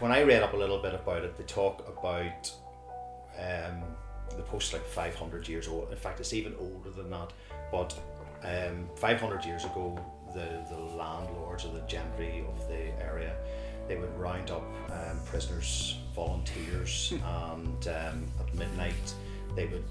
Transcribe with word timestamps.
when 0.00 0.12
I 0.12 0.22
read 0.22 0.42
up 0.42 0.52
a 0.52 0.56
little 0.56 0.78
bit 0.78 0.94
about 0.94 1.24
it, 1.24 1.36
they 1.36 1.44
talk 1.44 1.86
about 1.88 2.52
um, 3.38 3.82
the 4.36 4.42
post 4.42 4.72
like 4.72 4.84
500 4.86 5.48
years 5.48 5.68
old. 5.68 5.90
In 5.90 5.96
fact, 5.96 6.20
it's 6.20 6.32
even 6.32 6.54
older 6.58 6.90
than 6.90 7.10
that. 7.10 7.32
But 7.72 7.98
um, 8.44 8.88
500 8.96 9.44
years 9.44 9.64
ago, 9.64 9.98
the, 10.34 10.64
the 10.70 10.78
landlords 10.78 11.64
or 11.64 11.72
the 11.72 11.86
gentry 11.86 12.44
of 12.48 12.68
the 12.68 12.92
area, 13.04 13.34
they 13.88 13.96
would 13.96 14.14
round 14.18 14.50
up 14.50 14.64
um, 14.90 15.18
prisoners, 15.24 15.96
volunteers, 16.14 17.12
and 17.12 17.88
um, 17.88 18.26
at 18.40 18.54
midnight 18.54 19.14
they 19.54 19.66
would 19.66 19.84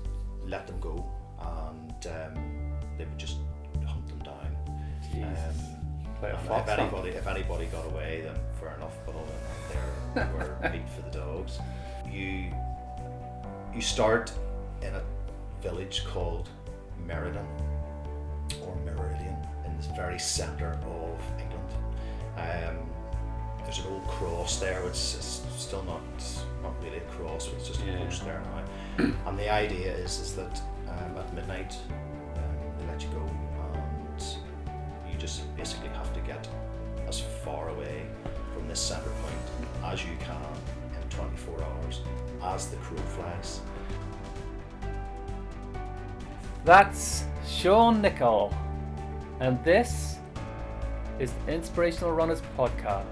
let 0.45 0.67
them 0.67 0.79
go, 0.79 1.03
and 1.39 2.07
um, 2.07 2.73
they 2.97 3.05
would 3.05 3.17
just 3.17 3.37
hunt 3.85 4.07
them 4.07 4.19
down. 4.19 4.55
Um, 5.23 5.55
Like 6.21 6.33
a 6.33 6.37
fox 6.39 6.71
if 6.71 6.79
anybody, 6.79 7.09
if 7.11 7.27
anybody 7.27 7.65
got 7.67 7.85
away, 7.85 8.21
then 8.23 8.35
fair 8.59 8.75
enough. 8.75 8.93
But 9.05 9.15
other 9.15 9.25
than 9.25 9.41
that, 9.47 9.54
were 10.16 10.57
meat 10.71 10.88
for 10.89 11.02
the 11.09 11.18
dogs. 11.20 11.59
You 12.10 12.51
you 13.74 13.82
start 13.82 14.32
in 14.82 14.93
a 14.96 15.01
village 15.61 16.04
called 16.05 16.50
Meriden 17.05 17.46
or 18.65 18.75
Meridian 18.86 19.36
in 19.65 19.78
the 19.78 19.93
very 19.96 20.18
centre 20.19 20.79
of 20.86 21.19
England. 21.39 21.69
Um, 22.38 22.89
there's 23.64 23.79
an 23.79 23.86
old 23.91 24.07
cross 24.07 24.60
there, 24.60 24.82
which 24.83 24.93
is 24.93 25.41
still 25.57 25.83
not 25.83 26.01
not 26.61 26.74
really 26.83 26.97
a 26.97 27.02
cross, 27.02 27.47
but 27.47 27.60
it's 27.60 27.68
just 27.69 27.82
a 27.82 27.86
Yeah. 27.86 27.97
post 28.05 28.24
there 28.24 28.41
now. 28.97 29.05
and 29.27 29.38
the 29.39 29.50
idea 29.52 29.93
is 29.93 30.19
is 30.19 30.36
that 30.36 30.61
um, 30.88 31.18
at 31.18 31.33
midnight 31.33 31.75
um, 32.38 32.55
they 32.80 32.86
let 32.88 33.02
you 33.02 33.09
go, 33.09 33.22
and 33.73 34.22
you 35.11 35.17
just 35.17 35.53
basically 35.58 35.89
have 35.89 36.13
to 36.13 36.19
get 36.22 36.47
as 37.08 37.19
far 37.44 37.69
away 37.69 38.05
from 38.55 38.67
this 38.69 38.80
centre 38.80 39.09
point 39.22 39.36
as 39.83 40.03
you 40.05 40.11
can 40.19 40.38
in 41.02 41.09
24 41.09 41.61
hours 41.61 42.02
as 42.41 42.67
the 42.67 42.77
crow 42.77 42.97
flies. 42.97 43.59
That's 46.63 47.25
Sean 47.45 48.02
Nickell, 48.02 48.53
and 49.39 49.63
this 49.63 50.17
is 51.19 51.33
the 51.45 51.53
Inspirational 51.53 52.13
Runners 52.13 52.41
Podcast. 52.57 53.05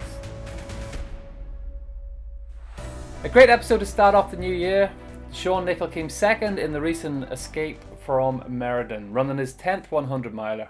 A 3.23 3.30
great 3.30 3.50
episode 3.50 3.80
to 3.80 3.86
start 3.86 4.16
off 4.16 4.31
the 4.31 4.38
new 4.38 4.53
year. 4.53 4.92
Sean 5.31 5.66
Nickell 5.66 5.88
came 5.88 6.09
second 6.09 6.58
in 6.58 6.72
the 6.72 6.81
recent 6.81 7.31
escape 7.31 7.80
from 8.06 8.44
Meriden, 8.48 9.12
running 9.12 9.38
his 9.38 9.53
10th 9.53 9.92
100 9.92 10.34
miler. 10.34 10.70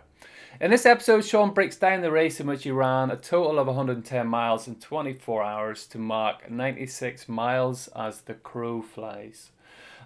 In 0.62 0.70
this 0.70 0.86
episode, 0.86 1.26
Sean 1.26 1.52
breaks 1.52 1.78
down 1.78 2.02
the 2.02 2.12
race 2.12 2.40
in 2.40 2.46
which 2.46 2.64
he 2.64 2.70
ran 2.70 3.10
a 3.10 3.18
total 3.18 3.58
of 3.58 3.66
110 3.66 4.28
miles 4.28 4.68
in 4.68 4.76
24 4.76 5.42
hours 5.42 5.88
to 5.88 5.98
mark 5.98 6.50
96 6.50 7.28
miles 7.28 7.88
as 7.96 8.22
the 8.22 8.36
crow 8.36 8.84
flies. 8.84 9.50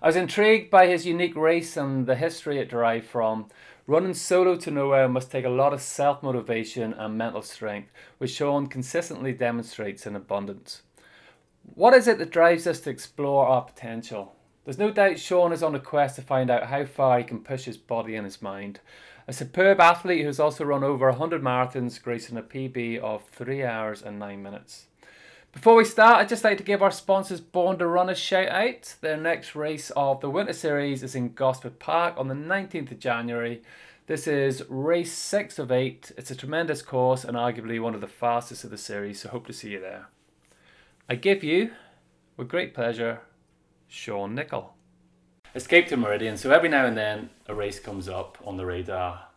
I 0.02 0.08
was 0.08 0.16
intrigued 0.16 0.72
by 0.72 0.88
his 0.88 1.06
unique 1.06 1.36
race 1.36 1.76
and 1.76 2.08
the 2.08 2.16
history 2.16 2.60
it 2.60 2.70
derived 2.70 3.08
from. 3.08 3.48
Running 3.88 4.14
solo 4.14 4.56
to 4.56 4.72
nowhere 4.72 5.10
must 5.10 5.32
take 5.32 5.44
a 5.46 5.50
lot 5.50 5.74
of 5.74 5.82
self 5.82 6.24
motivation 6.24 6.94
and 6.94 7.18
mental 7.18 7.42
strength, 7.42 7.92
which 8.18 8.32
Sean 8.32 8.68
consistently 8.68 9.34
demonstrates 9.34 10.08
in 10.08 10.16
abundance. 10.16 10.82
What 11.76 11.94
is 11.94 12.08
it 12.08 12.20
that 12.20 12.32
drives 12.32 12.66
us 12.66 12.80
to 12.82 12.90
explore 12.90 13.48
our 13.48 13.64
potential? 13.64 14.34
There's 14.64 14.78
no 14.78 14.92
doubt 14.92 15.20
Sean 15.20 15.52
is 15.52 15.64
on 15.64 15.76
a 15.76 15.80
quest 15.80 16.16
to 16.16 16.22
find 16.22 16.50
out 16.50 16.68
how 16.68 16.86
far 16.86 17.18
he 17.18 17.26
can 17.26 17.40
push 17.40 17.66
his 17.66 17.78
body 17.78 18.16
and 18.16 18.26
his 18.26 18.42
mind. 18.42 18.80
A 19.30 19.34
superb 19.34 19.82
athlete 19.82 20.24
who's 20.24 20.40
also 20.40 20.64
run 20.64 20.86
over 20.86 21.10
100 21.10 21.42
marathons, 21.42 22.02
gracing 22.02 22.38
a 22.38 22.42
PB 22.42 23.00
of 23.00 23.26
3 23.26 23.62
hours 23.62 24.02
and 24.02 24.18
9 24.18 24.42
minutes. 24.42 24.86
Before 25.52 25.76
we 25.76 25.84
start, 25.84 26.20
I'd 26.20 26.30
just 26.30 26.46
like 26.46 26.58
to 26.60 26.64
give 26.64 26.82
our 26.82 26.92
sponsors 26.92 27.42
Born 27.42 27.78
to 27.80 27.88
Run 27.88 28.10
a 28.10 28.16
shout 28.16 28.48
out. 28.48 28.96
Their 29.02 29.18
next 29.18 29.54
race 29.54 29.90
of 29.98 30.22
the 30.22 30.30
Winter 30.30 30.54
Series 30.54 31.04
is 31.04 31.14
in 31.14 31.34
Gosford 31.34 31.78
Park 31.78 32.14
on 32.16 32.30
the 32.30 32.36
19th 32.36 32.92
of 32.92 33.00
January. 33.00 33.62
This 34.06 34.28
is 34.28 34.64
race 34.70 35.12
6 35.12 35.60
of 35.60 35.74
8. 35.74 36.14
It's 36.18 36.32
a 36.32 36.36
tremendous 36.36 36.82
course 36.82 37.26
and 37.26 37.36
arguably 37.36 37.82
one 37.82 37.96
of 37.96 38.02
the 38.02 38.08
fastest 38.08 38.64
of 38.64 38.70
the 38.70 38.78
series, 38.78 39.20
so 39.20 39.30
hope 39.30 39.46
to 39.48 39.54
see 39.54 39.72
you 39.72 39.82
there. 39.82 40.08
I 41.10 41.16
give 41.16 41.44
you, 41.44 41.72
with 42.38 42.48
great 42.48 42.74
pleasure, 42.74 43.24
Sean 43.90 44.36
Nickell. 44.36 44.77
Escape 45.56 45.88
to 45.88 45.98
Meridian. 45.98 46.38
So 46.38 46.52
every 46.52 46.70
now 46.70 46.86
and 46.86 46.98
then 46.98 47.30
a 47.48 47.56
race 47.56 47.80
comes 47.80 48.08
up 48.08 48.38
on 48.46 48.58
the 48.58 48.66
radar, 48.66 49.28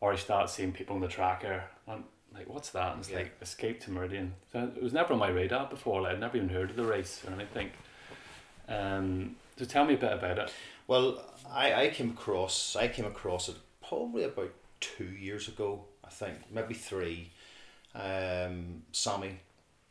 or 0.00 0.12
I 0.12 0.16
start 0.16 0.50
seeing 0.50 0.72
people 0.72 0.96
on 0.96 1.00
the 1.02 1.08
tracker. 1.08 1.64
And 1.86 2.04
like, 2.34 2.48
what's 2.48 2.70
that? 2.70 2.92
And 2.92 3.00
it's 3.00 3.10
Yeah. 3.10 3.18
like 3.18 3.36
Escape 3.40 3.80
to 3.82 3.90
Meridian. 3.90 4.34
So 4.52 4.70
it 4.76 4.82
was 4.82 4.92
never 4.92 5.12
on 5.12 5.18
my 5.18 5.28
radar 5.28 5.66
before. 5.68 6.02
Like, 6.02 6.14
I'd 6.14 6.20
never 6.20 6.36
even 6.36 6.48
heard 6.48 6.70
of 6.70 6.76
the 6.76 6.84
race 6.84 7.22
or 7.26 7.32
anything. 7.32 7.70
Um, 8.68 9.36
so 9.56 9.64
tell 9.64 9.84
me 9.84 9.94
a 9.94 9.98
bit 9.98 10.12
about 10.12 10.38
it. 10.38 10.52
Well, 10.86 11.22
I, 11.50 11.86
I 11.86 11.88
came 11.90 12.10
across 12.10 12.76
I 12.76 12.88
came 12.88 13.04
across 13.04 13.48
it 13.48 13.56
probably 13.86 14.24
about 14.24 14.52
two 14.80 15.04
years 15.04 15.48
ago, 15.48 15.84
I 16.04 16.08
think, 16.10 16.50
maybe 16.50 16.74
three. 16.74 17.30
Um, 17.94 18.82
Sammy 18.92 19.38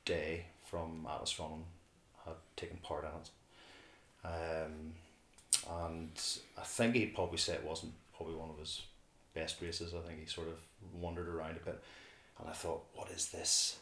Day 0.06 0.48
from 0.66 1.08
Atlas 1.10 1.40
Running 1.40 1.66
had 2.26 2.36
taken 2.58 2.78
part 2.78 3.06
in 3.06 3.12
it. 3.22 3.30
Um, 4.26 4.94
and 5.70 6.12
I 6.58 6.62
think 6.62 6.96
he'd 6.96 7.16
probably 7.16 7.38
said 7.38 7.56
it 7.56 7.66
wasn't 7.66 7.94
probably 8.16 8.36
one 8.36 8.50
of 8.50 8.58
his 8.60 8.82
best 9.34 9.62
races. 9.62 9.94
I 9.94 10.08
think 10.08 10.20
he 10.20 10.26
sort 10.26 10.48
of 10.48 10.56
wandered 11.00 11.28
around 11.28 11.58
a 11.58 11.66
bit. 11.66 11.82
And 12.40 12.50
I 12.50 12.54
thought, 12.54 12.84
what 12.96 13.10
is 13.12 13.28
this? 13.28 13.78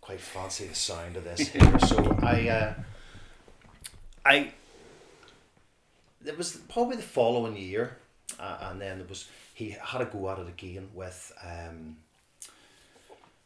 Quite 0.00 0.20
fancy 0.20 0.66
the 0.66 0.74
sound 0.74 1.16
of 1.16 1.24
this 1.24 1.48
here. 1.48 1.78
so 1.86 2.18
I 2.22 2.48
uh, 2.48 2.74
I 4.24 4.52
it 6.24 6.36
was 6.36 6.56
probably 6.68 6.96
the 6.96 7.02
following 7.02 7.56
year, 7.56 7.96
uh, 8.38 8.58
and 8.70 8.80
then 8.80 9.00
it 9.00 9.08
was 9.08 9.26
he 9.54 9.70
had 9.70 9.98
to 9.98 10.04
go 10.04 10.30
at 10.30 10.38
it 10.38 10.48
again 10.48 10.88
with 10.94 11.32
um, 11.42 11.96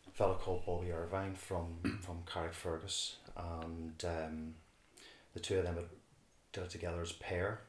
a 0.06 0.10
fellow 0.12 0.34
called 0.34 0.64
Bobby 0.66 0.92
Irvine 0.92 1.34
from 1.34 1.78
from 2.02 2.22
Carrickfergus, 2.26 3.14
and 3.36 4.04
um, 4.04 4.54
the 5.34 5.40
two 5.40 5.58
of 5.58 5.64
them 5.64 5.76
had 5.76 5.84
together 6.52 7.00
as 7.02 7.10
a 7.10 7.14
pair. 7.14 7.60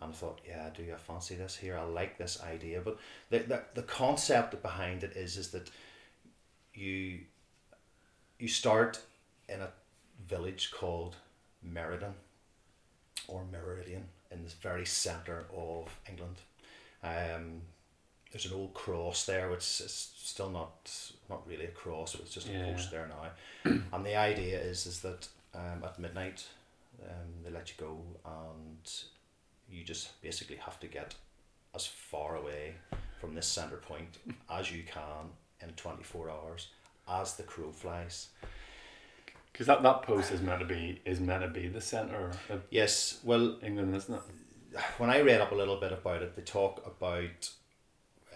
And 0.00 0.12
I 0.12 0.14
thought, 0.14 0.40
yeah, 0.46 0.68
do. 0.76 0.84
I 0.92 0.96
fancy 0.96 1.34
this 1.34 1.56
here. 1.56 1.76
I 1.76 1.82
like 1.82 2.18
this 2.18 2.40
idea, 2.42 2.80
but 2.80 2.98
the, 3.30 3.40
the 3.40 3.62
the 3.74 3.82
concept 3.82 4.62
behind 4.62 5.02
it 5.02 5.16
is 5.16 5.36
is 5.36 5.48
that 5.50 5.70
you 6.74 7.20
you 8.38 8.48
start 8.48 9.00
in 9.48 9.60
a 9.60 9.70
village 10.28 10.70
called 10.70 11.16
Meriden 11.62 12.14
or 13.26 13.44
Meridian 13.50 14.04
in 14.30 14.44
the 14.44 14.50
very 14.60 14.86
centre 14.86 15.46
of 15.56 15.88
England. 16.08 16.36
Um, 17.02 17.62
there's 18.30 18.46
an 18.46 18.52
old 18.52 18.74
cross 18.74 19.24
there, 19.26 19.48
which 19.50 19.80
is 19.80 20.12
still 20.16 20.50
not 20.50 20.92
not 21.28 21.46
really 21.48 21.64
a 21.64 21.68
cross, 21.72 22.12
but 22.12 22.20
it's 22.26 22.34
just 22.34 22.48
a 22.48 22.52
Yeah. 22.52 22.72
post 22.72 22.90
there 22.92 23.08
now. 23.08 23.72
and 23.92 24.06
the 24.06 24.14
idea 24.16 24.60
is 24.60 24.86
is 24.86 25.00
that 25.00 25.26
um, 25.54 25.82
at 25.82 25.98
midnight 25.98 26.46
um, 27.02 27.42
they 27.44 27.50
let 27.50 27.68
you 27.68 27.74
go, 27.78 27.98
and 28.24 28.90
you 29.70 29.84
just 29.84 30.20
basically 30.22 30.56
have 30.56 30.78
to 30.80 30.86
get 30.86 31.14
as 31.74 31.86
far 31.86 32.36
away 32.36 32.74
from 33.20 33.34
this 33.34 33.46
centre 33.46 33.76
point 33.76 34.18
as 34.50 34.72
you 34.72 34.82
can 34.82 35.30
in 35.62 35.70
twenty 35.74 36.02
four 36.02 36.30
hours 36.30 36.68
as 37.08 37.34
the 37.36 37.42
crow 37.42 37.70
flies. 37.72 38.28
Because 39.52 39.66
that, 39.66 39.82
that 39.82 40.02
post 40.02 40.30
is 40.30 40.40
meant 40.40 40.60
to 40.60 40.66
be 40.66 41.00
is 41.04 41.20
meant 41.20 41.42
to 41.42 41.48
be 41.48 41.68
the 41.68 41.80
centre 41.80 42.30
of 42.48 42.62
Yes, 42.70 43.18
well, 43.24 43.56
England, 43.62 43.94
isn't 43.96 44.14
it? 44.14 44.20
when 44.98 45.10
I 45.10 45.20
read 45.20 45.40
up 45.40 45.52
a 45.52 45.54
little 45.54 45.80
bit 45.80 45.92
about 45.92 46.22
it, 46.22 46.36
they 46.36 46.42
talk 46.42 46.86
about 46.86 47.50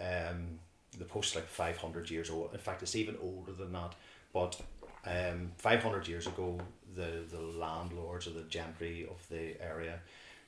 um, 0.01 0.59
the 0.99 1.05
post 1.05 1.35
like 1.35 1.47
500 1.47 2.11
years 2.11 2.31
old. 2.31 2.53
In 2.53 2.59
fact, 2.59 2.83
it's 2.83 2.97
even 2.97 3.17
older 3.23 3.53
than 3.53 3.73
that. 3.73 3.95
But 4.33 4.61
um, 5.07 5.53
500 5.59 6.09
years 6.09 6.27
ago, 6.27 6.59
the, 6.95 7.25
the 7.31 7.41
landlords 7.41 8.27
or 8.27 8.31
the 8.31 8.43
gentry 8.43 9.07
of 9.11 9.27
the 9.29 9.61
area, 9.63 9.99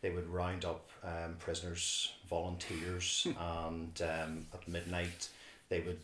they 0.02 0.10
would 0.10 0.28
round 0.28 0.64
up 0.64 0.90
um, 1.02 1.36
prisoners, 1.38 2.12
volunteers, 2.28 3.26
and 3.40 4.02
um, 4.02 4.46
at 4.52 4.66
midnight, 4.68 5.28
they 5.68 5.80
would 5.80 6.00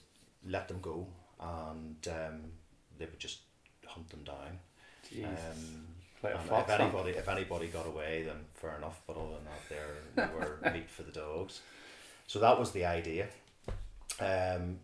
let 0.46 0.68
them 0.68 0.78
go 0.80 1.06
and 1.40 2.08
um, 2.08 2.40
they 2.98 3.06
would 3.06 3.18
just 3.18 3.38
hunt 3.86 4.08
them 4.10 4.22
down. 4.24 4.58
Um, 5.24 5.86
like 6.22 6.34
a 6.34 6.38
and 6.38 6.48
fox 6.48 6.70
if 6.70 6.80
anybody 6.80 7.10
if 7.12 7.28
anybody 7.28 7.66
got 7.68 7.86
away, 7.86 8.24
then 8.26 8.36
fair 8.54 8.76
enough. 8.76 9.00
But 9.06 9.16
other 9.16 9.34
than 9.34 9.44
that, 9.44 9.62
they're, 9.68 10.28
they 10.28 10.34
were 10.38 10.72
meat 10.72 10.90
for 10.90 11.02
the 11.02 11.12
dogs. 11.12 11.60
So 12.26 12.38
that 12.40 12.58
was 12.58 12.72
the 12.72 12.84
idea. 12.84 13.26
Um, 14.20 14.78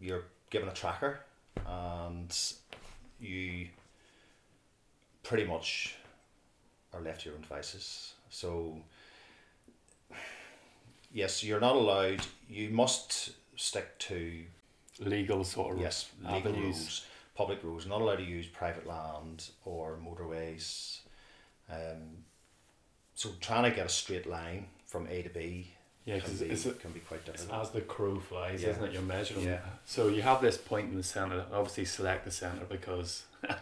you're 0.00 0.24
given 0.50 0.68
a 0.68 0.72
tracker, 0.72 1.20
and 1.66 2.36
you 3.20 3.68
pretty 5.28 5.44
much 5.44 5.94
are 6.94 7.02
left 7.02 7.20
to 7.20 7.26
your 7.28 7.36
own 7.36 7.42
devices. 7.42 8.14
So 8.30 8.78
yes, 11.12 11.44
you're 11.44 11.60
not 11.60 11.76
allowed. 11.76 12.22
You 12.48 12.70
must 12.70 13.30
stick 13.56 13.98
to 13.98 14.42
legal 15.00 15.44
sort 15.44 15.76
of 15.76 15.82
yes 15.82 16.10
legal 16.22 16.36
avenues. 16.52 16.76
rules. 16.76 17.04
public 17.36 17.62
roads, 17.62 17.86
not 17.86 18.00
allowed 18.00 18.16
to 18.16 18.24
use 18.24 18.46
private 18.46 18.86
land 18.86 19.50
or 19.66 19.98
motorways. 20.04 21.00
Um, 21.70 22.24
so 23.14 23.28
trying 23.40 23.64
to 23.64 23.76
get 23.76 23.84
a 23.86 23.90
straight 23.90 24.26
line 24.26 24.66
from 24.86 25.06
A 25.08 25.20
to 25.22 25.28
B 25.28 25.68
Yeah, 26.06 26.20
can, 26.20 26.34
be, 26.36 26.46
it's, 26.46 26.64
a- 26.64 26.72
can 26.72 26.92
be 26.92 27.00
quite 27.00 27.24
difficult. 27.26 27.60
as 27.60 27.70
the 27.70 27.82
crow 27.82 28.18
flies, 28.18 28.62
Yeah. 28.62 28.70
isn't 28.70 28.84
it? 28.84 28.92
You're 28.94 29.02
measuring. 29.02 29.44
Yeah. 29.44 29.60
So 29.84 30.08
you 30.08 30.22
have 30.22 30.40
this 30.40 30.56
point 30.56 30.90
in 30.90 30.96
the 30.96 31.02
centre. 31.02 31.44
Obviously, 31.52 31.84
select 31.84 32.24
the 32.24 32.30
centre 32.30 32.64
because 32.64 33.24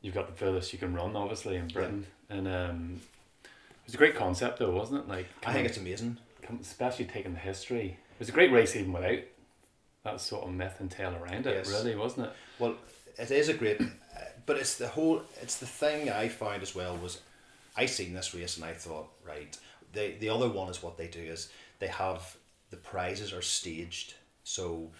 you've 0.00 0.14
got 0.14 0.26
the 0.28 0.34
furthest 0.34 0.72
you 0.72 0.78
can 0.78 0.94
run, 0.94 1.14
obviously, 1.16 1.56
in 1.56 1.68
Britain. 1.68 2.06
And 2.30 2.46
um, 2.48 3.00
it 3.44 3.48
was 3.86 3.94
a 3.94 3.98
great 3.98 4.14
concept, 4.16 4.58
though, 4.58 4.70
wasn't 4.70 5.00
it? 5.04 5.08
Like, 5.08 5.26
I 5.46 5.52
think 5.52 5.66
it's 5.68 5.78
amazing. 5.78 6.18
especially 6.60 7.04
taking 7.06 7.32
the 7.32 7.38
history. 7.38 7.96
It 8.14 8.18
was 8.18 8.28
a 8.28 8.32
great 8.32 8.52
race 8.52 8.74
even 8.76 8.92
without 8.92 9.18
that 10.04 10.20
sort 10.20 10.44
of 10.46 10.52
myth 10.52 10.76
and 10.80 10.90
tale 10.90 11.14
around 11.16 11.46
it, 11.46 11.54
Yes. 11.54 11.70
really, 11.70 11.94
wasn't 11.96 12.26
it? 12.26 12.32
Well, 12.58 12.76
it 13.18 13.30
is 13.30 13.48
a 13.48 13.54
great, 13.54 13.80
but 14.46 14.56
it's 14.56 14.76
the 14.76 14.88
whole. 14.88 15.22
It's 15.42 15.56
the 15.58 15.66
thing 15.66 16.10
I 16.10 16.28
found 16.28 16.62
as 16.62 16.74
well 16.74 16.96
was, 16.96 17.20
I 17.76 17.86
seen 17.86 18.14
this 18.14 18.34
race 18.34 18.56
and 18.56 18.64
I 18.64 18.72
thought 18.72 19.08
right. 19.26 19.56
The 19.92 20.14
the 20.20 20.28
other 20.28 20.48
one 20.48 20.68
is 20.70 20.82
what 20.82 20.96
they 20.98 21.08
do 21.08 21.20
is 21.20 21.48
they 21.78 21.88
have 21.88 22.36
the 22.70 22.76
prizes 22.76 23.32
are 23.32 23.42
staged. 23.42 24.14
So, 24.44 24.90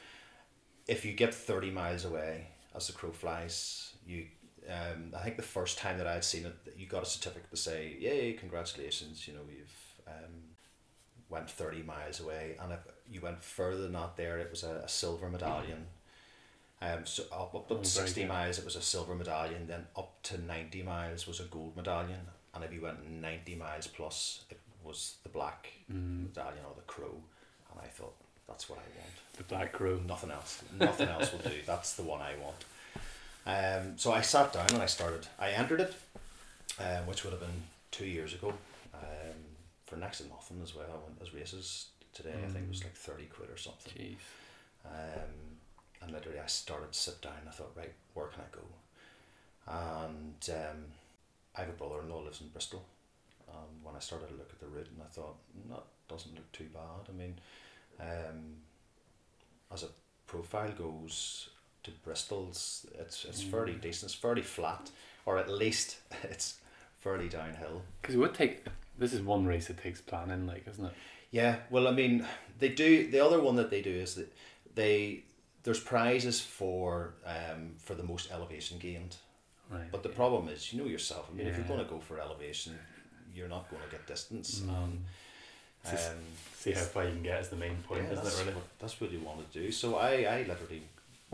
if 0.86 1.04
you 1.04 1.12
get 1.12 1.32
thirty 1.34 1.70
miles 1.70 2.04
away 2.04 2.48
as 2.74 2.86
the 2.88 2.92
crow 2.92 3.10
flies, 3.10 3.92
you. 4.06 4.26
Um, 4.69 5.15
I 5.17 5.23
think 5.23 5.37
the 5.37 5.43
first 5.43 5.79
time 5.79 5.99
that 5.99 6.06
I 6.06 6.15
had 6.15 6.25
seen 6.25 6.44
it, 6.44 6.55
you 6.76 6.87
got 6.87 7.03
a 7.03 7.06
certificate 7.06 7.50
to 7.50 7.56
say, 7.56 7.97
"Yay, 7.99 8.35
congratulations! 8.35 9.26
You 9.26 9.35
know 9.35 9.41
you've 9.49 10.05
um, 10.06 10.32
went 11.31 11.50
thirty 11.50 11.82
miles 11.82 12.20
away." 12.20 12.56
And 12.61 12.73
if 12.73 12.81
you 13.11 13.20
went 13.20 13.43
further 13.43 13.82
than 13.82 13.93
that, 13.93 14.17
there 14.17 14.38
it 14.38 14.50
was 14.50 14.65
a, 14.65 14.82
a 14.85 14.88
silver 14.88 15.29
medallion. 15.31 15.87
Um, 16.81 17.05
so 17.06 17.25
up, 17.32 17.55
up, 17.55 17.67
Oh, 17.70 17.75
up 17.75 17.81
very 17.81 17.85
60 17.87 18.25
miles 18.26 18.59
it 18.61 18.65
was 18.65 18.76
a 18.76 18.81
silver 18.82 19.15
medallion, 19.17 19.67
then 19.67 19.87
up 19.97 20.23
to 20.25 20.41
90 20.41 20.85
miles 20.85 21.26
was 21.26 21.41
a 21.41 21.44
gold 21.44 21.75
medallion, 21.76 22.20
and 22.55 22.62
if 22.62 22.73
you 22.73 22.81
went 22.82 23.11
90 23.11 23.56
miles 23.56 23.88
plus, 23.88 24.43
it 24.49 24.61
was 24.85 25.17
the 25.25 25.29
black 25.29 25.70
Mm. 25.91 26.29
medallion 26.29 26.65
or 26.67 26.75
the 26.76 26.82
crow. 26.82 27.20
And 27.73 27.81
I 27.82 27.88
thought, 27.88 28.15
that's 28.47 28.69
what 28.70 28.79
I 28.79 29.00
want. 29.00 29.12
The 29.38 29.43
Black 29.44 29.73
Crow. 29.73 29.99
Nothing 30.06 30.31
else. 30.31 30.62
Nothing 30.79 31.09
else 31.09 31.32
will 31.32 31.38
do. 31.41 31.56
That's 31.67 31.94
the 31.94 32.03
one 32.03 32.20
I 32.20 32.35
want. 32.43 32.65
Um, 33.48 33.96
so 33.96 34.12
I 34.12 34.20
sat 34.20 34.52
down 34.52 34.66
and 34.74 34.82
I 34.82 34.86
started. 34.86 35.26
I 35.38 35.50
entered 35.52 35.80
it, 35.80 35.94
um, 36.78 37.06
which 37.06 37.24
would 37.24 37.30
have 37.32 37.40
been 37.40 37.62
two 37.90 38.04
years 38.06 38.34
ago, 38.34 38.52
um, 38.94 39.38
for 39.86 39.96
next 39.96 40.18
to 40.18 40.28
nothing 40.28 40.60
as 40.62 40.74
well. 40.74 40.86
I 40.92 40.98
went 41.08 41.18
as 41.22 41.32
races 41.32 41.86
today. 42.12 42.34
I 42.44 42.48
think 42.52 42.64
it 42.66 42.68
was 42.68 42.80
Mm. 42.80 42.84
like 42.84 42.94
30 42.96 43.24
quid 43.26 43.48
or 43.50 43.56
something. 43.56 43.92
Jeez. 43.94 44.16
Um, 44.84 45.58
and 46.02 46.12
literally, 46.12 46.38
I 46.40 46.46
started 46.46 46.92
to 46.92 46.98
sit 46.98 47.22
down. 47.22 47.40
I 47.48 47.50
thought, 47.50 47.72
right, 47.74 47.94
where 48.14 48.26
can 48.28 48.42
I 48.42 48.54
go? 48.54 48.64
And 49.66 50.50
um, 50.50 50.84
I 51.56 51.60
have 51.60 51.70
a 51.70 51.72
brother-in-law 51.72 52.20
lives 52.20 52.40
in 52.42 52.48
Bristol. 52.48 52.84
Um, 53.50 53.82
when 53.82 53.96
I 53.96 53.98
started 53.98 54.28
to 54.28 54.34
look 54.34 54.50
at 54.52 54.60
the 54.60 54.66
route, 54.66 54.88
and 54.92 55.02
I 55.02 55.06
thought, 55.06 55.36
"Mm, 55.58 55.70
that 55.70 55.84
doesn't 56.06 56.34
look 56.34 56.52
too 56.52 56.68
bad. 56.72 57.08
I 57.08 57.12
mean, 57.12 57.40
um, 57.98 58.56
as 59.72 59.82
a 59.84 59.88
profile 60.26 60.70
goes 60.72 61.48
to 61.84 61.90
Bristol's, 62.04 62.86
it's 62.98 63.25
it's 63.25 63.42
fairly 63.42 63.75
Mm. 63.75 63.80
decent. 63.80 64.10
It's 64.12 64.20
fairly 64.20 64.42
flat, 64.42 64.90
or 65.26 65.38
at 65.38 65.48
least 65.50 65.98
it's 66.25 66.58
fairly 66.98 67.28
downhill. 67.28 67.82
Because 68.00 68.14
it 68.14 68.19
would 68.19 68.34
take. 68.34 68.64
This 68.98 69.12
is 69.12 69.20
one 69.20 69.46
race 69.46 69.69
that 69.69 69.80
takes 69.82 70.00
planning, 70.00 70.46
like, 70.46 70.66
isn't 70.69 70.84
it? 70.84 70.92
Yeah, 71.30 71.56
well, 71.70 71.86
I 71.86 71.92
mean, 71.92 72.26
they 72.58 72.69
do. 72.70 73.10
The 73.10 73.20
other 73.20 73.40
one 73.40 73.56
that 73.56 73.70
they 73.70 73.82
do 73.82 73.90
is 73.90 74.14
that 74.16 74.32
they 74.75 75.22
there's 75.62 75.80
prizes 75.80 76.40
for 76.40 77.14
um 77.25 77.75
for 77.78 77.94
the 77.94 78.02
most 78.02 78.31
elevation 78.32 78.78
gained. 78.78 79.16
Right. 79.70 79.90
But 79.92 80.02
the 80.02 80.08
problem 80.08 80.48
is, 80.48 80.72
you 80.72 80.81
know 80.82 80.88
yourself. 80.88 81.28
I 81.31 81.34
mean, 81.36 81.46
if 81.46 81.56
you're 81.56 81.66
going 81.66 81.78
to 81.78 81.84
go 81.84 82.00
for 82.00 82.19
elevation, 82.19 82.78
you're 83.34 83.48
not 83.48 83.69
going 83.70 83.82
to 83.82 83.90
get 83.90 84.06
distance. 84.06 84.60
Mm. 84.60 84.69
And, 84.69 84.98
um, 85.92 86.16
See 86.56 86.72
how 86.72 86.81
far 86.81 87.04
you 87.04 87.10
can 87.12 87.22
get 87.22 87.40
is 87.42 87.48
the 87.50 87.56
main 87.56 87.76
point, 87.86 88.04
yeah, 88.04 88.12
isn't 88.14 88.26
it? 88.26 88.38
Really. 88.44 88.54
what, 88.54 88.64
that's 88.81 88.98
what 89.00 89.12
you 89.12 89.20
want 89.20 89.52
to 89.52 89.58
do. 89.60 89.70
So 89.70 89.96
I, 89.96 90.22
I 90.22 90.38
literally 90.48 90.82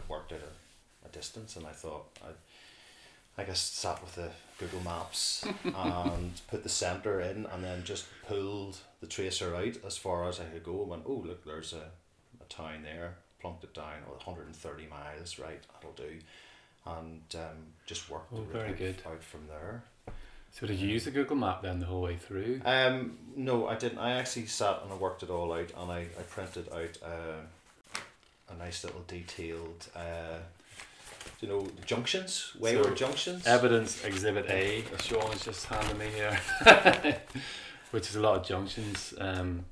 worked 0.08 0.32
out 0.32 0.40
a, 0.40 1.06
a 1.08 1.10
distance, 1.10 1.56
and 1.56 1.66
I 1.66 1.70
thought 1.72 2.06
I, 2.22 3.40
I 3.40 3.44
guess 3.44 3.60
sat 3.60 4.00
with 4.02 4.14
the 4.14 4.30
Google 4.58 4.80
Maps 4.82 5.44
and 5.64 6.32
put 6.48 6.62
the 6.62 6.68
center 6.68 7.20
in, 7.20 7.46
and 7.46 7.64
then 7.64 7.82
just 7.84 8.06
pulled 8.28 8.76
the 9.00 9.06
tracer 9.06 9.54
out 9.54 9.76
as 9.86 9.96
far 9.96 10.28
as 10.28 10.40
I 10.40 10.44
could 10.44 10.64
go. 10.64 10.80
And 10.82 10.90
went, 10.90 11.02
oh 11.06 11.22
look, 11.26 11.44
there's 11.44 11.72
a, 11.72 11.90
a 12.40 12.44
town 12.48 12.82
there. 12.82 13.16
Plunked 13.40 13.64
it 13.64 13.74
down, 13.74 14.02
oh, 14.08 14.12
130 14.12 14.86
miles, 14.86 15.38
right? 15.38 15.60
That'll 15.74 15.92
do. 15.92 16.18
And 16.86 17.22
um, 17.34 17.58
just 17.86 18.08
worked 18.10 18.32
Oh, 18.32 18.36
the 18.36 18.42
route 18.42 18.52
very 18.52 18.68
out- 18.70 18.78
good. 18.78 18.96
out 19.06 19.22
from 19.22 19.46
there. 19.48 19.82
So 20.52 20.66
did 20.68 20.78
you 20.78 20.88
use 20.88 21.04
the 21.04 21.10
Google 21.10 21.36
Map 21.36 21.62
then 21.62 21.80
the 21.80 21.86
whole 21.86 22.00
way 22.02 22.16
through? 22.16 22.60
Um, 22.64 23.18
no, 23.36 23.66
I 23.66 23.74
didn't. 23.74 23.98
I 23.98 24.12
actually 24.12 24.46
sat 24.46 24.80
and 24.84 24.92
I 24.92 24.96
worked 24.96 25.22
it 25.24 25.28
all 25.30 25.52
out, 25.52 25.70
and 25.76 25.90
I, 25.90 26.06
I 26.18 26.22
printed 26.28 26.68
out 26.72 26.96
uh, 27.04 27.40
a 28.54 28.58
nice 28.58 28.84
little 28.84 29.02
detailed, 29.06 29.86
uh, 29.94 30.38
you 31.40 31.48
know, 31.48 31.66
junctions, 31.84 32.52
wayward 32.58 32.86
So, 32.86 32.94
junctions. 32.94 33.46
Evidence 33.46 34.04
Exhibit 34.04 34.46
A. 34.50 34.82
that 34.90 35.02
Sean 35.02 35.32
is 35.32 35.44
just 35.44 35.66
handing 35.66 35.98
me 35.98 36.06
here, 36.08 36.38
which 37.90 38.08
is 38.08 38.16
a 38.16 38.20
lot 38.20 38.36
of 38.36 38.46
junctions. 38.46 39.14
Um, 39.18 39.64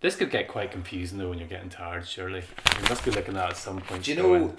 this 0.00 0.14
could 0.14 0.30
get 0.30 0.48
quite 0.48 0.70
confusing 0.70 1.18
though 1.18 1.30
when 1.30 1.38
you're 1.38 1.48
getting 1.48 1.70
tired. 1.70 2.06
Surely 2.06 2.42
you 2.80 2.88
must 2.88 3.04
be 3.04 3.10
looking 3.10 3.36
at 3.36 3.46
it 3.46 3.50
at 3.50 3.56
some 3.56 3.80
point. 3.80 4.04
Do 4.04 4.12
you 4.12 4.16
going, 4.22 4.46
know? 4.46 4.56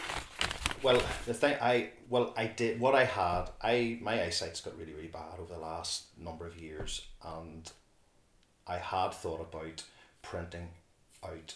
Well, 0.83 1.01
the 1.25 1.33
thing 1.33 1.57
I 1.61 1.91
well 2.09 2.33
I 2.35 2.47
did 2.47 2.79
what 2.79 2.95
I 2.95 3.05
had. 3.05 3.45
I 3.61 3.99
my 4.01 4.21
eyesight's 4.23 4.61
got 4.61 4.77
really 4.77 4.93
really 4.93 5.07
bad 5.07 5.39
over 5.39 5.53
the 5.53 5.59
last 5.59 6.05
number 6.17 6.45
of 6.45 6.59
years, 6.59 7.05
and 7.25 7.71
I 8.67 8.77
had 8.77 9.13
thought 9.13 9.41
about 9.41 9.83
printing 10.21 10.69
out 11.23 11.55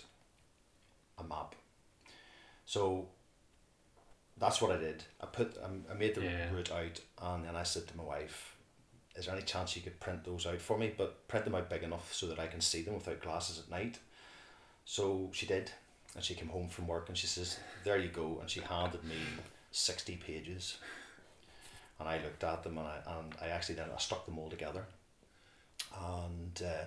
a 1.18 1.24
map. 1.24 1.56
So 2.74 3.06
that's 4.36 4.60
what 4.60 4.72
I 4.72 4.78
did. 4.78 5.04
I 5.22 5.28
put 5.28 5.56
I, 5.64 5.94
made 5.94 6.16
the 6.16 6.24
Yeah. 6.24 6.50
route 6.52 6.72
out, 6.72 7.00
and 7.22 7.46
then 7.46 7.56
I 7.56 7.62
said 7.62 7.86
to 7.88 7.98
my 7.98 8.04
wife, 8.04 8.56
"Is 9.16 9.28
there 9.28 9.36
any 9.36 9.46
chance 9.46 9.76
you 9.76 9.84
could 9.84 10.00
print 10.00 10.24
those 10.24 10.48
out 10.48 10.60
for 10.60 10.76
me? 10.76 10.92
But 10.98 11.28
print 11.28 11.46
them 11.46 11.54
out 11.54 11.70
big 11.70 11.84
enough 11.84 12.12
so 12.12 12.26
that 12.28 12.40
I 12.40 12.48
can 12.48 12.62
see 12.62 12.82
them 12.82 12.96
without 12.96 13.22
glasses 13.22 13.60
at 13.60 13.70
night." 13.70 14.00
So 14.86 15.30
she 15.34 15.46
did, 15.46 15.72
and 16.16 16.24
she 16.24 16.34
came 16.34 16.50
home 16.50 16.68
from 16.68 16.88
work 16.88 17.10
and 17.10 17.18
she 17.18 17.28
says, 17.28 17.60
"There 17.84 18.00
you 18.00 18.10
go," 18.10 18.40
and 18.40 18.50
she 18.50 18.62
handed 18.62 19.04
me 19.04 19.18
sixty 19.72 20.16
pages, 20.16 20.78
and 22.00 22.10
I 22.10 22.18
looked 22.24 22.44
at 22.44 22.64
them 22.64 22.80
and 22.80 22.88
I 22.88 22.98
and 23.06 23.36
I 23.40 23.50
actually 23.50 23.76
then 23.76 23.92
I 23.96 24.00
stuck 24.00 24.26
them 24.26 24.40
all 24.40 24.50
together, 24.50 24.88
and 25.96 26.60
uh, 26.66 26.86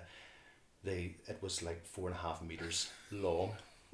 they 0.83 1.15
it 1.27 1.41
was 1.41 1.63
like 1.63 1.85
four 1.85 2.09
and 2.09 2.17
a 2.17 2.21
half 2.21 2.41
meters 2.41 2.89
long, 3.09 3.55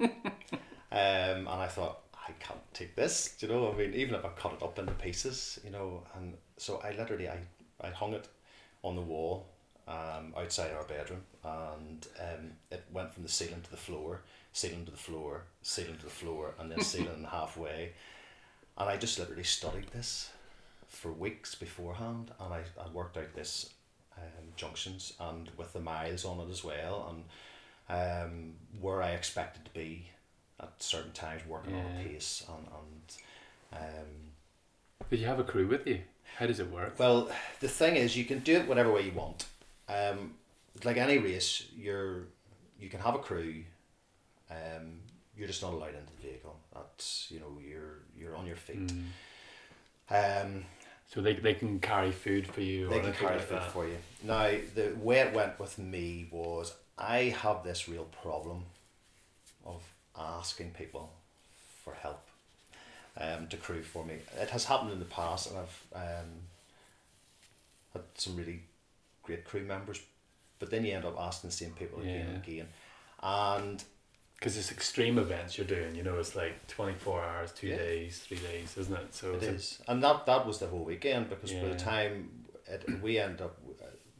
um, 0.92 0.98
and 0.98 1.48
I 1.48 1.66
thought 1.66 2.00
I 2.28 2.32
can't 2.40 2.60
take 2.72 2.96
this, 2.96 3.36
you 3.40 3.48
know. 3.48 3.72
I 3.72 3.76
mean, 3.76 3.94
even 3.94 4.14
if 4.14 4.24
I 4.24 4.28
cut 4.30 4.54
it 4.54 4.62
up 4.62 4.78
into 4.78 4.92
pieces, 4.92 5.58
you 5.64 5.70
know, 5.70 6.04
and 6.16 6.34
so 6.56 6.80
I 6.84 6.92
literally 6.92 7.28
I 7.28 7.38
I 7.80 7.90
hung 7.90 8.14
it 8.14 8.28
on 8.82 8.96
the 8.96 9.02
wall 9.02 9.46
um, 9.86 10.34
outside 10.36 10.72
our 10.72 10.84
bedroom, 10.84 11.22
and 11.44 12.06
um, 12.20 12.52
it 12.70 12.84
went 12.92 13.12
from 13.12 13.22
the 13.22 13.28
ceiling 13.28 13.60
to 13.62 13.70
the 13.70 13.76
floor, 13.76 14.22
ceiling 14.52 14.84
to 14.86 14.90
the 14.90 14.96
floor, 14.96 15.44
ceiling 15.62 15.96
to 15.98 16.04
the 16.04 16.10
floor, 16.10 16.54
and 16.58 16.70
then 16.70 16.80
ceiling 16.82 17.26
halfway. 17.30 17.92
And 18.76 18.88
I 18.88 18.96
just 18.96 19.18
literally 19.18 19.44
studied 19.44 19.88
this 19.88 20.30
for 20.88 21.12
weeks 21.12 21.54
beforehand, 21.54 22.30
and 22.40 22.54
I, 22.54 22.60
I 22.80 22.88
worked 22.92 23.16
out 23.16 23.34
this 23.34 23.70
um, 24.16 24.44
junctions 24.56 25.12
and 25.20 25.50
with 25.56 25.72
the 25.72 25.80
miles 25.80 26.24
on 26.24 26.40
it 26.40 26.50
as 26.50 26.64
well, 26.64 27.10
and 27.10 27.24
um, 27.88 28.52
where 28.80 29.02
I 29.02 29.10
expected 29.10 29.64
to 29.66 29.70
be 29.72 30.08
at 30.60 30.72
certain 30.82 31.12
times, 31.12 31.42
working 31.46 31.74
on 31.74 31.80
a 31.84 32.04
pace, 32.04 32.44
and, 32.48 32.66
and 32.66 33.82
um, 33.82 35.08
Did 35.10 35.20
you 35.20 35.26
have 35.26 35.38
a 35.40 35.44
crew 35.44 35.66
with 35.66 35.86
you? 35.86 36.00
How 36.38 36.46
does 36.46 36.60
it 36.60 36.70
work? 36.70 36.98
well, 36.98 37.30
the 37.60 37.68
thing 37.68 37.96
is, 37.96 38.16
you 38.16 38.24
can 38.24 38.40
do 38.40 38.56
it 38.56 38.66
whatever 38.68 38.92
way 38.92 39.02
you 39.02 39.12
want. 39.12 39.46
Um, 39.88 40.34
like 40.84 40.96
any 40.96 41.18
race, 41.18 41.64
you're 41.76 42.24
you 42.80 42.88
can 42.88 43.00
have 43.00 43.14
a 43.14 43.18
crew. 43.18 43.62
Um, 44.50 45.00
you're 45.36 45.46
just 45.48 45.62
not 45.62 45.72
allowed 45.72 45.94
into 45.94 46.12
the 46.16 46.28
vehicle. 46.28 46.56
That's 46.74 47.28
you 47.30 47.40
know 47.40 47.58
you're 47.64 47.98
you're 48.18 48.36
on 48.36 48.46
your 48.46 48.56
feet. 48.56 48.92
Mm. 50.10 50.44
Um, 50.46 50.64
So 51.12 51.20
they, 51.20 51.34
they 51.34 51.54
can 51.54 51.78
carry 51.80 52.10
food 52.10 52.46
for 52.46 52.60
you 52.60 52.88
they 52.88 52.98
or 52.98 53.02
can 53.02 53.12
carry 53.12 53.36
like 53.36 53.46
food 53.46 53.58
that. 53.58 53.72
for 53.72 53.86
you. 53.86 53.96
Now 54.22 54.50
the 54.74 54.94
way 55.00 55.20
it 55.20 55.32
went 55.34 55.58
with 55.60 55.78
me 55.78 56.26
was 56.30 56.74
I 56.98 57.34
have 57.42 57.62
this 57.62 57.88
real 57.88 58.04
problem 58.22 58.64
of 59.64 59.82
asking 60.18 60.70
people 60.70 61.12
for 61.84 61.94
help 61.94 62.20
um, 63.20 63.46
to 63.48 63.56
crew 63.56 63.82
for 63.82 64.04
me. 64.04 64.14
It 64.40 64.50
has 64.50 64.64
happened 64.64 64.92
in 64.92 64.98
the 64.98 65.04
past, 65.04 65.50
and 65.50 65.58
I've 65.58 65.82
um, 65.94 66.30
had 67.92 68.02
some 68.14 68.36
really 68.36 68.62
great 69.22 69.44
crew 69.44 69.62
members, 69.64 70.00
but 70.58 70.70
then 70.70 70.84
you 70.84 70.94
end 70.94 71.04
up 71.04 71.18
asking 71.18 71.50
the 71.50 71.56
same 71.56 71.70
people 71.72 72.00
again 72.00 72.26
and 72.28 72.36
again, 72.44 72.66
and 73.22 73.84
because 74.38 74.56
it's 74.58 74.70
extreme 74.72 75.16
events 75.18 75.56
you're 75.56 75.66
doing. 75.66 75.94
You 75.94 76.02
know, 76.02 76.18
it's 76.18 76.36
like 76.36 76.66
twenty 76.66 76.94
four 76.94 77.22
hours, 77.22 77.52
two 77.52 77.68
Yeah. 77.68 77.76
days, 77.76 78.18
three 78.20 78.38
days, 78.38 78.76
isn't 78.76 78.94
it? 78.94 79.14
So 79.14 79.34
it's 79.34 79.80
a- 79.86 79.90
and 79.92 80.02
that 80.02 80.26
that 80.26 80.46
was 80.46 80.58
the 80.58 80.66
whole 80.66 80.84
weekend 80.84 81.30
because 81.30 81.52
by 81.52 81.68
the 81.68 81.76
time 81.76 82.44
it, 82.66 83.00
we 83.00 83.18
end 83.18 83.40
up, 83.40 83.56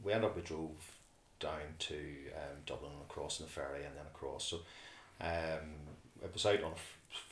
we 0.03 0.13
end 0.13 0.23
up 0.23 0.35
we 0.35 0.41
drove 0.41 0.71
down 1.39 1.75
to 1.79 1.95
um, 2.35 2.57
Dublin 2.65 2.91
and 2.93 3.01
across 3.01 3.39
in 3.39 3.45
the 3.45 3.51
ferry 3.51 3.83
and 3.83 3.95
then 3.95 4.05
across. 4.05 4.45
So, 4.45 4.59
um, 5.21 5.69
it 6.23 6.33
was 6.33 6.45
out 6.45 6.63
on 6.63 6.73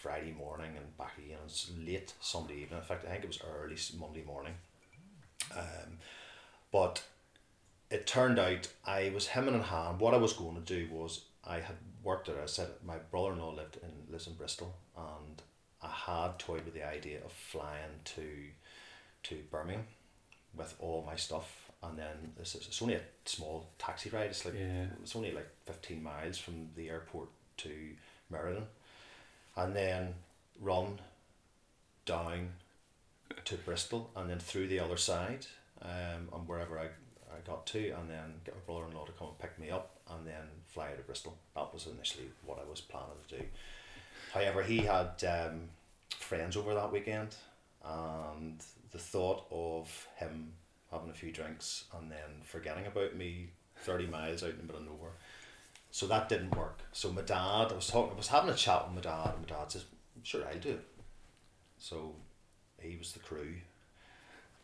Friday 0.02 0.32
morning 0.32 0.72
and 0.78 0.98
back 0.98 1.18
again. 1.18 1.38
It 1.42 1.44
was 1.44 1.72
late 1.86 2.14
Sunday 2.22 2.62
evening. 2.62 2.80
In 2.80 2.86
fact, 2.86 3.06
I 3.06 3.12
think 3.12 3.24
it 3.24 3.28
was 3.28 3.40
early 3.62 3.78
Monday 4.00 4.24
morning. 4.26 4.54
Um, 5.56 5.98
but 6.72 7.04
it 7.92 8.08
turned 8.08 8.40
out 8.40 8.68
I 8.86 9.12
was 9.14 9.28
hemming 9.28 9.54
and 9.56 9.64
hawing. 9.64 10.00
What 10.00 10.14
I 10.14 10.18
was 10.18 10.34
going 10.34 10.56
to 10.56 10.62
do 10.62 10.88
was 10.92 11.26
I 11.46 11.56
had 11.56 11.76
worked 12.04 12.30
at. 12.30 12.38
I 12.38 12.46
said 12.46 12.68
my 12.86 12.98
brother 13.12 13.34
in 13.34 13.40
law 13.40 13.52
lived 13.54 13.78
in 13.84 14.12
lives 14.12 14.28
in 14.28 14.34
Bristol, 14.34 14.74
and 14.98 15.42
I 15.82 15.90
had 15.90 16.40
toyed 16.40 16.66
with 16.66 16.74
the 16.74 16.88
idea 16.88 17.20
of 17.24 17.32
flying 17.32 18.00
to 18.06 18.24
to 19.24 19.36
Birmingham 19.52 19.86
with 20.56 20.76
all 20.80 21.04
my 21.06 21.16
stuff, 21.16 21.72
and 21.84 21.98
then 21.98 22.34
this 22.38 22.56
is 22.56 22.68
it's 22.68 22.82
only 22.82 22.96
a 22.96 23.02
small 23.26 23.70
taxi 23.78 24.10
ride. 24.10 24.28
It's 24.30 24.46
like 24.46 24.56
Yeah. 24.56 24.86
it's 25.02 25.16
only 25.16 25.32
like 25.32 25.50
fifteen 25.66 26.02
miles 26.02 26.38
from 26.38 26.70
the 26.76 26.90
airport 26.90 27.30
to 27.64 27.72
Meriden, 28.30 28.68
and 29.56 29.76
then 29.76 30.14
run 30.62 31.00
down 32.06 32.50
to 33.46 33.56
Bristol 33.56 34.12
and 34.16 34.30
then 34.30 34.40
through 34.40 34.68
the 34.68 34.80
other 34.80 34.98
side, 34.98 35.48
um, 35.82 36.30
and 36.34 36.48
wherever 36.48 36.80
I, 36.80 36.86
I 36.86 37.40
got 37.46 37.66
to, 37.68 37.90
and 37.90 38.10
then 38.10 38.42
get 38.46 38.56
my 38.56 38.62
brother 38.66 38.90
in 38.90 38.96
law 38.96 39.06
to 39.06 39.12
come 39.14 39.30
and 39.30 39.40
pick 39.40 39.58
me 39.60 39.70
up, 39.70 39.98
and 40.12 40.26
then 40.28 40.46
fly 40.68 40.92
out 40.92 41.00
of 41.00 41.08
Bristol. 41.08 41.38
That 41.56 41.74
was 41.74 41.88
initially 41.88 42.30
what 42.46 42.60
I 42.60 42.70
was 42.70 42.82
planning 42.82 43.10
to 43.28 43.38
do. 43.38 43.44
However, 44.34 44.64
he 44.64 44.80
had 44.80 45.24
um, 45.24 45.70
friends 46.10 46.58
over 46.58 46.74
that 46.74 46.92
weekend, 46.92 47.36
and 47.84 48.62
the 48.92 48.98
thought 48.98 49.46
of 49.52 50.08
him 50.18 50.54
having 50.92 51.10
a 51.10 51.14
few 51.14 51.32
drinks 51.32 51.86
and 51.98 52.12
then 52.12 52.42
forgetting 52.44 52.86
about 52.86 53.16
me 53.16 53.50
thirty 53.78 54.08
miles 54.08 54.44
out 54.44 54.52
in 54.52 54.58
the 54.58 54.64
middle 54.64 54.82
of 54.82 54.88
nowhere. 54.88 55.12
So 55.94 56.08
that 56.08 56.28
didn't 56.28 56.56
work. 56.58 56.80
So 56.92 57.12
my 57.12 57.22
dad, 57.22 57.68
I 57.72 57.74
was 57.76 57.86
talking, 57.86 58.14
I 58.14 58.18
was 58.18 58.28
having 58.28 58.50
a 58.50 58.56
chat 58.56 58.84
with 58.88 58.96
my 58.96 59.02
dad, 59.02 59.34
and 59.38 59.48
my 59.48 59.56
dad 59.56 59.72
says, 59.72 59.86
"Sure, 60.24 60.42
I'll 60.52 60.58
do 60.60 60.70
it." 60.72 60.84
So 61.78 62.16
he 62.82 62.98
was 62.98 63.12
the 63.14 63.20
crew. 63.20 63.54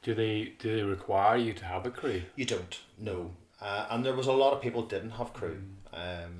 do 0.01 0.15
they 0.15 0.53
do 0.57 0.75
they 0.75 0.81
require 0.81 1.37
you 1.37 1.53
to 1.53 1.65
have 1.65 1.85
a 1.85 1.91
crew? 1.91 2.23
You 2.35 2.45
don't 2.45 2.79
no, 2.97 3.31
uh, 3.61 3.85
and 3.91 4.03
there 4.03 4.15
was 4.15 4.25
a 4.25 4.33
lot 4.33 4.53
of 4.53 4.59
people 4.61 4.81
didn't 4.81 5.11
have 5.11 5.31
crew, 5.33 5.59
um, 5.93 6.35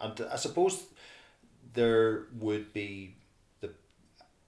and 0.00 0.20
I 0.32 0.36
suppose 0.36 0.86
there 1.74 2.24
would 2.40 2.72
be 2.72 3.14
the 3.60 3.70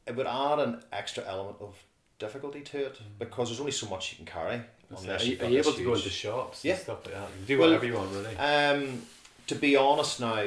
it 0.04 0.16
would 0.16 0.26
add 0.26 0.58
an 0.58 0.82
extra 0.92 1.22
element 1.28 1.58
of 1.60 1.76
difficulty 2.18 2.62
to 2.62 2.86
it 2.86 3.00
because 3.20 3.48
there's 3.50 3.60
only 3.60 3.72
so 3.72 3.88
much 3.88 4.10
you 4.10 4.16
can 4.16 4.26
carry. 4.26 4.62
Are 4.90 5.22
you, 5.22 5.38
are 5.40 5.48
you 5.48 5.58
able 5.58 5.72
to 5.74 5.84
go 5.84 5.94
into 5.94 6.10
shops 6.10 6.64
Yeah. 6.64 6.72
and 6.74 6.82
stuff 6.82 7.04
like 7.06 7.14
that? 7.14 7.28
You 7.30 7.36
can 7.36 7.46
do 7.46 7.58
Well, 7.58 7.68
whatever 7.68 7.86
you 7.86 7.94
want, 7.94 8.10
really. 8.12 8.36
Um, 8.36 9.02
to 9.50 9.56
be 9.56 9.74
honest 9.74 10.20
now, 10.20 10.44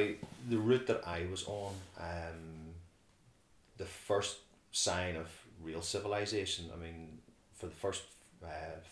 the 0.48 0.56
route 0.56 0.86
that 0.86 1.06
I 1.06 1.26
was 1.30 1.44
on, 1.46 1.74
um, 2.00 2.72
the 3.76 3.84
first 3.84 4.38
sign 4.72 5.14
of 5.16 5.28
real 5.62 5.82
civilization. 5.82 6.70
I 6.74 6.82
mean, 6.82 7.18
for 7.54 7.66
the 7.66 7.74
first 7.74 8.02
uh, 8.42 8.46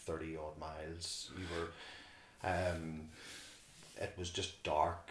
thirty 0.04 0.36
odd 0.36 0.58
miles, 0.60 1.30
you 1.38 1.44
were, 1.56 1.68
um, 2.46 3.08
it 3.98 4.12
was 4.18 4.28
just 4.28 4.62
dark. 4.62 5.08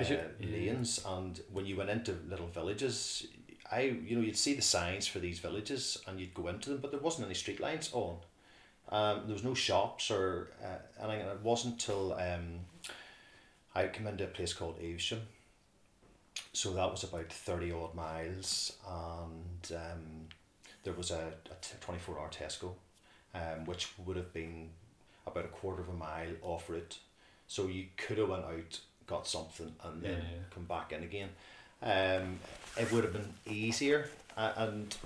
Uh, 0.00 0.04
you- 0.04 0.20
yeah. 0.40 0.56
lanes, 0.56 1.02
and 1.06 1.38
when 1.52 1.66
you 1.66 1.76
went 1.76 1.90
into 1.90 2.12
little 2.30 2.46
villages, 2.48 3.26
I 3.70 3.80
you 4.08 4.16
know 4.16 4.22
you'd 4.22 4.38
see 4.38 4.54
the 4.54 4.62
signs 4.62 5.06
for 5.06 5.18
these 5.18 5.38
villages, 5.38 5.98
and 6.06 6.18
you'd 6.18 6.32
go 6.32 6.48
into 6.48 6.70
them, 6.70 6.78
but 6.80 6.92
there 6.92 7.00
wasn't 7.00 7.26
any 7.26 7.34
street 7.34 7.60
lights 7.60 7.90
on. 7.92 8.16
Um, 8.88 9.22
there 9.26 9.34
was 9.34 9.44
no 9.44 9.52
shops 9.52 10.10
or 10.10 10.48
uh, 10.64 10.78
anything, 11.04 11.20
and 11.28 11.30
it 11.30 11.42
wasn't 11.42 11.78
till 11.78 12.14
um, 12.14 12.60
I 13.76 13.88
came 13.88 14.06
into 14.06 14.24
a 14.24 14.28
place 14.28 14.54
called 14.54 14.78
Evesham. 14.82 15.20
So 16.52 16.72
that 16.72 16.90
was 16.90 17.04
about 17.04 17.30
thirty 17.30 17.70
odd 17.70 17.94
miles, 17.94 18.72
and 18.88 19.72
um, 19.72 20.28
there 20.82 20.94
was 20.94 21.10
a, 21.10 21.32
a 21.50 21.76
twenty 21.80 22.00
four 22.00 22.18
hour 22.18 22.30
Tesco, 22.30 22.72
um, 23.34 23.66
which 23.66 23.88
would 24.04 24.16
have 24.16 24.32
been 24.32 24.70
about 25.26 25.44
a 25.44 25.48
quarter 25.48 25.82
of 25.82 25.90
a 25.90 25.92
mile 25.92 26.32
off 26.40 26.70
route. 26.70 26.98
So 27.46 27.66
you 27.66 27.86
could 27.98 28.18
have 28.18 28.30
went 28.30 28.44
out, 28.44 28.80
got 29.06 29.26
something, 29.26 29.74
and 29.84 30.02
then 30.02 30.18
Yeah. 30.18 30.38
come 30.50 30.64
back 30.64 30.92
in 30.92 31.02
again. 31.02 31.28
Um, 31.82 32.38
it 32.78 32.90
would 32.90 33.04
have 33.04 33.12
been 33.12 33.34
easier, 33.44 34.08
uh, 34.36 34.52
and 34.56 34.96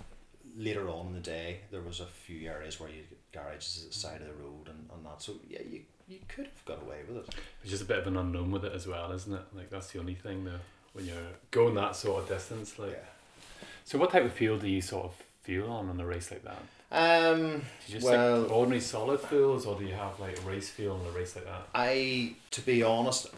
later 0.56 0.88
on 0.88 1.08
in 1.08 1.14
the 1.14 1.20
day, 1.20 1.60
there 1.72 1.82
was 1.82 1.98
a 2.00 2.06
few 2.06 2.48
areas 2.48 2.78
where 2.78 2.88
you 2.90 3.02
get 3.02 3.32
garages 3.32 3.82
at 3.84 3.92
the 3.92 3.98
side 3.98 4.20
of 4.20 4.28
the 4.28 4.34
road 4.34 4.68
and, 4.68 4.88
and 4.94 5.04
that. 5.04 5.20
So 5.20 5.34
yeah, 5.48 5.62
you 5.68 5.82
you 6.10 6.18
could 6.28 6.46
have 6.46 6.64
got 6.64 6.82
away 6.82 6.98
with 7.08 7.18
it. 7.18 7.34
It's 7.62 7.70
just 7.70 7.82
a 7.82 7.86
bit 7.86 7.98
of 7.98 8.06
an 8.08 8.16
unknown 8.16 8.50
with 8.50 8.64
it 8.64 8.72
as 8.74 8.86
well, 8.86 9.12
isn't 9.12 9.32
it? 9.32 9.42
Like 9.54 9.70
that's 9.70 9.92
the 9.92 10.00
only 10.00 10.14
thing 10.14 10.44
though. 10.44 10.58
When 10.92 11.06
you're 11.06 11.16
going 11.52 11.74
that 11.76 11.94
sort 11.94 12.22
of 12.24 12.28
distance, 12.28 12.78
like. 12.78 12.90
Yeah. 12.90 13.66
So 13.84 13.98
what 13.98 14.10
type 14.10 14.24
of 14.24 14.32
fuel 14.32 14.58
do 14.58 14.68
you 14.68 14.82
sort 14.82 15.04
of 15.06 15.14
fuel 15.42 15.70
on 15.70 15.88
on 15.88 16.00
a 16.00 16.06
race 16.06 16.30
like 16.32 16.44
that? 16.44 16.62
Um. 16.92 17.38
Do 17.40 17.62
you 17.86 17.94
just 17.94 18.04
Well- 18.04 18.40
like 18.42 18.50
ordinary 18.50 18.80
solid 18.80 19.20
fuels, 19.20 19.66
or 19.66 19.78
do 19.78 19.84
you 19.84 19.94
have 19.94 20.18
like 20.18 20.44
race 20.44 20.68
fuel 20.68 21.00
on 21.00 21.06
a 21.06 21.10
race 21.16 21.36
like 21.36 21.44
that? 21.46 21.68
I, 21.74 22.34
to 22.50 22.60
be 22.62 22.82
honest, 22.82 23.28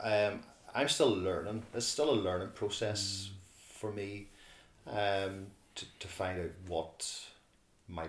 um, 0.00 0.40
I'm 0.74 0.88
still 0.88 1.10
learning. 1.10 1.64
It's 1.74 1.86
still 1.86 2.10
a 2.10 2.16
learning 2.16 2.48
process 2.54 3.28
for 3.74 3.92
me, 3.92 4.28
um, 4.86 5.48
to, 5.74 5.84
to 6.00 6.08
find 6.08 6.40
out 6.40 6.50
what 6.66 7.20
my 7.88 8.06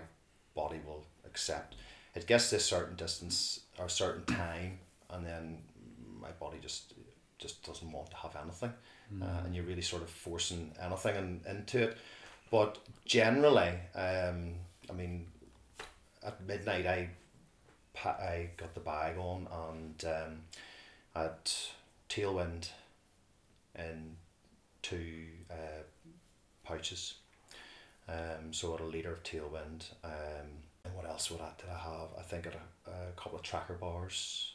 body 0.54 0.80
will 0.86 1.04
accept. 1.26 1.74
It 2.14 2.26
gets 2.26 2.50
to 2.50 2.56
a 2.56 2.60
certain 2.60 2.96
distance 2.96 3.60
or 3.78 3.86
a 3.86 3.90
certain 3.90 4.24
time, 4.24 4.78
and 5.10 5.26
then 5.26 5.58
my 6.20 6.30
body 6.32 6.58
just 6.62 6.94
just 7.38 7.64
doesn't 7.64 7.90
want 7.90 8.10
to 8.10 8.16
have 8.16 8.36
anything, 8.42 8.72
uh, 9.20 9.42
and 9.44 9.54
you're 9.54 9.64
really 9.64 9.82
sort 9.82 10.02
of 10.02 10.08
forcing 10.08 10.72
anything 10.80 11.16
in, 11.16 11.40
into 11.48 11.82
it. 11.82 11.98
But 12.50 12.78
generally, 13.04 13.72
um, 13.94 14.54
I 14.88 14.92
mean, 14.92 15.26
at 16.24 16.40
midnight, 16.46 16.86
I 16.86 17.10
pa- 17.92 18.18
I 18.20 18.50
got 18.56 18.74
the 18.74 18.80
bag 18.80 19.18
on 19.18 19.48
and 19.70 20.04
um, 20.04 20.40
at 21.16 21.70
tailwind 22.08 22.68
in 23.76 24.16
two 24.82 25.26
uh, 25.50 25.82
pouches. 26.64 27.14
Um, 28.08 28.52
so 28.52 28.74
at 28.74 28.80
a 28.80 28.84
litre 28.84 29.12
of 29.12 29.22
tailwind. 29.22 29.86
Um, 30.04 30.62
what 30.92 31.06
else 31.06 31.30
would 31.30 31.40
I, 31.40 31.50
did 31.58 31.70
I 31.70 31.78
have? 31.78 32.08
I 32.18 32.22
think 32.22 32.46
I 32.46 32.50
had 32.50 32.58
a, 32.86 33.08
a 33.08 33.12
couple 33.12 33.38
of 33.38 33.42
tracker 33.42 33.74
bars, 33.74 34.52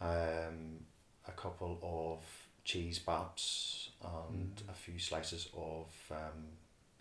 um, 0.00 0.80
a 1.26 1.32
couple 1.32 1.78
of 1.82 2.24
cheese 2.64 2.98
baps, 2.98 3.90
and 4.02 4.62
a 4.68 4.74
few 4.74 4.98
slices 4.98 5.48
of 5.56 5.86
um, 6.10 6.44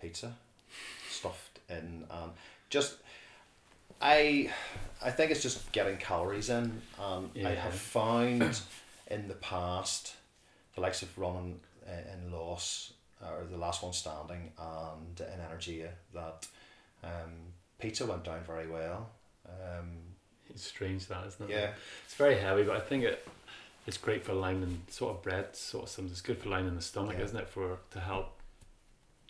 pizza 0.02 0.36
stuffed 1.10 1.60
in. 1.70 2.06
And 2.10 2.32
just, 2.70 2.98
I, 4.02 4.52
I 5.04 5.12
think 5.12 5.32
it's 5.32 5.42
just 5.42 5.72
getting 5.72 5.98
calories 5.98 6.50
in. 6.50 6.82
And 7.02 7.48
I 7.48 7.56
have 7.56 7.74
found 7.74 8.62
in 9.08 9.28
the 9.28 9.36
past 9.36 10.16
the 10.75 10.82
likes 10.82 11.02
of 11.02 11.18
running 11.18 11.60
uh, 11.88 12.14
in 12.14 12.32
loss 12.32 12.94
or 13.22 13.46
the 13.50 13.58
last 13.58 13.82
one 13.82 13.94
standing 13.94 14.52
and 14.60 15.20
in 15.20 15.40
energy 15.50 15.84
that 16.14 16.48
um, 17.04 17.54
pizza 17.79 18.05
went 18.05 18.24
down 18.24 18.41
very 18.46 18.67
well. 18.67 19.10
Um, 19.48 19.98
It's 20.50 20.63
strange 20.65 21.08
that, 21.08 21.25
isn't 21.27 21.50
it? 21.50 21.53
yeah, 21.53 21.74
It's 22.05 22.15
very 22.15 22.38
heavy, 22.38 22.63
but 22.63 22.75
I 22.77 22.79
think 22.79 23.03
it 23.03 23.27
it's 23.88 23.98
great 23.98 24.25
for 24.25 24.34
lining 24.34 24.82
sort 24.89 25.15
of 25.15 25.22
bread, 25.22 25.55
sort 25.55 25.84
of 25.84 25.89
something. 25.89 26.12
It's 26.12 26.22
good 26.22 26.39
for 26.39 26.50
lining 26.50 26.74
the 26.75 26.82
stomach, 26.82 27.17
Yeah. 27.20 27.25
isn't 27.25 27.38
it? 27.38 27.48
For 27.50 27.77
to 27.91 28.00
help 28.00 28.39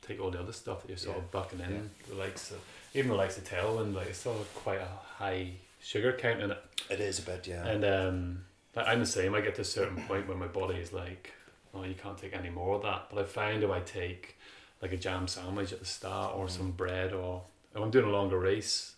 take 0.01 0.21
all 0.21 0.31
the 0.31 0.39
other 0.39 0.53
stuff 0.53 0.81
that 0.81 0.87
you're 0.89 0.97
sort 0.97 1.17
Yeah. 1.17 1.23
of 1.23 1.31
bucking 1.31 1.59
in. 1.59 1.73
Yeah. 1.73 1.81
The 2.09 2.15
likes 2.15 2.51
of 2.51 2.61
even 2.93 3.09
the 3.09 3.17
likes 3.17 3.37
of 3.37 3.43
tailwind, 3.43 3.93
like 3.93 4.07
it's 4.07 4.19
still 4.19 4.45
quite 4.55 4.79
a 4.79 4.85
high 5.17 5.53
sugar 5.81 6.13
count 6.13 6.41
in 6.41 6.51
it. 6.51 6.63
it 6.89 6.99
is 7.01 7.19
a 7.19 7.23
bit. 7.23 7.47
Yeah, 7.47 7.65
And 7.67 7.83
um, 7.83 8.45
like 8.75 8.87
I'm 8.87 8.99
the 9.01 9.05
same. 9.05 9.33
I 9.35 9.41
get 9.41 9.55
to 9.55 9.61
a 9.61 9.65
certain 9.65 10.01
point 10.07 10.27
where 10.27 10.37
my 10.37 10.47
body 10.47 10.75
is 10.79 10.93
like, 10.93 11.33
oh, 11.73 11.83
you 11.83 11.95
can't 11.95 12.17
take 12.17 12.33
any 12.33 12.49
more 12.49 12.75
of 12.75 12.83
that. 12.83 13.09
But 13.09 13.19
I 13.19 13.23
find 13.25 13.61
if 13.63 13.69
I 13.69 13.81
take 13.81 14.37
like 14.81 14.93
a 14.93 14.97
jam 14.97 15.27
sandwich 15.27 15.73
at 15.73 15.79
the 15.79 15.85
start 15.85 16.35
or 16.35 16.45
Mm. 16.45 16.49
some 16.51 16.71
bread, 16.71 17.11
or 17.11 17.43
if 17.75 17.81
I'm 17.81 17.91
doing 17.91 18.05
a 18.05 18.09
longer 18.09 18.39
race, 18.39 18.95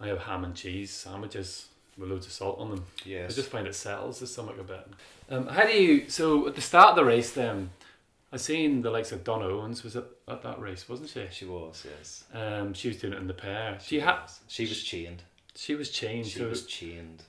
I 0.00 0.06
have 0.08 0.20
ham 0.20 0.44
and 0.44 0.54
cheese 0.54 0.90
sandwiches 0.90 1.66
with 1.96 2.10
loads 2.10 2.26
of 2.26 2.32
salt 2.32 2.58
on 2.60 2.70
them. 2.70 2.84
Yes. 3.04 3.32
I 3.32 3.34
just 3.34 3.50
find 3.50 3.66
it 3.66 3.74
settles 3.74 4.20
the 4.20 4.26
stomach 4.26 4.56
a 4.58 4.64
bit. 4.64 4.86
Um, 5.30 5.46
how 5.48 5.64
do 5.66 5.72
you? 5.72 6.08
So 6.08 6.46
at 6.48 6.54
the 6.54 6.60
start 6.60 6.90
of 6.90 6.96
the 6.96 7.04
race, 7.04 7.32
then 7.32 7.70
I 8.32 8.36
seen 8.36 8.82
the 8.82 8.90
likes 8.90 9.10
of 9.12 9.24
Don 9.24 9.42
Owens 9.42 9.82
was 9.82 9.96
at, 9.96 10.04
at 10.28 10.42
that 10.42 10.60
race, 10.60 10.88
wasn't 10.88 11.10
she? 11.10 11.26
she 11.30 11.44
was. 11.44 11.84
Yes. 11.88 12.24
Um, 12.32 12.72
she 12.74 12.88
was 12.88 12.98
doing 12.98 13.12
it 13.14 13.18
in 13.18 13.26
the 13.26 13.34
pair. 13.34 13.78
She 13.80 13.96
She 13.96 14.00
had 14.00 14.22
was. 14.22 14.40
She 14.48 14.62
was 14.66 14.82
chained. 14.82 15.22
she 15.54 15.74
was 15.74 15.90
chained, 15.90 16.26
She 16.26 16.38
so, 16.38 16.48
was 16.48 16.64
chained. 16.66 17.24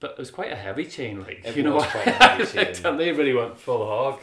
but 0.00 0.12
it 0.12 0.18
was 0.18 0.30
quite 0.30 0.52
a 0.52 0.56
heavy 0.56 0.84
chain, 0.84 1.20
like 1.22 1.40
It 1.44 1.56
you 1.56 1.62
know. 1.62 1.78
quite 1.80 2.06
a 2.06 2.10
heavy 2.10 2.44
chain. 2.64 2.86
and 2.86 3.00
they 3.00 3.10
really 3.12 3.32
went 3.34 3.58
full 3.58 3.84
hog. 3.86 4.20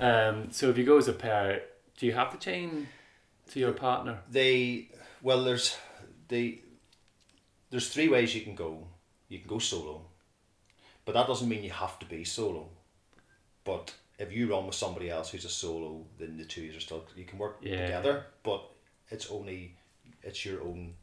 Um, 0.00 0.50
so 0.50 0.68
if 0.68 0.76
you 0.76 0.84
go 0.84 0.98
as 0.98 1.08
a 1.08 1.12
pair, 1.12 1.62
do 1.96 2.06
you 2.06 2.12
have 2.12 2.32
to 2.32 2.38
chain 2.38 2.88
to 3.52 3.60
your 3.60 3.72
partner? 3.72 4.18
They 4.30 4.88
well, 5.26 5.42
there's 5.42 5.76
the 6.28 6.60
there's 7.70 7.88
three 7.88 8.06
ways 8.06 8.32
you 8.32 8.42
can 8.42 8.54
go. 8.54 8.86
You 9.28 9.40
can 9.40 9.48
go 9.48 9.58
solo, 9.58 10.02
but 11.04 11.14
that 11.14 11.26
doesn't 11.26 11.48
mean 11.48 11.64
you 11.64 11.72
have 11.72 11.98
to 11.98 12.06
be 12.06 12.22
solo. 12.22 12.68
But 13.64 13.92
if 14.20 14.32
you 14.32 14.48
run 14.48 14.66
with 14.66 14.76
somebody 14.76 15.10
else 15.10 15.30
who's 15.30 15.44
a 15.44 15.48
solo, 15.48 16.06
then 16.16 16.36
the 16.36 16.44
two 16.44 16.70
are 16.76 16.80
still 16.80 17.04
you 17.16 17.24
can 17.24 17.40
work 17.40 17.56
Yeah. 17.60 17.86
together. 17.86 18.26
But 18.44 18.62
it's 19.10 19.28
only 19.28 19.74
it's 20.22 20.44
your 20.44 20.62
own 20.62 20.94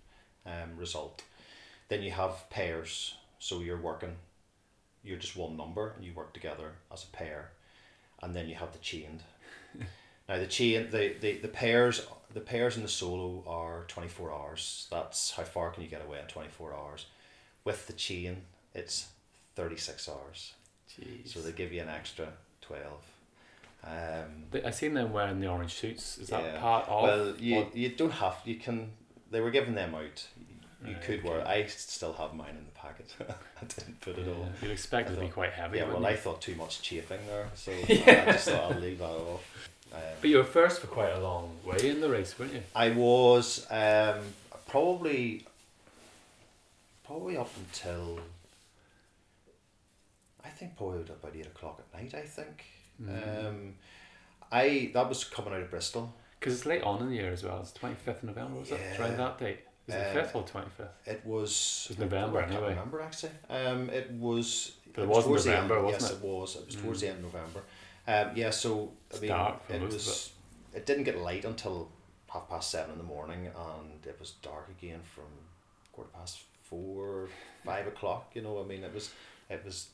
um, 0.45 0.77
result. 0.77 1.21
Then 1.89 2.01
you 2.01 2.11
have 2.11 2.49
pairs, 2.49 3.15
so 3.39 3.59
you're 3.59 3.81
working. 3.81 4.15
You're 5.03 5.19
just 5.19 5.35
one 5.35 5.57
number, 5.57 5.91
and 5.97 6.05
you 6.05 6.13
work 6.13 6.33
together 6.33 6.71
as 6.93 7.03
a 7.03 7.07
pair, 7.17 7.51
and 8.21 8.33
then 8.33 8.47
you 8.47 8.55
have 8.55 8.71
the 8.71 8.79
chained. 8.79 9.21
Now 10.29 10.37
the 10.37 10.47
chain, 10.47 10.89
the, 10.91 11.15
the, 11.19 11.37
the 11.37 11.47
pairs, 11.47 12.05
the 12.33 12.39
pairs 12.39 12.77
in 12.77 12.83
the 12.83 12.89
solo 12.89 13.43
are 13.47 13.83
twenty 13.87 14.07
four 14.09 14.31
hours. 14.31 14.87
That's 14.89 15.31
how 15.31 15.43
far 15.43 15.71
can 15.71 15.83
you 15.83 15.89
get 15.89 16.03
away 16.05 16.19
in 16.19 16.27
twenty 16.27 16.49
four 16.49 16.73
hours. 16.73 17.05
With 17.65 17.87
the 17.87 17.93
chain, 17.93 18.37
it's 18.73 19.07
thirty 19.55 19.77
six 19.77 20.07
hours. 20.09 20.53
Jeez. 20.89 21.27
So 21.27 21.41
they 21.41 21.51
give 21.51 21.73
you 21.73 21.81
an 21.81 21.89
extra 21.89 22.27
twelve. 22.61 23.03
Um, 23.83 24.45
They- 24.51 24.63
I 24.63 24.71
seen 24.71 24.93
them 24.93 25.11
wearing 25.11 25.39
the 25.41 25.47
orange 25.47 25.73
suits. 25.73 26.17
Is 26.17 26.29
that 26.29 26.43
Yeah. 26.43 26.59
part 26.59 26.87
of? 26.87 27.03
well, 27.03 27.35
you 27.37 27.55
what- 27.55 27.75
you 27.75 27.89
don't 27.89 28.11
have. 28.11 28.37
You 28.45 28.55
can. 28.55 28.91
They 29.29 29.41
were 29.41 29.51
giving 29.51 29.75
them 29.75 29.93
out. 29.95 30.25
You 30.85 30.93
Right, 30.93 31.01
could 31.01 31.23
wear. 31.23 31.47
I 31.47 31.65
still 31.67 32.11
have 32.13 32.33
mine 32.33 32.57
in 32.57 32.65
the 32.65 32.71
packet. 32.71 33.13
I 33.61 33.65
didn't 33.65 34.01
put 34.01 34.17
it 34.17 34.27
Yeah, 34.27 34.33
on. 34.33 34.53
You'd 34.61 34.71
expect 34.71 35.09
it 35.09 35.15
to 35.15 35.21
be 35.21 35.29
quite 35.29 35.51
heavy. 35.53 35.77
Yeah, 35.77 35.83
well, 35.85 35.93
wouldn't 35.99 36.13
I 36.13 36.17
thought 36.17 36.41
too 36.41 36.55
much 36.55 36.81
chafing 36.81 37.25
there, 37.27 37.49
so 37.55 37.71
I 37.89 37.95
just 38.33 38.49
thought 38.49 38.73
I'll 38.73 38.79
leave 38.79 38.99
that 38.99 39.05
off. 39.09 39.69
Um, 39.93 39.99
But 40.21 40.29
you 40.29 40.37
were 40.37 40.43
first 40.43 40.81
for 40.81 40.87
quite 40.87 41.11
a 41.11 41.19
long 41.19 41.57
way 41.65 41.89
in 41.89 42.01
the 42.01 42.09
race, 42.09 42.37
weren't 42.37 42.53
you? 42.53 42.63
I 42.75 42.89
was 42.91 43.65
um, 43.69 44.19
probably 44.67 45.45
probably 47.05 47.37
up 47.37 47.51
until 47.57 48.19
I 50.43 50.49
think 50.49 50.75
probably 50.77 51.01
about 51.01 51.35
eight 51.35 51.45
o'clock 51.47 51.79
at 51.79 51.99
night. 51.99 52.13
I 52.13 52.25
think 52.25 52.63
Mm. 53.01 53.47
um, 53.47 53.75
I 54.51 54.91
that 54.93 55.09
was 55.09 55.23
coming 55.23 55.53
out 55.53 55.61
of 55.61 55.69
Bristol. 55.71 56.13
Because 56.39 56.53
it's 56.55 56.65
late 56.65 56.83
on 56.83 57.01
in 57.01 57.09
the 57.09 57.15
year 57.15 57.31
as 57.31 57.43
well. 57.43 57.59
It's 57.61 57.71
twenty 57.71 57.95
fifth 57.95 58.17
of 58.17 58.23
November. 58.25 58.59
Was 58.59 58.71
it 58.71 58.79
Yeah. 58.79 59.01
around 59.01 59.17
that 59.17 59.37
date? 59.39 59.59
Is 59.87 59.95
it 59.95 59.97
Uh, 60.07 60.13
fifth 60.21 60.35
or 60.35 60.43
twenty 60.43 60.69
fifth? 60.69 61.07
It 61.07 61.25
was 61.25 61.87
It 61.89 61.97
was 61.97 61.99
November 61.99 62.37
I 62.39 62.41
can't 62.43 62.53
anyway. 62.55 62.69
remember 62.69 63.01
actually. 63.01 63.31
Um, 63.49 63.89
it 63.89 64.11
was. 64.11 64.73
But 64.93 65.03
it 65.03 65.07
was 65.07 65.17
was 65.17 65.25
towards 65.25 65.43
the 65.45 65.57
end. 65.57 65.69
wasn't 65.69 65.89
yes, 66.01 66.11
it? 66.11 66.13
it 66.15 66.21
was. 66.21 66.55
It 66.55 66.65
was 66.67 66.75
towards 66.75 66.99
Mm. 66.99 67.01
the 67.01 67.07
end 67.09 67.25
of 67.25 67.33
November. 67.33 67.63
Um, 68.07 68.31
yeah, 68.35 68.49
so 68.49 68.91
I 69.15 69.19
mean, 69.19 69.29
it 69.69 69.81
was. 69.81 70.31
It 70.75 70.85
didn't 70.85 71.03
get 71.03 71.19
light 71.19 71.45
until 71.45 71.89
half 72.29 72.49
past 72.49 72.71
seven 72.71 72.91
in 72.93 72.97
the 72.97 73.03
morning, 73.03 73.45
and 73.47 74.05
it 74.05 74.17
was 74.19 74.31
dark 74.41 74.67
again 74.69 74.99
from 75.03 75.25
quarter 75.91 76.09
past 76.13 76.39
four, 76.63 77.29
five 77.63 77.87
o'clock. 77.87 78.31
You 78.33 78.41
know, 78.41 78.59
I 78.59 78.65
mean, 78.65 78.83
it 78.83 78.93
was, 78.93 79.11
it 79.49 79.63
was, 79.63 79.89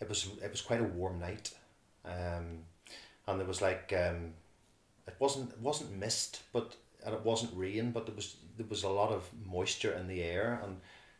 it 0.00 0.08
was, 0.08 0.28
it 0.42 0.50
was 0.50 0.62
quite 0.62 0.80
a 0.80 0.84
warm 0.84 1.20
night, 1.20 1.52
um, 2.04 2.64
and 3.26 3.38
there 3.38 3.46
was 3.46 3.60
like, 3.60 3.92
um, 3.96 4.32
it 5.06 5.14
wasn't, 5.18 5.50
it 5.50 5.60
wasn't 5.60 5.94
mist, 5.96 6.40
but 6.52 6.74
and 7.04 7.14
it 7.14 7.24
wasn't 7.24 7.52
rain, 7.56 7.90
but 7.90 8.06
there 8.06 8.14
was 8.14 8.36
there 8.56 8.66
was 8.68 8.84
a 8.84 8.88
lot 8.88 9.10
of 9.10 9.28
moisture 9.44 9.92
in 9.92 10.08
the 10.08 10.22
air, 10.22 10.60
and 10.64 10.78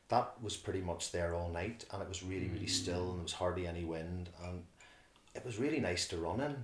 that 0.08 0.32
was 0.42 0.56
pretty 0.56 0.80
much 0.80 1.12
there 1.12 1.34
all 1.34 1.50
night, 1.50 1.84
and 1.92 2.02
it 2.02 2.08
was 2.08 2.22
really 2.22 2.48
really 2.48 2.66
still, 2.66 3.10
and 3.10 3.18
there 3.18 3.24
was 3.24 3.32
hardly 3.32 3.66
any 3.66 3.84
wind, 3.84 4.30
and 4.46 4.62
it 5.34 5.44
was 5.44 5.58
really 5.58 5.80
nice 5.80 6.06
to 6.08 6.16
run 6.16 6.40
in. 6.40 6.56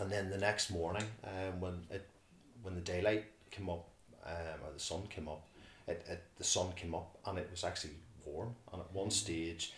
And 0.00 0.10
then 0.10 0.30
the 0.30 0.38
next 0.38 0.70
morning, 0.70 1.04
um, 1.24 1.60
when 1.60 1.74
it 1.90 2.08
when 2.62 2.74
the 2.74 2.80
daylight 2.80 3.24
came 3.50 3.68
up, 3.68 3.88
um, 4.24 4.60
or 4.64 4.72
the 4.72 4.80
sun 4.80 5.02
came 5.08 5.28
up, 5.28 5.46
it, 5.86 6.04
it 6.08 6.22
the 6.36 6.44
sun 6.44 6.72
came 6.76 6.94
up 6.94 7.18
and 7.26 7.38
it 7.38 7.48
was 7.50 7.64
actually 7.64 7.94
warm. 8.24 8.54
And 8.72 8.80
at 8.80 8.92
one 8.92 9.10
stage, 9.10 9.72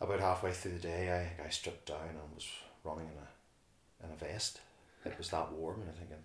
about 0.00 0.20
halfway 0.20 0.52
through 0.52 0.72
the 0.72 0.78
day, 0.78 1.30
I 1.40 1.44
I 1.44 1.48
stripped 1.50 1.86
down 1.86 2.08
and 2.08 2.34
was 2.34 2.48
running 2.82 3.06
in 3.06 3.18
a 3.18 4.06
in 4.06 4.12
a 4.12 4.16
vest. 4.16 4.60
It 5.04 5.16
was 5.18 5.28
that 5.30 5.52
warm, 5.52 5.80
and 5.80 5.90
I'm 5.90 5.96
thinking, 5.96 6.16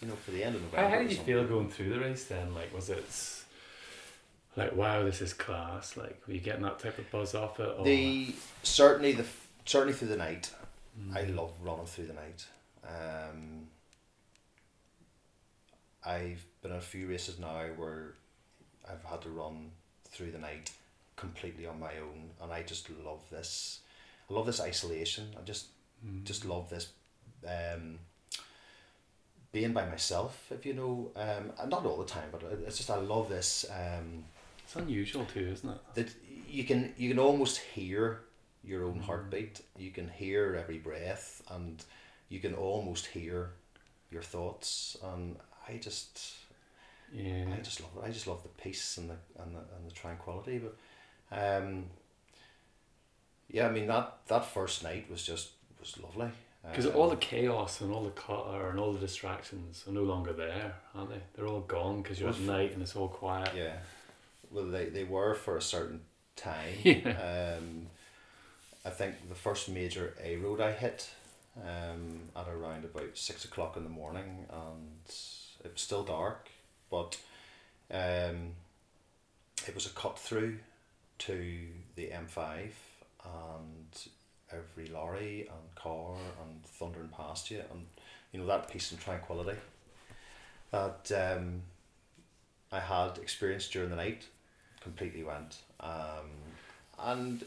you 0.00 0.08
know, 0.08 0.14
for 0.14 0.30
the 0.30 0.44
end 0.44 0.54
of 0.54 0.62
November. 0.62 0.88
How, 0.88 0.96
how 0.96 1.02
did 1.02 1.10
you 1.10 1.18
feel 1.18 1.44
going 1.46 1.68
through 1.68 1.90
the 1.90 1.98
race 1.98 2.24
then? 2.26 2.54
Like, 2.54 2.72
was 2.72 2.90
it 2.90 3.04
like, 4.56 4.74
wow, 4.76 5.02
this 5.02 5.20
is 5.20 5.32
class? 5.32 5.96
Like, 5.96 6.22
were 6.26 6.34
you 6.34 6.40
getting 6.40 6.62
that 6.62 6.78
type 6.78 6.98
of 6.98 7.10
buzz 7.10 7.34
off 7.34 7.58
it? 7.58 7.74
Or? 7.76 7.84
The 7.84 8.34
certainly 8.62 9.12
the 9.12 9.26
certainly 9.64 9.94
through 9.94 10.08
the 10.08 10.16
night. 10.16 10.50
I 11.12 11.22
Mm. 11.24 11.34
love 11.36 11.52
running 11.60 11.86
through 11.86 12.06
the 12.06 12.12
night. 12.12 12.46
Um, 12.86 13.68
I've 16.04 16.44
been 16.62 16.70
in 16.72 16.76
a 16.78 16.80
few 16.82 17.08
races 17.08 17.38
now 17.38 17.66
where 17.76 18.14
I've 18.88 19.02
had 19.04 19.22
to 19.22 19.30
run 19.30 19.72
through 20.04 20.30
the 20.32 20.38
night 20.38 20.72
completely 21.16 21.66
on 21.66 21.78
my 21.80 21.96
own, 21.98 22.30
and 22.40 22.52
I 22.52 22.62
just 22.62 22.88
love 22.90 23.22
this. 23.30 23.80
I 24.30 24.34
love 24.34 24.46
this 24.46 24.60
isolation. 24.60 25.34
I 25.38 25.42
just 25.42 25.66
Mm. 26.04 26.24
just 26.24 26.44
love 26.44 26.68
this 26.68 26.92
um, 27.46 27.98
being 29.52 29.72
by 29.72 29.86
myself. 29.88 30.50
If 30.52 30.66
you 30.66 30.74
know, 30.74 31.12
um, 31.16 31.52
and 31.58 31.70
not 31.70 31.86
all 31.86 31.96
the 31.96 32.04
time, 32.06 32.28
but 32.30 32.42
it's 32.42 32.76
just 32.76 32.90
I 32.90 32.96
love 32.96 33.28
this. 33.30 33.64
Um, 33.70 34.24
It's 34.64 34.76
unusual 34.76 35.24
too, 35.26 35.48
isn't 35.48 35.68
it? 35.70 35.80
that 35.94 36.08
you 36.48 36.64
can 36.64 36.94
you 36.98 37.08
can 37.08 37.18
almost 37.18 37.58
hear 37.58 38.20
your 38.66 38.84
own 38.84 39.00
heartbeat. 39.00 39.60
You 39.76 39.90
can 39.90 40.08
hear 40.08 40.56
every 40.60 40.78
breath, 40.78 41.42
and 41.50 41.82
you 42.28 42.40
can 42.40 42.54
almost 42.54 43.06
hear 43.06 43.50
your 44.10 44.22
thoughts. 44.22 44.96
And 45.02 45.36
I 45.68 45.76
just 45.76 46.20
Yeah. 47.12 47.44
I 47.56 47.60
just 47.60 47.80
love 47.80 47.90
it. 47.96 48.08
I 48.08 48.10
just 48.10 48.26
love 48.26 48.42
the 48.42 48.48
peace 48.62 48.98
and 48.98 49.10
the 49.10 49.16
and 49.42 49.54
the, 49.54 49.60
and 49.76 49.88
the 49.88 49.94
tranquility. 49.94 50.58
But 50.58 50.76
um, 51.30 51.84
yeah, 53.48 53.68
I 53.68 53.70
mean 53.70 53.86
that 53.86 54.18
that 54.28 54.44
first 54.46 54.82
night 54.82 55.10
was 55.10 55.22
just 55.22 55.50
was 55.80 55.98
lovely. 55.98 56.30
Because 56.70 56.86
Um, 56.86 56.96
all 56.96 57.10
the 57.10 57.16
chaos 57.16 57.82
and 57.82 57.92
all 57.92 58.02
the 58.04 58.10
clutter 58.10 58.70
and 58.70 58.80
all 58.80 58.92
the 58.92 58.98
distractions 58.98 59.84
are 59.86 59.92
no 59.92 60.02
longer 60.02 60.32
there, 60.32 60.74
aren't 60.94 61.10
they? 61.10 61.20
They're 61.34 61.46
all 61.46 61.60
gone 61.60 62.00
because 62.00 62.18
you're 62.18 62.30
at 62.30 62.40
night 62.40 62.72
and 62.72 62.80
it's 62.80 62.96
all 62.96 63.08
quiet. 63.08 63.50
Yeah. 63.54 63.76
Well, 64.50 64.64
they, 64.68 64.86
they 64.86 65.04
were 65.04 65.34
for 65.34 65.56
a 65.58 65.62
certain 65.62 66.00
time. 66.36 66.74
Yeah. 66.84 67.56
Um, 67.58 67.88
I 68.84 68.90
think 68.90 69.28
the 69.28 69.34
first 69.34 69.68
major 69.68 70.14
A 70.22 70.36
road 70.36 70.60
I 70.60 70.72
hit 70.72 71.10
um, 71.56 72.20
at 72.36 72.48
around 72.48 72.84
about 72.84 73.16
six 73.16 73.44
o'clock 73.44 73.76
in 73.76 73.84
the 73.84 73.90
morning, 73.90 74.46
and 74.50 74.98
it 75.64 75.72
was 75.72 75.80
still 75.80 76.02
dark, 76.02 76.48
but 76.90 77.18
um, 77.90 78.52
it 79.66 79.74
was 79.74 79.86
a 79.86 79.90
cut 79.90 80.18
through 80.18 80.58
to 81.18 81.66
the 81.96 82.08
M5, 82.08 82.70
and 83.24 84.08
every 84.52 84.88
lorry 84.92 85.48
and 85.48 85.74
car 85.74 86.16
and 86.42 86.62
thundering 86.64 87.08
past 87.08 87.50
you, 87.50 87.62
and 87.72 87.86
you 88.32 88.40
know 88.40 88.46
that 88.46 88.68
peace 88.70 88.90
and 88.90 89.00
tranquility 89.00 89.58
that 90.74 91.12
um, 91.12 91.62
I 92.72 92.80
had 92.80 93.18
experienced 93.18 93.72
during 93.72 93.90
the 93.90 93.96
night 93.96 94.24
completely 94.80 95.22
went. 95.22 95.58
Um, 95.78 96.30
and 96.98 97.44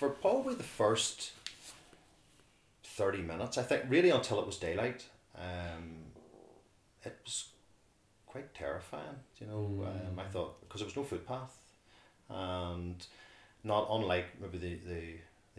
for 0.00 0.08
probably 0.08 0.54
the 0.54 0.62
first 0.62 1.32
30 2.84 3.18
minutes, 3.20 3.58
I 3.58 3.62
think, 3.62 3.84
really 3.90 4.08
until 4.08 4.40
it 4.40 4.46
was 4.46 4.56
daylight, 4.56 5.04
um, 5.36 6.06
it 7.04 7.18
was 7.22 7.48
quite 8.26 8.54
terrifying. 8.54 9.16
You 9.38 9.46
know, 9.48 9.86
um, 9.86 10.18
I 10.18 10.24
thought, 10.24 10.58
because 10.62 10.80
there 10.80 10.86
was 10.86 10.96
no 10.96 11.04
footpath, 11.04 11.54
and 12.30 13.06
not 13.62 13.88
unlike 13.90 14.40
maybe 14.40 14.56
the, 14.56 14.74
the, 14.88 15.02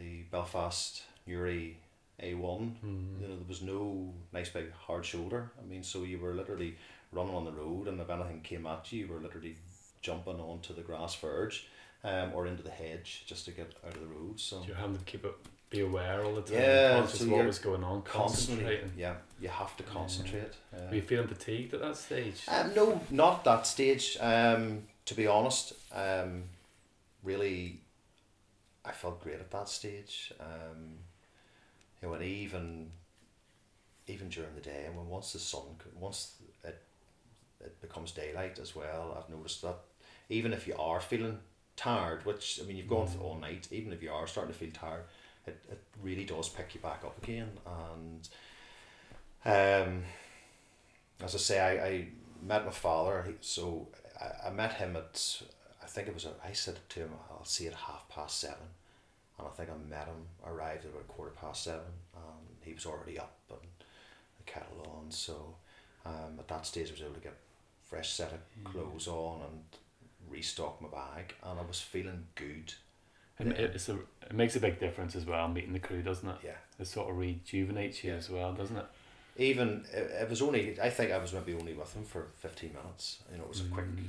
the 0.01 0.21
Belfast 0.31 1.03
Newry 1.27 1.77
A1, 2.19 2.33
Mm. 2.83 3.21
you 3.21 3.27
know, 3.27 3.35
there 3.35 3.47
was 3.47 3.61
no 3.61 4.11
nice 4.33 4.49
big 4.49 4.71
hard 4.73 5.05
shoulder. 5.05 5.51
I 5.63 5.67
mean, 5.69 5.83
so 5.83 6.01
you 6.01 6.17
were 6.17 6.33
literally 6.33 6.77
running 7.11 7.35
on 7.35 7.45
the 7.45 7.51
road, 7.51 7.87
and 7.87 8.01
if 8.01 8.09
anything 8.09 8.41
came 8.41 8.65
at 8.65 8.91
you, 8.91 9.05
you 9.05 9.13
were 9.13 9.19
literally 9.19 9.55
jumping 10.01 10.39
onto 10.39 10.73
the 10.73 10.81
grass 10.81 11.13
verge, 11.13 11.67
um, 12.03 12.31
or 12.33 12.47
into 12.47 12.63
the 12.63 12.69
hedge 12.71 13.23
just 13.27 13.45
to 13.45 13.51
get 13.51 13.73
out 13.85 13.93
of 13.93 13.99
the 14.01 14.07
road. 14.07 14.39
So 14.39 14.63
you're 14.67 14.75
having 14.75 14.97
to 14.97 15.03
keep 15.05 15.23
it, 15.25 15.33
be 15.69 15.81
aware 15.81 16.23
all 16.23 16.35
the 16.35 16.41
time, 16.41 16.59
Yeah, 16.59 16.99
conscious 16.99 17.19
so 17.19 17.25
of 17.25 17.31
what 17.31 17.45
was 17.45 17.59
going 17.59 17.83
on, 17.83 18.01
constantly, 18.01 18.63
concentrating. 18.65 18.91
yeah, 18.97 19.15
you 19.39 19.47
have 19.49 19.75
to 19.77 19.83
concentrate. 19.83 20.53
Uh, 20.75 20.81
Were 20.89 20.95
you 20.95 21.01
feeling 21.01 21.27
fatigued 21.27 21.73
at 21.73 21.81
that 21.81 21.97
stage? 21.97 22.41
um, 22.47 22.73
no, 22.75 23.01
not 23.09 23.43
that 23.45 23.65
stage. 23.67 24.17
Um, 24.19 24.83
to 25.05 25.13
be 25.15 25.27
honest, 25.27 25.73
um, 25.93 26.43
really, 27.23 27.81
I 28.83 28.91
felt 28.91 29.21
great 29.21 29.39
at 29.39 29.51
that 29.51 29.69
stage. 29.69 30.33
Um, 30.39 30.97
you 32.01 32.07
know, 32.07 32.13
and 32.15 32.23
even, 32.23 32.91
even 34.07 34.29
during 34.29 34.55
the 34.55 34.61
day, 34.61 34.85
and 34.87 34.97
when 34.97 35.07
once 35.07 35.33
the 35.33 35.39
sun, 35.39 35.61
once 35.99 36.33
it, 36.63 36.81
it 37.63 37.79
becomes 37.81 38.11
daylight 38.11 38.57
as 38.59 38.75
well, 38.75 39.15
I've 39.17 39.29
noticed 39.33 39.61
that 39.61 39.75
even 40.29 40.51
if 40.51 40.65
you 40.67 40.75
are 40.79 40.99
feeling 40.99 41.37
tired, 41.75 42.25
which 42.25 42.59
I 42.61 42.65
mean 42.65 42.77
you've 42.77 42.87
gone 42.87 43.07
through 43.07 43.21
all 43.21 43.37
night, 43.37 43.67
even 43.71 43.93
if 43.93 44.01
you 44.03 44.11
are 44.11 44.27
starting 44.27 44.53
to 44.53 44.59
feel 44.59 44.71
tired, 44.71 45.03
it, 45.47 45.63
it 45.69 45.81
really 46.01 46.25
does 46.25 46.49
pick 46.49 46.75
you 46.75 46.81
back 46.81 47.03
up 47.03 47.21
again. 47.23 47.49
And 47.65 48.29
um, 49.45 50.03
as 51.23 51.35
I 51.35 51.37
say, 51.37 51.59
I, 51.59 51.85
I 51.85 52.07
met 52.41 52.65
my 52.65 52.71
father. 52.71 53.33
So 53.41 53.87
I, 54.19 54.47
I 54.47 54.49
met 54.51 54.73
him 54.73 54.95
at 54.95 55.41
I 55.81 55.87
think 55.87 56.07
it 56.07 56.13
was 56.13 56.25
a, 56.25 56.31
I 56.45 56.53
said 56.53 56.79
to 56.89 56.99
him 57.01 57.11
I'll 57.29 57.45
see 57.45 57.65
you 57.65 57.71
at 57.71 57.75
half 57.75 58.07
past 58.09 58.39
seven, 58.39 58.67
and 59.37 59.47
I 59.47 59.51
think 59.51 59.69
I 59.69 59.89
met 59.89 60.07
him 60.07 60.27
arrived 60.45 60.85
at 60.85 60.91
about 60.91 61.07
quarter 61.07 61.31
past 61.31 61.63
seven, 61.63 61.91
and 62.15 62.47
he 62.61 62.73
was 62.73 62.85
already 62.85 63.17
up 63.19 63.35
and 63.49 63.59
the 64.37 64.51
kettle 64.51 64.97
on. 64.97 65.11
So 65.11 65.55
um, 66.05 66.37
at 66.39 66.47
that 66.47 66.65
stage 66.65 66.89
I 66.89 66.93
was 66.93 67.01
able 67.01 67.15
to 67.15 67.19
get 67.19 67.37
fresh 67.83 68.13
set 68.13 68.31
of 68.31 68.71
clothes 68.71 69.07
on 69.07 69.41
and 69.41 69.63
restock 70.31 70.81
my 70.81 70.87
bag, 70.89 71.33
and 71.43 71.59
I 71.59 71.63
was 71.63 71.79
feeling 71.79 72.25
good. 72.35 72.73
It, 73.39 73.47
it's 73.59 73.89
a, 73.89 73.95
it 73.95 74.33
makes 74.33 74.55
a 74.55 74.59
big 74.59 74.79
difference 74.79 75.15
as 75.15 75.25
well 75.25 75.47
meeting 75.47 75.73
the 75.73 75.79
crew, 75.79 76.01
doesn't 76.03 76.29
it? 76.29 76.35
Yeah. 76.43 76.51
It 76.79 76.85
sort 76.87 77.09
of 77.09 77.17
rejuvenates 77.17 78.03
you 78.03 78.11
Yeah. 78.11 78.17
as 78.17 78.29
well, 78.29 78.53
doesn't 78.53 78.77
it? 78.77 78.85
Even 79.37 79.85
it, 79.91 80.11
it 80.21 80.29
was 80.29 80.41
only 80.41 80.77
I 80.79 80.89
think 80.89 81.11
I 81.11 81.17
was 81.17 81.33
maybe 81.33 81.53
only 81.53 81.73
with 81.73 81.93
him 81.95 82.03
for 82.03 82.27
fifteen 82.39 82.73
minutes. 82.73 83.19
You 83.31 83.37
know, 83.37 83.43
it 83.45 83.49
was 83.49 83.61
a 83.61 83.65
quick 83.65 83.85
Mm. 83.87 84.05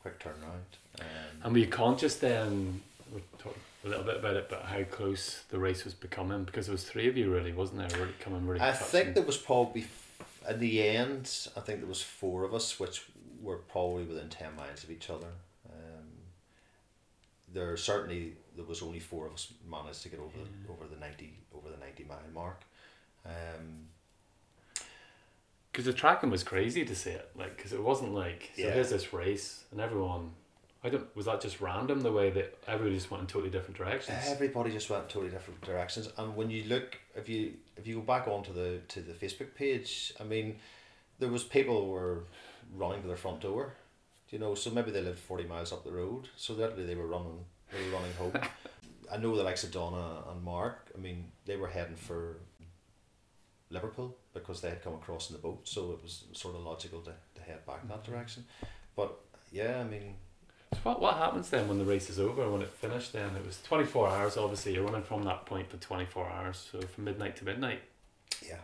quick 0.00 0.18
turnaround. 0.18 1.00
Um, 1.00 1.06
And 1.44 1.52
were 1.52 1.58
you 1.60 1.66
conscious 1.68 2.16
then? 2.16 2.80
We 3.14 3.22
talked 3.38 3.58
a 3.84 3.88
little 3.88 4.04
bit 4.04 4.16
about 4.16 4.36
it, 4.36 4.48
but 4.48 4.62
how 4.62 4.82
close 4.84 5.42
the 5.50 5.58
race 5.58 5.84
was 5.84 5.94
becoming 5.94 6.44
because 6.44 6.66
there 6.66 6.72
was 6.72 6.84
three 6.84 7.06
of 7.08 7.16
you, 7.16 7.30
really, 7.30 7.52
wasn't 7.52 7.78
there? 7.86 8.00
Really 8.00 8.14
coming, 8.18 8.46
really. 8.46 8.60
I 8.62 8.72
touching. 8.72 8.86
think 8.86 9.14
there 9.14 9.22
was 9.24 9.36
probably 9.36 9.86
in 10.48 10.58
the 10.58 10.88
end. 10.88 11.30
I 11.56 11.60
think 11.60 11.78
there 11.80 11.88
was 11.88 12.02
four 12.02 12.42
of 12.44 12.54
us, 12.54 12.80
which 12.80 13.04
were 13.42 13.58
probably 13.58 14.04
within 14.04 14.30
ten 14.30 14.56
miles 14.56 14.82
of 14.82 14.90
each 14.90 15.10
other. 15.10 15.28
There 17.54 17.76
certainly 17.76 18.34
there 18.56 18.64
was 18.66 18.82
only 18.82 19.00
four 19.00 19.26
of 19.26 19.32
us 19.34 19.52
managed 19.76 20.02
to 20.02 20.08
get 20.10 20.20
over 20.20 20.36
the, 20.44 20.72
over 20.72 20.84
the 20.92 21.00
ninety 21.00 21.38
over 21.56 21.68
the 21.70 21.78
ninety 21.86 22.04
mile 22.04 22.18
mark. 22.34 22.60
Um, 23.24 23.88
Because 25.70 25.86
the 25.86 25.92
tracking 25.92 26.30
was 26.30 26.44
crazy 26.44 26.84
to 26.84 26.94
see 26.94 27.10
it, 27.10 27.30
like 27.36 27.56
because 27.56 27.72
it 27.72 27.82
wasn't 27.82 28.14
like 28.14 28.50
so 28.56 28.62
Yeah. 28.62 28.72
here's 28.74 28.90
this 28.90 29.12
race 29.12 29.64
and 29.70 29.80
everyone. 29.80 30.30
I 30.86 30.90
don't. 30.90 31.16
Was 31.16 31.24
that 31.26 31.40
just 31.40 31.60
random 31.62 32.02
the 32.02 32.12
way 32.12 32.28
that 32.30 32.58
everybody 32.68 32.94
just 32.96 33.10
went 33.10 33.22
in 33.22 33.26
totally 33.26 33.50
different 33.50 33.76
directions? 33.78 34.18
everybody 34.26 34.70
just 34.70 34.90
went 34.90 35.04
in 35.04 35.08
totally 35.08 35.30
different 35.30 35.60
directions, 35.62 36.10
and 36.18 36.36
when 36.36 36.50
you 36.50 36.64
look, 36.64 36.98
if 37.16 37.26
you 37.28 37.54
if 37.78 37.86
you 37.86 37.94
go 37.96 38.02
back 38.02 38.28
onto 38.28 38.52
the 38.52 38.80
to 38.88 39.00
the 39.00 39.14
Facebook 39.14 39.54
page, 39.54 40.12
I 40.20 40.24
mean, 40.24 40.58
there 41.20 41.30
was 41.30 41.42
people 41.42 41.76
who 41.86 41.90
were 41.92 42.24
running 42.76 43.00
to 43.02 43.08
their 43.08 43.16
front 43.16 43.40
door, 43.40 43.72
you 44.30 44.38
know, 44.38 44.54
so 44.54 44.70
maybe 44.70 44.90
they 44.90 45.02
lived 45.02 45.18
forty 45.18 45.44
miles 45.44 45.72
up 45.72 45.84
the 45.84 45.92
road, 45.92 46.28
so 46.36 46.54
literally 46.54 46.86
they 46.86 46.94
were 46.94 47.06
running 47.06 47.44
they 47.72 47.84
were 47.84 47.96
running 47.96 48.14
home. 48.14 48.32
I 49.12 49.16
know 49.18 49.36
the 49.36 49.42
likes 49.42 49.64
of 49.64 49.70
Donna 49.72 50.22
and 50.30 50.42
Mark. 50.42 50.90
I 50.96 51.00
mean, 51.00 51.30
they 51.44 51.56
were 51.56 51.68
heading 51.68 51.96
for 51.96 52.38
Liverpool 53.70 54.16
because 54.32 54.60
they 54.60 54.70
had 54.70 54.82
come 54.82 54.94
across 54.94 55.30
in 55.30 55.36
the 55.36 55.42
boat, 55.42 55.60
so 55.64 55.92
it 55.92 56.02
was 56.02 56.24
sort 56.32 56.54
of 56.54 56.62
logical 56.62 57.00
to, 57.02 57.12
to 57.34 57.42
head 57.42 57.64
back 57.66 57.86
that 57.86 58.02
mm-hmm. 58.02 58.12
direction. 58.12 58.44
But 58.96 59.18
yeah, 59.52 59.80
I 59.80 59.84
mean, 59.84 60.14
So 60.72 60.80
what 60.82 61.00
what 61.00 61.14
happens 61.16 61.50
then 61.50 61.68
when 61.68 61.78
the 61.78 61.84
race 61.84 62.08
is 62.08 62.18
over? 62.18 62.50
When 62.50 62.62
it 62.62 62.68
finished, 62.68 63.12
then 63.12 63.36
it 63.36 63.44
was 63.46 63.60
twenty 63.62 63.84
four 63.84 64.08
hours. 64.08 64.36
Obviously, 64.36 64.74
you're 64.74 64.84
running 64.84 65.02
from 65.02 65.22
that 65.24 65.46
point 65.46 65.70
for 65.70 65.76
twenty 65.76 66.06
four 66.06 66.28
hours, 66.28 66.68
so 66.72 66.80
from 66.80 67.04
midnight 67.04 67.36
to 67.36 67.44
midnight. 67.44 67.82
yeah. 68.42 68.60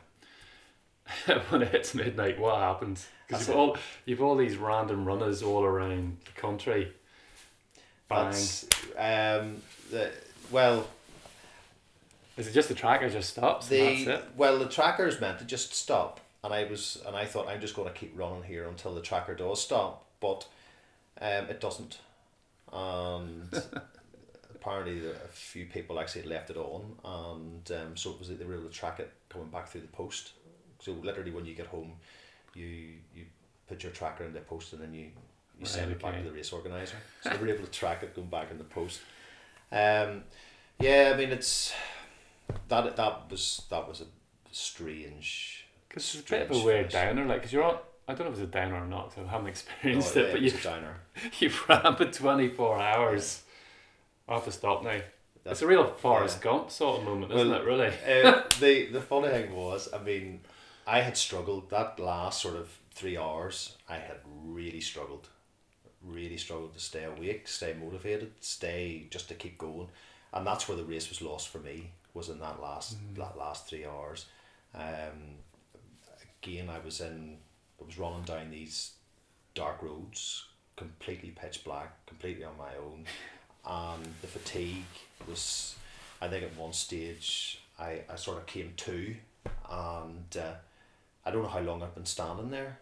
when 1.49 1.63
it 1.63 1.69
hits 1.69 1.95
midnight, 1.95 2.39
what 2.39 2.57
happens? 2.57 3.09
Because 3.31 3.49
you've 3.49 3.57
it. 3.57 3.59
all 3.59 3.77
you've 4.05 4.23
all 4.23 4.37
these 4.37 4.57
random 4.57 5.05
runners 5.05 5.43
all 5.43 5.65
around 5.65 6.19
the 6.25 6.41
country. 6.41 6.93
Bang. 8.09 8.25
That's 8.27 8.65
um 8.99 9.63
the 9.91 10.11
well 10.51 10.87
Is 12.37 12.49
it 12.49 12.53
just 12.53 12.69
the 12.69 12.75
tracker 12.75 13.09
just 13.09 13.31
stops? 13.31 13.69
the 13.69 13.79
that's 14.05 14.07
it. 14.07 14.25
well 14.37 14.59
the 14.59 14.67
tracker 14.69 15.07
is 15.07 15.21
meant 15.21 15.39
to 15.39 15.45
just 15.45 15.75
stop 15.75 16.21
and 16.43 16.53
I 16.53 16.65
was 16.65 17.01
and 17.07 17.15
I 17.15 17.25
thought 17.25 17.49
I'm 17.49 17.61
just 17.61 17.77
going 17.77 17.87
to 17.87 17.95
keep 17.95 18.19
running 18.19 18.43
here 18.43 18.67
until 18.69 18.95
the 18.95 19.01
tracker 19.03 19.35
does 19.35 19.61
stop 19.63 20.07
but 20.21 20.47
um 21.21 21.45
it 21.49 21.61
doesn't 21.61 21.99
and 22.73 23.49
apparently 24.55 25.07
a 25.07 25.29
few 25.29 25.67
people 25.67 25.99
actually 26.01 26.23
left 26.25 26.51
it 26.51 26.57
on 26.57 26.93
and 27.05 27.71
um, 27.73 27.97
so 27.97 28.11
it 28.11 28.19
was 28.19 28.29
they 28.29 28.45
were 28.45 28.55
able 28.55 28.65
to 28.65 28.71
track 28.71 28.99
it 29.01 29.13
coming 29.29 29.49
back 29.49 29.69
through 29.69 29.81
the 29.83 29.87
post 29.89 30.33
so 30.81 30.93
literally 30.93 31.31
when 31.31 31.45
you 31.47 31.55
get 31.55 31.67
home 31.67 31.93
you 32.55 32.67
you 33.15 33.25
put 33.69 33.83
your 33.83 33.93
tracker 33.93 34.25
in 34.25 34.33
the 34.33 34.41
post 34.41 34.73
and 34.73 34.83
then 34.83 34.93
you 34.95 35.01
you 35.05 35.11
Right, 35.67 35.69
send 35.69 35.93
it 35.93 36.01
back 36.01 36.15
okay. 36.15 36.23
to 36.23 36.29
the 36.31 36.35
race 36.35 36.53
organizer 36.53 36.97
so 37.23 37.31
they 37.31 37.37
were 37.37 37.49
able 37.49 37.65
to 37.65 37.71
track 37.71 38.03
it 38.03 38.15
going 38.17 38.29
back 38.29 38.51
in 38.51 38.59
the 38.59 38.65
post 38.65 39.01
um 39.73 40.25
yeah 40.81 41.13
I 41.15 41.19
mean 41.19 41.31
it's 41.31 41.73
that 42.69 42.97
that 42.97 43.31
was 43.31 43.63
that 43.71 43.87
was 43.87 44.01
a 44.01 44.07
strange 44.51 45.67
Because 45.89 46.15
it's 46.15 46.27
a 46.27 46.31
bit 46.31 46.51
of 46.51 46.57
a 46.57 46.65
weird 46.65 46.89
downer, 46.89 47.25
like 47.27 47.39
because 47.39 47.53
you're 47.53 47.63
on. 47.65 47.77
I 48.09 48.15
don't 48.15 48.27
know 48.27 48.33
if 48.33 48.41
it's 48.41 48.43
a 48.43 48.47
downer 48.47 48.83
or 48.83 48.87
not. 48.87 49.15
'cause 49.15 49.25
I 49.27 49.31
haven't 49.31 49.49
experienced 49.49 50.17
Oh, 50.17 50.21
it, 50.21 50.27
yeah, 50.27 50.33
but 50.33 50.43
was 50.43 50.53
you 50.53 50.59
a 50.59 50.63
downer 50.63 50.97
you've 51.39 51.69
ran 51.69 51.97
for 51.97 52.05
twenty 52.07 52.49
four 52.49 52.79
hours. 52.81 53.43
I 54.29 54.35
have 54.35 54.45
to 54.45 54.53
stop 54.53 54.83
now. 54.83 54.91
That's- 54.91 55.07
it's 55.53 55.63
a 55.63 55.67
real 55.67 55.87
Forrest 55.95 56.39
yeah. 56.39 56.51
Gump 56.51 56.71
sort 56.71 56.99
of 56.99 57.05
moment, 57.05 57.33
isn't 57.33 57.49
Well, 57.51 57.61
it? 57.61 57.65
Really. 57.65 57.87
uh, 57.89 58.43
the 58.61 58.87
the 58.93 59.01
funny 59.01 59.29
thing 59.29 59.55
was, 59.55 59.89
I 59.93 59.99
mean, 60.03 60.41
I 60.91 61.03
had 61.03 61.17
struggled 61.17 61.71
that 61.71 62.01
last 62.01 62.43
sort 62.43 62.57
of 62.57 62.69
three 62.93 63.17
hours. 63.17 63.77
I 63.89 63.95
had 63.95 64.17
really 64.45 64.81
struggled, 64.81 65.29
really 66.05 66.37
struggled 66.37 66.75
to 66.75 66.81
stay 66.81 67.05
awake, 67.05 67.47
stay 67.47 67.77
motivated, 67.81 68.33
stay 68.41 69.07
just 69.09 69.29
to 69.29 69.35
keep 69.35 69.57
going, 69.57 69.87
and 70.35 70.45
that's 70.45 70.67
where 70.67 70.77
the 70.77 70.83
race 70.83 71.09
was 71.09 71.23
lost 71.23 71.47
for 71.47 71.61
me. 71.61 71.93
Was 72.13 72.29
in 72.29 72.41
that 72.41 72.61
last 72.61 72.97
that 73.15 73.39
last 73.39 73.69
three 73.69 73.87
hours. 73.87 74.27
Um, 74.75 75.39
again, 76.43 76.69
I 76.69 76.81
was 76.85 77.01
in, 77.01 77.37
I 77.81 77.85
was 77.87 77.97
running 77.97 78.25
down 78.25 78.51
these 78.51 78.95
dark 79.55 79.85
roads, 79.85 80.45
completely 80.75 81.31
pitch 81.31 81.63
black, 81.63 82.05
completely 82.07 82.43
on 82.43 82.59
my 82.59 82.75
own, 82.85 83.05
and 83.65 84.13
the 84.23 84.27
fatigue 84.27 84.97
was. 85.29 85.77
I 86.21 86.27
think 86.27 86.43
at 86.43 86.57
one 86.57 86.73
stage 86.73 87.63
I, 87.79 88.01
I 88.11 88.17
sort 88.17 88.39
of 88.39 88.47
came 88.47 88.73
to, 88.77 89.15
and 89.71 90.37
uh, 90.37 90.55
I 91.25 91.31
don't 91.31 91.43
know 91.43 91.49
how 91.49 91.61
long 91.61 91.83
I've 91.83 91.95
been 91.95 92.07
standing 92.07 92.51
there, 92.51 92.79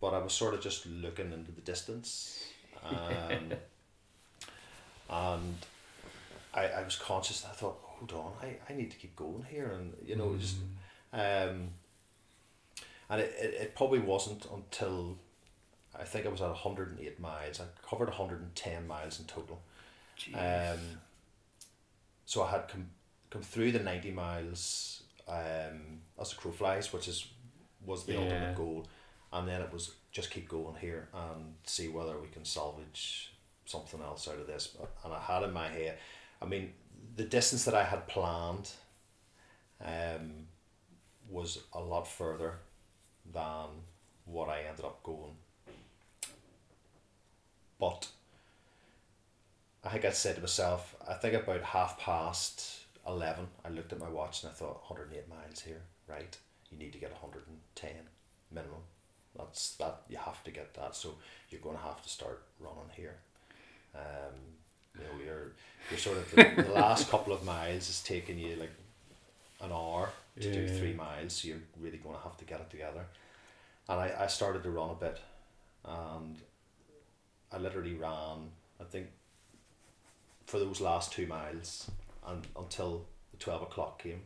but 0.00 0.14
I 0.14 0.18
was 0.18 0.32
sort 0.32 0.54
of 0.54 0.60
just 0.60 0.86
looking 0.86 1.32
into 1.32 1.52
the 1.52 1.60
distance, 1.60 2.44
um, 2.84 3.52
and 5.10 5.56
I, 6.52 6.66
I 6.66 6.82
was 6.82 6.96
conscious. 6.96 7.44
I 7.44 7.52
thought, 7.54 7.78
hold 7.82 8.12
on, 8.12 8.32
I, 8.42 8.56
I 8.72 8.76
need 8.76 8.90
to 8.90 8.96
keep 8.96 9.16
going 9.16 9.44
here, 9.48 9.72
and 9.78 9.94
you 10.04 10.16
know, 10.16 10.36
just 10.36 10.56
um, 11.12 11.70
and 13.08 13.20
it, 13.20 13.34
it, 13.40 13.54
it 13.54 13.74
probably 13.74 13.98
wasn't 13.98 14.46
until 14.52 15.18
I 15.98 16.04
think 16.04 16.26
I 16.26 16.28
was 16.28 16.40
at 16.40 16.54
hundred 16.54 16.90
and 16.90 17.00
eight 17.00 17.18
miles. 17.18 17.60
I 17.60 17.64
covered 17.86 18.10
hundred 18.10 18.40
and 18.40 18.54
ten 18.54 18.86
miles 18.86 19.18
in 19.18 19.26
total. 19.26 19.60
Um, 20.34 20.78
so 22.26 22.42
I 22.42 22.50
had 22.50 22.68
come 22.68 22.90
come 23.30 23.42
through 23.42 23.72
the 23.72 23.80
ninety 23.80 24.10
miles 24.10 25.02
um, 25.28 26.00
as 26.20 26.30
the 26.30 26.36
crow 26.36 26.52
flies, 26.52 26.92
which 26.92 27.08
is 27.08 27.26
was 27.84 28.04
the 28.06 28.12
Yeah. 28.14 28.20
ultimate 28.20 28.54
goal, 28.54 28.86
and 29.32 29.48
then 29.48 29.60
it 29.62 29.72
was 29.72 29.94
just 30.12 30.30
keep 30.30 30.48
going 30.48 30.76
here 30.76 31.08
and 31.12 31.56
see 31.64 31.88
whether 31.88 32.18
we 32.18 32.28
can 32.28 32.44
salvage 32.44 33.32
something 33.64 34.00
else 34.02 34.26
out 34.28 34.38
of 34.38 34.46
this. 34.46 34.76
And 35.04 35.12
I 35.14 35.20
had 35.20 35.42
in 35.44 35.52
my 35.52 35.68
head, 35.68 35.98
I 36.42 36.46
mean, 36.46 36.74
the 37.16 37.24
distance 37.24 37.64
that 37.64 37.74
I 37.74 37.84
had 37.84 38.06
planned, 38.08 38.70
um, 39.80 40.48
was 41.28 41.60
a 41.72 41.80
lot 41.80 42.06
further 42.08 42.58
than 43.32 43.68
what 44.24 44.48
I 44.48 44.62
ended 44.62 44.84
up 44.84 45.02
going. 45.02 45.36
But 47.78 48.08
I 49.84 49.88
think 49.90 50.04
I 50.04 50.10
said 50.10 50.34
to 50.34 50.40
myself, 50.42 50.94
I 51.08 51.14
think 51.14 51.34
about 51.34 51.62
half 51.62 51.98
past 51.98 52.80
11, 53.06 53.48
I 53.64 53.68
looked 53.70 53.92
at 53.92 53.98
my 54.00 54.08
watch 54.08 54.42
and 54.42 54.50
I 54.50 54.54
thought, 54.54 54.82
108 54.90 55.28
miles 55.28 55.60
here, 55.60 55.82
right? 56.06 56.36
You 56.70 56.78
need 56.78 56.92
to 56.92 56.98
get 56.98 57.10
110 57.10 57.90
minimum. 58.52 58.80
That's 59.36 59.76
that, 59.76 60.02
you 60.08 60.16
have 60.16 60.42
to 60.44 60.50
get 60.50 60.74
that. 60.74 60.94
So 60.96 61.14
you're 61.48 61.60
going 61.60 61.76
to 61.76 61.82
have 61.82 62.02
to 62.02 62.08
start 62.08 62.42
running 62.58 62.90
here. 62.94 63.16
Um, 63.94 64.34
you 64.94 65.04
know, 65.04 65.24
you're, 65.24 65.52
you're 65.90 65.98
sort 65.98 66.18
of, 66.18 66.30
the, 66.30 66.62
the 66.62 66.72
last 66.74 67.10
couple 67.10 67.32
of 67.32 67.44
miles 67.44 67.88
is 67.88 68.02
taking 68.02 68.38
you 68.38 68.56
like 68.56 68.72
an 69.62 69.72
hour 69.72 70.10
to 70.40 70.52
do 70.52 70.68
three 70.68 70.94
miles. 70.94 71.34
So 71.34 71.48
you're 71.48 71.58
really 71.80 71.98
going 71.98 72.16
to 72.16 72.22
have 72.22 72.36
to 72.38 72.44
get 72.44 72.60
it 72.60 72.70
together. 72.70 73.04
And 73.88 74.00
I, 74.00 74.14
I 74.20 74.26
started 74.26 74.62
to 74.62 74.70
run 74.70 74.90
a 74.90 74.94
bit 74.94 75.18
and 75.84 76.36
I 77.52 77.58
literally 77.58 77.94
ran, 77.94 78.50
I 78.80 78.84
think, 78.84 79.08
for 80.46 80.58
those 80.58 80.80
last 80.80 81.12
two 81.12 81.26
miles 81.26 81.90
and 82.26 82.46
until 82.56 83.06
the 83.32 83.36
12 83.38 83.62
o'clock 83.62 84.02
came. 84.02 84.22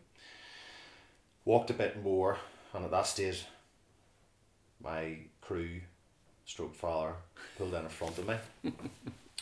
Walked 1.44 1.70
a 1.70 1.74
bit 1.74 2.02
more, 2.02 2.38
and 2.72 2.84
at 2.84 2.90
that 2.90 3.06
stage, 3.06 3.44
my 4.82 5.16
crew, 5.40 5.80
stroke 6.46 6.74
father, 6.74 7.14
pulled 7.58 7.74
in 7.74 7.82
in 7.82 7.88
front 7.88 8.18
of 8.18 8.28
me. 8.28 8.72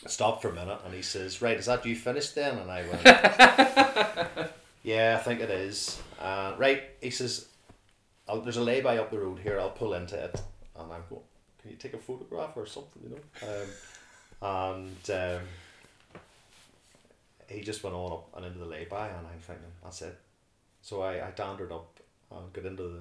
Stopped 0.05 0.41
for 0.41 0.49
a 0.49 0.53
minute, 0.53 0.79
and 0.83 0.93
he 0.93 1.01
says, 1.01 1.41
"Right, 1.41 1.57
is 1.57 1.67
that 1.67 1.85
you 1.85 1.95
finished 1.95 2.35
then?" 2.35 2.57
And 2.57 2.69
I 2.69 2.85
went, 2.87 4.49
Yeah, 4.83 5.17
I 5.17 5.23
think 5.23 5.39
it 5.39 5.49
is. 5.49 6.01
Uh, 6.19 6.55
right, 6.57 6.83
he 7.01 7.09
says, 7.09 7.47
I'll, 8.27 8.41
"There's 8.41 8.57
a 8.57 8.63
lay-by 8.63 8.97
up 8.97 9.11
the 9.11 9.19
road 9.19 9.39
here. 9.39 9.59
I'll 9.59 9.69
pull 9.69 9.93
into 9.93 10.21
it." 10.21 10.41
And 10.77 10.91
I'm 10.91 11.03
going, 11.09 11.21
"Can 11.61 11.71
you 11.71 11.77
take 11.77 11.93
a 11.93 11.97
photograph 11.97 12.57
or 12.57 12.65
something?" 12.65 13.01
You 13.03 13.09
know. 13.15 13.47
Um, 14.41 14.89
and 15.07 15.09
um, 15.09 15.41
he 17.47 17.61
just 17.61 17.81
went 17.81 17.95
on 17.95 18.11
up 18.11 18.27
and 18.35 18.45
into 18.45 18.59
the 18.59 18.65
lay-by, 18.65 19.07
and 19.07 19.25
I'm 19.25 19.39
thinking, 19.39 19.71
"That's 19.81 20.01
it." 20.01 20.19
So 20.81 21.01
I, 21.01 21.27
I 21.27 21.31
dandered 21.31 21.71
up 21.71 21.92
and 22.37 22.53
got 22.53 22.65
into 22.65 22.83
the 22.83 22.99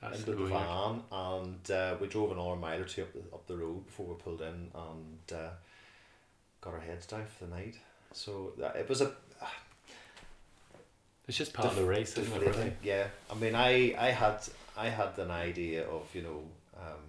That's 0.00 0.20
into 0.20 0.32
the 0.32 0.44
van, 0.46 1.02
and 1.12 1.70
uh, 1.70 1.96
we 2.00 2.06
drove 2.08 2.32
an 2.32 2.38
hour 2.38 2.56
mile 2.56 2.80
or 2.80 2.84
two 2.84 3.02
up 3.02 3.12
the, 3.12 3.20
up 3.32 3.46
the 3.46 3.56
road 3.56 3.86
before 3.86 4.06
we 4.06 4.14
pulled 4.14 4.42
in, 4.42 4.70
and 4.74 5.32
uh, 5.32 5.50
got 6.60 6.74
our 6.74 6.80
heads 6.80 7.06
down 7.06 7.24
for 7.26 7.44
the 7.46 7.50
night. 7.54 7.76
So 8.12 8.52
that, 8.58 8.76
it 8.76 8.88
was 8.88 9.00
a 9.00 9.12
It's 11.26 11.38
just 11.38 11.52
part 11.54 11.68
of 11.68 11.76
the 11.76 11.84
race, 11.84 12.16
isn't 12.18 12.42
it? 12.42 12.46
Really? 12.46 12.72
Yeah, 12.82 13.06
I 13.30 13.34
mean, 13.34 13.54
I 13.54 13.94
I 13.98 14.10
had 14.10 14.40
I 14.76 14.88
had 14.90 15.18
an 15.18 15.30
idea 15.30 15.86
of 15.88 16.08
you 16.14 16.22
know 16.22 16.42
um, 16.76 17.00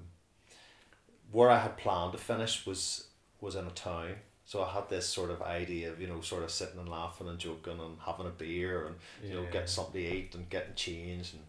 where 1.32 1.50
I 1.50 1.60
had 1.60 1.78
planned 1.78 2.14
to 2.14 2.18
finish 2.18 2.66
was 2.66 3.08
was 3.42 3.56
in 3.56 3.68
a 3.68 3.72
town. 3.72 4.16
So 4.46 4.64
I 4.64 4.72
had 4.72 4.90
this 4.90 5.08
sort 5.08 5.32
of 5.32 5.42
idea 5.42 5.92
of 5.92 6.00
you 6.00 6.08
know 6.08 6.22
sort 6.22 6.44
of 6.44 6.52
sitting 6.52 6.80
and 6.80 6.90
laughing 6.90 7.28
and 7.28 7.40
joking 7.40 7.80
and 7.80 7.98
having 8.06 8.28
a 8.28 8.30
beer 8.30 8.88
and 8.88 8.96
you 9.24 9.36
know 9.36 9.46
getting 9.52 9.68
something 9.68 10.02
to 10.02 10.16
eat 10.16 10.36
and 10.36 10.50
getting 10.50 10.76
changed 10.76 11.34
and 11.34 11.44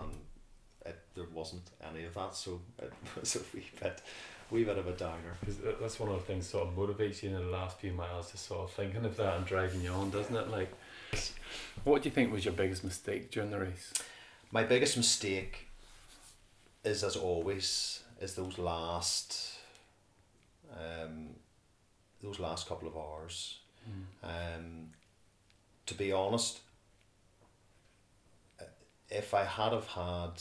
and 0.00 0.12
it, 0.86 0.98
there 1.14 1.24
wasn't 1.32 1.62
any 1.82 2.04
of 2.04 2.14
that. 2.14 2.34
So 2.34 2.60
it 2.78 2.92
was 3.20 3.36
a 3.36 3.40
wee 3.54 3.66
bit 3.80 4.00
wee 4.50 4.64
bit 4.64 4.78
of 4.78 4.86
a 4.86 4.92
downer. 4.92 5.36
Because 5.40 5.56
that's 5.80 6.00
one 6.00 6.10
of 6.10 6.16
the 6.16 6.24
things 6.24 6.48
sort 6.48 6.68
of 6.68 6.74
motivates 6.74 7.22
you 7.22 7.30
in 7.30 7.34
the 7.34 7.40
last 7.42 7.78
few 7.78 7.92
miles, 7.92 8.30
just 8.32 8.46
sort 8.46 8.68
of 8.68 8.72
thinking 8.72 9.04
of 9.04 9.16
that 9.16 9.36
and 9.36 9.46
driving 9.46 9.82
you 9.82 9.90
on, 9.90 10.10
doesn't 10.10 10.34
it? 10.34 10.48
Like, 10.48 10.72
what 11.84 12.02
do 12.02 12.08
you 12.08 12.14
think 12.14 12.32
was 12.32 12.44
your 12.44 12.54
biggest 12.54 12.84
mistake 12.84 13.30
during 13.30 13.50
the 13.50 13.58
race? 13.58 13.92
My 14.50 14.64
biggest 14.64 14.96
mistake 14.96 15.68
is, 16.84 17.04
as 17.04 17.16
always, 17.16 18.02
is 18.20 18.34
those 18.34 18.56
last, 18.56 19.58
um, 20.72 21.28
those 22.22 22.38
last 22.40 22.68
couple 22.68 22.88
of 22.88 22.96
hours. 22.96 23.58
Um, 24.22 24.90
to 25.86 25.94
be 25.94 26.12
honest, 26.12 26.58
uh, 28.60 28.64
if 29.08 29.32
I 29.32 29.44
had 29.44 29.72
have 29.72 29.86
had, 29.86 30.32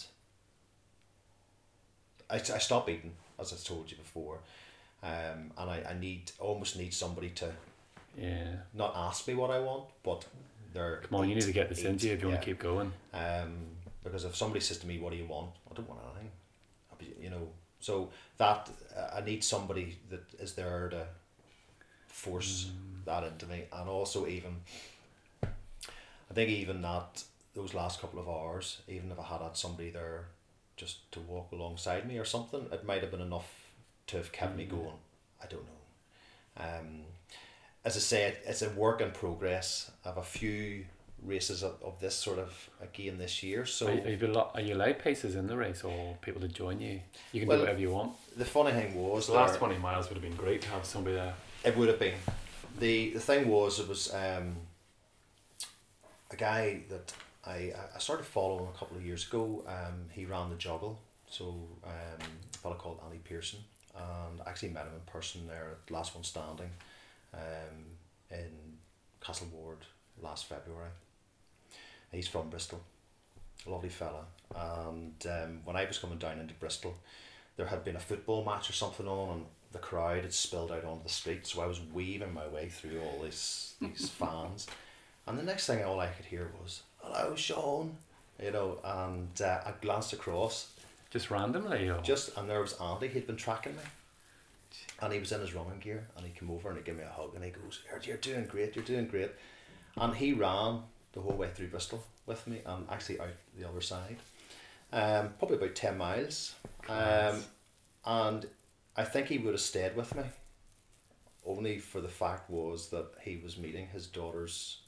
I, 2.30 2.36
I 2.36 2.58
stopped 2.60 2.90
eating 2.90 3.14
as 3.40 3.54
I 3.54 3.56
told 3.56 3.90
you 3.90 3.98
before, 3.98 4.40
um, 5.04 5.52
and 5.58 5.70
I, 5.70 5.84
I 5.92 5.98
need 6.00 6.32
almost 6.40 6.78
need 6.78 6.94
somebody 6.94 7.30
to 7.32 7.54
Yeah. 8.18 8.56
not 8.74 8.94
ask 8.96 9.28
me 9.28 9.36
what 9.36 9.52
I 9.52 9.60
want, 9.60 9.86
but 10.04 10.26
they're 10.74 10.98
Come 11.04 11.22
on, 11.22 11.30
you 11.30 11.36
need 11.36 11.44
to 11.46 11.54
get 11.54 11.70
this 11.70 11.84
into 11.84 12.08
you 12.08 12.14
if 12.14 12.22
you 12.22 12.28
want 12.28 12.42
to 12.42 12.46
keep 12.46 12.60
going. 12.60 12.92
Um, 13.14 13.68
because 14.04 14.26
if 14.26 14.36
somebody 14.36 14.60
says 14.60 14.80
to 14.80 14.88
me, 14.88 15.00
"What 15.00 15.12
do 15.12 15.18
you 15.18 15.26
want?" 15.26 15.52
I 15.72 15.74
don't 15.74 15.88
want 15.88 16.02
anything. 16.12 16.32
Be, 16.98 17.14
you 17.24 17.30
know, 17.30 17.48
so 17.80 18.10
that 18.38 18.70
uh, 18.98 19.18
I 19.18 19.22
need 19.22 19.44
somebody 19.44 19.98
that 20.10 20.24
is 20.40 20.54
there 20.54 20.90
to 20.90 21.08
force 22.28 22.72
that 23.06 23.24
into 23.24 23.46
me, 23.46 23.64
and 23.72 23.88
also 23.88 24.26
even, 24.28 24.58
I 25.44 26.34
think 26.34 26.50
even 26.50 26.82
that 26.82 27.24
those 27.54 27.74
last 27.74 28.02
couple 28.02 28.20
of 28.20 28.28
hours, 28.28 28.82
even 28.88 29.12
if 29.12 29.20
I 29.20 29.24
had 29.24 29.42
had 29.42 29.56
somebody 29.56 29.92
there 29.92 30.26
just 30.76 31.12
to 31.14 31.20
walk 31.22 31.52
alongside 31.52 32.08
me 32.08 32.18
or 32.18 32.26
something, 32.26 32.68
it 32.72 32.86
might 32.86 33.02
have 33.02 33.12
been 33.12 33.22
enough 33.22 33.50
to 34.08 34.18
have 34.18 34.32
kept 34.32 34.56
me 34.58 34.66
going. 34.66 35.00
I 35.44 35.48
don't 35.48 35.64
know. 35.66 36.64
Um, 36.66 37.02
as 37.86 37.96
I 37.96 38.00
say, 38.00 38.36
it's 38.46 38.62
a 38.62 38.70
work 38.70 39.02
in 39.02 39.12
progress. 39.12 39.92
I 40.06 40.10
have 40.10 40.18
a 40.18 40.24
few 40.24 40.86
races 41.24 41.64
of, 41.64 41.76
of 41.84 42.00
this 42.00 42.16
sort 42.16 42.38
of 42.40 42.70
again 42.82 43.18
this 43.18 43.42
year. 43.42 43.66
So 43.66 43.88
Are, 43.88 43.92
you- 43.94 44.02
are, 44.04 44.10
you, 44.10 44.28
allo- 44.28 44.52
are 44.54 44.62
you 44.62 44.74
allowed 44.76 45.00
paces 45.00 45.36
in 45.36 45.48
the 45.48 45.56
race 45.58 45.84
or 45.84 46.16
people 46.22 46.42
to 46.42 46.48
join 46.48 46.80
you? 46.80 47.00
You 47.32 47.40
can 47.42 47.48
Well, 47.50 47.58
do 47.58 47.64
whatever 47.64 47.80
you 47.80 47.92
want. 47.92 48.12
the 48.36 48.46
funny 48.46 48.72
thing 48.72 48.94
was 48.96 49.28
The 49.28 49.34
last 49.34 49.58
20 49.58 49.78
miles 49.80 50.10
would 50.10 50.16
have 50.16 50.24
been 50.24 50.36
great 50.36 50.62
to 50.64 50.70
have 50.70 50.86
somebody 50.86 51.16
there. 51.16 51.34
It 51.68 51.76
would 51.76 51.90
have 51.90 52.00
been. 52.00 52.14
The 52.80 53.10
the 53.10 53.20
thing 53.20 53.50
was 53.50 53.80
it 53.80 53.90
was 53.90 54.14
um, 54.14 54.56
a 56.32 56.38
guy 56.38 56.84
that 56.90 57.14
I, 57.46 57.74
I 57.94 58.00
started 58.00 58.26
following 58.26 58.70
a 58.74 58.78
couple 58.78 58.96
of 58.96 59.06
years 59.06 59.28
ago. 59.28 59.66
Um, 59.68 60.06
he 60.12 60.26
ran 60.26 60.50
the 60.50 60.56
JOGLE. 60.56 60.98
So 61.30 61.46
um, 61.84 62.28
a 62.56 62.58
fellow 62.58 62.76
called 62.76 63.02
Andy 63.06 63.20
Pearson 63.22 63.60
and 63.98 64.42
I 64.46 64.50
actually 64.50 64.70
met 64.70 64.86
him 64.86 64.94
in 64.94 65.12
person 65.12 65.48
there 65.48 65.72
at 65.72 65.92
Last 65.92 66.16
One 66.16 66.24
Standing 66.24 66.70
um, 67.34 67.86
in 68.32 68.78
Castle 69.20 69.48
Ward 69.52 69.80
last 70.22 70.46
February. 70.46 70.92
He's 72.12 72.28
from 72.28 72.50
Bristol. 72.50 72.82
Lovely 73.66 73.90
fella. 73.90 74.24
And 74.56 75.26
um, 75.30 75.62
when 75.66 75.76
I 75.76 75.86
was 75.86 75.98
coming 75.98 76.18
down 76.18 76.40
into 76.40 76.54
Bristol, 76.54 76.96
there 77.58 77.66
had 77.66 77.84
been 77.84 77.98
a 77.98 78.00
football 78.00 78.46
match 78.46 78.70
or 78.70 78.74
something 78.74 79.08
on 79.08 79.30
and 79.30 79.46
the 79.78 79.86
crowd 79.88 80.24
had 80.24 80.34
spilled 80.34 80.72
out 80.72 80.84
onto 80.84 81.04
the 81.04 81.10
street 81.10 81.46
so 81.46 81.62
I 81.62 81.68
was 81.68 81.80
weaving 81.94 82.34
my 82.34 82.48
way 82.48 82.68
through 82.68 83.00
all 83.02 83.22
these 83.24 83.76
these 83.80 84.10
fans. 84.20 84.68
And 85.28 85.38
the 85.38 85.44
next 85.44 85.68
thing 85.68 85.84
all 85.84 86.00
I 86.00 86.08
could 86.08 86.26
hear 86.26 86.50
was 86.62 86.82
hello 87.02 87.36
Sean 87.36 87.98
you 88.44 88.52
know 88.52 88.80
and 88.84 89.42
uh, 89.42 89.60
I 89.66 89.74
glanced 89.82 90.14
across. 90.14 90.72
Just 91.10 91.32
randomly? 91.32 91.90
Or? 91.90 92.02
just 92.02 92.36
and 92.38 92.50
there 92.50 92.60
was 92.62 92.74
Andy 92.82 93.08
he'd 93.08 93.28
been 93.28 93.38
tracking 93.38 93.76
me. 93.76 93.84
And 95.02 95.14
he 95.14 95.20
was 95.20 95.32
in 95.32 95.42
his 95.42 95.54
running 95.54 95.80
gear 95.80 96.08
and 96.18 96.26
he 96.26 96.32
came 96.38 96.50
over 96.50 96.70
and 96.70 96.78
he 96.78 96.84
gave 96.84 96.98
me 96.98 97.04
a 97.04 97.10
hug 97.10 97.36
and 97.36 97.44
he 97.44 97.52
goes 97.52 97.82
"You're- 97.90 98.02
you're 98.06 98.18
doing 98.18 98.46
great 98.46 98.76
you're 98.76 98.84
doing 98.86 99.08
great. 99.08 99.32
And 99.96 100.16
he 100.16 100.34
ran 100.34 100.82
the 101.14 101.22
whole 101.22 101.34
way 101.38 101.50
through 101.54 101.68
Bristol 101.70 102.04
with 102.26 102.46
me 102.48 102.62
and 102.66 102.86
actually 102.90 103.20
out 103.20 103.30
the 103.58 103.68
other 103.68 103.82
side. 103.82 104.18
Um, 104.92 105.34
probably 105.40 105.58
about 105.58 105.76
10 105.76 105.98
miles. 105.98 106.56
Um, 106.88 107.44
and 108.06 108.46
I 108.98 109.04
think 109.04 109.28
he 109.28 109.38
would 109.38 109.54
have 109.54 109.62
stayed 109.62 109.96
with 109.96 110.16
me 110.16 110.24
only 111.46 111.78
for 111.80 112.02
the 112.02 112.10
fact 112.10 112.50
was 112.50 112.90
that 112.90 113.06
he 113.22 113.38
was 113.38 113.58
meeting 113.58 113.88
his 113.88 114.08
daughter's 114.08 114.80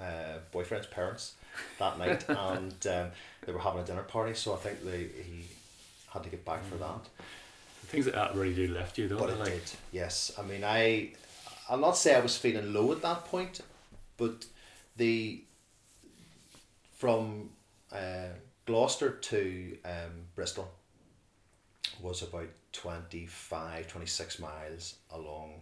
uh, 0.00 0.38
boyfriend's 0.50 0.86
parents 0.86 1.34
that 1.78 1.98
night 2.04 2.24
and 2.28 2.86
um, 2.86 3.10
they 3.44 3.52
were 3.52 3.58
having 3.60 3.80
a 3.80 3.84
dinner 3.84 4.02
party 4.02 4.34
so 4.34 4.54
I 4.54 4.56
think 4.56 4.84
they 4.84 5.08
he 5.22 5.44
had 6.12 6.24
to 6.24 6.30
get 6.30 6.44
back 6.44 6.64
for 6.64 6.76
that. 6.76 7.08
Things 7.86 8.06
like 8.06 8.14
that 8.14 8.34
really 8.34 8.54
do 8.54 8.68
left 8.74 8.98
you, 8.98 9.08
don't 9.08 9.18
but 9.18 9.30
it 9.30 9.38
Like, 9.38 9.50
did 9.50 9.62
yes. 9.92 10.32
I 10.38 10.42
mean 10.42 10.64
I 10.64 11.12
I'll 11.68 11.78
not 11.78 11.96
say 11.96 12.14
I 12.14 12.20
was 12.20 12.36
feeling 12.36 12.72
low 12.72 12.90
at 12.92 13.02
that 13.02 13.24
point 13.26 13.60
but 14.16 14.46
the 14.96 15.42
from 16.96 17.50
uh, 17.92 18.28
Gloucester 18.66 19.10
to 19.10 19.78
um, 19.84 20.26
Bristol 20.34 20.68
was 22.00 22.22
about 22.22 22.48
25 22.72 23.88
26 23.88 24.38
miles 24.38 24.96
along 25.12 25.54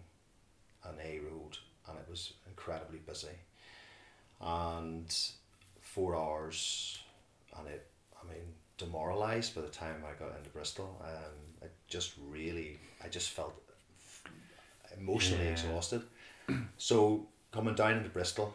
an 0.84 0.94
A 1.04 1.20
road 1.20 1.58
and 1.88 1.98
it 1.98 2.06
was 2.10 2.32
incredibly 2.48 2.98
busy 2.98 3.36
and 4.40 5.14
four 5.80 6.14
hours 6.16 6.98
and 7.58 7.68
it 7.68 7.86
I 8.22 8.28
mean 8.28 8.42
demoralized 8.78 9.54
by 9.54 9.62
the 9.62 9.68
time 9.68 10.02
I 10.04 10.12
got 10.22 10.36
into 10.36 10.50
Bristol 10.50 11.00
um, 11.02 11.62
it 11.62 11.72
just 11.88 12.12
really 12.28 12.78
I 13.02 13.08
just 13.08 13.30
felt 13.30 13.54
emotionally 14.96 15.44
Yeah. 15.46 15.52
exhausted 15.52 16.02
so 16.78 17.26
coming 17.52 17.74
down 17.74 17.98
into 17.98 18.10
Bristol 18.10 18.54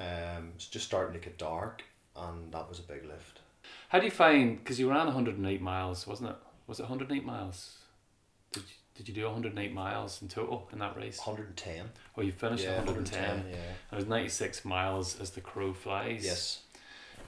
um, 0.00 0.52
it's 0.56 0.66
just 0.66 0.86
starting 0.86 1.14
to 1.14 1.20
get 1.20 1.38
dark 1.38 1.82
and 2.16 2.52
that 2.52 2.68
was 2.68 2.78
a 2.78 2.82
big 2.82 3.04
lift 3.04 3.40
how 3.88 3.98
do 3.98 4.04
you 4.04 4.10
find, 4.10 4.58
because 4.58 4.78
you 4.78 4.90
ran 4.90 5.06
108 5.06 5.60
miles, 5.62 6.06
wasn't 6.06 6.30
it? 6.30 6.36
Was 6.66 6.78
it 6.80 6.84
108 6.84 7.24
miles? 7.24 7.78
Did 8.52 8.62
you, 8.62 8.74
did 8.96 9.08
you 9.08 9.14
do 9.14 9.24
108 9.24 9.72
miles 9.72 10.22
in 10.22 10.28
total 10.28 10.68
in 10.72 10.78
that 10.78 10.96
race? 10.96 11.18
110 11.18 11.90
Oh, 12.16 12.22
you 12.22 12.32
finished 12.32 12.64
yeah 12.64 12.76
110. 12.76 13.20
110 13.22 13.50
yeah 13.52 13.72
it 13.92 13.96
was 13.96 14.06
96 14.06 14.64
miles 14.64 15.20
as 15.20 15.30
the 15.30 15.40
crow 15.40 15.72
flies. 15.72 16.24
yes 16.24 16.60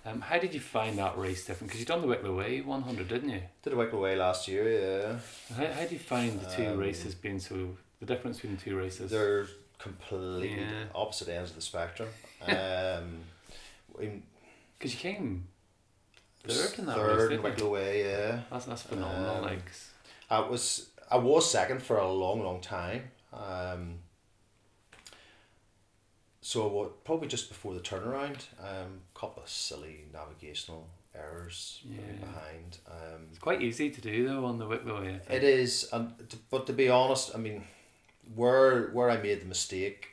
Um, 0.05 0.21
how 0.21 0.39
did 0.39 0.55
you 0.55 0.61
find 0.61 0.97
that 0.99 1.19
race 1.19 1.45
different? 1.45 1.69
Because 1.69 1.81
you 1.81 1.87
done 1.87 2.01
the 2.01 2.07
Wicklow 2.07 2.37
Way 2.37 2.61
100, 2.61 3.09
didn't 3.09 3.31
you? 3.31 3.43
did 3.63 3.73
a 3.73 3.77
week 3.77 3.93
Way 3.93 4.15
last 4.17 4.47
year 4.47 4.65
yeah 4.71 5.19
How, 5.57 5.73
how 5.73 5.85
do 5.87 5.93
you 5.95 5.99
find 5.99 6.41
the 6.41 6.47
two 6.57 6.69
Um, 6.69 6.79
races 6.79 7.15
being 7.15 7.41
so, 7.41 7.77
the 8.01 8.07
difference 8.07 8.37
between 8.37 8.57
the 8.57 8.63
two 8.63 8.77
races? 8.79 9.11
they're 9.11 9.47
completely 9.79 10.61
Yeah. 10.61 10.85
opposite 10.95 11.29
ends 11.29 11.51
of 11.51 11.57
the 11.57 11.63
spectrum 11.63 12.09
um, 12.43 13.25
Because 13.99 14.95
you 14.95 15.01
came 15.01 15.49
third 16.49 16.79
in 16.79 16.87
that 16.87 16.97
third 16.97 17.19
race, 17.19 17.29
didn't 17.29 17.33
you? 17.45 17.51
Wicklow 17.51 17.71
Way 17.73 18.05
yeah 18.09 18.41
That's, 18.51 18.65
that's 18.67 18.83
phenomenal. 18.83 19.37
Um, 19.37 19.43
like, 19.43 19.63
I 20.31 20.41
was 20.41 20.89
I 21.11 21.17
was 21.19 21.49
second 21.51 21.83
for 21.83 21.99
a 21.99 22.11
long, 22.11 22.43
long 22.43 22.61
time. 22.61 23.03
Um, 23.33 23.99
so 26.41 26.67
what, 26.69 27.05
probably 27.05 27.29
just 27.29 27.49
before 27.49 27.75
the 27.75 27.81
turnaround, 27.81 28.45
um, 28.61 29.01
couple 29.15 29.43
of 29.43 29.49
silly 29.49 30.05
navigational 30.13 30.89
errors 31.15 31.81
Yeah. 31.85 32.01
behind. 32.21 32.79
Um, 32.89 33.27
it's 33.31 33.39
quite 33.39 33.63
easy 33.63 33.91
to 33.91 34.01
do 34.01 34.29
though 34.29 34.45
on 34.45 34.59
the 34.59 34.67
Wicklow 34.67 35.01
Way. 35.03 35.21
It 35.31 35.43
is, 35.43 35.89
t- 36.29 36.39
but 36.51 36.67
to 36.67 36.73
be 36.73 36.89
honest, 36.89 37.35
I 37.35 37.39
mean, 37.39 37.65
where 38.35 38.89
where 38.89 39.11
I 39.11 39.17
made 39.17 39.41
the 39.41 39.47
mistake, 39.47 40.09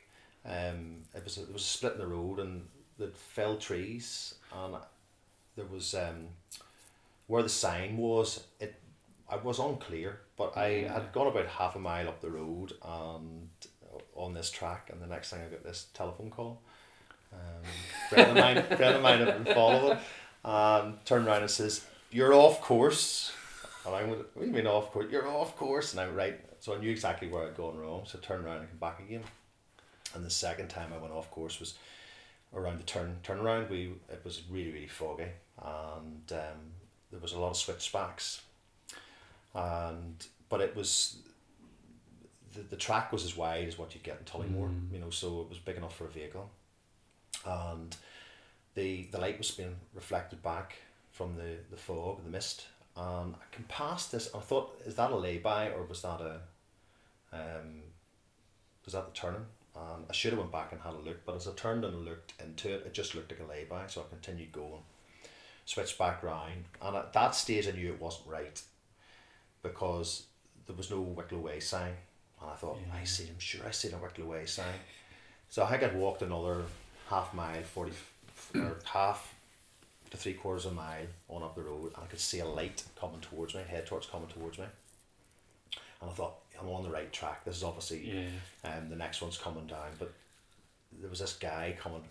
um, 0.46 1.04
it 1.16 1.24
was 1.24 1.38
a, 1.38 1.42
it 1.44 1.54
was 1.54 1.62
a 1.64 1.66
split 1.66 1.94
in 1.94 2.00
the 2.00 2.08
road, 2.08 2.40
and 2.40 2.68
the 2.98 3.08
fell 3.08 3.58
trees, 3.58 4.36
and 4.56 4.76
there 5.56 5.66
was 5.66 5.94
um, 5.94 6.28
where 7.28 7.44
the 7.44 7.50
sign 7.50 7.98
was. 7.98 8.44
It 8.60 8.76
I 9.30 9.38
was 9.38 9.60
unclear, 9.60 10.20
but 10.38 10.56
I 10.58 10.88
had 10.92 11.12
gone 11.12 11.28
about 11.28 11.48
half 11.48 11.76
a 11.76 11.80
mile 11.80 12.08
up 12.08 12.22
the 12.22 12.30
road 12.30 12.74
and 12.84 13.50
on 14.16 14.34
this 14.34 14.52
track, 14.52 14.90
and 14.92 15.02
the 15.02 15.08
next 15.08 15.30
thing 15.30 15.42
I 15.42 15.50
got 15.50 15.64
this 15.64 15.88
telephone 15.94 16.30
call. 16.30 16.62
Um, 17.32 17.40
friend 18.10 18.30
of 18.32 18.44
mine, 18.44 18.78
friend 18.78 18.96
of 18.96 19.02
mine 19.02 19.20
had 19.20 19.44
been 19.44 19.54
following, 19.54 19.98
and 20.44 21.06
turned 21.06 21.28
around 21.28 21.42
and 21.42 21.52
says, 21.52 21.86
"You're 22.12 22.34
off 22.34 22.62
course." 22.62 23.32
And 23.86 23.96
I 23.96 24.04
went, 24.04 24.20
"What 24.34 24.42
do 24.42 24.46
you 24.46 24.54
mean 24.54 24.68
off 24.68 24.92
course? 24.92 25.08
You're 25.12 25.28
off 25.28 25.56
course." 25.58 25.94
And 25.94 26.00
I 26.02 26.06
went, 26.06 26.18
right, 26.18 26.40
so 26.60 26.76
I 26.76 26.80
knew 26.80 26.90
exactly 26.90 27.28
where 27.28 27.48
I'd 27.48 27.58
gone 27.58 27.78
wrong. 27.78 28.04
So 28.06 28.20
I 28.22 28.26
turned 28.26 28.46
around 28.46 28.60
and 28.60 28.70
came 28.70 28.78
back 28.78 29.00
again. 29.00 29.24
And 30.14 30.24
the 30.24 30.30
second 30.30 30.70
time 30.70 30.94
I 30.94 30.98
went 30.98 31.14
off 31.14 31.32
course 31.32 31.60
was 31.60 31.74
around 32.56 32.80
the 32.80 32.84
turn 32.84 33.18
turnaround. 33.24 33.70
We 33.70 33.94
it 34.10 34.22
was 34.24 34.42
really 34.50 34.72
really 34.72 34.88
foggy, 34.88 35.28
and 35.64 36.32
um, 36.32 36.60
there 37.12 37.20
was 37.20 37.34
a 37.34 37.40
lot 37.40 37.50
of 37.52 37.58
switchbacks, 37.58 38.42
and 39.54 40.26
but 40.50 40.62
it 40.62 40.76
was. 40.76 41.18
The, 42.54 42.62
the 42.62 42.76
track 42.76 43.12
was 43.12 43.24
as 43.26 43.36
wide 43.36 43.68
as 43.68 43.80
what 43.80 43.96
you 43.96 44.02
get 44.04 44.20
in 44.20 44.26
Tollymore, 44.26 44.70
Mm. 44.70 44.94
you 44.94 45.00
know, 45.00 45.10
so 45.10 45.42
it 45.42 45.50
was 45.50 45.58
big 45.58 45.76
enough 45.76 45.96
for 45.96 46.06
a 46.06 46.10
vehicle, 46.10 46.52
and 47.46 47.96
the 48.76 49.08
the 49.12 49.18
light 49.20 49.40
was 49.40 49.50
being 49.52 49.76
reflected 49.96 50.44
back 50.44 50.76
from 51.12 51.36
the 51.36 51.56
the 51.72 51.78
fog, 51.78 52.24
the 52.24 52.30
mist, 52.30 52.68
and 52.96 53.34
I 53.34 53.56
can 53.56 53.64
pass 53.66 54.06
this. 54.08 54.30
I 54.36 54.40
thought, 54.40 54.80
is 54.86 54.94
that 54.96 55.10
a 55.10 55.16
lay-by 55.16 55.70
or 55.72 55.84
was 55.84 56.04
that 56.04 56.22
a, 56.22 56.42
um, 57.32 57.82
was 58.86 58.94
that 58.94 59.06
the 59.08 59.20
turning? 59.20 59.46
And 59.76 60.06
I 60.08 60.14
should 60.14 60.34
have 60.34 60.40
went 60.40 60.52
back 60.52 60.72
and 60.72 60.82
had 60.82 60.94
a 60.94 60.98
look, 60.98 61.26
but 61.26 61.36
as 61.36 61.48
I 61.48 61.52
turned 61.54 61.84
and 61.84 62.06
looked 62.06 62.34
into 62.40 62.74
it, 62.74 62.84
it 62.86 62.94
just 62.94 63.16
looked 63.16 63.32
like 63.32 63.40
a 63.40 63.50
lay-by. 63.50 63.88
So 63.88 64.02
I 64.02 64.10
continued 64.10 64.52
going, 64.52 64.84
switched 65.66 65.98
back 65.98 66.22
round, 66.22 66.66
and 66.82 66.96
at 66.96 67.14
that 67.14 67.34
stage 67.34 67.68
I 67.68 67.72
knew 67.72 67.92
it 67.92 68.02
wasn't 68.02 68.28
right, 68.28 68.62
because 69.64 70.28
there 70.68 70.76
was 70.76 70.92
no 70.92 71.02
Wicklow 71.02 71.40
Way 71.40 71.60
sign, 71.60 71.94
and 72.40 72.52
I 72.52 72.56
thought 72.56 72.78
I 72.94 73.04
see, 73.04 73.24
I'm 73.24 73.40
sure 73.40 73.66
I 73.68 73.72
see 73.72 73.92
a 73.92 73.98
Wicklow 73.98 74.26
Way 74.26 74.46
sign. 74.46 74.80
So 75.50 75.64
I 75.64 75.72
think 75.72 75.84
I'd 75.84 75.96
walked 75.96 76.22
another 76.22 76.64
half 77.10 77.34
mile, 77.34 77.64
forty, 77.64 77.94
or 78.54 78.78
half 78.86 79.34
to 80.12 80.18
three 80.18 80.34
quarters 80.34 80.66
of 80.66 80.74
a 80.74 80.76
mile 80.76 81.08
on 81.30 81.42
up 81.42 81.56
the 81.56 81.64
road, 81.64 81.94
and 81.96 82.04
I 82.04 82.08
could 82.08 82.20
see 82.20 82.40
a 82.40 82.46
light 82.46 82.84
coming 83.00 83.22
towards 83.22 83.56
me, 83.56 83.62
head 83.68 83.88
torch 83.88 84.12
coming 84.12 84.28
towards 84.28 84.60
me. 84.60 84.66
And 86.02 86.12
I 86.12 86.14
thought, 86.14 86.36
I'm 86.64 86.70
on 86.70 86.84
the 86.84 86.90
right 86.90 87.12
track. 87.12 87.44
This 87.46 87.58
is 87.58 87.64
obviously 87.64 88.10
Yeah. 88.64 88.72
um, 88.78 88.90
the 88.90 88.96
next 88.96 89.22
one's 89.22 89.38
coming 89.38 89.68
down. 89.68 89.92
But 90.00 90.14
there 91.00 91.10
was 91.10 91.20
this 91.20 91.34
guy 91.34 91.76
coming, 91.80 92.04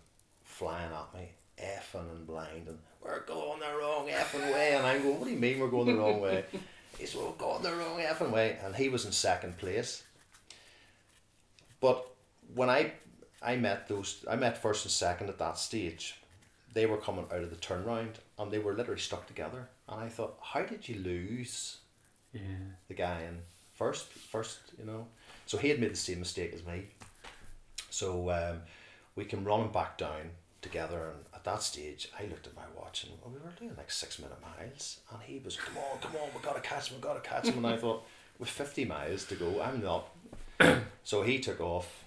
flying 0.45 0.93
at 0.93 1.15
me, 1.15 1.29
effing 1.59 2.11
and 2.11 2.27
blind, 2.27 2.69
and 2.69 2.79
we're 3.03 3.21
going 3.21 3.61
the 3.61 3.79
wrong 3.79 4.09
effing 4.09 4.53
way. 4.53 4.75
And 4.75 4.87
I'm 4.87 5.03
going, 5.03 5.19
what 5.19 5.27
do 5.27 5.33
you 5.33 5.39
mean 5.39 5.59
we're 5.61 5.69
going 5.69 5.87
the 5.87 5.95
wrong 6.01 6.21
way? 6.21 6.45
He 6.99 7.07
said, 7.07 7.23
we're 7.23 7.33
going 7.33 7.63
the 7.63 7.73
wrong 7.75 7.99
effing 8.01 8.31
way. 8.31 8.59
And 8.63 8.77
he 8.77 8.91
was 8.91 9.07
in 9.07 9.13
second 9.13 9.57
place. 9.57 10.03
But 11.81 12.07
when 12.55 12.69
I 12.69 12.93
I 13.41 13.57
met 13.57 13.89
those, 13.89 14.25
I 14.31 14.37
met 14.37 14.59
first 14.61 14.85
and 14.85 14.93
second 14.93 15.29
at 15.31 15.39
that 15.39 15.59
stage. 15.59 16.17
They 16.75 16.87
were 16.87 16.99
coming 16.99 17.25
out 17.33 17.43
of 17.43 17.51
the 17.51 17.57
turnaround, 17.57 18.17
and 18.39 18.51
they 18.51 18.59
were 18.59 18.75
literally 18.75 19.01
stuck 19.01 19.27
together. 19.27 19.69
And 19.89 20.01
I 20.01 20.09
thought, 20.09 20.39
how 20.43 20.63
did 20.63 20.89
you 20.89 20.97
lose? 21.01 21.79
Yeah. 22.33 22.41
the 22.89 22.95
guy 22.95 23.23
in 23.29 23.41
first, 23.83 24.07
first, 24.13 24.61
you 24.79 24.85
know. 24.85 25.07
So 25.47 25.59
he 25.59 25.69
had 25.69 25.81
made 25.81 25.93
the 25.93 25.97
same 25.97 26.21
mistake 26.21 26.53
as 26.55 26.65
me. 26.65 26.87
So 27.91 28.31
um, 28.31 28.63
we 29.17 29.25
came 29.25 29.45
running 29.45 29.73
back 29.73 29.99
down 29.99 30.31
together, 30.61 31.11
and 31.11 31.25
at 31.35 31.43
that 31.45 31.63
stage, 31.63 32.09
I 32.19 32.23
looked 32.27 32.47
at 32.47 32.55
my 32.55 32.69
watch, 32.79 33.05
and 33.05 33.13
we 33.27 33.41
were 33.41 33.51
doing 33.59 33.75
like 33.77 33.91
six 33.91 34.21
minute 34.21 34.41
miles, 34.41 35.01
and 35.11 35.21
he 35.23 35.41
was, 35.45 35.57
"Come 35.57 35.77
on, 35.79 35.99
come 36.01 36.15
on, 36.21 36.29
we 36.35 36.41
gotta 36.43 36.61
catch 36.61 36.89
him, 36.89 36.99
we 36.99 37.03
gotta 37.03 37.21
catch 37.21 37.47
him," 37.49 37.59
and 37.59 37.67
I 37.67 37.77
thought, 37.77 38.05
with 38.39 38.49
fifty 38.49 38.85
miles 38.85 39.25
to 39.27 39.35
go, 39.35 39.61
I'm 39.61 39.83
not. 39.83 40.09
so 41.03 41.23
he 41.23 41.41
took 41.41 41.61
off 41.61 42.05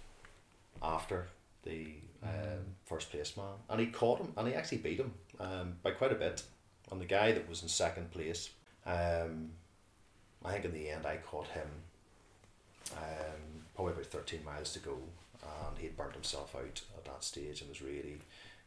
after 0.81 1.27
the 1.63 1.87
um, 2.23 2.63
first 2.85 3.11
place 3.11 3.35
man, 3.35 3.57
and 3.69 3.81
he 3.81 3.87
caught 3.87 4.19
him, 4.19 4.31
and 4.37 4.47
he 4.47 4.53
actually 4.53 4.77
beat 4.77 4.99
him 4.99 5.11
um, 5.41 5.75
by 5.83 5.91
quite 5.91 6.13
a 6.13 6.15
bit. 6.15 6.41
And 6.89 7.01
the 7.01 7.05
guy 7.05 7.33
that 7.33 7.49
was 7.49 7.63
in 7.63 7.67
second 7.67 8.11
place, 8.11 8.51
um, 8.85 9.49
I 10.45 10.53
think 10.53 10.65
in 10.65 10.73
the 10.73 10.89
end 10.89 11.05
I 11.05 11.17
caught 11.17 11.47
him 11.47 11.67
um, 12.93 13.65
probably 13.75 13.93
about 13.93 14.05
13 14.05 14.43
miles 14.45 14.73
to 14.73 14.79
go 14.79 14.97
and 15.67 15.77
he'd 15.77 15.97
burnt 15.97 16.13
himself 16.13 16.55
out 16.55 16.81
at 16.97 17.05
that 17.05 17.23
stage 17.23 17.61
and 17.61 17.69
was 17.69 17.81
really 17.81 18.17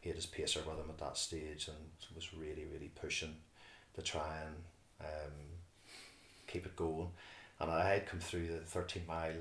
he 0.01 0.09
had 0.09 0.15
his 0.15 0.25
pacer 0.25 0.59
with 0.59 0.77
him 0.77 0.89
at 0.89 0.97
that 0.97 1.17
stage 1.17 1.67
and 1.67 2.15
was 2.15 2.33
really 2.33 2.65
really 2.71 2.91
pushing 2.99 3.35
to 3.95 4.01
try 4.01 4.37
and 4.45 4.55
um, 5.01 5.33
keep 6.47 6.65
it 6.65 6.75
going. 6.75 7.09
And 7.59 7.69
I 7.69 7.93
had 7.93 8.05
come 8.05 8.19
through 8.19 8.47
the 8.47 8.59
13 8.59 9.03
mile 9.07 9.33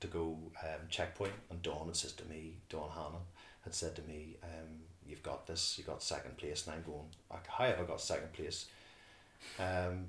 to 0.00 0.06
go 0.06 0.36
um, 0.62 0.88
checkpoint 0.90 1.32
and 1.50 1.62
Dawn 1.62 1.86
had 1.86 1.96
said 1.96 2.16
to 2.18 2.24
me 2.26 2.54
Dawn 2.68 2.90
Hannon 2.90 3.22
had 3.64 3.74
said 3.74 3.96
to 3.96 4.02
me 4.02 4.36
um, 4.42 4.80
you've 5.06 5.22
got 5.22 5.46
this 5.46 5.76
you 5.78 5.84
got 5.84 6.02
second 6.02 6.36
place 6.36 6.66
and 6.66 6.76
I'm 6.76 6.82
going 6.82 7.06
"Like, 7.30 7.46
how 7.46 7.64
have 7.64 7.80
I 7.80 7.84
got 7.84 8.00
second 8.00 8.32
place 8.32 8.66
um, 9.58 10.06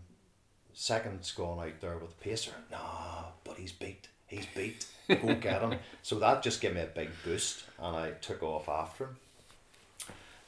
second's 0.82 1.32
gone 1.32 1.60
out 1.60 1.82
there 1.82 1.98
with 1.98 2.10
the 2.18 2.24
pacer. 2.24 2.52
Nah, 2.72 3.24
but 3.44 3.58
he's 3.58 3.72
beat. 3.72 4.08
He's 4.28 4.46
beat. 4.56 4.86
Go 5.10 5.34
get 5.42 5.62
him. 5.62 5.76
So 6.04 6.20
that 6.20 6.44
just 6.44 6.62
gave 6.62 6.76
me 6.76 6.82
a 6.82 6.86
big 6.86 7.10
boost, 7.26 7.64
and 7.82 7.96
I 7.96 8.12
took 8.12 8.44
off 8.44 8.70
after 8.70 9.06
him. 9.06 9.18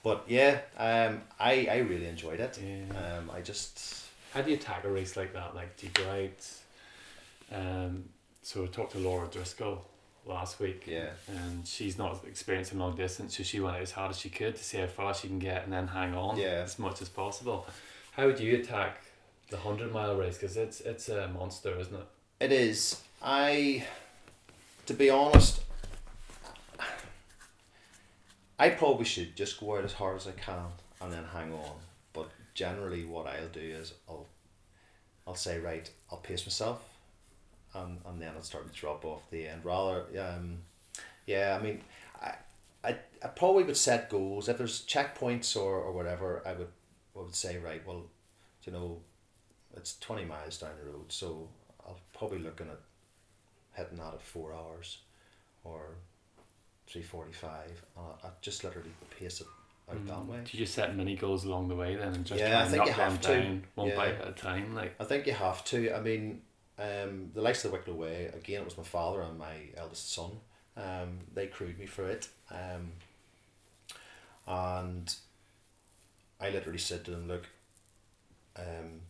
But 0.04 0.26
yeah, 0.28 0.60
um, 0.78 1.22
I 1.39 1.68
I 1.70 1.78
really 1.80 2.06
enjoyed 2.08 2.39
it. 2.39 2.60
Yeah. 2.63 3.18
Um, 3.18 3.32
I 3.34 3.42
just 3.42 4.06
How 4.34 4.42
do 4.42 4.52
you 4.52 4.58
tag 4.58 4.86
a 4.86 4.89
race 4.89 5.18
like 5.18 5.34
that? 5.34 5.56
Like, 5.56 5.76
do 5.78 5.88
you 5.88 5.92
go 5.94 6.10
out? 6.10 7.58
Um, 7.60 8.06
so 8.44 8.63
I 8.63 8.68
talked 8.68 8.92
to 8.94 9.00
Laura 9.00 9.28
Driscoll 9.28 9.84
last 10.26 10.60
week. 10.60 10.84
Yeah. 10.88 11.10
And 11.28 11.65
she's 11.68 11.98
not 11.98 12.24
experiencing 12.28 12.78
long 12.80 12.96
distance, 12.96 13.36
so 13.36 13.44
she 13.44 13.60
went 13.60 13.76
out 13.78 13.82
as 13.82 13.92
hard 13.92 14.12
as 14.12 14.20
she 14.20 14.30
could 14.30 14.56
to 14.56 14.63
see 14.63 14.78
how 14.78 14.88
far 14.88 15.13
she 15.13 15.28
can 15.28 15.39
get 15.39 15.63
and 15.63 15.74
then 15.74 15.88
hang 15.88 16.13
on 16.13 16.38
Yeah. 16.38 16.62
as 16.63 16.78
much 16.78 17.02
as 17.02 17.10
possible. 17.10 17.65
How 18.12 18.26
would 18.28 18.39
you 18.39 18.58
attack 18.58 19.02
the 19.50 19.58
hundred 19.58 19.92
mile 19.92 20.16
race? 20.16 20.38
Because 20.38 20.58
it's 20.58 20.82
it's 20.82 21.10
a 21.10 21.28
monster, 21.30 21.78
isn't 21.78 21.96
it? 21.96 22.08
it 22.40 22.52
is. 22.52 23.02
I, 23.22 23.86
to 24.86 24.94
be 24.94 25.10
honest, 25.10 25.62
I 28.58 28.70
probably 28.70 29.06
should 29.06 29.36
just 29.36 29.60
go 29.60 29.78
out 29.78 29.84
as 29.84 29.94
hard 29.94 30.16
as 30.18 30.28
I 30.28 30.32
can 30.32 30.66
and 31.02 31.12
then 31.12 31.26
hang 31.34 31.54
on. 31.54 31.76
But 32.14 32.30
generally, 32.54 33.06
what 33.06 33.28
I'll 33.28 33.50
do 33.50 33.60
is 33.60 33.94
I'll, 34.08 34.28
I'll 35.28 35.36
say 35.36 35.60
right, 35.60 35.90
I'll 36.12 36.20
pace 36.20 36.46
myself, 36.46 36.82
and 37.74 38.00
and 38.06 38.22
then 38.22 38.32
I'll 38.36 38.42
start 38.42 38.72
to 38.72 38.80
drop 38.80 39.04
off 39.06 39.30
the 39.30 39.48
end. 39.48 39.66
Rather, 39.66 40.06
um, 40.20 40.60
yeah, 41.26 41.58
I 41.60 41.64
mean, 41.64 41.82
I, 42.22 42.34
I, 42.84 42.98
I 43.24 43.28
probably 43.28 43.64
would 43.64 43.78
set 43.78 44.10
goals 44.10 44.48
if 44.48 44.58
there's 44.58 44.86
checkpoints 44.86 45.56
or, 45.58 45.76
or 45.76 45.92
whatever. 45.92 46.42
I 46.46 46.54
would, 46.54 46.70
I 47.16 47.20
would 47.20 47.36
say 47.36 47.58
right, 47.58 47.86
well, 47.86 48.04
you 48.64 48.72
know, 48.72 49.02
it's 49.80 49.98
twenty 50.00 50.26
miles 50.26 50.58
down 50.60 50.72
the 50.84 50.92
road, 50.92 51.06
so 51.12 51.48
I'll 51.86 52.00
probably 52.13 52.39
looking 52.39 52.68
at 52.68 52.80
hitting 53.74 53.98
that 53.98 54.13
at 54.15 54.22
four 54.22 54.54
hours, 54.54 55.00
or 55.63 55.96
three 56.88 57.02
forty 57.02 57.34
five. 57.34 57.84
Uh, 57.98 58.13
I 58.24 58.30
just 58.42 58.63
literally 58.63 58.92
pace 59.18 59.42
it 59.42 59.48
out 59.92 60.06
that 60.06 60.26
way. 60.26 60.39
Do 60.46 60.58
you 60.58 60.63
just 60.65 60.76
set 60.76 60.96
mini 60.96 61.15
goals 61.15 61.46
along 61.46 61.68
the 61.70 61.76
way 61.76 61.96
then 61.96 62.13
and 62.13 62.26
just 62.26 62.39
Yeah, 62.39 62.50
try 62.50 62.60
I 62.60 62.62
and 62.63 62.72
think 62.72 62.78
knock 62.80 62.88
you 62.88 62.94
them 62.94 63.12
have 63.12 63.22
to. 63.22 63.28
down 63.28 63.63
one 63.76 63.88
Yeah. 63.88 63.96
bite 63.96 64.15
at 64.22 64.28
a 64.28 64.32
time? 64.34 64.76
Like, 64.76 64.96
I 65.00 65.04
think 65.06 65.26
you 65.26 65.34
have 65.34 65.63
to. 65.65 65.94
I 65.96 66.00
mean, 66.02 66.42
um, 66.78 67.32
the 67.34 67.42
likes 67.42 67.63
of 67.65 67.72
the 67.72 67.78
Wicklow 67.78 67.96
Way, 67.96 68.26
again, 68.28 68.62
it 68.62 68.65
was 68.65 68.78
my 68.78 68.84
father 68.84 69.22
and 69.22 69.38
my 69.38 69.56
eldest 69.76 70.13
son. 70.13 70.32
Um, 70.78 71.20
they 71.34 71.48
crewed 71.48 71.78
me 71.80 71.86
for 71.86 72.08
it. 72.08 72.28
Um, 72.52 72.92
and 74.48 75.13
I 76.39 76.50
literally 76.50 76.80
said 76.80 77.04
to 77.06 77.12
them, 77.12 77.28
look, 77.28 77.46
um, 78.56 79.02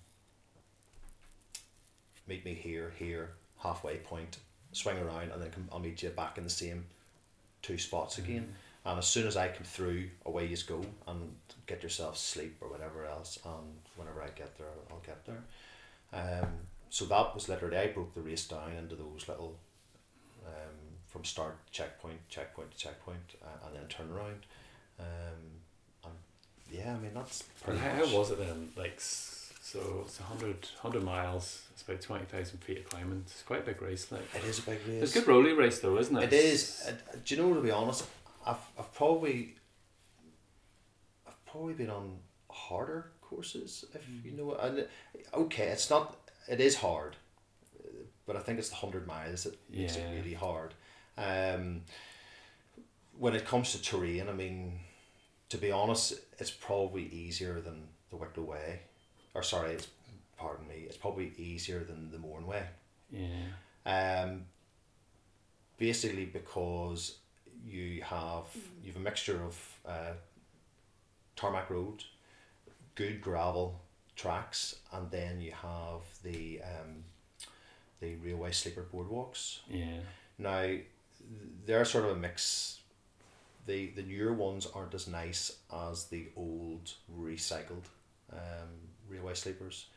meet 2.29 2.45
me 2.45 2.53
here, 2.53 2.93
here, 2.97 3.31
halfway 3.57 3.97
point, 3.97 4.37
swing 4.71 4.97
around, 4.97 5.31
and 5.31 5.41
then 5.41 5.51
come, 5.51 5.67
I'll 5.71 5.79
meet 5.79 6.01
you 6.01 6.09
back 6.09 6.37
in 6.37 6.45
the 6.45 6.49
same 6.49 6.85
two 7.61 7.77
spots 7.77 8.17
again. 8.17 8.53
And 8.85 8.97
as 8.97 9.07
soon 9.07 9.27
as 9.27 9.35
I 9.35 9.49
come 9.49 9.65
through, 9.65 10.09
away 10.25 10.45
you 10.45 10.57
go 10.65 10.81
and 11.07 11.35
get 11.67 11.83
yourself 11.83 12.17
sleep 12.17 12.57
or 12.61 12.69
whatever 12.69 13.05
else. 13.05 13.37
And 13.43 13.75
whenever 13.97 14.21
I 14.21 14.27
get 14.27 14.57
there, 14.57 14.67
I'll 14.89 15.03
get 15.05 15.25
there. 15.25 15.43
Um, 16.13 16.49
so 16.89 17.05
that 17.05 17.35
was 17.35 17.49
literally 17.49 17.77
I 17.77 17.87
broke 17.87 18.15
the 18.15 18.21
race 18.21 18.47
down 18.47 18.71
into 18.77 18.95
those 18.95 19.25
little, 19.27 19.55
um, 20.45 20.75
from 21.07 21.25
start 21.25 21.57
checkpoint, 21.71 22.27
checkpoint 22.29 22.71
to 22.71 22.77
checkpoint, 22.77 23.35
uh, 23.43 23.67
and 23.67 23.75
then 23.75 23.87
turn 23.89 24.09
around. 24.09 24.45
Um, 24.99 26.05
and 26.05 26.13
yeah, 26.71 26.95
I 26.95 26.99
mean 26.99 27.13
that's 27.13 27.43
pretty 27.61 27.79
how, 27.79 27.99
much. 27.99 28.11
was 28.13 28.31
it 28.31 28.39
then? 28.39 28.69
Like, 28.75 28.99
so 29.71 30.03
it's 30.05 30.19
100, 30.19 30.67
100 30.81 31.03
miles. 31.03 31.63
It's 31.71 31.83
about 31.83 32.01
twenty 32.01 32.25
thousand 32.25 32.59
feet 32.59 32.79
of 32.79 32.89
climbing. 32.89 33.23
It's 33.25 33.43
quite 33.43 33.61
a 33.61 33.65
big 33.65 33.81
race. 33.81 34.11
Like, 34.11 34.21
It 34.35 34.43
is 34.45 34.59
a 34.59 34.61
big 34.63 34.79
race. 34.87 35.03
it's 35.03 35.15
a 35.15 35.19
good 35.19 35.27
rolly 35.27 35.53
race 35.53 35.79
though, 35.79 35.97
isn't 35.97 36.15
it? 36.17 36.23
It 36.23 36.33
is. 36.33 36.83
Uh, 36.87 36.93
do 37.23 37.35
you 37.35 37.41
know? 37.41 37.53
To 37.53 37.61
be 37.61 37.71
honest, 37.71 38.05
I've 38.45 38.57
I've 38.77 38.93
probably 38.93 39.55
I've 41.27 41.45
probably 41.45 41.73
been 41.73 41.89
on 41.89 42.17
harder 42.49 43.11
courses, 43.21 43.85
if 43.93 44.01
you 44.25 44.31
know. 44.31 44.55
And 44.55 44.87
okay, 45.33 45.67
it's 45.67 45.89
not. 45.89 46.15
It 46.49 46.59
is 46.59 46.75
hard, 46.77 47.15
but 48.25 48.35
I 48.35 48.39
think 48.39 48.57
it's 48.59 48.69
the 48.69 48.75
hundred 48.77 49.05
miles 49.07 49.43
that 49.43 49.55
makes 49.69 49.95
it 49.97 50.05
really 50.15 50.33
hard. 50.33 50.73
Um, 51.17 51.81
when 53.17 53.35
it 53.35 53.45
comes 53.45 53.71
to 53.73 53.81
terrain, 53.81 54.27
I 54.29 54.33
mean, 54.33 54.79
to 55.49 55.57
be 55.57 55.71
honest, 55.71 56.13
it's 56.39 56.51
probably 56.51 57.03
easier 57.07 57.59
than 57.61 57.83
the 58.09 58.15
Wicklow 58.15 58.43
Way, 58.45 58.79
or 59.39 59.43
sorry, 59.43 59.71
it's 59.71 59.87
pardon 60.37 60.67
me, 60.67 60.83
it's 60.85 60.97
probably 60.97 61.31
easier 61.37 61.83
than 61.83 62.11
the 62.11 62.17
Mourne 62.17 62.45
Way. 62.45 62.63
Yeah. 63.09 63.47
Um, 63.85 64.45
basically 65.77 66.25
because 66.25 67.15
you 67.65 68.01
have 68.01 68.47
you 68.83 68.91
have 68.91 69.01
a 69.01 69.03
mixture 69.03 69.41
of 69.41 69.79
uh, 69.87 70.13
tarmac 71.37 71.69
road, 71.69 72.03
good 72.95 73.21
gravel 73.21 73.79
tracks, 74.17 74.75
and 74.91 75.09
then 75.09 75.39
you 75.39 75.53
have 75.53 76.01
the 76.23 76.59
um, 76.61 77.03
the 78.01 78.15
railway 78.15 78.51
sleeper 78.51 78.85
boardwalks. 78.93 79.59
Yeah. 79.69 80.01
Now, 80.37 80.69
they're 81.65 81.85
sort 81.85 82.05
of 82.05 82.11
a 82.11 82.19
mix. 82.19 82.79
The 83.65 83.87
the 83.95 84.03
newer 84.03 84.33
ones 84.33 84.67
aren't 84.75 84.93
as 84.93 85.07
nice 85.07 85.59
as 85.73 86.05
the 86.05 86.27
old 86.35 86.91
recycled 87.17 87.85
um, 88.33 88.69
railway 89.09 89.33
sleepers, 89.33 89.87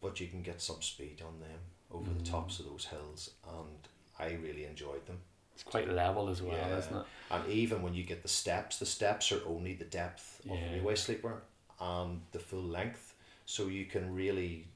but 0.00 0.20
you 0.20 0.26
can 0.28 0.42
get 0.42 0.60
some 0.60 0.82
speed 0.82 1.22
on 1.26 1.40
them 1.40 1.58
over 1.90 2.10
the 2.12 2.24
tops 2.24 2.58
of 2.60 2.66
those 2.66 2.84
hills, 2.86 3.30
and 3.58 3.88
I 4.18 4.32
really 4.34 4.64
enjoyed 4.64 5.06
them. 5.06 5.18
It's 5.54 5.62
quite 5.62 5.88
level 5.88 6.28
as 6.28 6.42
well, 6.42 6.54
Yeah. 6.56 6.78
isn't 6.78 6.96
it? 6.96 7.06
And 7.30 7.48
even 7.50 7.80
when 7.82 7.94
you 7.94 8.02
get 8.04 8.22
the 8.22 8.28
steps, 8.28 8.78
the 8.78 8.84
steps 8.86 9.32
are 9.32 9.40
only 9.46 9.72
the 9.72 9.84
depth 9.86 10.40
of 10.44 10.50
Yeah. 10.50 10.56
a 10.56 10.72
railway 10.74 10.96
sleeper 10.96 11.42
and 11.80 12.22
the 12.32 12.38
full 12.38 12.62
length, 12.62 13.14
so 13.46 13.68
you 13.68 13.86
can 13.86 14.14
really 14.14 14.68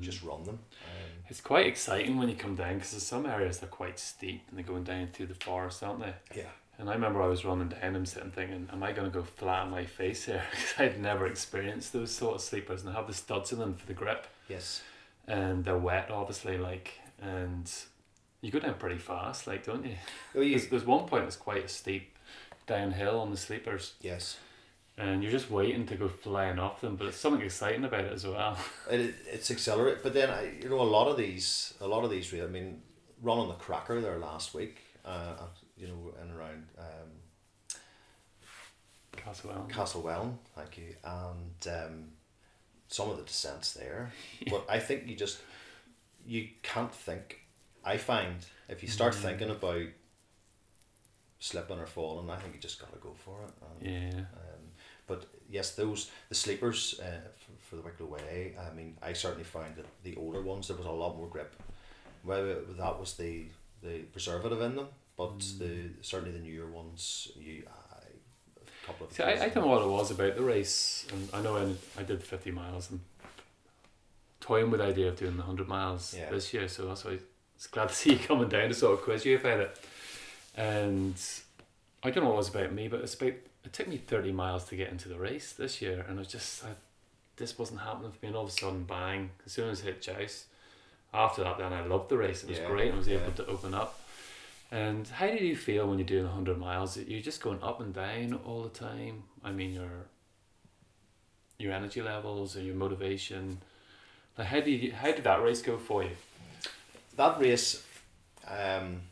just 0.00 0.22
run 0.22 0.44
them. 0.44 0.58
Um, 0.84 1.24
It's 1.30 1.40
quite 1.40 1.66
exciting 1.66 2.18
when 2.18 2.28
you 2.28 2.36
come 2.36 2.54
down 2.54 2.74
because 2.74 3.02
some 3.02 3.24
areas 3.24 3.62
are 3.62 3.66
quite 3.66 3.98
steep 3.98 4.42
and 4.48 4.58
they're 4.58 4.64
going 4.66 4.84
down 4.84 5.06
through 5.08 5.28
the 5.28 5.34
forest, 5.36 5.82
aren't 5.82 6.00
they? 6.00 6.14
yeah. 6.42 6.50
And 6.78 6.90
I 6.90 6.94
remember 6.94 7.22
I 7.22 7.28
was 7.28 7.44
running 7.44 7.68
down 7.68 7.92
them 7.92 8.04
sitting 8.06 8.30
thinking, 8.32 8.68
am 8.72 8.82
I 8.82 8.92
going 8.92 9.10
to 9.10 9.16
go 9.16 9.22
flat 9.24 9.62
on 9.62 9.70
my 9.70 9.84
face 9.84 10.24
here? 10.24 10.42
Because 10.50 10.74
I'd 10.78 11.00
never 11.00 11.26
experienced 11.26 11.92
those 11.92 12.10
sort 12.10 12.34
of 12.34 12.40
sleepers 12.40 12.82
and 12.82 12.90
they 12.90 12.96
have 12.96 13.06
the 13.06 13.14
studs 13.14 13.52
in 13.52 13.58
them 13.60 13.74
for 13.74 13.86
the 13.86 13.94
grip 13.94 14.26
Yes. 14.48 14.82
and 15.28 15.64
they're 15.64 15.78
wet, 15.78 16.10
obviously, 16.10 16.58
like, 16.58 16.98
and 17.22 17.70
you 18.40 18.50
go 18.50 18.58
down 18.58 18.74
pretty 18.74 18.98
fast, 18.98 19.46
like, 19.46 19.64
don't 19.64 19.84
you? 19.86 19.94
Oh, 20.34 20.40
you, 20.40 20.56
There's, 20.58 20.68
there's 20.68 20.84
one 20.84 21.06
point 21.06 21.24
that's 21.24 21.36
quite 21.36 21.64
a 21.64 21.68
steep 21.68 22.18
downhill 22.66 23.20
on 23.20 23.30
the 23.30 23.36
sleepers 23.36 23.94
yes. 24.00 24.38
and 24.98 25.22
you're 25.22 25.30
just 25.32 25.50
waiting 25.50 25.86
to 25.86 25.94
go 25.96 26.08
flying 26.08 26.58
off 26.58 26.80
them, 26.80 26.96
but 26.96 27.06
it's 27.06 27.16
something 27.18 27.42
exciting 27.42 27.84
about 27.84 28.04
it 28.04 28.12
as 28.12 28.26
well. 28.26 28.58
It, 28.90 29.00
it- 29.00 29.14
it's 29.32 29.50
accelerate, 29.50 29.98
but 30.02 30.12
then 30.12 30.28
I, 30.28 30.54
you 30.60 30.68
know, 30.68 30.80
a 30.80 30.82
lot 30.82 31.06
of 31.08 31.16
these, 31.16 31.74
a 31.80 31.86
lot 31.86 32.02
of 32.04 32.10
these, 32.10 32.32
really 32.32 32.46
I 32.46 32.50
mean, 32.50 32.82
running 33.22 33.46
the 33.48 33.54
cracker 33.54 34.00
there 34.00 34.18
last 34.18 34.54
week, 34.54 34.78
uh, 35.04 35.36
you 35.84 35.90
know, 35.90 36.14
and 36.20 36.30
around 36.32 36.64
um, 36.78 37.76
Castlewell. 39.16 39.68
Castlewellan, 39.68 40.38
thank 40.56 40.78
you, 40.78 40.94
and 41.04 41.68
um, 41.68 42.04
some 42.88 43.10
of 43.10 43.18
the 43.18 43.24
descents 43.24 43.74
there. 43.74 44.12
But 44.50 44.64
I 44.68 44.78
think 44.78 45.06
you 45.06 45.14
just 45.14 45.38
you 46.26 46.48
can't 46.62 46.94
think. 46.94 47.40
I 47.84 47.98
find 47.98 48.36
if 48.68 48.82
you 48.82 48.88
start 48.88 49.14
thinking 49.14 49.50
about 49.50 49.88
slipping 51.38 51.78
or 51.78 51.86
falling, 51.86 52.30
I 52.30 52.36
think 52.36 52.54
you 52.54 52.60
just 52.60 52.80
gotta 52.80 52.96
go 52.98 53.12
for 53.14 53.42
it. 53.42 53.52
And, 53.62 53.92
yeah. 54.14 54.20
um, 54.20 54.62
but 55.06 55.26
yes, 55.50 55.72
those 55.72 56.10
the 56.30 56.34
sleepers 56.34 56.98
uh, 57.00 57.28
for, 57.36 57.52
for 57.68 57.76
the 57.76 57.82
Wicklow 57.82 58.06
Way. 58.06 58.54
I 58.58 58.74
mean, 58.74 58.96
I 59.02 59.12
certainly 59.12 59.44
found 59.44 59.76
that 59.76 59.86
the 60.02 60.16
older 60.16 60.40
ones 60.40 60.68
there 60.68 60.76
was 60.78 60.86
a 60.86 60.90
lot 60.90 61.18
more 61.18 61.28
grip. 61.28 61.54
Whether 62.22 62.62
that 62.78 62.98
was 62.98 63.14
the 63.14 63.44
the 63.82 63.98
preservative 64.12 64.62
in 64.62 64.76
them, 64.76 64.88
but 65.16 65.38
mm. 65.38 65.58
the 65.58 66.02
certainly 66.02 66.32
the 66.32 66.44
newer 66.44 66.66
ones, 66.70 67.28
you 67.38 67.64
I, 67.68 68.02
a 68.56 68.86
couple 68.86 69.06
of. 69.06 69.12
See, 69.12 69.22
I, 69.22 69.44
I 69.44 69.48
don't 69.48 69.64
know 69.64 69.66
what 69.66 69.82
it 69.82 69.88
was 69.88 70.10
about 70.10 70.36
the 70.36 70.42
race, 70.42 71.06
and 71.12 71.28
I 71.32 71.40
know 71.40 71.56
I, 71.56 72.00
I 72.00 72.02
did 72.02 72.22
50 72.22 72.50
miles 72.50 72.90
and 72.90 73.00
toying 74.40 74.70
with 74.70 74.80
the 74.80 74.86
idea 74.86 75.08
of 75.08 75.16
doing 75.16 75.32
the 75.36 75.42
100 75.42 75.66
miles 75.68 76.14
Yeah. 76.18 76.30
this 76.30 76.52
year, 76.52 76.68
so 76.68 76.86
that's 76.86 77.04
why 77.04 77.18
it's 77.56 77.66
glad 77.66 77.88
to 77.90 77.94
see 77.94 78.12
you 78.12 78.18
coming 78.18 78.48
down 78.48 78.68
to 78.68 78.74
sort 78.74 78.94
of 78.98 79.02
quiz 79.04 79.24
you 79.24 79.36
about 79.38 79.60
it. 79.60 79.78
And 80.56 81.14
I 82.02 82.10
don't 82.10 82.24
know 82.24 82.30
what 82.30 82.34
it 82.34 82.38
was 82.38 82.48
about 82.50 82.72
me, 82.72 82.88
but 82.88 83.00
it's 83.00 83.14
about, 83.14 83.32
it 83.64 83.72
took 83.72 83.88
me 83.88 83.96
30 83.96 84.32
miles 84.32 84.64
to 84.66 84.76
get 84.76 84.90
into 84.90 85.08
the 85.08 85.18
race 85.18 85.52
this 85.52 85.80
year, 85.80 86.04
and 86.06 86.16
it 86.16 86.18
was 86.18 86.28
just, 86.28 86.64
I, 86.64 86.68
this 87.36 87.58
wasn't 87.58 87.80
happening 87.80 88.12
for 88.12 88.18
me, 88.22 88.28
and 88.28 88.36
all 88.36 88.44
of 88.44 88.50
a 88.50 88.52
sudden, 88.52 88.84
bang, 88.84 89.30
as 89.46 89.52
soon 89.52 89.70
as 89.70 89.80
I 89.80 89.84
hit 89.86 90.02
Joust, 90.02 90.44
after 91.14 91.42
that, 91.44 91.58
then 91.58 91.72
I 91.72 91.86
loved 91.86 92.10
the 92.10 92.18
race, 92.18 92.42
it 92.42 92.50
was 92.50 92.58
Yeah, 92.58 92.66
great, 92.66 92.92
I 92.92 92.96
was 92.96 93.08
able 93.08 93.32
to 93.32 93.46
open 93.46 93.72
up. 93.72 93.98
And 94.74 95.06
how 95.06 95.28
did 95.28 95.42
you 95.42 95.54
feel 95.54 95.86
when 95.86 95.98
you're 96.00 96.06
doing 96.06 96.24
100 96.24 96.58
miles? 96.58 96.96
You're 96.96 97.22
just 97.22 97.40
going 97.40 97.62
up 97.62 97.80
and 97.80 97.94
down 97.94 98.40
all 98.44 98.64
the 98.64 98.70
time. 98.70 99.22
I 99.44 99.52
mean, 99.52 99.72
your 99.72 100.08
your 101.60 101.72
energy 101.72 102.02
levels 102.02 102.56
and 102.56 102.66
your 102.66 102.74
motivation. 102.74 103.58
Like, 104.36 104.48
how 104.48 104.58
did 104.58 104.82
you, 104.82 104.90
how 104.90 105.12
did 105.12 105.22
that 105.22 105.44
race 105.44 105.62
go 105.62 105.78
for 105.78 106.02
you? 106.02 106.10
that 107.14 107.40
race, 107.40 107.84
um, 108.48 109.02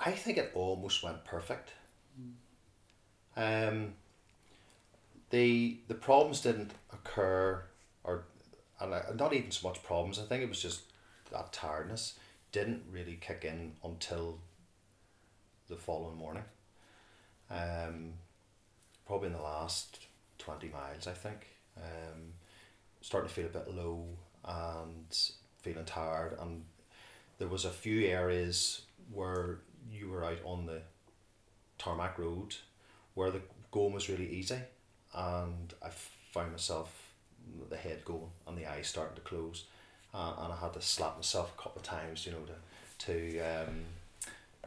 I 0.00 0.12
think 0.12 0.38
it 0.38 0.52
almost 0.54 1.02
went 1.02 1.22
perfect. 1.26 1.72
Um, 3.36 3.92
the 5.28 5.76
the 5.86 5.94
problems 5.94 6.40
didn't 6.40 6.70
occur, 6.94 7.62
or 8.04 8.24
and 8.80 9.18
not 9.18 9.34
even 9.34 9.50
so 9.50 9.68
much 9.68 9.82
problems. 9.82 10.18
I 10.18 10.22
think 10.22 10.42
it 10.42 10.48
was 10.48 10.62
just 10.62 10.80
that 11.34 11.52
tiredness 11.52 12.18
didn't 12.52 12.82
really 12.90 13.18
kick 13.20 13.44
in 13.44 13.72
until 13.82 14.38
the 15.68 15.76
following 15.76 16.16
morning. 16.16 16.44
Um, 17.50 18.14
probably 19.06 19.28
in 19.28 19.34
the 19.34 19.42
last 19.42 20.06
twenty 20.38 20.68
miles, 20.68 21.06
I 21.06 21.12
think. 21.12 21.46
Um, 21.76 22.32
starting 23.00 23.28
to 23.28 23.34
feel 23.34 23.46
a 23.46 23.48
bit 23.50 23.74
low 23.74 24.06
and 24.44 25.18
feeling 25.60 25.84
tired 25.84 26.36
and 26.40 26.64
there 27.38 27.48
was 27.48 27.64
a 27.64 27.70
few 27.70 28.06
areas 28.06 28.82
where 29.12 29.58
you 29.90 30.08
were 30.08 30.24
out 30.24 30.38
on 30.44 30.66
the 30.66 30.80
tarmac 31.78 32.18
road 32.18 32.54
where 33.14 33.30
the 33.30 33.42
going 33.70 33.92
was 33.92 34.08
really 34.08 34.28
easy 34.28 34.58
and 35.14 35.74
I 35.82 35.88
found 36.32 36.52
myself 36.52 37.12
the 37.68 37.76
head 37.76 38.04
going 38.04 38.30
and 38.46 38.56
the 38.56 38.66
eyes 38.66 38.86
starting 38.86 39.16
to 39.16 39.20
close 39.20 39.64
uh, 40.14 40.32
and 40.38 40.52
I 40.52 40.56
had 40.56 40.72
to 40.74 40.80
slap 40.80 41.16
myself 41.16 41.52
a 41.58 41.62
couple 41.62 41.80
of 41.80 41.86
times 41.86 42.24
you 42.24 42.32
know 42.32 42.38
to 42.46 43.06
to 43.06 43.40
um, 43.40 43.84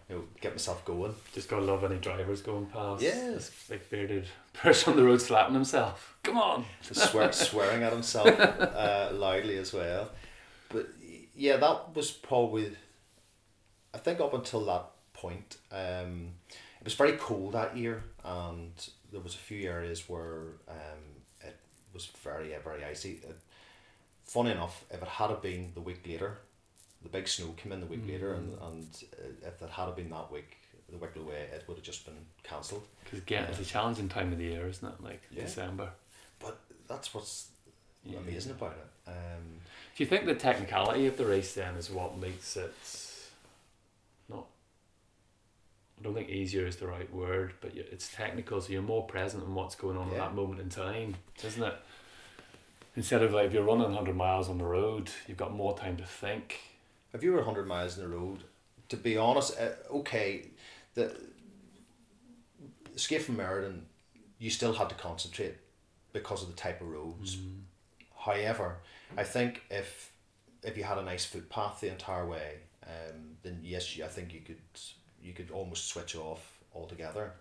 you 0.09 0.15
know 0.15 0.23
get 0.41 0.53
myself 0.53 0.83
going 0.85 1.15
Just 1.33 1.49
gotta 1.49 1.63
love 1.63 1.83
any 1.83 1.97
drivers 1.97 2.41
going 2.41 2.65
past. 2.67 3.01
Yes. 3.01 3.33
This 3.33 3.65
big 3.69 3.89
bearded 3.89 4.27
person 4.53 4.93
on 4.93 4.97
the 4.97 5.05
road 5.05 5.21
slapping 5.21 5.53
himself. 5.53 6.17
Come 6.23 6.37
on. 6.37 6.65
swear, 6.81 7.31
swearing 7.31 7.83
at 7.83 7.93
himself 7.93 8.27
uh, 8.39 9.09
loudly 9.13 9.57
as 9.57 9.73
well. 9.73 10.09
But 10.69 10.87
yeah, 11.35 11.57
that 11.57 11.95
was 11.95 12.11
probably, 12.11 12.75
I 13.93 13.97
think 13.99 14.19
up 14.19 14.33
until 14.33 14.65
that 14.65 14.85
point, 15.13 15.57
um, 15.71 16.29
it 16.79 16.83
was 16.83 16.93
very 16.95 17.13
cold 17.13 17.53
that 17.53 17.77
year, 17.77 18.03
and 18.23 18.71
there 19.11 19.21
was 19.21 19.35
a 19.35 19.39
few 19.39 19.69
areas 19.69 20.09
where 20.09 20.41
um, 20.67 21.03
it 21.41 21.57
was 21.93 22.07
very 22.23 22.55
very 22.63 22.83
icy. 22.83 23.21
It, 23.23 23.37
funny 24.27 24.51
enough, 24.51 24.83
if 24.91 25.01
it 25.01 25.07
had 25.07 25.41
been 25.41 25.71
the 25.73 25.81
week 25.81 26.05
later, 26.05 26.37
the 27.03 27.09
big 27.09 27.27
snow 27.27 27.53
came 27.57 27.71
in 27.71 27.79
the 27.79 27.85
week 27.87 28.05
later, 28.07 28.33
and 28.33 28.53
and 28.61 28.87
uh, 29.13 29.47
if 29.47 29.61
it 29.61 29.69
had 29.69 29.95
been 29.95 30.09
that 30.09 30.31
week, 30.31 30.57
the 30.89 30.97
Wicklow 30.97 31.23
Way, 31.23 31.47
it 31.53 31.63
would 31.67 31.77
have 31.77 31.83
just 31.85 32.05
been 32.05 32.15
cancelled. 32.43 32.83
Because 33.03 33.19
again, 33.19 33.45
it's 33.49 33.59
a 33.59 33.65
challenging 33.65 34.09
time 34.09 34.31
of 34.31 34.37
the 34.37 34.45
year, 34.45 34.67
isn't 34.67 34.87
it? 34.87 35.03
Like 35.03 35.21
Yeah. 35.31 35.43
December. 35.43 35.89
But 36.39 36.59
that's 36.87 37.13
what's 37.13 37.47
Yeah. 38.03 38.19
amazing 38.19 38.51
about 38.53 38.73
it. 38.77 39.09
Um, 39.09 39.59
Do 39.95 40.03
you 40.03 40.09
think 40.09 40.25
the 40.25 40.35
technicality 40.35 41.07
of 41.07 41.17
the 41.17 41.25
race 41.25 41.53
then 41.53 41.75
is 41.75 41.89
what 41.89 42.17
makes 42.17 42.55
it 42.55 42.73
not? 44.29 44.45
I 45.99 46.03
don't 46.03 46.13
think 46.13 46.29
easier 46.29 46.65
is 46.67 46.75
the 46.77 46.87
right 46.87 47.11
word, 47.13 47.53
but 47.61 47.75
it's 47.75 48.07
technical, 48.13 48.61
so 48.61 48.71
you're 48.71 48.81
more 48.83 49.05
present 49.07 49.43
in 49.43 49.55
what's 49.55 49.75
going 49.75 49.97
on 49.97 50.09
at 50.09 50.17
that 50.17 50.35
moment 50.35 50.59
in 50.61 50.69
time, 50.69 51.15
isn't 51.43 51.63
it? 51.63 51.73
Instead 52.97 53.21
of 53.21 53.31
like 53.31 53.45
if 53.45 53.53
you're 53.53 53.63
running 53.63 53.93
hundred 53.93 54.15
miles 54.15 54.49
on 54.49 54.57
the 54.57 54.65
road, 54.65 55.09
you've 55.27 55.37
got 55.37 55.53
more 55.53 55.77
time 55.77 55.95
to 55.97 56.03
think. 56.03 56.59
if 57.13 57.23
you 57.23 57.29
were 57.31 57.37
100 57.37 57.67
miles 57.67 57.95
in 57.97 58.03
the 58.03 58.09
road, 58.09 58.43
to 58.89 58.97
be 58.97 59.15
honest, 59.17 59.55
uh, 59.59 59.69
okay, 59.97 60.47
the 60.95 61.15
escape 62.95 63.21
from 63.21 63.37
Meriden, 63.37 63.85
you 64.39 64.49
still 64.49 64.73
had 64.73 64.89
to 64.89 64.95
concentrate 64.95 65.55
because 66.11 66.41
of 66.41 66.49
the 66.49 66.55
type 66.55 66.81
of 66.81 66.87
roads. 66.87 67.37
However, 68.17 68.77
I 69.15 69.23
think 69.23 69.61
if 69.69 70.11
if 70.63 70.75
you 70.75 70.83
had 70.83 70.97
a 70.97 71.03
nice 71.03 71.23
footpath 71.23 71.79
the 71.79 71.91
entire 71.91 72.25
way, 72.25 72.55
um, 72.83 73.37
then 73.43 73.59
yes, 73.63 73.95
I 74.03 74.07
think 74.07 74.33
you 74.33 74.41
could 74.41 74.57
you 75.21 75.33
could 75.33 75.51
almost 75.51 75.87
switch 75.87 76.15
off 76.15 76.57
altogether. 76.73 77.33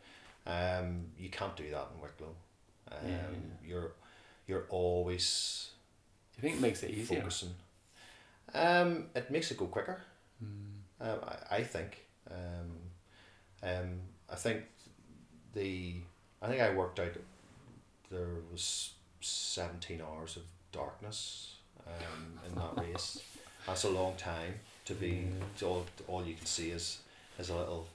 Um, 0.46 1.06
you 1.18 1.30
can't 1.30 1.56
do 1.56 1.70
that 1.70 1.88
in 1.94 2.02
Wicklow. 2.02 2.34
Um, 2.92 2.98
Yeah. 3.08 3.68
You're 3.68 3.92
you're 4.46 4.66
always 4.70 5.70
Do 6.34 6.38
you 6.46 6.48
think 6.50 6.58
it 6.60 6.62
makes 6.62 6.82
it 6.82 6.90
easier? 6.90 7.18
focusing. 7.20 7.54
Um, 8.54 9.06
it 9.14 9.30
makes 9.30 9.50
it 9.50 9.56
go 9.58 9.66
quicker. 9.66 10.00
Mm. 10.42 10.76
Um, 11.00 11.18
I, 11.50 11.56
I 11.56 11.62
think. 11.64 12.04
Um, 12.30 12.70
um, 13.62 14.00
I 14.30 14.36
think 14.36 14.62
the 15.54 15.94
I 16.42 16.48
think 16.48 16.60
I 16.62 16.74
worked 16.74 17.00
out 17.00 17.12
there 18.10 18.28
was 18.52 18.90
seventeen 19.20 20.00
hours 20.00 20.36
of 20.36 20.42
darkness 20.72 21.56
um, 21.86 22.38
in 22.48 22.54
that 22.54 22.76
race. 22.86 23.20
That's 23.66 23.84
a 23.84 23.90
long 23.90 24.14
time 24.16 24.54
to 24.84 24.94
be 24.94 25.26
Yeah. 25.60 25.66
all 25.66 25.86
all 26.06 26.24
you 26.24 26.34
can 26.34 26.46
see 26.46 26.70
is 26.70 26.98
is 27.38 27.48
a 27.50 27.56
little 27.56 27.86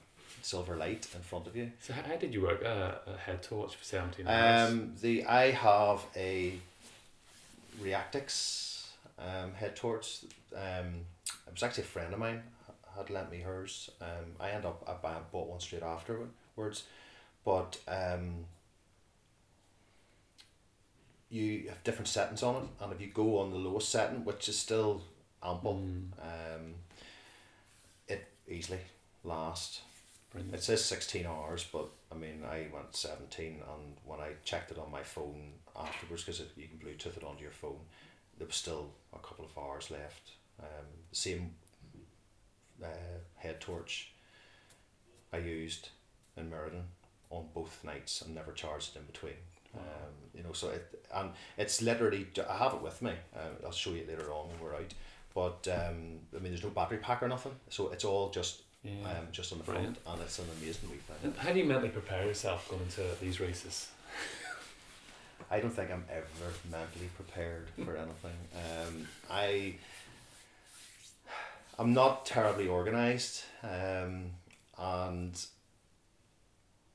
silver 0.42 0.76
light 0.76 1.06
in 1.14 1.20
front 1.22 1.46
of 1.46 1.56
you. 1.56 1.72
So 1.80 1.92
how, 1.92 2.02
how 2.02 2.16
did 2.16 2.34
you 2.34 2.42
work 2.42 2.62
a, 2.62 3.00
a 3.06 3.16
head 3.16 3.42
torch 3.42 3.74
for 3.76 3.84
seventeen 3.84 4.26
hours? 4.28 4.70
Um, 4.70 4.94
the 5.00 5.24
I 5.24 5.50
have 5.50 6.00
a 6.16 6.54
Reactik 7.82 8.30
um, 9.18 9.54
head 9.54 9.76
torch. 9.76 10.24
Um, 10.54 11.06
it 11.46 11.52
was 11.52 11.62
actually 11.62 11.84
a 11.84 11.86
friend 11.86 12.12
of 12.12 12.18
mine 12.18 12.42
had 12.96 13.08
lent 13.08 13.30
me 13.30 13.40
hers. 13.40 13.90
Um, 14.00 14.32
I 14.38 14.50
end 14.50 14.64
up 14.66 14.84
I 14.86 15.18
bought 15.32 15.48
one 15.48 15.60
straight 15.60 15.82
afterwards, 15.82 16.84
but 17.44 17.78
um, 17.88 18.44
you 21.30 21.68
have 21.68 21.82
different 21.84 22.08
settings 22.08 22.42
on 22.42 22.56
it, 22.56 22.68
and 22.84 22.92
if 22.92 23.00
you 23.00 23.06
go 23.06 23.38
on 23.38 23.50
the 23.50 23.56
lowest 23.56 23.88
setting, 23.88 24.24
which 24.24 24.48
is 24.48 24.58
still 24.58 25.02
ample, 25.42 25.74
Mm. 25.74 26.12
um, 26.20 26.74
it 28.06 28.26
easily 28.46 28.80
lasts 29.24 29.80
Brilliant. 30.32 30.54
it 30.54 30.62
says 30.62 30.84
16 30.84 31.26
hours, 31.26 31.66
but 31.70 31.88
I 32.10 32.14
mean, 32.14 32.42
I 32.48 32.66
went 32.72 32.96
17, 32.96 33.46
and 33.46 33.96
when 34.04 34.20
I 34.20 34.32
checked 34.44 34.70
it 34.70 34.78
on 34.78 34.90
my 34.90 35.02
phone 35.02 35.52
afterwards, 35.78 36.24
because 36.24 36.42
you 36.56 36.68
can 36.68 36.78
Bluetooth 36.78 37.16
it 37.16 37.24
onto 37.24 37.42
your 37.42 37.52
phone, 37.52 37.80
there 38.38 38.46
was 38.46 38.56
still 38.56 38.90
a 39.12 39.18
couple 39.18 39.44
of 39.44 39.56
hours 39.58 39.90
left. 39.90 40.32
Um, 40.60 40.86
the 41.10 41.16
same 41.16 41.54
uh, 42.82 42.86
head 43.36 43.60
torch 43.60 44.12
I 45.32 45.38
used 45.38 45.90
in 46.36 46.50
Meriden 46.50 46.84
on 47.30 47.46
both 47.54 47.82
nights 47.84 48.22
and 48.22 48.34
never 48.34 48.52
charged 48.52 48.94
it 48.94 49.00
in 49.00 49.06
between. 49.06 49.34
Um, 49.74 50.12
you 50.34 50.42
know, 50.42 50.52
so 50.52 50.68
it 50.68 51.06
and 51.14 51.30
it's 51.56 51.80
literally 51.80 52.26
I 52.48 52.56
have 52.56 52.74
it 52.74 52.82
with 52.82 53.00
me. 53.00 53.12
Uh, 53.34 53.64
I'll 53.64 53.72
show 53.72 53.90
you 53.90 54.04
later 54.06 54.30
on 54.30 54.48
when 54.48 54.60
we're 54.60 54.74
out. 54.74 54.92
But 55.34 55.66
um, 55.72 56.20
I 56.36 56.40
mean, 56.40 56.52
there's 56.52 56.62
no 56.62 56.70
battery 56.70 56.98
pack 56.98 57.22
or 57.22 57.28
nothing, 57.28 57.54
so 57.70 57.88
it's 57.88 58.04
all 58.04 58.30
just 58.30 58.62
Yeah. 58.84 58.90
um, 59.10 59.28
just 59.30 59.52
on 59.52 59.58
the 59.58 59.64
Brilliant. 59.64 59.98
front, 60.02 60.18
and 60.18 60.26
it's 60.26 60.38
an 60.40 60.46
amazing 60.60 60.90
wee 60.90 60.96
thing. 60.96 61.16
And 61.22 61.36
how 61.36 61.52
do 61.52 61.58
you 61.60 61.64
mentally 61.64 61.90
prepare 61.90 62.26
yourself 62.26 62.68
going 62.68 62.82
into 62.82 63.02
these 63.20 63.38
races? 63.38 63.88
I 65.50 65.60
don't 65.60 65.70
think 65.70 65.90
I'm 65.90 66.04
ever 66.10 66.52
mentally 66.70 67.08
prepared 67.14 67.68
for 67.84 67.96
anything. 67.96 68.32
Um, 68.54 69.08
I 69.30 69.74
I'm 71.78 71.92
not 71.92 72.26
terribly 72.26 72.68
organized, 72.68 73.42
um, 73.62 74.30
and 74.78 75.46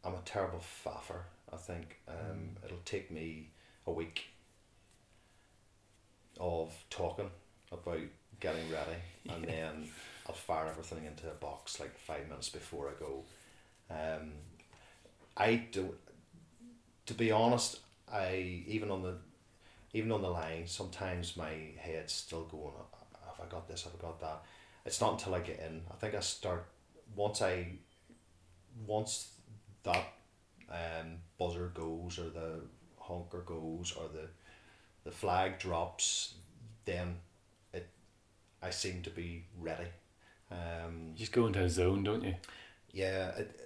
I'm 0.03 0.13
a 0.13 0.21
terrible 0.25 0.59
faffer. 0.59 1.21
I 1.53 1.57
think 1.57 1.97
um, 2.07 2.49
it'll 2.65 2.77
take 2.85 3.11
me 3.11 3.49
a 3.85 3.91
week 3.91 4.25
of 6.39 6.73
talking 6.89 7.29
about 7.71 7.99
getting 8.39 8.69
ready, 8.71 8.97
and 9.29 9.43
then 9.47 9.89
I'll 10.27 10.35
fire 10.35 10.67
everything 10.67 11.05
into 11.05 11.29
a 11.29 11.33
box 11.33 11.79
like 11.79 11.97
five 11.97 12.27
minutes 12.27 12.49
before 12.49 12.89
I 12.89 12.99
go. 12.99 13.23
Um, 13.89 14.31
I 15.35 15.55
do. 15.71 15.95
To 17.05 17.13
be 17.13 17.31
honest, 17.31 17.79
I 18.11 18.63
even 18.67 18.91
on 18.91 19.03
the 19.03 19.15
even 19.93 20.11
on 20.11 20.21
the 20.21 20.29
line, 20.29 20.67
sometimes 20.67 21.37
my 21.37 21.53
head's 21.77 22.13
still 22.13 22.43
going. 22.43 22.73
Have 23.25 23.47
I 23.47 23.49
got 23.49 23.67
this? 23.67 23.83
Have 23.83 23.93
I 23.97 24.01
got 24.01 24.19
that? 24.19 24.43
It's 24.85 24.99
not 24.99 25.13
until 25.13 25.35
I 25.35 25.39
get 25.39 25.59
in. 25.59 25.81
I 25.89 25.95
think 25.95 26.15
I 26.15 26.19
start 26.19 26.65
once 27.15 27.41
I 27.41 27.67
once 28.85 29.29
that 29.83 30.13
um, 30.69 31.19
buzzer 31.37 31.71
goes 31.73 32.19
or 32.19 32.29
the 32.29 32.59
honker 32.97 33.41
goes 33.45 33.93
or 33.97 34.09
the 34.09 34.27
the 35.05 35.11
flag 35.11 35.57
drops, 35.57 36.33
then 36.83 37.15
it 37.73 37.87
I 38.61 38.71
seem 38.71 39.01
to 39.03 39.09
be 39.09 39.45
ready. 39.57 39.87
Um, 40.51 41.11
You 41.13 41.19
just 41.19 41.31
go 41.31 41.47
into 41.47 41.61
a 41.61 41.69
zone, 41.69 42.03
don't 42.03 42.23
you? 42.23 42.35
yeah. 42.91 43.29
It, 43.37 43.59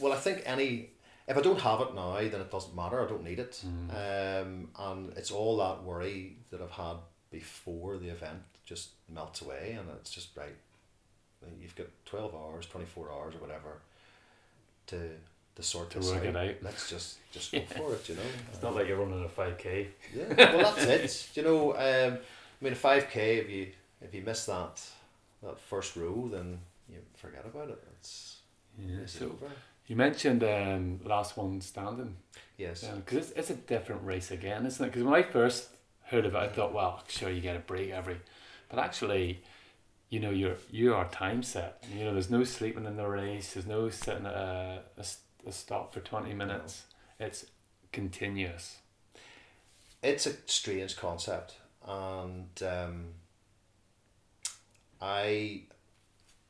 well, 0.00 0.12
I 0.12 0.16
think 0.16 0.42
any 0.46 0.90
if 1.26 1.36
I 1.36 1.40
don't 1.42 1.60
have 1.60 1.80
it 1.82 1.94
now, 1.94 2.14
then 2.16 2.40
it 2.40 2.50
doesn't 2.50 2.74
matter. 2.74 3.04
I 3.04 3.06
don't 3.08 3.24
need 3.24 3.38
it. 3.38 3.62
Um, 3.64 4.68
and 4.78 5.12
it's 5.16 5.30
all 5.30 5.56
that 5.58 5.82
worry 5.84 6.36
that 6.50 6.62
I've 6.62 6.70
had 6.70 6.96
before 7.30 7.98
the 7.98 8.08
event 8.08 8.40
just 8.64 8.90
melts 9.12 9.42
away, 9.42 9.76
and 9.78 9.88
it's 9.98 10.10
just 10.10 10.36
right. 10.36 10.56
You've 11.60 11.76
got 11.76 11.86
twelve 12.04 12.34
hours, 12.34 12.66
twenty 12.66 12.86
four 12.86 13.10
hours, 13.12 13.34
or 13.34 13.38
whatever, 13.38 13.80
to 14.88 15.10
to 15.56 15.62
sort 15.62 15.90
To 15.90 15.98
this 15.98 16.08
work 16.10 16.20
out. 16.20 16.26
it 16.26 16.36
out. 16.36 16.54
Let's 16.62 16.88
just 16.90 17.18
just 17.32 17.52
go 17.52 17.60
for 17.62 17.94
it. 17.94 18.08
You 18.08 18.14
know. 18.16 18.22
It's 18.52 18.62
not 18.62 18.74
like 18.74 18.86
you're 18.88 18.96
running 18.98 19.24
a 19.24 19.28
five 19.28 19.58
k. 19.58 19.88
Yeah, 20.14 20.34
well, 20.54 20.74
that's 20.74 20.84
it. 20.84 21.36
You 21.36 21.42
know, 21.42 21.72
um, 21.74 22.18
I 22.60 22.64
mean, 22.64 22.72
a 22.72 22.76
five 22.76 23.08
k. 23.10 23.38
If 23.38 23.50
you 23.50 23.68
if 24.00 24.14
you 24.14 24.22
miss 24.22 24.46
that 24.46 24.80
that 25.42 25.58
first 25.60 25.96
row, 25.96 26.28
then 26.30 26.60
you 26.88 26.98
forget 27.16 27.44
about 27.46 27.70
it. 27.70 27.82
It's 27.98 28.38
Yeah. 28.78 29.00
it's 29.02 29.12
So 29.18 29.26
over. 29.26 29.50
you 29.86 29.96
mentioned 29.96 30.42
um, 30.44 31.00
last 31.04 31.36
one 31.36 31.60
standing. 31.60 32.16
Yes. 32.56 32.84
because 32.84 33.30
it's, 33.30 33.38
it's 33.38 33.50
a 33.50 33.54
different 33.54 34.04
race 34.04 34.30
again, 34.32 34.66
isn't 34.66 34.84
it? 34.84 34.88
Because 34.88 35.04
when 35.04 35.14
I 35.14 35.22
first 35.22 35.68
heard 36.04 36.26
of 36.26 36.34
it, 36.34 36.38
I 36.38 36.48
thought, 36.48 36.72
well, 36.74 37.02
sure, 37.08 37.30
you 37.30 37.40
get 37.40 37.54
a 37.56 37.60
break 37.60 37.90
every, 37.90 38.20
but 38.68 38.78
actually, 38.80 39.42
you 40.10 40.18
know, 40.20 40.30
you're 40.30 40.56
you 40.70 40.94
are 40.94 41.08
time 41.10 41.42
set. 41.42 41.84
You 41.94 42.04
know, 42.06 42.12
there's 42.14 42.30
no 42.30 42.42
sleeping 42.44 42.84
in 42.86 42.96
the 42.96 43.06
race. 43.06 43.52
There's 43.54 43.66
no 43.66 43.90
sitting 43.90 44.26
at 44.26 44.34
a, 44.34 44.82
a, 44.96 45.04
a 45.46 45.52
stop 45.52 45.92
for 45.94 46.00
twenty 46.00 46.34
minutes. 46.34 46.82
It's 47.20 47.46
continuous. 47.92 48.78
it's 50.02 50.26
a 50.26 50.32
strange 50.46 50.96
concept 50.96 51.56
and 51.86 52.62
um, 52.62 53.06
I 55.00 55.62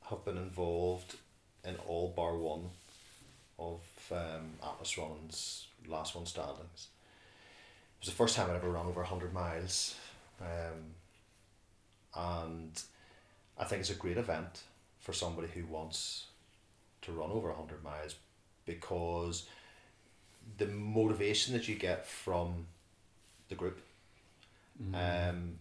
have 0.09 0.25
been 0.25 0.39
involved 0.39 1.17
in 1.65 1.77
all 1.87 2.13
bar 2.17 2.37
one 2.37 2.71
of 3.59 3.81
um, 4.11 4.53
Atlas 4.63 4.97
Running's 4.97 5.67
last 5.87 6.15
one 6.15 6.27
standings. 6.27 6.89
It 7.99 8.07
was 8.07 8.09
the 8.09 8.15
first 8.15 8.37
time 8.37 8.51
I'd 8.51 8.57
ever 8.57 8.71
run 8.71 8.87
over 8.87 9.01
100 9.01 9.35
miles 9.35 9.97
um, 10.41 10.95
and 12.15 12.83
I 13.59 13.65
think 13.65 13.81
it's 13.81 13.91
a 13.91 13.95
great 13.95 14.17
event 14.17 14.63
for 15.01 15.13
somebody 15.13 15.49
who 15.49 15.65
wants 15.67 16.27
to 17.03 17.13
run 17.13 17.31
over 17.31 17.49
100 17.49 17.83
miles 17.83 18.15
because 18.65 19.47
the 20.57 20.67
motivation 20.67 21.55
that 21.55 21.69
you 21.69 21.75
get 21.75 22.07
from 22.07 22.67
the 23.49 23.55
group. 23.55 23.81
Um, 24.95 25.59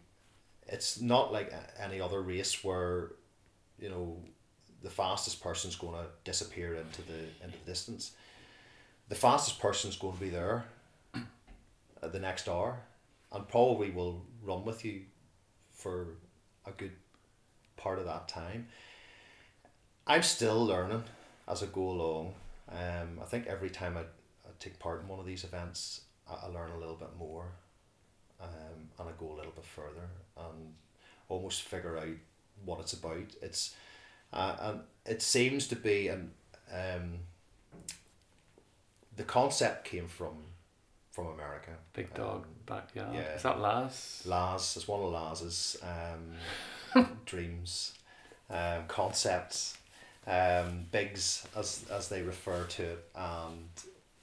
it's 0.68 1.02
not 1.02 1.32
like 1.32 1.54
any 1.80 2.02
other 2.02 2.22
race 2.22 2.64
where, 2.64 3.12
you 3.80 3.90
know, 3.90 4.18
the 4.84 4.90
fastest 4.90 5.42
person's 5.42 5.76
going 5.76 5.94
to 5.94 6.06
disappear 6.24 6.76
into 6.76 7.02
the 7.02 7.20
into 7.44 7.58
the 7.58 7.66
distance. 7.66 8.12
The 9.10 9.16
fastest 9.16 9.60
person's 9.60 9.96
going 9.98 10.16
to 10.16 10.20
be 10.20 10.30
there 10.30 10.66
at 12.04 12.12
the 12.12 12.20
next 12.20 12.48
hour, 12.48 12.80
and 13.32 13.48
probably 13.48 13.90
will 13.90 14.26
run 14.44 14.66
with 14.66 14.84
you 14.86 15.02
for 15.72 16.08
a 16.66 16.72
good 16.72 16.92
part 17.78 18.00
of 18.00 18.06
that 18.06 18.28
time. 18.28 18.68
I'm 20.06 20.24
still 20.24 20.66
learning 20.66 21.04
as 21.48 21.64
I 21.64 21.68
go 21.68 21.90
along. 21.90 22.34
Um, 22.70 23.20
I 23.22 23.26
think 23.26 23.48
every 23.48 23.70
time 23.70 23.98
I, 23.98 24.02
I 24.02 24.52
take 24.60 24.78
part 24.80 25.02
in 25.02 25.08
one 25.08 25.20
of 25.20 25.26
these 25.26 25.44
events, 25.44 26.02
I, 26.30 26.46
I 26.46 26.48
learn 26.48 26.72
a 26.72 26.78
little 26.78 26.96
bit 26.96 27.16
more, 27.18 27.46
um, 28.42 28.90
and 29.00 29.10
I 29.10 29.12
go 29.20 29.32
a 29.34 29.38
little 29.38 29.52
bit 29.54 29.66
further 29.66 30.08
and 30.38 30.74
almost 31.30 31.64
figure 31.64 31.98
out 31.98 32.08
what 32.66 32.80
it's 32.80 32.94
about. 32.94 33.36
It's 33.42 33.76
uh, 34.34 34.56
and 34.60 34.80
it 35.06 35.22
seems 35.22 35.68
to 35.70 35.76
be 35.76 36.08
an 36.10 36.32
um, 36.74 37.20
the 39.16 39.24
concept 39.24 39.86
came 39.86 40.08
from 40.08 40.34
from 41.12 41.28
America. 41.28 41.72
Big 41.94 42.14
dog 42.14 42.44
Um, 42.44 42.46
backyard. 42.66 43.16
yeah. 43.16 43.34
Is 43.36 43.42
that 43.44 43.60
Laz? 43.60 44.22
Laz, 44.26 44.76
it's 44.78 44.88
one 44.88 45.00
of 45.02 45.12
Laz's 45.12 45.78
um, 46.94 47.08
dreams, 47.26 47.94
um, 48.52 48.84
concepts, 48.88 49.76
um, 50.28 50.86
bigs 50.92 51.48
as 51.56 51.86
as 51.92 52.10
they 52.10 52.22
refer 52.22 52.66
to 52.66 52.84
it, 52.84 53.10
and 53.16 53.68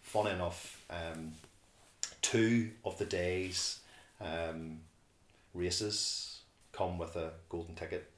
funny 0.03 0.31
enough, 0.31 0.81
um, 0.91 1.33
two 2.23 2.71
of 2.85 2.97
the 2.99 3.05
days 3.07 3.81
um, 4.25 4.81
races 5.55 6.41
come 6.73 6.99
with 6.99 7.17
a 7.17 7.33
golden 7.49 7.75
ticket 7.75 8.11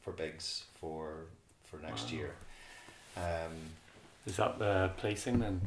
for 0.00 0.12
bigs 0.12 0.64
for 0.80 1.26
for 1.64 1.78
next 1.78 2.04
Wow. 2.04 2.18
year. 2.18 2.34
Um, 3.16 3.52
Is 4.26 4.36
that 4.36 4.58
the 4.58 4.90
placing 4.96 5.38
then? 5.38 5.60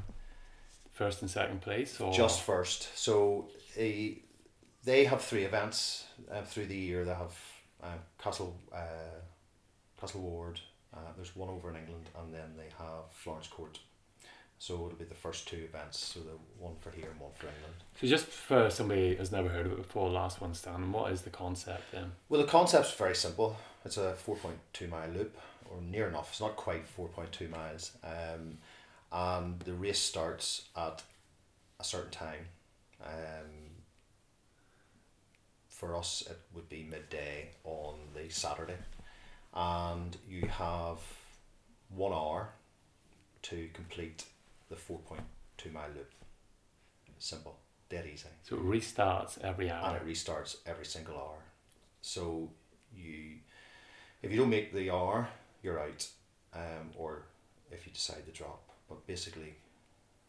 First 0.93 1.21
and 1.21 1.29
second 1.29 1.61
place, 1.61 2.01
or 2.01 2.11
just 2.11 2.41
first. 2.41 2.89
So 2.97 3.49
uh, 3.79 3.83
they 4.83 5.05
have 5.05 5.21
three 5.21 5.43
events 5.43 6.05
uh, 6.31 6.41
through 6.41 6.65
the 6.65 6.75
year. 6.75 7.05
They 7.05 7.13
have 7.13 7.35
uh, 7.83 7.97
Castle 8.17 8.57
uh, 8.73 9.19
Castle 10.01 10.21
Ward. 10.21 10.59
Uh, 10.91 10.99
there's 11.15 11.35
one 11.35 11.49
over 11.49 11.69
in 11.69 11.75
England, 11.75 12.09
and 12.19 12.33
then 12.33 12.55
they 12.57 12.69
have 12.79 13.11
Florence 13.11 13.45
Court. 13.47 13.77
So 14.59 14.73
it'll 14.73 14.97
be 14.97 15.05
the 15.05 15.13
first 15.13 15.47
two 15.47 15.57
events. 15.57 15.99
So 15.99 16.19
the 16.21 16.37
one 16.57 16.75
for 16.79 16.89
here 16.91 17.09
and 17.11 17.19
one 17.19 17.31
for 17.35 17.47
England. 17.47 17.75
So 18.01 18.07
just 18.07 18.25
for 18.25 18.69
somebody 18.69 19.15
who's 19.15 19.31
never 19.31 19.49
heard 19.49 19.67
of 19.67 19.73
it 19.73 19.77
before, 19.77 20.09
last 20.09 20.41
one 20.41 20.53
standing. 20.53 20.91
What 20.91 21.11
is 21.11 21.21
the 21.21 21.29
concept 21.29 21.91
then? 21.91 22.11
Well, 22.27 22.41
the 22.41 22.47
concept's 22.47 22.93
very 22.93 23.15
simple. 23.15 23.55
It's 23.85 23.97
a 23.97 24.13
four 24.13 24.35
point 24.35 24.57
two 24.73 24.87
mile 24.87 25.09
loop, 25.09 25.37
or 25.69 25.81
near 25.81 26.07
enough. 26.07 26.31
It's 26.31 26.41
not 26.41 26.55
quite 26.55 26.87
four 26.87 27.07
point 27.07 27.31
two 27.31 27.47
miles. 27.49 27.91
Um, 28.03 28.57
and 29.11 29.59
the 29.61 29.73
race 29.73 29.99
starts 29.99 30.65
at 30.75 31.03
a 31.79 31.83
certain 31.83 32.11
time. 32.11 32.47
Um, 33.05 33.51
for 35.69 35.95
us, 35.95 36.23
it 36.27 36.39
would 36.55 36.67
be 36.67 36.83
midday 36.83 37.51
on 37.63 37.93
the 38.15 38.27
Saturday, 38.29 38.77
and 39.53 40.17
you 40.27 40.47
have 40.47 40.99
one 41.89 42.11
hour 42.11 42.49
to 43.43 43.69
complete 43.73 44.25
the 44.69 44.75
four 44.75 44.99
point 44.99 45.23
two 45.57 45.71
mile 45.71 45.89
loop. 45.95 46.11
Simple, 47.19 47.57
dead 47.89 48.05
easy 48.05 48.27
So 48.43 48.57
it 48.57 48.63
restarts 48.63 49.41
every 49.43 49.71
hour. 49.71 49.87
and 49.87 49.95
it 49.97 50.05
restarts 50.07 50.57
every 50.67 50.85
single 50.85 51.15
hour. 51.15 51.39
So 52.01 52.49
you, 52.95 53.37
if 54.21 54.31
you 54.31 54.37
don't 54.37 54.49
make 54.51 54.71
the 54.73 54.91
hour, 54.91 55.27
you're 55.63 55.79
out, 55.79 56.07
um, 56.53 56.91
or 56.95 57.23
if 57.71 57.85
you 57.87 57.91
decide 57.91 58.25
to 58.25 58.31
drop. 58.31 58.61
But 58.87 59.05
basically, 59.07 59.55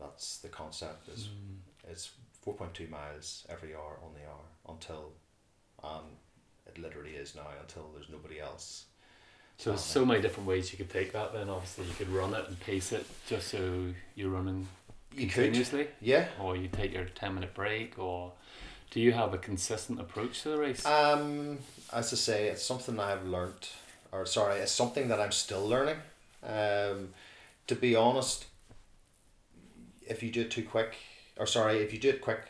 that's 0.01 0.39
the 0.39 0.49
concept. 0.49 1.09
Is 1.09 1.29
Mm. 1.29 1.59
it's 1.91 2.11
four 2.41 2.55
point 2.55 2.73
two 2.75 2.87
miles 2.89 3.47
every 3.51 3.75
hour 3.75 3.99
on 4.03 4.15
the 4.15 4.25
hour 4.27 4.45
until, 4.69 5.13
um, 5.83 6.17
it 6.67 6.79
literally 6.79 7.17
is 7.17 7.35
now 7.35 7.49
until 7.61 7.91
there's 7.95 8.09
nobody 8.09 8.41
else. 8.41 8.87
So 9.59 9.71
there's 9.71 9.83
so 9.83 10.07
many 10.07 10.21
different 10.23 10.49
ways 10.49 10.71
you 10.73 10.79
could 10.79 10.89
take 10.91 11.13
that. 11.13 11.33
Then 11.33 11.49
obviously 11.49 11.85
you 11.87 11.93
could 11.95 12.09
run 12.11 12.33
it 12.33 12.47
and 12.47 12.59
pace 12.61 12.93
it 12.93 13.05
just 13.27 13.49
so 13.49 13.87
you're 14.15 14.31
running 14.31 14.69
You 15.15 15.27
could, 15.27 15.45
continuously, 15.47 15.89
yeah. 16.01 16.29
or 16.41 16.57
you 16.57 16.69
take 16.69 16.93
your 16.95 17.07
ten 17.07 17.35
minute 17.35 17.55
break, 17.55 17.99
or 17.99 18.33
do 18.93 19.01
you 19.01 19.13
have 19.13 19.35
a 19.35 19.39
consistent 19.39 20.01
approach 20.01 20.43
to 20.43 20.51
the 20.51 20.59
race? 20.59 20.87
Um, 20.87 21.59
as 21.93 22.13
I 22.13 22.17
say, 22.17 22.49
it's 22.49 22.65
something 22.65 23.01
I've 23.01 23.27
learnt, 23.27 23.73
or 24.13 24.25
sorry, 24.27 24.61
it's 24.61 24.71
something 24.73 25.09
that 25.09 25.21
I'm 25.21 25.33
still 25.33 25.67
learning. 25.67 25.97
Um, 26.45 27.11
to 27.67 27.75
be 27.75 27.97
honest, 27.97 28.45
if 30.07 30.23
you 30.23 30.31
do 30.31 30.43
it 30.43 30.53
too 30.53 30.63
quick, 30.63 30.95
or 31.37 31.47
sorry, 31.47 31.79
if 31.79 31.93
you 31.93 31.99
do 31.99 32.11
it 32.11 32.21
quick, 32.21 32.47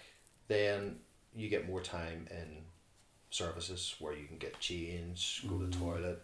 then 0.48 0.96
you 1.34 1.48
get 1.48 1.66
more 1.66 1.80
time 1.80 2.26
in 2.30 2.64
services 3.30 3.94
where 3.98 4.12
you 4.12 4.26
can 4.26 4.36
get 4.36 4.60
changed, 4.60 5.48
go 5.48 5.58
to 5.58 5.66
the 5.66 5.76
Mm. 5.76 5.80
toilet, 5.80 6.22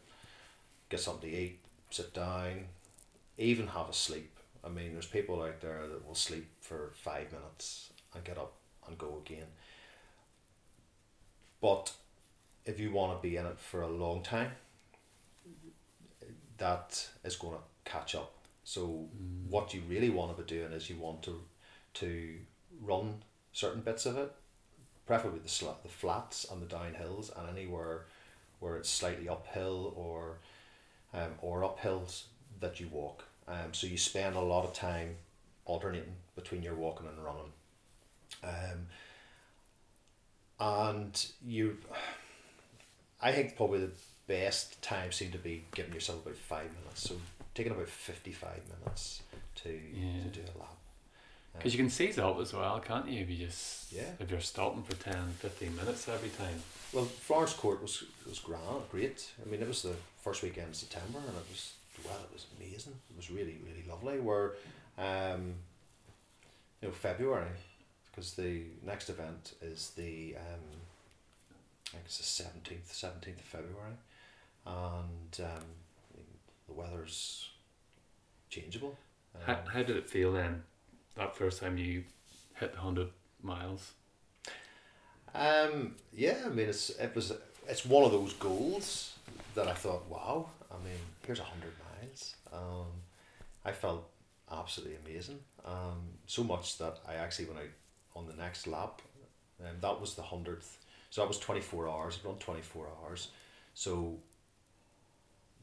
get 0.94 1.00
something 1.02 1.28
to 1.28 1.36
eat, 1.36 1.58
sit 1.90 2.14
down, 2.14 2.66
even 3.36 3.66
have 3.66 3.88
a 3.88 3.92
sleep. 3.92 4.38
I 4.64 4.68
mean, 4.68 4.92
there's 4.92 5.06
people 5.06 5.42
out 5.42 5.60
there 5.60 5.88
that 5.88 6.06
will 6.06 6.14
sleep 6.14 6.46
for 6.60 6.92
five 6.94 7.32
minutes 7.32 7.90
and 8.14 8.22
get 8.22 8.38
up 8.38 8.52
and 8.86 8.96
go 8.96 9.20
again. 9.24 9.48
But 11.60 11.92
if 12.64 12.78
you 12.78 12.92
want 12.92 13.20
to 13.20 13.28
be 13.28 13.36
in 13.36 13.44
it 13.44 13.58
for 13.58 13.82
a 13.82 13.88
long 13.88 14.22
time, 14.22 14.52
that 16.58 17.08
is 17.24 17.34
going 17.36 17.56
to 17.56 17.90
catch 17.90 18.14
up. 18.14 18.32
So 18.62 18.86
Mm. 18.86 19.50
what 19.50 19.74
you 19.74 19.82
really 19.88 20.10
want 20.10 20.36
to 20.36 20.42
be 20.42 20.48
doing 20.48 20.72
is 20.72 20.88
you 20.88 20.96
want 20.98 21.22
to 21.24 21.42
to 21.94 22.40
run 22.80 23.22
certain 23.52 23.82
bits 23.82 24.06
of 24.06 24.16
it, 24.16 24.32
preferably 25.06 25.40
the 25.40 25.48
sla- 25.48 25.82
the 25.82 25.88
flats 25.88 26.44
and 26.50 26.62
the 26.62 26.66
downhills, 26.66 27.36
and 27.36 27.48
anywhere 27.48 28.06
where 28.60 28.76
it's 28.76 28.88
slightly 28.88 29.28
uphill 29.28 29.92
or 29.96 30.38
um, 31.14 31.30
or 31.40 31.62
uphills 31.62 32.24
that 32.60 32.80
you 32.80 32.88
walk. 32.88 33.24
Um, 33.48 33.72
so 33.72 33.86
you 33.86 33.96
spend 33.98 34.36
a 34.36 34.40
lot 34.40 34.64
of 34.64 34.72
time 34.74 35.16
alternating 35.64 36.14
between 36.34 36.62
your 36.62 36.74
walking 36.74 37.06
and 37.06 37.24
running. 37.24 37.52
Um, 38.42 38.86
and 40.60 41.26
you, 41.44 41.78
I 43.22 43.32
think 43.32 43.56
probably 43.56 43.80
the 43.80 43.92
best 44.26 44.80
time 44.82 45.12
seemed 45.12 45.32
to 45.32 45.38
be 45.38 45.64
giving 45.74 45.92
yourself 45.92 46.24
about 46.24 46.36
five 46.36 46.70
minutes. 46.80 47.02
So 47.02 47.16
taking 47.54 47.72
about 47.72 47.88
fifty 47.88 48.32
five 48.32 48.60
minutes 48.80 49.22
to 49.56 49.70
Yeah. 49.70 50.22
to 50.22 50.28
do 50.28 50.40
a 50.40 50.58
lap. 50.58 50.76
Because 51.56 51.72
you 51.72 51.78
can 51.78 51.90
seize 51.90 52.18
up 52.18 52.38
as 52.40 52.52
well, 52.52 52.78
can't 52.80 53.08
you? 53.08 53.22
If 53.22 53.30
you 53.30 53.46
just 53.46 53.92
Yeah. 53.92 54.10
if 54.18 54.30
you're 54.30 54.40
stopping 54.40 54.82
for 54.82 54.94
10, 54.96 55.32
15 55.38 55.76
minutes 55.76 56.08
every 56.08 56.30
time. 56.30 56.62
Well, 56.92 57.04
Florence 57.04 57.52
Court 57.54 57.80
was 57.80 58.04
was 58.26 58.38
grand, 58.38 58.88
great. 58.90 59.30
I 59.44 59.48
mean, 59.48 59.62
it 59.62 59.68
was 59.68 59.82
the 59.82 59.96
first 60.22 60.42
weekend 60.42 60.68
in 60.68 60.74
September, 60.74 61.18
and 61.18 61.36
it 61.36 61.48
was 61.48 61.74
well, 62.04 62.18
it 62.22 62.32
was 62.32 62.46
amazing. 62.58 62.94
It 63.10 63.16
was 63.16 63.30
really 63.30 63.58
really 63.64 63.84
lovely. 63.88 64.18
Where, 64.20 64.52
um, 64.98 65.54
you 66.80 66.88
know, 66.88 66.92
February, 66.94 67.50
because 68.10 68.34
the 68.34 68.64
next 68.82 69.08
event 69.08 69.54
is 69.62 69.90
the 69.96 70.36
um, 70.36 70.60
I 71.88 71.90
think 71.92 72.04
it's 72.06 72.18
the 72.18 72.24
seventeenth, 72.24 72.92
seventeenth 72.92 73.38
of 73.38 73.44
February, 73.44 73.96
and 74.66 75.40
um, 75.40 75.64
the 76.66 76.72
weather's 76.72 77.48
changeable. 78.50 78.96
How, 79.46 79.54
Um, 79.54 79.66
how 79.66 79.82
did 79.82 79.96
it 79.96 80.08
feel 80.10 80.32
then? 80.32 80.64
That 81.16 81.36
first 81.36 81.60
time 81.60 81.78
you 81.78 82.04
hit 82.54 82.72
the 82.72 82.80
hundred 82.80 83.08
miles. 83.42 83.92
Um, 85.34 85.96
yeah, 86.12 86.38
I 86.44 86.48
mean, 86.48 86.68
it's 86.68 86.90
it 86.90 87.14
was 87.14 87.32
it's 87.68 87.84
one 87.84 88.04
of 88.04 88.12
those 88.12 88.32
goals 88.34 89.14
that 89.54 89.68
I 89.68 89.74
thought, 89.74 90.08
wow. 90.08 90.48
I 90.70 90.76
mean, 90.84 90.98
here's 91.26 91.38
hundred 91.38 91.72
miles. 92.00 92.34
Um, 92.52 92.86
I 93.64 93.72
felt 93.72 94.08
absolutely 94.50 94.96
amazing. 95.04 95.38
Um, 95.64 96.02
so 96.26 96.44
much 96.44 96.78
that 96.78 96.98
I 97.08 97.14
actually 97.14 97.46
went 97.46 97.60
out 97.60 97.74
on 98.16 98.26
the 98.26 98.34
next 98.34 98.66
lap, 98.66 99.00
and 99.58 99.80
that 99.80 100.00
was 100.00 100.14
the 100.14 100.22
hundredth. 100.22 100.78
So 101.10 101.20
that 101.20 101.28
was 101.28 101.38
twenty 101.38 101.60
four 101.60 101.88
hours. 101.88 102.18
I'd 102.20 102.26
run 102.26 102.38
twenty 102.38 102.62
four 102.62 102.88
hours, 103.02 103.28
so 103.74 104.18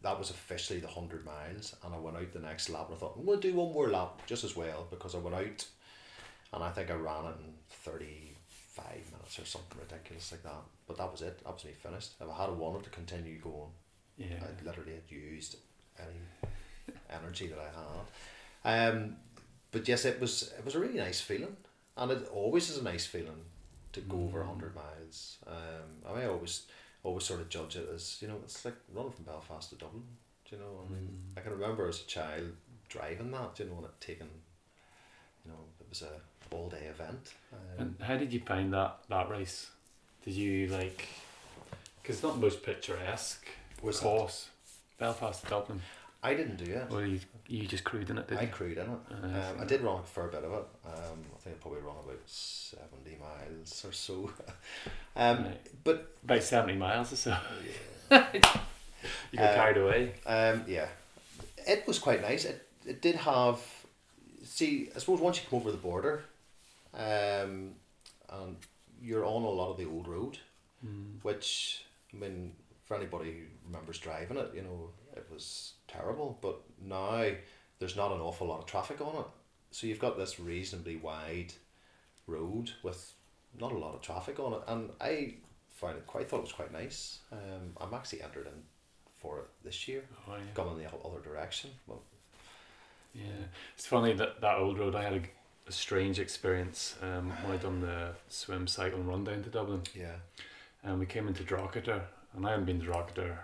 that 0.04 0.18
was 0.18 0.30
officially 0.30 0.80
the 0.80 0.88
hundred 0.88 1.26
miles. 1.26 1.76
And 1.84 1.94
I 1.94 2.00
went 2.00 2.18
out 2.18 2.32
the 2.34 2.40
next 2.40 2.70
lap, 2.70 2.88
and 2.88 2.96
I 2.96 3.00
thought, 3.00 3.16
I'm 3.18 3.26
going 3.26 3.40
to 3.40 3.52
do 3.52 3.56
one 3.58 3.74
more 3.74 3.90
lap 3.90 4.22
just 4.26 4.44
as 4.44 4.56
well 4.56 4.88
because 4.90 5.14
I 5.16 5.20
went 5.20 5.36
out, 5.36 5.66
and 6.54 6.64
I 6.64 6.70
think 6.72 6.90
I 6.90 6.96
ran 6.96 7.26
it 7.26 7.36
in 7.46 7.54
thirty 7.70 8.36
five 8.48 9.12
minutes 9.12 9.38
or 9.38 9.46
something 9.46 9.78
ridiculous 9.80 10.32
like 10.32 10.44
that. 10.44 10.62
But 10.88 10.98
that 10.98 11.12
was 11.12 11.22
it. 11.22 11.44
That 11.44 11.54
was 11.54 11.66
me 11.66 11.72
finished. 11.74 12.12
If 12.20 12.28
I 12.30 12.46
had 12.46 12.58
wanted 12.58 12.84
to 12.84 12.90
continue 12.90 13.40
going, 13.40 13.70
Yeah. 14.18 14.38
I 14.42 14.66
literally 14.66 14.94
had 14.94 15.10
used 15.10 15.58
any 16.00 16.52
energy 17.10 17.48
that 17.48 17.60
I 17.60 17.70
had. 18.66 18.94
Um, 18.94 19.16
but 19.72 19.88
yes, 19.88 20.06
it 20.06 20.20
was 20.20 20.54
it 20.58 20.66
was 20.66 20.76
a 20.76 20.80
really 20.80 20.98
nice 21.00 21.22
feeling, 21.22 21.56
and 21.98 22.12
it 22.12 22.28
always 22.34 22.70
is 22.70 22.78
a 22.78 22.84
nice 22.84 23.06
feeling 23.06 23.46
to 23.94 24.02
go 24.02 24.24
over 24.24 24.40
Mm. 24.42 24.48
hundred 24.48 24.76
miles. 24.76 25.38
Um, 25.48 25.56
I 26.08 26.14
mean, 26.14 26.24
I 26.24 26.28
always 26.28 26.66
always 27.04 27.24
sort 27.26 27.42
of 27.42 27.50
judge 27.50 27.76
it 27.76 27.90
as 27.94 28.18
you 28.22 28.28
know 28.28 28.38
it's 28.44 28.64
like 28.66 28.76
running 28.94 29.12
from 29.12 29.26
Belfast 29.26 29.70
to 29.70 29.76
Dublin. 29.76 30.04
Do 30.50 30.56
you 30.56 30.62
know? 30.62 30.86
I 30.86 30.94
mean, 30.94 31.08
Mm. 31.34 31.38
I 31.38 31.42
can 31.42 31.52
remember 31.54 31.88
as 31.88 32.02
a 32.02 32.06
child 32.06 32.52
driving 32.90 33.32
that. 33.32 33.60
You 33.60 33.66
know, 33.66 33.76
and 33.78 33.86
it 33.86 34.00
taking, 34.02 34.30
you 35.46 35.52
know, 35.52 35.60
it 35.80 35.88
was 35.90 36.02
a 36.02 36.12
all 36.54 36.70
day 36.70 36.86
event. 36.88 37.34
Um, 37.54 37.60
And 37.80 37.96
how 38.02 38.18
did 38.18 38.34
you 38.34 38.42
find 38.42 38.74
that 38.74 38.98
that 39.10 39.30
race? 39.30 39.70
Did 40.26 40.34
you 40.34 40.68
like? 40.68 41.08
Because 42.02 42.18
it's 42.18 42.24
not 42.24 42.34
the 42.36 42.42
most 42.42 42.64
picturesque 42.64 43.48
Was 43.82 44.00
course. 44.00 44.50
Belfast 44.98 45.44
to 45.44 45.50
Dublin. 45.50 45.82
I 46.24 46.34
didn't 46.36 46.58
do 46.64 46.72
it. 46.72 46.88
Or 46.92 47.06
you 47.06 47.20
you 47.48 47.68
just 47.68 47.84
crewed 47.84 48.10
in 48.10 48.18
it, 48.18 48.28
did 48.28 48.38
I 48.38 48.42
you? 48.44 48.48
crewed 48.50 48.78
in 48.78 48.86
it. 48.86 49.00
Uh, 49.12 49.26
Um, 49.26 49.62
I 49.62 49.66
did 49.66 49.82
run 49.82 50.04
for 50.04 50.28
a 50.28 50.32
bit 50.32 50.44
of 50.44 50.52
it. 50.52 50.66
Um, 50.86 51.20
I 51.36 51.40
think 51.40 51.56
I 51.56 51.60
probably 51.62 51.82
run 51.82 51.96
about 52.04 52.22
seventy 52.26 53.18
miles 53.20 53.84
or 53.86 53.92
so. 53.92 54.32
um, 55.16 55.46
Right. 55.46 55.84
but 55.84 56.16
About 56.24 56.44
seventy 56.44 56.76
miles 56.78 57.12
or 57.14 57.16
so. 57.16 57.38
yeah, 58.12 58.28
You 59.32 59.40
got 59.40 59.50
Uh, 59.52 59.56
carried 59.56 59.78
away. 59.78 60.14
um, 60.28 60.64
yeah, 60.68 60.88
it 61.68 61.88
was 61.88 61.98
quite 62.00 62.22
nice. 62.22 62.46
It 62.46 62.68
it 62.86 63.02
did 63.02 63.16
have. 63.16 63.60
See, 64.44 64.90
I 64.96 65.00
suppose 65.00 65.20
once 65.22 65.40
you 65.42 65.48
come 65.50 65.60
over 65.60 65.72
the 65.72 65.78
border, 65.78 66.24
um, 66.94 67.76
and 68.30 68.58
you're 69.02 69.26
on 69.26 69.44
a 69.44 69.50
lot 69.50 69.72
of 69.72 69.78
the 69.78 69.86
old 69.86 70.08
road, 70.08 70.38
Mm. 70.86 71.24
which 71.24 71.84
I 72.14 72.18
mean, 72.18 72.56
for 72.86 72.96
anybody 72.98 73.32
who 73.32 73.46
remembers 73.66 73.98
driving 74.00 74.38
it, 74.38 74.52
you 74.56 74.62
know, 74.64 74.90
it 75.16 75.26
was 75.32 75.74
terrible. 75.92 76.38
But 76.42 76.60
now 76.82 77.32
there's 77.80 77.96
not 77.96 78.12
an 78.12 78.22
awful 78.22 78.48
lot 78.48 78.60
of 78.60 78.66
traffic 78.66 79.02
on 79.02 79.16
it, 79.22 79.26
so 79.72 79.88
you've 79.88 80.00
got 80.00 80.18
this 80.18 80.40
reasonably 80.40 80.96
wide 80.98 81.54
road 82.28 82.72
with 82.84 83.14
not 83.60 83.72
a 83.72 83.78
lot 83.78 83.96
of 83.96 84.02
traffic 84.02 84.40
on 84.40 84.54
it, 84.54 84.62
and 84.68 84.90
I 85.02 85.36
found 85.70 85.98
it 85.98 86.06
quite 86.08 86.30
thought 86.30 86.38
it 86.40 86.44
was 86.44 86.52
quite 86.54 86.72
nice. 86.72 87.20
Um, 87.32 87.74
I'm 87.80 87.94
actually 87.94 88.22
entered 88.22 88.46
in 88.48 88.62
for 89.18 89.40
it 89.40 89.46
this 89.64 89.88
year, 89.88 90.04
Oh, 90.28 90.34
yeah. 90.36 90.42
gone 90.54 90.76
in 90.78 90.84
the 90.84 90.90
other 90.90 91.20
direction. 91.24 91.70
Well, 91.88 92.02
Yeah, 93.14 93.26
it's 93.76 93.86
funny 93.86 94.14
that 94.14 94.42
that 94.42 94.58
old 94.58 94.80
road. 94.80 94.96
I 94.96 95.04
had 95.04 95.14
a, 95.14 95.22
a 95.68 95.72
strange 95.72 96.18
experience 96.20 96.96
um, 97.02 97.30
when 97.44 97.52
I 97.54 97.58
done 97.58 97.82
the 97.82 98.14
swim, 98.30 98.68
cycle, 98.68 99.00
and 99.00 99.08
run 99.08 99.24
down 99.24 99.44
to 99.44 99.50
Dublin. 99.50 99.82
Yeah. 99.96 100.16
And 100.84 101.00
we 101.00 101.06
came 101.06 101.28
into 101.28 101.44
Drogheda, 101.44 102.04
and 102.36 102.46
I 102.48 102.52
hadn't 102.52 102.66
been 102.66 102.80
to 102.80 102.86
Drogheda 102.86 103.38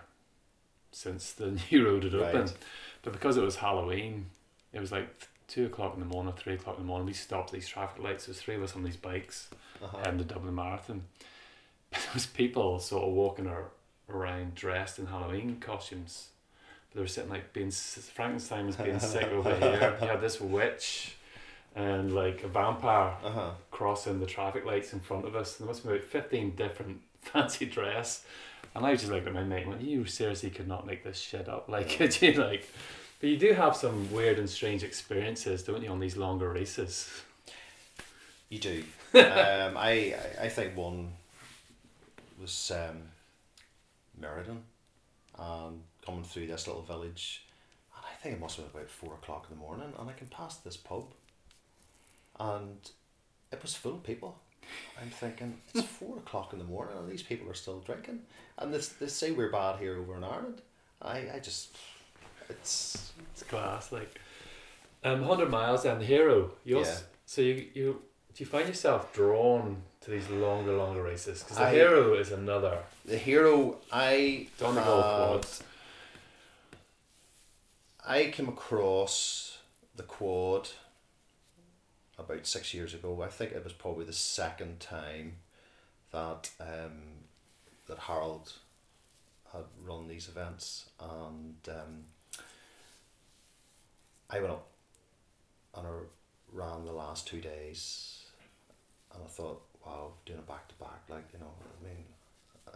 since 0.92 1.32
the 1.32 1.58
new 1.70 1.84
road 1.86 2.04
had 2.04 2.14
Right. 2.14 2.34
opened. 2.34 2.52
But 3.02 3.12
because 3.12 3.36
it 3.36 3.42
was 3.42 3.56
Halloween, 3.56 4.26
it 4.72 4.80
was 4.80 4.92
like 4.92 5.08
two 5.46 5.66
o'clock 5.66 5.94
in 5.94 6.00
the 6.00 6.06
morning, 6.06 6.32
three 6.36 6.54
o'clock 6.54 6.76
in 6.76 6.82
the 6.82 6.86
morning. 6.86 7.06
We 7.06 7.12
stopped 7.14 7.52
these 7.52 7.68
traffic 7.68 8.02
lights. 8.02 8.26
There's 8.26 8.40
three 8.40 8.54
of 8.56 8.62
us 8.62 8.74
on 8.76 8.82
these 8.84 8.96
bikes 8.96 9.48
Uh-huh. 9.82 9.98
heading 9.98 10.18
Dublin 10.24 10.54
Marathon. 10.54 11.02
But 11.90 12.00
there 12.02 12.10
was 12.14 12.26
people 12.26 12.78
sort 12.80 13.04
of 13.04 13.12
walking 13.14 13.50
around 14.10 14.54
dressed 14.54 14.98
in 14.98 15.06
Halloween 15.06 15.58
costumes. 15.60 16.28
But 16.90 16.96
they 16.96 17.00
were 17.02 17.06
sitting 17.08 17.30
like 17.30 17.52
being 17.52 17.70
Frankenstein 17.70 18.66
was 18.66 18.76
being 18.76 18.98
sick 19.00 19.24
over 19.32 19.54
here. 19.54 19.96
You 20.02 20.08
had 20.08 20.20
this 20.20 20.40
witch 20.40 21.14
and 21.76 22.14
like 22.14 22.42
a 22.42 22.48
vampire 22.48 23.14
Uh-huh. 23.22 23.50
crossing 23.70 24.20
the 24.20 24.26
traffic 24.26 24.64
lights 24.64 24.92
in 24.92 25.00
front 25.00 25.24
of 25.26 25.34
us. 25.36 25.56
There 25.56 25.66
must 25.66 25.82
be 25.84 25.90
about 25.90 26.04
fifteen 26.04 26.54
different 26.56 27.00
fancy 27.32 27.66
dress. 27.66 28.24
And 28.74 28.84
I 28.84 28.90
was 28.90 29.00
just 29.00 29.12
like 29.12 29.26
at 29.26 29.32
my 29.32 29.42
mate, 29.42 29.64
going, 29.64 29.80
you 29.80 30.04
seriously 30.04 30.50
could 30.50 30.68
not 30.68 30.86
make 30.86 31.04
this 31.04 31.18
shit 31.18 31.48
up. 31.48 31.68
Like 31.68 31.90
could 31.90 32.20
you 32.20 32.32
like 32.32 32.68
but 33.20 33.30
you 33.30 33.36
do 33.36 33.52
have 33.52 33.76
some 33.76 34.12
weird 34.12 34.38
and 34.38 34.48
strange 34.48 34.84
experiences, 34.84 35.64
don't 35.64 35.82
you, 35.82 35.90
on 35.90 35.98
these 35.98 36.16
longer 36.16 36.50
races? 36.50 37.10
You 38.48 38.60
do. 38.60 38.84
um, 39.14 39.76
I, 39.76 40.14
I 40.38 40.44
I 40.44 40.48
think 40.48 40.76
one 40.76 41.12
was 42.40 42.70
um, 42.70 43.02
Meriden, 44.20 44.62
and 45.36 45.82
coming 46.06 46.22
through 46.22 46.46
this 46.46 46.68
little 46.68 46.82
village, 46.82 47.44
and 47.96 48.04
I 48.06 48.14
think 48.22 48.36
it 48.36 48.40
must 48.40 48.56
have 48.56 48.72
been 48.72 48.82
about 48.82 48.90
four 48.90 49.14
o'clock 49.14 49.46
in 49.50 49.56
the 49.56 49.60
morning, 49.60 49.92
and 49.98 50.08
I 50.08 50.12
can 50.12 50.28
pass 50.28 50.56
this 50.58 50.76
pub, 50.76 51.12
and 52.38 52.78
it 53.50 53.60
was 53.60 53.74
full 53.74 53.94
of 53.94 54.04
people. 54.04 54.38
I'm 55.00 55.10
thinking 55.10 55.60
it's 55.74 55.86
four 55.86 56.18
o'clock 56.18 56.52
in 56.52 56.58
the 56.58 56.64
morning, 56.64 56.96
and 56.98 57.08
these 57.08 57.22
people 57.22 57.48
are 57.50 57.54
still 57.54 57.80
drinking, 57.80 58.20
and 58.58 58.72
this 58.74 58.88
they 58.88 59.06
say 59.06 59.30
we're 59.30 59.50
bad 59.50 59.78
here 59.78 59.96
over 59.98 60.16
in 60.16 60.24
Ireland. 60.24 60.60
I 61.02 61.18
I 61.34 61.38
just 61.42 61.76
it's 62.48 63.12
It's 63.32 63.42
class, 63.44 63.92
like 63.92 64.20
um 65.04 65.22
hundred 65.22 65.50
miles 65.50 65.84
and 65.84 66.02
hero. 66.02 66.52
You 66.64 66.80
Yeah. 66.80 66.96
so 67.26 67.40
you 67.42 67.54
you 67.74 68.02
do 68.34 68.44
you 68.44 68.46
find 68.46 68.66
yourself 68.68 69.12
drawn 69.12 69.82
to 70.02 70.10
these 70.10 70.28
longer, 70.28 70.72
longer 70.76 71.02
races? 71.02 71.42
Because 71.42 71.56
the 71.58 71.64
I- 71.64 71.72
hero 71.72 72.14
is 72.14 72.30
another 72.32 72.82
the 73.04 73.16
hero 73.18 73.78
I 73.92 74.48
had- 74.60 74.74
quads. 74.74 75.62
I 78.06 78.30
came 78.30 78.48
across 78.48 79.58
the 79.94 80.02
quad 80.02 80.70
about 82.18 82.46
six 82.46 82.74
years 82.74 82.94
ago. 82.94 83.22
I 83.22 83.28
think 83.28 83.52
it 83.52 83.64
was 83.64 83.72
probably 83.72 84.04
the 84.04 84.12
second 84.12 84.80
time 84.80 85.36
that 86.12 86.50
um, 86.60 87.24
that 87.86 87.98
Harold 87.98 88.52
had 89.52 89.64
run 89.84 90.08
these 90.08 90.28
events, 90.28 90.90
and 91.00 91.56
um, 91.68 92.04
I 94.30 94.40
went 94.40 94.52
up 94.52 94.66
and 95.74 95.86
I 95.86 95.90
ran 96.52 96.84
the 96.84 96.92
last 96.92 97.26
two 97.26 97.40
days, 97.40 98.24
and 99.14 99.22
I 99.22 99.26
thought, 99.26 99.62
wow, 99.86 100.12
doing 100.26 100.38
it 100.38 100.48
back 100.48 100.68
to 100.68 100.74
back, 100.74 101.02
like 101.08 101.28
you 101.32 101.38
know, 101.38 101.52
I 101.80 101.84
mean, 101.86 102.04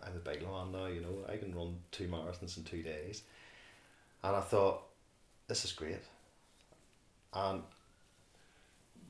I'm 0.03 0.17
a 0.17 0.21
big 0.21 0.43
man 0.43 0.73
now, 0.73 0.87
you 0.87 1.01
know, 1.01 1.27
I 1.31 1.37
can 1.37 1.55
run 1.55 1.77
two 1.91 2.09
marathons 2.09 2.57
in 2.57 2.65
two 2.65 2.83
days, 2.83 3.23
and 4.23 4.37
I 4.37 4.41
thought, 4.41 4.83
this 5.49 5.65
is 5.65 5.73
great, 5.73 6.03
and 7.35 7.63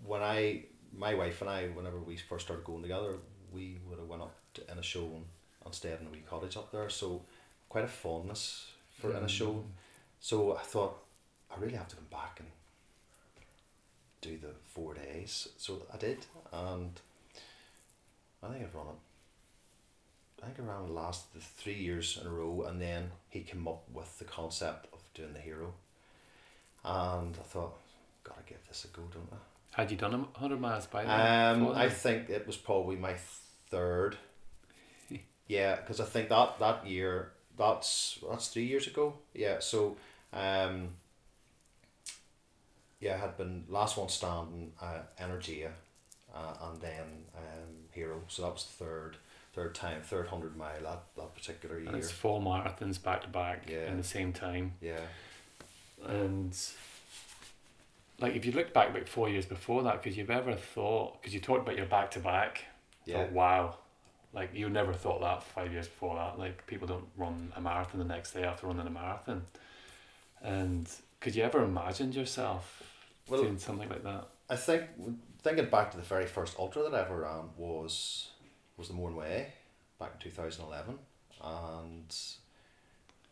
when 0.05 0.23
I, 0.23 0.65
my 0.97 1.15
wife 1.15 1.41
and 1.41 1.51
I, 1.51 1.69
whenever 1.69 1.99
we 1.99 2.17
first 2.17 2.47
started 2.47 2.65
going 2.65 2.83
together, 2.83 3.15
we 3.53 3.79
would 3.89 3.99
have 3.99 4.09
went 4.09 4.23
up 4.23 4.35
to, 4.55 4.61
Inishowen 4.63 5.15
and, 5.17 5.25
and 5.65 5.75
stayed 5.75 5.99
in 6.01 6.07
a 6.07 6.11
wee 6.11 6.23
cottage 6.29 6.57
up 6.57 6.71
there, 6.73 6.89
so 6.89 7.23
quite 7.69 7.85
a 7.85 7.89
fondness 7.89 8.71
for 9.01 9.11
Inishowen. 9.11 9.63
Mm. 9.63 9.71
So 10.21 10.57
I 10.57 10.61
thought 10.61 10.99
I 11.51 11.61
really 11.61 11.77
have 11.77 11.89
to 11.89 11.97
come 11.97 12.07
back 12.11 12.41
and 12.41 12.49
do 14.21 14.39
the 14.39 14.55
four 14.75 14.95
days. 14.95 15.49
So 15.57 15.83
I 15.93 15.97
did, 15.97 16.19
and 16.53 17.01
I 18.43 18.49
think 18.49 18.65
I've 18.65 18.75
run 18.75 18.87
it. 18.87 20.43
I 20.43 20.47
think 20.47 20.69
ran 20.69 20.87
the 20.87 20.93
last 20.93 21.33
the 21.35 21.41
three 21.41 21.75
years 21.75 22.19
in 22.21 22.27
a 22.27 22.31
row, 22.31 22.65
and 22.67 22.81
then 22.81 23.11
he 23.29 23.41
came 23.41 23.69
up 23.69 23.85
with 23.93 24.19
the 24.19 24.25
concept 24.25 24.89
of 24.93 25.01
doing 25.15 25.33
the 25.33 25.39
hero, 25.39 25.73
and 26.85 27.37
I 27.39 27.43
thought, 27.45 27.79
gotta 28.25 28.43
give 28.47 28.59
this 28.67 28.85
a 28.85 28.89
go, 28.89 29.03
don't 29.13 29.29
I? 29.33 29.52
Had 29.75 29.91
you 29.91 29.97
done 29.97 30.15
a 30.35 30.39
hundred 30.39 30.61
miles 30.61 30.87
by 30.87 31.05
then? 31.05 31.63
Um, 31.63 31.73
I 31.75 31.89
think 31.89 32.29
it 32.31 32.47
was 32.47 32.57
probably 32.57 32.97
my 32.97 33.15
third. 33.71 34.17
yeah, 35.49 35.77
because 35.77 36.01
I 36.01 36.05
think 36.05 36.29
that 36.29 36.59
that 36.59 36.87
year 36.87 37.33
that's 37.57 38.19
that's 38.29 38.49
three 38.49 38.65
years 38.65 38.87
ago. 38.87 39.15
Yeah, 39.35 39.59
so 39.61 39.97
um. 40.33 40.91
Yeah, 43.01 43.15
I 43.15 43.19
had 43.19 43.37
been 43.37 43.65
last 43.69 43.97
one 43.97 44.09
standing 44.09 44.71
uh, 44.81 45.01
Energia, 45.21 45.71
uh, 46.33 46.55
and 46.71 46.81
then 46.81 47.25
um, 47.37 47.75
Hero. 47.91 48.21
So 48.29 48.43
that 48.43 48.53
was 48.53 48.65
the 48.65 48.85
third 48.85 49.17
third 49.55 49.75
time, 49.75 50.03
third 50.03 50.29
hundred 50.29 50.57
mile 50.57 50.81
that, 50.85 51.03
that 51.17 51.35
particular 51.35 51.79
year. 51.81 51.89
and 51.89 51.97
it's 51.97 52.13
four 52.13 52.41
marathons 52.41 53.03
back 53.03 53.23
to 53.23 53.29
back 53.29 53.65
Yeah. 53.69 53.89
in 53.89 53.97
the 53.97 54.05
same 54.05 54.33
time. 54.33 54.75
Yeah, 54.81 55.01
And 56.07 56.57
like, 58.23 58.35
if 58.37 58.45
you 58.47 58.53
look 58.53 58.73
back 58.73 58.89
about 58.91 59.09
four 59.09 59.29
years 59.29 59.45
before 59.45 59.83
that, 59.83 60.03
because 60.03 60.17
you've 60.17 60.31
ever 60.31 60.55
thought? 60.55 61.21
Because 61.21 61.35
you 61.35 61.41
talked 61.41 61.63
about 61.63 61.77
your 61.77 61.87
back 61.87 62.11
to 62.13 62.21
back. 62.21 62.65
yeah. 63.05 63.29
wow. 63.31 63.77
Like 64.35 64.55
you 64.55 64.71
never 64.71 64.95
thought 64.95 65.21
that 65.21 65.43
five 65.43 65.73
years 65.73 65.87
before 65.89 66.17
that. 66.17 66.39
Like 66.39 66.67
people 66.67 66.89
don't 66.89 67.07
run 67.19 67.53
a 67.55 67.61
marathon 67.61 67.99
the 67.99 68.07
next 68.07 68.33
day 68.33 68.45
after 68.45 68.67
running 68.67 68.87
a 68.87 68.91
marathon. 68.91 69.43
And 70.41 70.89
could 71.21 71.35
you 71.37 71.43
ever 71.43 71.63
imagine 71.63 72.13
yourself 72.13 72.83
Well- 73.29 73.43
doing 73.43 73.59
something 73.59 73.91
like 73.91 74.03
that? 74.05 74.29
I 74.49 74.57
think 74.57 74.85
thinking 75.43 75.67
back 75.67 75.91
to 75.91 75.97
the 75.99 76.03
very 76.03 76.27
first 76.27 76.59
ultra 76.59 76.83
that 76.83 76.95
I 76.95 77.01
ever 77.03 77.21
ran 77.21 77.51
was 77.59 78.31
was 78.79 78.89
the 78.89 78.95
Mourne 78.95 79.17
Way 79.17 79.53
back 79.99 80.13
in 80.15 80.19
two 80.21 80.31
thousand 80.31 80.65
eleven, 80.65 80.99
and 81.43 82.17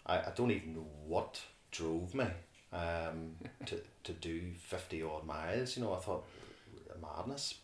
I, 0.06 0.18
I 0.18 0.32
don't 0.34 0.50
even 0.50 0.74
know 0.74 0.86
what 1.06 1.40
drove 1.70 2.14
me 2.14 2.26
um 2.72 3.32
to, 3.66 3.80
to 4.04 4.12
do 4.12 4.52
fifty 4.58 5.02
odd 5.02 5.26
miles. 5.26 5.76
You 5.76 5.84
know, 5.84 5.94
I 5.94 5.98
thought 5.98 6.26
madness, 7.00 7.54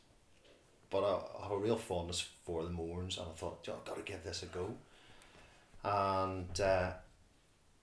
but 0.90 1.04
I, 1.04 1.40
I 1.40 1.42
have 1.44 1.52
a 1.52 1.58
real 1.58 1.76
fondness 1.76 2.26
for 2.44 2.62
the 2.64 2.70
Mournes, 2.70 3.18
and 3.18 3.26
I 3.28 3.32
thought, 3.32 3.66
"Yo, 3.66 3.74
I've 3.74 3.84
got 3.84 3.96
to 3.96 4.02
give 4.02 4.24
this 4.24 4.42
a 4.42 4.46
go. 4.46 4.74
And 5.84 6.60
uh, 6.60 6.92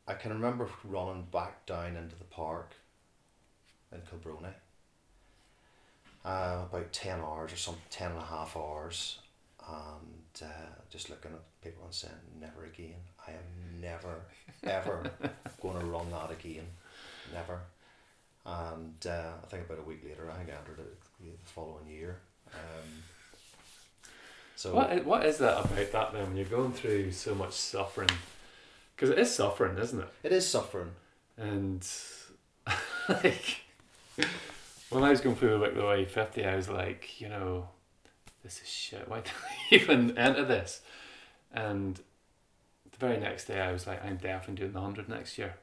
I 0.07 0.13
can 0.15 0.32
remember 0.34 0.67
running 0.84 1.28
back 1.32 1.65
down 1.65 1.95
into 1.95 2.17
the 2.17 2.26
park 2.26 2.74
in 3.91 3.99
Kilbroney 4.01 4.53
uh, 6.26 6.65
about 6.69 6.91
10 6.91 7.19
hours 7.19 7.53
or 7.53 7.57
some 7.57 7.76
10 7.89 8.11
and 8.11 8.19
a 8.19 8.26
half 8.26 8.55
hours 8.57 9.19
and 9.67 10.41
uh, 10.49 10.76
just 10.89 11.09
looking 11.09 11.32
at 11.32 11.61
people 11.63 11.86
and 11.86 11.93
saying 11.93 12.13
never 12.39 12.65
again 12.65 12.95
I 13.26 13.32
am 13.32 13.82
never 13.82 14.21
ever 14.63 15.03
going 15.61 15.80
to 15.80 15.86
run 15.86 16.11
that 16.11 16.32
again 16.32 16.65
never 17.34 17.62
and 18.46 19.08
uh, 19.08 19.32
I 19.42 19.48
think 19.48 19.66
about 19.66 19.80
a 19.80 19.88
week 19.88 20.04
later 20.04 20.30
I 20.30 20.38
think 20.38 20.50
I 20.50 20.60
entered 20.60 20.80
it 20.80 21.02
the 21.20 21.32
following 21.46 21.88
year 21.88 22.20
um, 22.54 23.04
so 24.56 24.74
What 24.74 24.94
is, 24.94 25.04
what 25.04 25.26
is 25.26 25.38
that 25.40 25.60
about 25.60 25.92
that 25.92 26.14
then 26.14 26.28
when 26.28 26.38
you're 26.38 26.46
going 26.46 26.72
through 26.72 27.12
so 27.12 27.36
much 27.36 27.52
suffering? 27.52 28.10
Because 28.96 29.10
it 29.10 29.20
is 29.20 29.34
suffering, 29.34 29.78
isn't 29.78 30.00
it? 30.00 30.08
it 30.24 30.32
is 30.32 30.48
suffering 30.48 30.92
And 31.38 31.86
like 33.10 33.62
when 34.90 35.04
I 35.04 35.10
was 35.10 35.22
going 35.22 35.36
through 35.36 35.58
like 35.58 35.76
the 35.76 35.84
way 35.84 36.06
fifty, 36.06 36.46
I 36.46 36.56
was 36.56 36.70
like, 36.70 37.20
you 37.20 37.28
know, 37.28 37.68
this 38.44 38.62
is 38.62 38.70
shit. 38.70 39.10
Why 39.10 39.20
did 39.22 39.32
I 39.32 39.76
even 39.76 40.18
enter 40.18 40.46
this? 40.46 40.82
And 41.52 41.96
the 41.96 42.98
very 43.00 43.18
next 43.18 43.46
day, 43.46 43.60
I 43.60 43.74
was 43.74 43.86
like, 43.86 44.04
I'm 44.06 44.18
definitely 44.18 44.62
doing 44.62 44.72
the 44.74 44.82
hundred 44.82 45.10
next 45.10 45.38
year. 45.38 45.56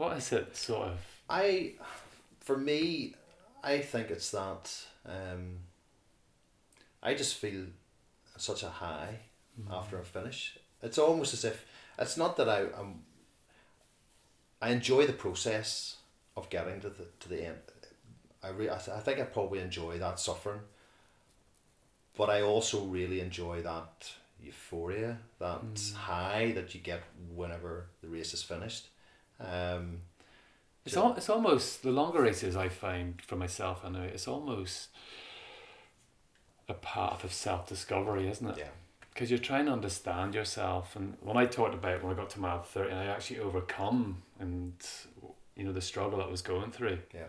What 0.00 0.16
is 0.16 0.32
it 0.32 0.56
sort 0.56 0.88
of? 0.88 0.98
I, 1.28 1.74
for 2.40 2.56
me, 2.56 3.16
I 3.62 3.80
think 3.80 4.08
it's 4.08 4.30
that 4.30 4.72
um, 5.04 5.58
I 7.02 7.12
just 7.12 7.34
feel 7.34 7.66
such 8.38 8.62
a 8.62 8.70
high 8.70 9.18
after 9.70 10.00
I 10.00 10.02
finish. 10.02 10.56
It's 10.82 10.96
almost 10.96 11.34
as 11.34 11.44
if 11.44 11.66
it's 11.98 12.16
not 12.16 12.38
that 12.38 12.48
I 12.48 12.60
am. 12.60 13.02
I 14.62 14.70
enjoy 14.70 15.06
the 15.06 15.12
process 15.12 15.96
of 16.34 16.48
getting 16.48 16.80
to 16.80 16.88
the 16.88 17.04
to 17.20 17.28
the 17.28 17.44
end. 17.48 17.58
I 18.42 18.48
re- 18.48 18.70
I, 18.70 18.78
th- 18.78 18.96
I 18.96 19.00
think 19.00 19.20
I 19.20 19.24
probably 19.24 19.58
enjoy 19.58 19.98
that 19.98 20.18
suffering, 20.18 20.60
but 22.16 22.30
I 22.30 22.40
also 22.40 22.86
really 22.86 23.20
enjoy 23.20 23.60
that 23.60 24.10
euphoria, 24.42 25.18
that 25.40 25.60
high 25.94 26.52
that 26.52 26.74
you 26.74 26.80
get 26.80 27.02
whenever 27.34 27.88
the 28.00 28.08
race 28.08 28.32
is 28.32 28.42
finished. 28.42 28.86
Um, 29.40 30.02
It's 30.84 30.96
al- 30.96 31.14
it's 31.16 31.28
almost 31.28 31.82
the 31.82 31.90
longer 31.90 32.22
races 32.22 32.56
I 32.56 32.68
find 32.68 33.20
for 33.22 33.36
myself. 33.36 33.82
I 33.84 33.90
know 33.90 34.02
it's 34.02 34.26
almost 34.28 34.88
a 36.68 36.74
path 36.74 37.24
of 37.24 37.32
self 37.32 37.68
discovery, 37.68 38.28
isn't 38.28 38.48
it? 38.50 38.58
Yeah. 38.58 38.68
Because 39.12 39.30
you're 39.30 39.38
trying 39.40 39.66
to 39.66 39.72
understand 39.72 40.34
yourself, 40.34 40.96
and 40.96 41.16
when 41.20 41.36
I 41.36 41.44
talked 41.46 41.74
about 41.74 42.02
when 42.02 42.12
I 42.12 42.16
got 42.16 42.30
to 42.30 42.40
mile 42.40 42.62
thirty, 42.62 42.92
I 42.92 43.06
actually 43.06 43.40
overcome 43.40 44.22
and 44.38 44.72
you 45.56 45.64
know 45.64 45.72
the 45.72 45.80
struggle 45.82 46.22
I 46.22 46.26
was 46.26 46.42
going 46.42 46.70
through. 46.70 46.98
Yeah. 47.14 47.26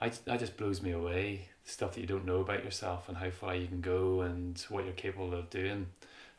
I 0.00 0.10
that 0.10 0.38
just 0.40 0.56
blows 0.56 0.80
me 0.82 0.92
away. 0.92 1.48
Stuff 1.64 1.94
that 1.94 2.00
you 2.00 2.06
don't 2.06 2.24
know 2.24 2.40
about 2.40 2.64
yourself 2.64 3.08
and 3.08 3.16
how 3.18 3.30
far 3.30 3.54
you 3.54 3.66
can 3.66 3.80
go 3.80 4.20
and 4.22 4.58
what 4.68 4.84
you're 4.84 4.94
capable 4.94 5.34
of 5.34 5.50
doing. 5.50 5.88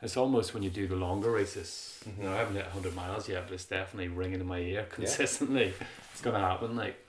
It's 0.02 0.16
almost 0.16 0.54
when 0.54 0.62
you 0.62 0.70
do 0.70 0.86
the 0.86 0.96
longer 0.96 1.30
races. 1.30 2.02
You 2.18 2.24
know, 2.24 2.32
I 2.32 2.36
haven't 2.36 2.56
hit 2.56 2.66
hundred 2.66 2.94
miles 2.94 3.28
yet, 3.28 3.44
but 3.46 3.54
it's 3.54 3.66
definitely 3.66 4.08
ringing 4.08 4.40
in 4.40 4.46
my 4.46 4.58
ear 4.58 4.86
consistently. 4.88 5.74
it's 6.12 6.22
gonna 6.22 6.38
happen, 6.38 6.74
like, 6.74 7.06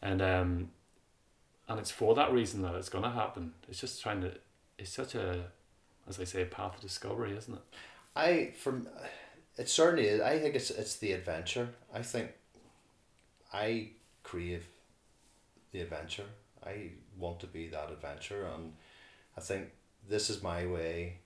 and 0.00 0.20
um, 0.20 0.70
and 1.68 1.78
it's 1.78 1.90
for 1.90 2.14
that 2.16 2.32
reason 2.32 2.62
that 2.62 2.74
it's 2.74 2.88
gonna 2.88 3.12
happen. 3.12 3.52
It's 3.68 3.80
just 3.80 4.02
trying 4.02 4.22
to. 4.22 4.32
It's 4.76 4.90
such 4.90 5.14
a, 5.14 5.44
as 6.08 6.18
I 6.18 6.24
say, 6.24 6.42
a 6.42 6.46
path 6.46 6.74
of 6.74 6.80
discovery, 6.80 7.36
isn't 7.36 7.54
it? 7.54 7.62
I 8.16 8.52
from 8.58 8.88
it 9.56 9.68
certainly 9.68 10.08
is. 10.08 10.20
I 10.20 10.38
think 10.38 10.56
it's 10.56 10.70
it's 10.70 10.96
the 10.96 11.12
adventure. 11.12 11.68
I 11.94 12.02
think 12.02 12.32
I 13.52 13.90
crave 14.24 14.66
the 15.70 15.80
adventure. 15.80 16.26
I 16.64 16.90
want 17.18 17.38
to 17.40 17.46
be 17.46 17.68
that 17.68 17.90
adventure, 17.90 18.48
and 18.54 18.72
I 19.36 19.40
think 19.40 19.70
this 20.08 20.28
is 20.28 20.42
my 20.42 20.66
way 20.66 21.18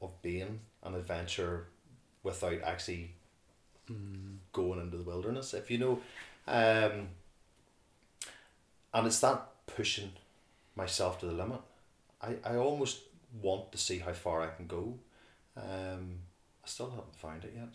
of 0.00 0.20
being 0.22 0.60
an 0.82 0.94
adventure 0.94 1.66
without 2.22 2.62
actually 2.62 3.14
going 4.52 4.80
into 4.80 4.96
the 4.96 5.02
wilderness. 5.02 5.54
If 5.54 5.70
you 5.70 5.78
know, 5.78 6.00
um, 6.46 7.08
and 8.94 9.06
it's 9.06 9.20
that 9.20 9.46
pushing 9.66 10.12
myself 10.76 11.20
to 11.20 11.26
the 11.26 11.32
limit. 11.32 11.60
I, 12.22 12.36
I 12.44 12.56
almost 12.56 13.00
want 13.40 13.72
to 13.72 13.78
see 13.78 13.98
how 13.98 14.12
far 14.12 14.42
I 14.42 14.48
can 14.48 14.66
go. 14.66 14.94
Um, 15.56 16.20
I 16.64 16.66
still 16.66 16.90
haven't 16.90 17.16
found 17.16 17.44
it 17.44 17.54
yet. 17.56 17.74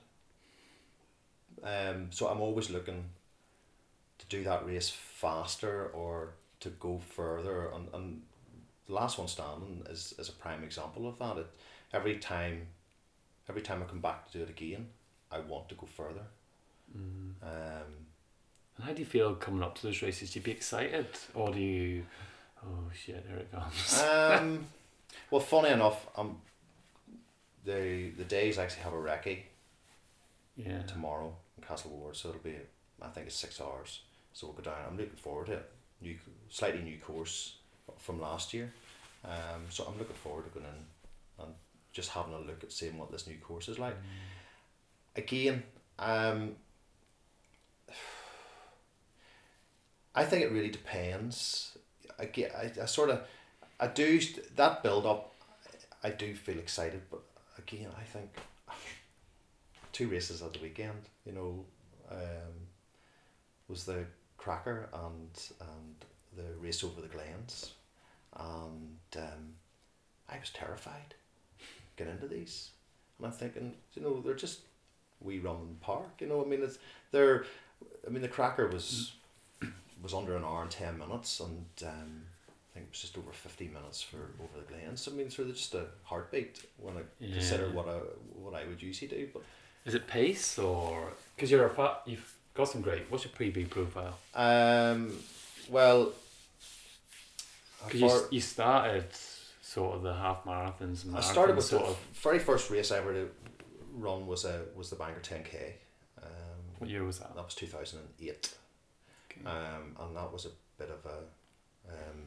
Um, 1.64 2.08
so 2.12 2.28
I'm 2.28 2.42
always 2.42 2.70
looking 2.70 3.06
to 4.20 4.26
do 4.28 4.44
that 4.44 4.66
race 4.66 4.90
faster 4.90 5.88
or 5.88 6.34
to 6.62 6.70
go 6.70 7.00
further. 7.16 7.70
And, 7.74 7.88
and 7.94 8.22
the 8.88 8.94
last 8.94 9.18
one 9.18 9.28
standing 9.28 9.84
is, 9.90 10.14
is 10.18 10.30
a 10.30 10.34
prime 10.34 10.64
example 10.64 11.08
of 11.08 11.20
that. 11.20 11.38
It, 11.38 11.48
every 11.94 12.18
time, 12.18 12.68
every 13.50 13.62
time 13.62 13.82
I 13.82 13.86
come 13.86 14.00
back 14.02 14.32
to 14.32 14.38
do 14.38 14.44
it 14.44 14.50
again, 14.50 14.88
I 15.32 15.40
want 15.40 15.70
to 15.70 15.76
go 15.76 15.86
further. 15.86 16.26
Um, 16.96 18.06
And 18.76 18.86
how 18.86 18.94
do 18.94 19.00
you 19.00 19.06
feel 19.06 19.36
coming 19.36 19.64
up 19.64 19.76
to 19.76 19.84
those 19.84 20.02
races? 20.02 20.32
Do 20.32 20.40
you 20.40 20.44
be 20.44 20.52
excited, 20.52 21.08
or 21.34 21.52
do 21.52 21.60
you? 21.60 22.06
Oh 22.66 22.90
shit! 22.94 23.26
Here 23.28 23.38
it 23.38 23.52
comes. 23.52 24.02
um, 24.02 24.66
well, 25.32 25.42
funny 25.42 25.70
enough, 25.70 26.08
um, 26.18 26.38
the 27.66 28.10
the 28.18 28.24
days 28.24 28.58
actually 28.58 28.84
have 28.84 28.94
a 28.94 28.98
recce 28.98 29.40
yeah. 30.56 30.84
tomorrow 30.84 31.36
in 31.58 31.64
Castle 31.64 31.92
Ward, 31.92 32.16
so 32.16 32.30
it'll 32.30 32.42
be 32.42 32.56
I 33.02 33.08
think 33.10 33.28
it's 33.28 33.36
six 33.36 33.60
hours. 33.62 34.02
So 34.34 34.48
we'll 34.48 34.56
go 34.56 34.64
down. 34.64 34.76
I'm 34.88 34.98
looking 34.98 35.16
forward 35.16 35.48
to 35.48 35.54
it. 35.54 35.72
New, 36.02 36.16
slightly 36.50 36.82
new 36.82 36.98
course 36.98 37.58
from 37.98 38.20
last 38.20 38.54
year. 38.54 38.74
Um, 39.24 39.66
so 39.70 39.86
I'm 39.86 39.98
looking 39.98 40.16
forward 40.16 40.46
to 40.46 40.60
going 40.60 40.66
in 40.66 41.44
and 41.46 41.54
just 41.94 42.10
having 42.10 42.34
a 42.34 42.40
look 42.40 42.64
at 42.64 42.72
seeing 42.72 42.98
what 42.98 43.12
this 43.12 43.28
new 43.28 43.38
course 43.38 43.70
is 43.70 43.78
like. 43.80 43.96
Again, 45.16 45.64
um, 46.00 46.56
I 50.16 50.26
think 50.26 50.44
it 50.44 50.52
really 50.52 50.70
depends. 50.70 51.78
I 52.20 52.26
get, 52.26 52.54
I, 52.56 52.72
I 52.82 52.86
sort 52.86 53.12
of, 53.12 53.22
I 53.80 53.88
do 53.88 54.20
that 54.56 54.84
build 54.84 55.06
up. 55.06 55.34
I 56.04 56.10
do 56.10 56.36
feel 56.36 56.60
excited, 56.60 57.02
but 57.10 57.22
again, 57.58 57.88
I 57.98 58.04
think 58.04 58.30
two 59.94 60.10
races 60.10 60.42
at 60.42 60.54
the 60.54 60.60
weekend. 60.60 61.10
You 61.26 61.32
know, 61.32 61.66
um, 62.12 62.68
was 63.68 63.86
the 63.86 64.06
cracker 64.38 64.90
and 64.94 65.30
and 65.62 66.06
the 66.36 66.56
race 66.60 66.84
over 66.84 67.02
the 67.02 67.08
Glens, 67.08 67.72
and 68.36 68.98
um, 69.16 69.56
I 70.30 70.40
was 70.40 70.50
terrified 70.50 71.16
get 71.98 72.08
into 72.08 72.28
these, 72.28 72.70
and 73.18 73.28
I'm 73.28 73.34
thinking, 73.34 73.74
you 73.94 74.02
know, 74.02 74.22
they're 74.22 74.34
just 74.34 74.60
we 75.22 75.40
run 75.40 75.56
in 75.58 75.68
the 75.70 75.86
park. 75.86 76.10
You 76.20 76.28
know, 76.28 76.44
I 76.44 76.48
mean, 76.48 76.62
it's 76.64 76.78
they're, 77.12 77.46
I 78.06 78.10
mean, 78.10 78.22
the 78.22 78.28
cracker 78.28 78.68
was 78.68 79.14
was 80.02 80.14
under 80.14 80.36
an 80.36 80.44
hour 80.44 80.62
and 80.62 80.72
ten 80.72 80.98
minutes, 80.98 81.40
and 81.40 81.66
um, 81.84 82.24
I 82.50 82.74
think 82.74 82.88
it 82.88 82.92
was 82.92 83.02
just 83.02 83.18
over 83.18 83.32
fifty 83.32 83.68
minutes 83.68 84.02
for 84.02 84.18
over 84.18 84.66
the 84.66 84.74
Glens. 84.74 85.08
I 85.08 85.16
mean, 85.16 85.30
so 85.30 85.44
they're 85.44 85.54
just 85.54 85.74
a 85.76 85.86
heartbeat 86.04 86.62
when 86.78 86.96
I 86.98 87.02
consider 87.34 87.70
what 87.70 87.88
I 87.88 87.98
what 88.36 88.54
I 88.54 88.66
would 88.68 88.82
usually 88.82 89.08
do, 89.08 89.30
but. 89.34 89.44
Is 89.86 89.96
it 89.96 90.08
pace 90.08 90.58
or 90.60 91.12
because 91.36 91.52
you're 91.52 91.66
a 91.66 91.70
fa- 91.70 91.98
you've 92.06 92.34
got 92.54 92.70
some 92.70 92.80
great. 92.82 93.04
What's 93.10 93.26
your 93.26 93.34
pre-B 93.34 93.66
profile? 93.66 94.18
Um, 94.34 95.12
well, 95.70 96.14
Because 97.86 98.02
you, 98.02 98.28
you 98.32 98.40
started 98.42 99.08
sort 99.74 99.96
of 99.96 100.04
the 100.04 100.14
half 100.14 100.44
marathons. 100.46 100.98
I 101.16 101.22
started 101.22 101.56
with 101.56 101.66
sort 101.66 101.84
the 101.84 101.90
of. 101.92 101.98
very 102.14 102.40
first 102.40 102.70
race 102.70 102.92
I 102.92 102.98
ever 102.98 103.14
did 103.14 103.30
run 103.94 104.28
was 104.28 104.46
a 104.46 104.66
was 104.76 104.90
the 104.90 104.96
Bangor 104.96 105.20
ten 105.22 105.44
k. 105.44 105.76
Um, 106.22 106.30
What 106.80 106.90
year 106.90 107.04
was 107.04 107.20
that? 107.20 107.36
that 107.36 107.44
was 107.46 107.56
two 107.56 107.68
thousand 107.68 108.00
and 108.00 108.10
eight, 108.30 108.54
Okay. 109.32 109.42
um, 109.50 109.96
and 110.00 110.16
that 110.16 110.32
was 110.32 110.46
a 110.46 110.52
bit 110.78 110.90
of 110.90 111.06
a. 111.06 111.18
Um, 111.92 112.20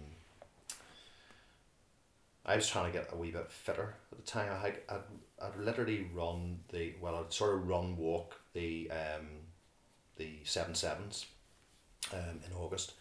I 2.45 2.55
was 2.57 2.69
trying 2.69 2.93
to 2.93 2.99
get 2.99 3.13
a 3.13 3.17
wee 3.17 3.31
bit 3.33 3.51
fitter 3.51 3.95
at 4.13 4.19
the 4.19 4.25
time. 4.31 4.49
I 4.53 4.59
had 4.67 4.79
I'd, 4.89 5.01
I'd 5.43 5.57
literally 5.59 6.09
run 6.15 6.61
the 6.73 6.95
well 7.01 7.17
I'd 7.17 7.33
sort 7.33 7.55
of 7.55 7.67
run 7.69 7.97
walk 7.97 8.41
the 8.55 8.91
um, 8.91 9.27
the 10.17 10.39
seven 10.45 10.75
sevens, 10.75 11.27
um, 12.13 12.41
in 12.47 12.53
August, 12.57 12.95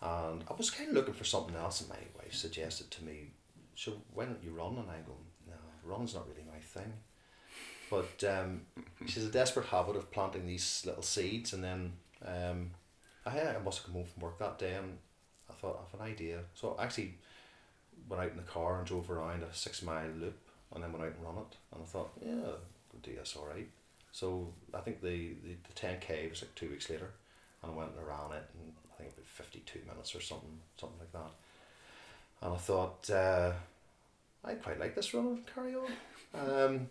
and 0.00 0.44
I 0.48 0.54
was 0.56 0.70
kind 0.70 0.88
of 0.90 0.94
looking 0.94 1.14
for 1.14 1.24
something 1.24 1.56
else, 1.56 1.80
and 1.80 1.88
my 1.90 1.98
wife 2.18 2.34
suggested 2.34 2.90
to 2.92 3.04
me, 3.04 3.30
"So 3.80 3.92
why 4.12 4.24
don't 4.26 4.44
you 4.44 4.52
run?" 4.52 4.76
And 4.76 4.90
I 4.90 5.00
go, 5.06 5.16
"No, 5.48 5.54
running's 5.84 6.14
not 6.14 6.28
really 6.28 6.44
my 6.50 6.58
thing." 6.58 6.92
But 7.90 8.22
um, 8.28 8.60
she's 9.06 9.24
a 9.24 9.30
desperate 9.30 9.66
habit 9.66 9.96
of 9.96 10.10
planting 10.12 10.46
these 10.46 10.82
little 10.86 11.02
seeds, 11.02 11.52
and 11.54 11.64
then 11.64 11.92
um, 12.24 12.70
I, 13.26 13.40
I 13.40 13.58
must 13.58 13.78
have 13.78 13.86
come 13.86 13.94
home 13.94 14.04
from 14.04 14.22
work 14.22 14.38
that 14.38 14.58
day, 14.58 14.74
and 14.74 14.98
I 15.48 15.54
thought 15.54 15.80
I 15.80 15.90
have 15.90 16.00
an 16.00 16.12
idea. 16.12 16.40
So 16.54 16.76
I 16.78 16.84
actually 16.84 17.14
went 18.08 18.22
out 18.22 18.30
in 18.30 18.36
the 18.36 18.42
car 18.42 18.78
and 18.78 18.86
drove 18.86 19.10
around 19.10 19.42
a 19.42 19.52
six 19.54 19.82
mile 19.82 20.10
loop, 20.20 20.38
and 20.74 20.84
then 20.84 20.92
went 20.92 21.04
out 21.04 21.16
and 21.16 21.24
run 21.24 21.38
it, 21.38 21.56
and 21.72 21.82
I 21.82 21.86
thought, 21.86 22.10
yeah, 22.24 22.46
I'll 22.46 23.00
do 23.02 23.16
all 23.38 23.46
right. 23.46 23.68
So 24.12 24.52
I 24.74 24.80
think 24.80 25.00
the 25.00 25.34
the 25.42 25.56
the 25.66 25.74
ten 25.74 25.98
k 26.00 26.28
was 26.28 26.42
like 26.42 26.54
two 26.54 26.68
weeks 26.68 26.90
later, 26.90 27.10
and 27.62 27.72
I 27.72 27.74
went 27.74 27.92
and 27.96 28.06
ran 28.06 28.32
it, 28.38 28.46
and 28.54 28.72
I 28.92 28.96
think 28.98 29.12
about 29.12 29.26
fifty 29.26 29.60
two 29.60 29.80
minutes 29.88 30.14
or 30.14 30.20
something, 30.20 30.58
something 30.78 30.98
like 30.98 31.12
that. 31.12 31.32
And 32.42 32.54
I 32.54 32.56
thought, 32.56 33.10
uh, 33.10 33.52
I 34.44 34.54
quite 34.54 34.80
like 34.80 34.94
this 34.94 35.12
run 35.14 35.42
carry 35.54 35.74
on. 35.74 35.90
Um, 36.34 36.88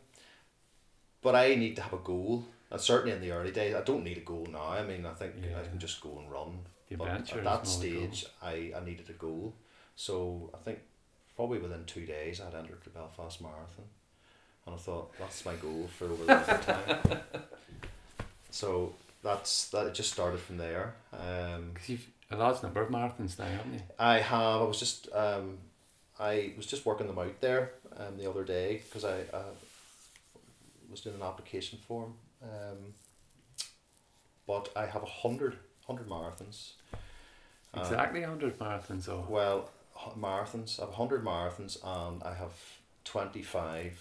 but 1.22 1.36
I 1.36 1.56
need 1.56 1.76
to 1.78 1.82
have 1.82 1.94
a 1.94 1.98
goal. 1.98 2.46
And 2.72 2.80
certainly 2.80 3.16
in 3.16 3.22
the 3.22 3.32
early 3.32 3.52
days, 3.52 3.74
I 3.76 3.82
don't 3.82 4.04
need 4.04 4.18
a 4.18 4.22
goal 4.22 4.48
now. 4.52 4.68
I 4.68 4.84
mean, 4.84 5.06
I 5.06 5.14
think 5.14 5.34
I 5.58 5.68
can 5.68 5.80
just 5.80 6.02
go 6.02 6.20
and 6.20 6.32
run. 6.32 6.60
The 6.88 6.96
But 6.98 7.08
at 7.10 7.44
that 7.44 7.68
stage, 7.68 8.26
I, 8.42 8.72
I 8.76 8.84
needed 8.86 9.10
a 9.10 9.14
goal. 9.14 9.56
So 9.96 10.52
I 10.54 10.58
think 10.58 10.80
probably 11.36 11.60
within 11.60 11.86
two 11.86 12.06
days, 12.06 12.40
I'd 12.42 12.54
entered 12.56 12.82
the 12.84 12.90
Belfast 12.92 13.42
Marathon. 13.42 13.86
And 14.66 14.76
I 14.76 14.78
thought, 14.78 15.18
that's 15.18 15.44
my 15.46 15.56
goal 15.56 15.90
for 15.98 16.06
over 16.06 16.26
the 16.26 16.36
time. 16.36 17.20
So 18.52 18.94
that's 19.24 19.70
that. 19.70 19.88
It 19.88 19.94
just 19.94 20.12
started 20.12 20.40
from 20.40 20.58
there. 20.58 20.96
Um, 21.14 21.72
Because 21.74 21.90
you've 21.90 22.08
a 22.32 22.38
large 22.38 22.62
number 22.62 22.82
of 22.82 22.90
marathons 22.90 23.38
now, 23.40 23.46
haven't 23.46 23.74
you? 23.74 23.82
I 23.98 24.20
have. 24.20 24.62
I 24.62 24.64
was 24.64 24.80
just 24.80 25.08
um, 25.14 25.58
I 26.20 26.54
was 26.58 26.66
just 26.66 26.86
working 26.86 27.08
them 27.08 27.18
out 27.18 27.40
there 27.42 27.72
um, 27.98 28.18
the 28.18 28.30
other 28.30 28.44
day 28.44 28.82
because 28.86 29.06
I 29.06 29.22
uh, 29.34 29.44
was 30.90 31.02
doing 31.02 31.16
an 31.16 31.22
application 31.22 31.80
form. 31.88 32.16
Um, 32.44 32.94
but 34.48 34.70
I 34.76 34.86
have 34.86 35.04
a 35.04 35.08
hundred 35.08 35.58
hundred 35.86 36.10
marathons. 36.10 36.72
Uh, 37.74 37.82
Exactly, 37.82 38.22
hundred 38.24 38.58
marathons 38.60 39.08
or 39.08 39.26
Well, 39.30 39.70
marathons. 40.20 40.80
I 40.80 40.86
have 40.86 40.96
hundred 40.96 41.24
marathons 41.24 41.78
and 41.84 42.24
I 42.24 42.34
have 42.34 42.54
twenty 43.04 43.42
five 43.44 43.98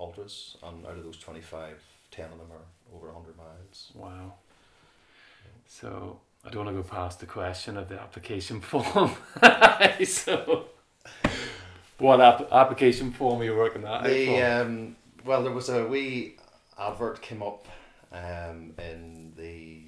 ultras, 0.00 0.56
and 0.62 0.84
out 0.84 0.96
of 0.98 1.04
those 1.04 1.16
25, 1.18 1.80
10 2.10 2.24
of 2.24 2.30
them 2.38 2.48
are 2.52 2.94
over 2.96 3.12
hundred 3.12 3.36
miles. 3.36 3.92
wow. 3.94 4.34
So 5.68 6.18
I 6.44 6.50
don't 6.50 6.64
want 6.66 6.76
to 6.76 6.82
go 6.82 6.88
past 6.88 7.20
the 7.20 7.26
question 7.26 7.76
of 7.76 7.88
the 7.88 8.00
application 8.00 8.60
form. 8.60 9.12
so, 10.04 10.66
what 11.98 12.20
app- 12.20 12.52
application 12.52 13.12
form 13.12 13.40
are 13.40 13.44
you 13.44 13.56
working 13.56 13.84
out 13.84 14.04
The 14.04 14.42
um, 14.42 14.96
well, 15.24 15.42
there 15.42 15.52
was 15.52 15.68
a 15.68 15.86
wee 15.86 16.36
advert 16.78 17.22
came 17.22 17.42
up 17.42 17.66
um, 18.12 18.74
in 18.78 19.32
the 19.36 19.82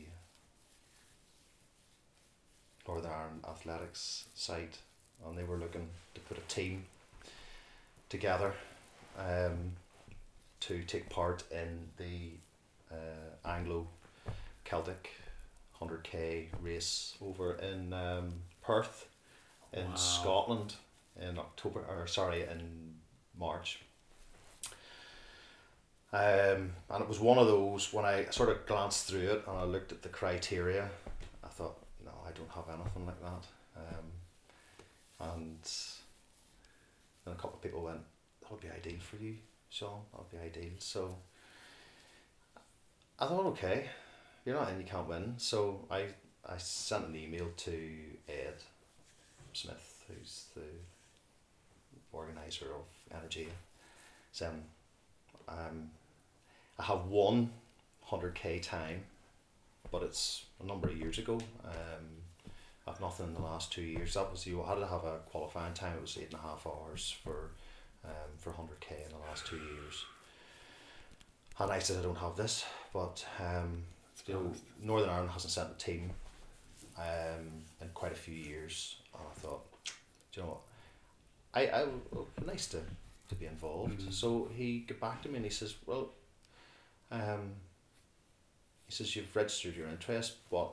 Northern 2.87 3.11
Ireland 3.11 3.45
athletics 3.49 4.27
site, 4.35 4.79
and 5.27 5.37
they 5.37 5.43
were 5.45 5.57
looking 5.59 5.89
to 6.15 6.21
put 6.23 6.39
a 6.39 6.43
team 6.43 6.85
together 8.09 8.53
um, 9.19 9.73
to 10.61 10.83
take 10.85 11.09
part 11.11 11.43
in 11.51 11.89
the 11.97 12.31
uh, 12.93 13.49
Anglo 13.49 13.89
Celtic 14.65 15.11
100k 15.81 16.47
race 16.63 17.15
over 17.21 17.55
in 17.57 17.93
um, 17.93 18.33
Perth 18.63 19.09
in 19.73 19.89
Wow. 19.91 19.95
Scotland 19.97 20.75
in 21.21 21.39
October 21.39 21.85
or 21.89 22.07
sorry 22.07 22.43
in 22.43 22.95
March. 23.39 23.81
Um, 26.13 26.73
and 26.89 27.03
it 27.03 27.09
was 27.09 27.21
one 27.21 27.39
of 27.39 27.47
those 27.47 27.93
when 27.93 28.05
I 28.05 28.27
sort 28.31 28.49
of 28.49 28.65
glanced 28.67 29.07
through 29.07 29.29
it 29.29 29.45
and 29.47 29.59
I 29.59 29.65
looked 29.65 29.93
at 29.93 30.03
the 30.03 30.09
criteria, 30.09 30.89
I 31.45 31.49
thought, 31.49 31.79
no, 32.05 32.13
I 32.27 32.31
don't 32.31 32.51
have 32.51 32.65
anything 32.69 33.07
like 33.07 33.21
that. 33.21 33.45
Um, 33.77 35.33
and 35.35 35.71
then 37.25 37.35
a 37.35 37.37
couple 37.37 37.55
of 37.55 37.63
people 37.63 37.83
went, 37.83 38.01
that 38.41 38.51
would 38.51 38.61
be 38.61 38.69
ideal 38.69 39.01
for 39.01 39.17
you, 39.17 39.37
Sean. 39.69 40.01
That 40.13 40.19
would 40.19 40.31
be 40.31 40.39
ideal. 40.39 40.73
So 40.79 41.17
I 43.19 43.27
thought, 43.27 43.47
okay, 43.47 43.87
you're 44.45 44.55
not 44.55 44.71
in, 44.71 44.79
you 44.79 44.87
can't 44.87 45.09
win. 45.09 45.35
So 45.39 45.85
I, 45.91 46.07
I 46.49 46.57
sent 46.59 47.09
an 47.09 47.17
email 47.17 47.49
to 47.57 47.91
Ed 48.29 48.63
Smith, 49.53 50.05
who's 50.09 50.45
the 50.55 50.63
organizer 52.17 52.67
of 52.67 53.17
Energy, 53.17 53.49
saying, 54.33 54.65
um, 55.49 55.91
I 56.79 56.83
have 56.83 57.07
one 57.07 57.51
100k 58.11 58.63
time, 58.63 59.05
but 59.91 60.03
it's 60.03 60.45
a 60.63 60.67
number 60.67 60.89
of 60.89 60.97
years 60.97 61.19
ago. 61.19 61.41
Um, 61.65 62.07
I've 62.89 63.01
nothing 63.01 63.27
in 63.27 63.35
the 63.35 63.41
last 63.41 63.73
two 63.73 63.83
years. 63.83 64.15
That 64.15 64.31
was 64.31 64.47
you 64.47 64.63
had 64.63 64.77
to 64.77 64.87
have 64.87 65.05
a 65.05 65.19
qualifying 65.27 65.75
time. 65.75 65.95
It 65.97 66.03
was 66.03 66.17
eight 66.19 66.31
and 66.31 66.35
a 66.35 66.43
half 66.43 66.67
hours 66.67 67.15
for 67.23 67.51
um, 68.05 68.31
for 68.39 68.51
100k 68.51 69.07
in 69.07 69.11
the 69.11 69.19
last 69.29 69.47
two 69.47 69.57
years. 69.57 70.05
And 71.59 71.73
I 71.73 71.79
said 71.79 71.99
I 71.99 72.03
don't 72.03 72.19
have 72.19 72.37
this, 72.37 72.65
but 72.93 73.27
um, 73.41 73.83
you 74.27 74.35
know, 74.35 74.53
Northern 74.83 75.09
Ireland 75.09 75.31
hasn't 75.31 75.53
sent 75.53 75.71
a 75.71 75.79
team 75.79 76.11
um, 76.99 77.65
in 77.81 77.89
quite 77.95 78.13
a 78.13 78.17
few 78.17 78.35
years, 78.35 78.97
and 79.15 79.23
I 79.29 79.41
thought, 79.41 79.65
do 79.85 80.41
you 80.41 80.43
know 80.43 80.49
what, 80.51 80.61
I 81.57 81.61
I 81.69 81.85
well, 82.13 82.29
nice 82.47 82.67
to 82.69 82.81
to 83.29 83.35
be 83.35 83.47
involved. 83.47 84.01
Mhm. 84.01 84.13
So 84.13 84.49
he 84.55 84.81
got 84.81 85.01
back 85.01 85.23
to 85.23 85.29
me 85.29 85.37
and 85.37 85.45
he 85.45 85.51
says, 85.51 85.75
well, 85.87 86.11
um, 87.11 87.55
he 88.87 88.93
says 88.93 89.17
you've 89.17 89.35
registered 89.35 89.75
your 89.75 89.89
interest, 89.89 90.37
but 90.51 90.71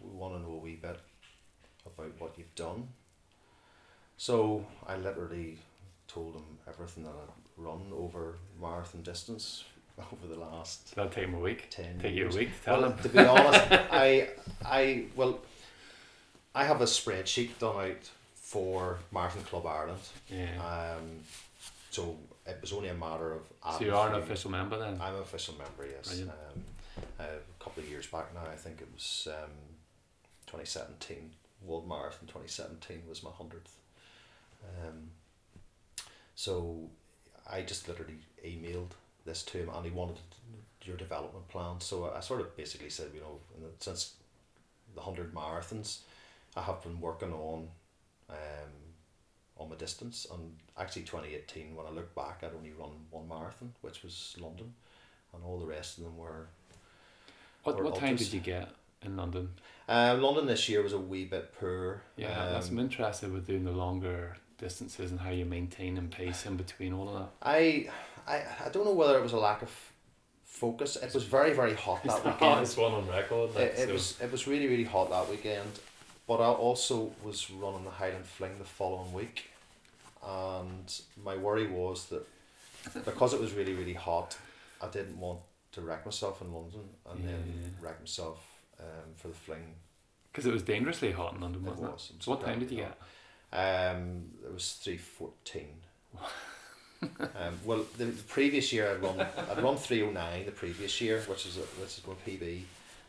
we 0.00 0.10
want 0.10 0.34
to 0.34 0.40
know 0.40 0.54
a 0.54 0.58
wee 0.58 0.76
bit 0.76 0.98
about 1.84 2.12
what 2.18 2.38
you've 2.38 2.54
done. 2.54 2.88
So 4.16 4.64
I 4.86 4.96
literally 4.96 5.58
told 6.08 6.36
him 6.36 6.44
everything 6.68 7.04
that 7.04 7.10
I'd 7.10 7.62
run 7.62 7.82
over 7.92 8.36
marathon 8.60 9.02
distance 9.02 9.64
over 9.98 10.26
the 10.32 10.38
last 10.40 10.94
That'll 10.94 11.10
take 11.10 11.24
him 11.24 11.34
a 11.34 11.40
week. 11.40 11.68
ten 11.70 11.98
Take 11.98 12.14
you 12.14 12.28
a 12.30 12.34
week 12.34 12.50
to 12.58 12.64
tell 12.64 12.80
Well, 12.80 12.92
him. 12.92 12.98
to 13.02 13.08
be 13.08 13.18
honest, 13.18 13.60
I 13.92 14.28
I 14.64 15.06
well, 15.16 15.40
I 16.54 16.64
have 16.64 16.80
a 16.80 16.84
spreadsheet 16.86 17.58
done 17.58 17.90
out 17.90 18.10
for 18.44 18.98
Marathon 19.10 19.42
Club 19.44 19.66
Ireland. 19.66 20.00
Yeah. 20.28 20.52
Um, 20.60 21.20
so 21.90 22.16
it 22.46 22.58
was 22.60 22.72
only 22.74 22.88
a 22.88 22.94
matter 22.94 23.32
of. 23.32 23.78
so 23.78 23.84
you 23.84 23.94
are 23.94 24.10
an 24.10 24.20
official 24.22 24.50
member 24.50 24.78
then? 24.78 25.00
I'm 25.00 25.14
an 25.14 25.22
official 25.22 25.54
member, 25.54 25.90
yes. 25.90 26.08
Brilliant. 26.08 26.30
Um, 26.30 27.26
a 27.26 27.64
couple 27.64 27.82
of 27.82 27.88
years 27.88 28.06
back 28.06 28.34
now, 28.34 28.42
I 28.52 28.56
think 28.56 28.82
it 28.82 28.88
was 28.94 29.28
um, 29.30 29.50
2017. 30.46 31.30
World 31.62 31.88
Marathon 31.88 32.26
2017 32.26 33.02
was 33.08 33.22
my 33.22 33.30
100th. 33.30 33.72
Um, 34.62 35.08
so 36.34 36.90
I 37.50 37.62
just 37.62 37.88
literally 37.88 38.18
emailed 38.44 38.90
this 39.24 39.42
to 39.44 39.58
him 39.58 39.70
and 39.74 39.86
he 39.86 39.90
wanted 39.90 40.18
your 40.82 40.98
development 40.98 41.48
plan. 41.48 41.80
So 41.80 42.12
I 42.14 42.20
sort 42.20 42.42
of 42.42 42.54
basically 42.56 42.90
said, 42.90 43.06
you 43.14 43.20
know, 43.20 43.40
since 43.80 44.14
the 44.94 45.00
100 45.00 45.34
marathons, 45.34 46.00
I 46.54 46.60
have 46.60 46.82
been 46.82 47.00
working 47.00 47.32
on 47.32 47.68
um, 48.30 48.70
on 49.56 49.68
my 49.70 49.76
distance. 49.76 50.26
And 50.32 50.56
actually 50.78 51.02
2018 51.02 51.74
when 51.76 51.86
I 51.86 51.90
look 51.90 52.14
back 52.14 52.40
I'd 52.42 52.54
only 52.56 52.72
run 52.72 52.90
one 53.10 53.28
marathon 53.28 53.72
which 53.80 54.02
was 54.02 54.34
London. 54.38 54.72
And 55.32 55.42
all 55.44 55.58
the 55.58 55.66
rest 55.66 55.98
of 55.98 56.04
them 56.04 56.16
were 56.16 56.46
what 57.64 57.78
or 57.78 57.84
what 57.84 57.96
time 57.96 58.16
did 58.16 58.32
you 58.32 58.40
get 58.40 58.68
in 59.02 59.16
London? 59.16 59.50
uh, 59.88 60.16
London 60.18 60.46
this 60.46 60.68
year 60.68 60.82
was 60.82 60.92
a 60.92 60.98
wee 60.98 61.24
bit 61.24 61.52
poor. 61.58 62.02
Yeah, 62.16 62.50
that's 62.52 62.68
I'm 62.68 62.78
um, 62.78 62.84
interested 62.84 63.32
with 63.32 63.46
doing 63.46 63.64
the 63.64 63.72
longer 63.72 64.36
distances 64.58 65.10
and 65.10 65.20
how 65.20 65.30
you 65.30 65.44
maintain 65.44 65.98
and 65.98 66.10
pace 66.10 66.46
in 66.46 66.56
between 66.56 66.92
all 66.92 67.08
of 67.08 67.14
that. 67.14 67.28
I, 67.42 67.88
I 68.26 68.42
I 68.66 68.68
don't 68.70 68.84
know 68.84 68.92
whether 68.92 69.18
it 69.18 69.22
was 69.22 69.32
a 69.32 69.38
lack 69.38 69.62
of 69.62 69.70
focus. 70.44 70.96
It 70.96 71.12
was 71.14 71.24
very 71.24 71.52
very 71.52 71.74
hot 71.74 72.00
It's 72.04 72.14
that 72.14 72.22
the 72.22 72.30
weekend. 72.30 72.52
hottest 72.54 72.78
one 72.78 72.92
on 72.92 73.08
record. 73.08 73.54
Like, 73.54 73.64
it, 73.64 73.78
it 73.78 73.86
so- 73.88 73.92
was 73.92 74.20
it 74.22 74.30
was 74.32 74.46
really 74.46 74.66
really 74.68 74.84
hot 74.84 75.10
that 75.10 75.28
weekend 75.28 75.68
but 76.26 76.40
I 76.40 76.46
also 76.46 77.12
was 77.22 77.50
running 77.50 77.84
the 77.84 77.90
Highland 77.90 78.26
Fling 78.26 78.58
the 78.58 78.64
following 78.64 79.12
week 79.12 79.50
and 80.26 81.00
my 81.22 81.36
worry 81.36 81.66
was 81.66 82.06
that 82.06 82.26
because 83.04 83.34
it 83.34 83.40
was 83.40 83.52
really 83.52 83.74
really 83.74 83.94
hot 83.94 84.36
I 84.82 84.88
didn't 84.88 85.18
want 85.18 85.40
to 85.72 85.80
wreck 85.80 86.04
myself 86.04 86.40
in 86.40 86.52
London 86.52 86.80
and 87.10 87.26
then 87.28 87.42
Yeah. 87.62 87.68
wreck 87.86 88.00
myself 88.00 88.38
um, 88.80 89.14
for 89.16 89.28
the 89.28 89.34
fling 89.34 89.74
Because 90.32 90.46
it 90.46 90.52
was 90.52 90.62
dangerously 90.62 91.12
hot 91.12 91.34
in 91.34 91.40
London, 91.40 91.62
It 91.64 91.68
wasn't 91.70 91.88
it? 91.88 91.92
was. 91.92 92.10
It 92.10 92.16
was 92.18 92.26
what 92.26 92.40
time 92.40 92.58
did 92.60 92.70
you 92.70 92.78
incredibly 92.78 93.00
get? 93.52 93.96
Um, 93.96 94.30
it 94.44 94.52
was 94.52 94.72
three 94.82 94.96
fourteen. 94.96 95.74
um, 97.02 97.58
well, 97.64 97.84
the, 97.98 98.06
the 98.06 98.22
previous 98.24 98.72
year 98.72 98.90
I'd 98.90 99.02
run 99.02 99.20
I'd 99.20 99.62
run 99.62 99.76
three 99.76 100.02
oh 100.02 100.10
nine 100.10 100.44
the 100.46 100.52
previous 100.52 101.00
year, 101.00 101.20
which 101.28 101.46
is 101.46 101.56
a, 101.58 101.60
which 101.80 101.98
is 101.98 102.02
my 102.06 102.14
PB, 102.26 102.62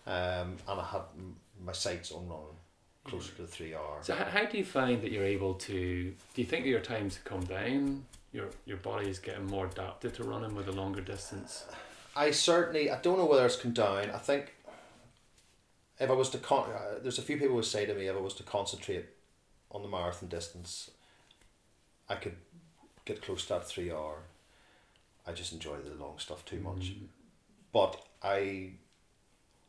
um, 0.05 0.57
and 0.68 0.80
I 0.82 0.86
had 0.86 1.01
m- 1.18 1.36
my 1.66 1.72
sights 1.72 2.11
on 2.11 2.28
running 2.28 2.57
closer 3.06 3.32
to 3.36 3.43
the 3.43 3.47
three 3.47 3.74
hour. 3.74 3.99
So 4.01 4.16
how, 4.16 4.26
how 4.26 4.45
do 4.45 4.58
you 4.58 4.66
find 4.66 5.01
that 5.01 5.12
you're 5.12 5.24
able 5.24 5.53
to? 5.53 6.14
Do 6.34 6.41
you 6.41 6.45
think 6.45 6.64
that 6.64 6.70
your 6.70 6.82
times 6.82 7.20
come 7.24 7.45
down? 7.45 8.06
Your 8.34 8.49
your 8.66 8.78
body 8.78 9.10
is 9.10 9.20
getting 9.20 9.47
more 9.47 9.68
adapted 9.68 10.14
to 10.16 10.24
running 10.24 10.56
with 10.56 10.68
a 10.68 10.72
longer 10.72 11.01
distance. 11.01 11.66
I 12.16 12.32
certainly 12.32 12.91
I 12.91 12.99
don't 12.99 13.18
know 13.18 13.26
whether 13.26 13.45
it's 13.45 13.56
come 13.56 13.72
down. 13.72 14.10
I 14.12 14.18
think 14.18 14.53
if 15.99 16.10
I 16.10 16.14
was 16.14 16.30
to 16.32 16.38
con, 16.38 16.70
uh, 16.70 16.99
there's 17.01 17.20
a 17.20 17.22
few 17.22 17.38
people 17.38 17.56
who 17.56 17.64
say 17.64 17.86
to 17.86 17.93
me 17.93 18.08
if 18.08 18.16
I 18.16 18.20
was 18.20 18.34
to 18.36 18.43
concentrate 18.43 19.06
on 19.72 19.82
the 19.82 19.88
marathon 19.88 20.28
distance, 20.30 20.91
I 22.10 22.16
could 22.16 22.36
get 23.06 23.22
close 23.22 23.43
to 23.43 23.53
that 23.53 23.68
three 23.68 23.91
hour. 23.91 24.24
I 25.28 25.32
just 25.32 25.53
enjoy 25.53 25.78
the 25.78 25.95
long 25.95 26.20
stuff 26.20 26.45
too 26.45 26.60
much. 26.60 26.91
Mm. 26.91 27.08
but 27.72 27.99
I 28.22 28.72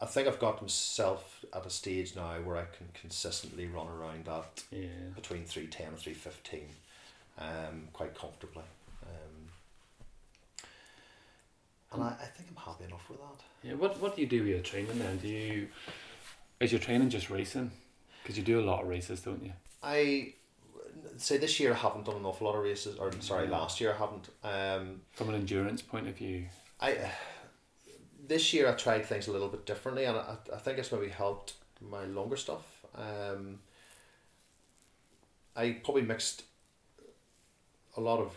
I 0.00 0.04
think 0.06 0.28
I've 0.28 0.38
got 0.38 0.60
myself 0.60 1.44
at 1.54 1.64
a 1.64 1.70
stage 1.70 2.14
now 2.14 2.34
where 2.44 2.56
I 2.56 2.64
can 2.64 2.88
consistently 2.94 3.66
run 3.66 3.88
around 3.88 4.26
that 4.26 4.62
Yeah. 4.70 4.88
between 5.14 5.44
three 5.44 5.66
ten 5.68 5.88
and 5.88 5.98
three 5.98 6.12
fifteen, 6.12 6.68
um, 7.38 7.88
quite 7.92 8.14
comfortably. 8.14 8.64
Um, 9.02 9.48
and 11.92 12.02
I, 12.02 12.08
I 12.08 12.26
think 12.26 12.48
I'm 12.50 12.56
happy 12.62 12.84
enough 12.84 13.08
with 13.08 13.18
that. 13.20 13.42
Yeah. 13.68 13.74
What 13.74 13.98
What 14.00 14.16
do 14.16 14.22
you 14.22 14.28
do 14.28 14.40
with 14.40 14.48
your 14.48 14.60
training 14.60 14.98
then? 14.98 15.16
Do 15.18 15.28
you 15.28 15.68
is 16.60 16.72
your 16.72 16.80
training 16.80 17.08
just 17.10 17.30
racing? 17.30 17.70
Because 18.22 18.36
you 18.36 18.44
do 18.44 18.60
a 18.60 18.66
lot 18.66 18.82
of 18.82 18.88
races, 18.88 19.20
don't 19.20 19.42
you? 19.42 19.52
I 19.82 20.34
say 21.16 21.38
this 21.38 21.58
year 21.60 21.72
I 21.72 21.76
haven't 21.76 22.04
done 22.04 22.16
an 22.16 22.24
awful 22.24 22.46
lot 22.48 22.56
of 22.56 22.62
races, 22.64 22.96
or 22.98 23.12
sorry, 23.20 23.46
last 23.46 23.80
year 23.80 23.94
I 23.94 23.96
haven't. 23.96 24.28
Um, 24.42 25.00
From 25.12 25.30
an 25.30 25.36
endurance 25.36 25.80
point 25.80 26.06
of 26.08 26.16
view. 26.16 26.46
I 26.80 26.98
this 28.28 28.52
year 28.52 28.68
I 28.68 28.72
tried 28.72 29.06
things 29.06 29.28
a 29.28 29.32
little 29.32 29.48
bit 29.48 29.66
differently, 29.66 30.04
and 30.04 30.16
I, 30.16 30.36
I 30.52 30.56
think 30.58 30.78
it's 30.78 30.92
maybe 30.92 31.08
helped 31.08 31.54
my 31.80 32.04
longer 32.04 32.36
stuff. 32.36 32.84
Um, 32.94 33.60
I 35.54 35.72
probably 35.84 36.02
mixed 36.02 36.42
a 37.96 38.00
lot 38.00 38.20
of. 38.20 38.32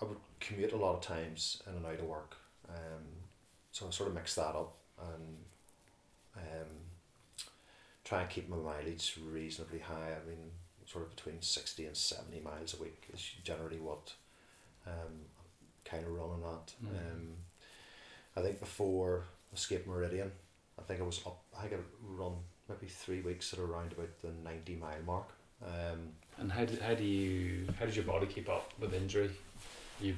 I 0.00 0.04
would 0.04 0.18
commute 0.40 0.72
a 0.72 0.76
lot 0.76 0.94
of 0.94 1.00
times 1.00 1.62
in 1.66 1.74
and 1.74 1.86
out 1.86 2.00
of 2.00 2.04
work, 2.04 2.36
um, 2.68 3.04
so 3.72 3.86
I 3.86 3.90
sort 3.90 4.08
of 4.10 4.14
mixed 4.14 4.36
that 4.36 4.54
up 4.54 4.74
and 5.00 5.36
um, 6.36 6.68
try 8.04 8.20
and 8.20 8.30
keep 8.30 8.48
my 8.48 8.56
mileage 8.56 9.18
reasonably 9.30 9.78
high. 9.78 10.12
I 10.12 10.28
mean, 10.28 10.50
sort 10.86 11.04
of 11.04 11.16
between 11.16 11.40
sixty 11.40 11.86
and 11.86 11.96
seventy 11.96 12.40
miles 12.40 12.74
a 12.78 12.82
week 12.82 13.04
is 13.12 13.22
generally 13.42 13.78
what 13.78 14.12
um, 14.86 15.24
kind 15.84 16.04
of 16.04 16.12
running 16.12 16.44
at. 16.44 16.74
Mm. 16.84 16.88
Um, 16.88 17.28
I 18.36 18.40
think 18.42 18.60
before 18.60 19.24
Escape 19.54 19.86
Meriden, 19.86 20.30
I 20.78 20.82
think 20.82 21.00
I 21.00 21.04
was 21.04 21.20
up. 21.26 21.42
I 21.56 21.62
think 21.62 21.74
I 21.74 21.76
run 22.02 22.32
maybe 22.68 22.86
three 22.86 23.20
weeks 23.20 23.52
at 23.52 23.58
around 23.58 23.92
about 23.92 24.20
the 24.22 24.30
ninety 24.44 24.76
mile 24.76 25.02
mark. 25.06 25.28
Um, 25.64 26.12
And 26.38 26.52
how 26.52 26.64
do, 26.66 26.76
how 26.82 26.94
do 26.94 27.04
you 27.04 27.66
how 27.78 27.86
does 27.86 27.96
your 27.96 28.04
body 28.04 28.26
keep 28.26 28.48
up 28.48 28.72
with 28.78 28.92
injury? 28.92 29.30
You 30.00 30.16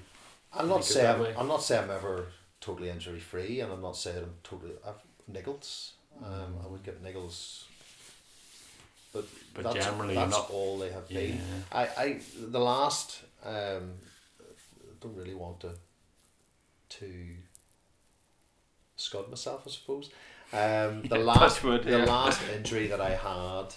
I'm 0.52 0.68
not 0.68 0.84
saying 0.84 1.06
I'm. 1.20 1.36
I'm 1.40 1.48
not 1.48 1.62
saying 1.62 1.84
I'm 1.84 1.90
ever 1.90 2.26
totally 2.60 2.90
injury 2.90 3.20
free, 3.20 3.60
and 3.60 3.72
I'm 3.72 3.82
not 3.82 3.96
saying 3.96 4.18
I'm 4.24 4.34
totally. 4.42 4.72
I've 4.84 5.02
niggles. 5.32 5.92
Um, 6.24 6.56
I 6.64 6.66
would 6.66 6.82
get 6.82 7.00
niggles 7.02 7.64
but, 9.12 9.24
But 9.54 9.64
that's, 9.72 9.86
generally 9.86 10.14
that's 10.14 10.30
not- 10.30 10.50
all 10.50 10.78
they 10.78 10.90
have 10.90 11.08
been. 11.08 11.36
Yeah. 11.36 11.42
I, 11.72 11.82
I 12.04 12.20
the 12.38 12.60
last 12.60 13.22
um, 13.44 13.92
don't 15.00 15.14
really 15.16 15.34
want 15.34 15.60
to 15.60 15.70
to 16.90 17.06
scud 18.98 19.28
myself, 19.30 19.64
I 19.66 19.70
suppose. 19.70 20.10
Um, 20.52 21.04
the 21.08 21.16
Yeah, 21.16 21.18
last 21.18 21.62
wood, 21.64 21.84
the 21.84 21.98
last 21.98 22.42
injury 22.54 22.88
that 22.88 23.00
I 23.00 23.10
had 23.16 23.74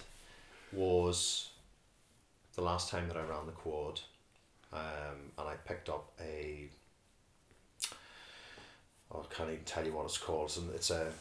was 0.71 1.49
the 2.55 2.61
last 2.61 2.89
time 2.89 3.07
that 3.07 3.17
I 3.17 3.23
ran 3.23 3.45
the 3.45 3.51
quad, 3.51 4.01
um, 4.73 5.31
and 5.37 5.47
I 5.49 5.55
picked 5.65 5.89
up 5.89 6.11
a. 6.21 6.69
Oh, 9.11 9.25
I 9.29 9.33
can't 9.33 9.49
even 9.51 9.63
tell 9.65 9.85
you 9.85 9.93
what 9.93 10.05
it's 10.05 10.17
called. 10.17 10.45
It's, 10.49 10.57
it's 10.57 10.89
a 10.91 11.11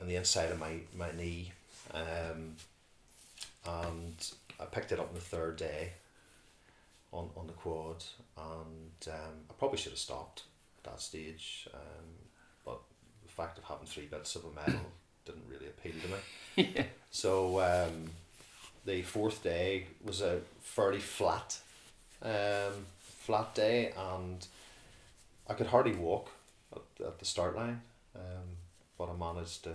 on 0.00 0.08
the 0.08 0.16
inside 0.16 0.50
of 0.50 0.58
my 0.60 0.80
my 0.96 1.12
knee, 1.12 1.52
um, 1.92 2.56
and 3.66 4.32
I 4.60 4.64
picked 4.66 4.92
it 4.92 4.98
up 5.00 5.08
on 5.08 5.14
the 5.14 5.20
third 5.20 5.56
day. 5.56 5.92
On 7.12 7.30
on 7.36 7.46
the 7.46 7.54
quad, 7.54 8.04
and 8.36 8.92
um, 9.08 9.34
I 9.50 9.54
probably 9.58 9.78
should 9.78 9.92
have 9.92 9.98
stopped 9.98 10.44
at 10.78 10.90
that 10.92 11.00
stage, 11.00 11.66
um, 11.72 12.27
fact 13.42 13.58
of 13.58 13.64
having 13.64 13.86
three 13.86 14.06
bits 14.06 14.36
of 14.36 14.42
a 14.44 14.52
medal 14.60 14.86
didn't 15.24 15.44
really 15.48 15.66
appeal 15.66 15.92
to 16.02 16.08
me. 16.08 16.72
yeah. 16.76 16.84
So 17.10 17.60
um, 17.60 18.10
the 18.84 19.02
fourth 19.02 19.42
day 19.42 19.86
was 20.04 20.20
a 20.20 20.40
fairly 20.60 21.00
flat, 21.00 21.58
um, 22.22 22.86
flat 23.00 23.54
day, 23.54 23.92
and 23.96 24.46
I 25.48 25.54
could 25.54 25.68
hardly 25.68 25.94
walk 25.94 26.30
at, 26.74 27.06
at 27.06 27.18
the 27.18 27.24
start 27.24 27.56
line. 27.56 27.80
Um, 28.16 28.48
but 28.98 29.08
I 29.10 29.16
managed 29.16 29.64
to 29.64 29.74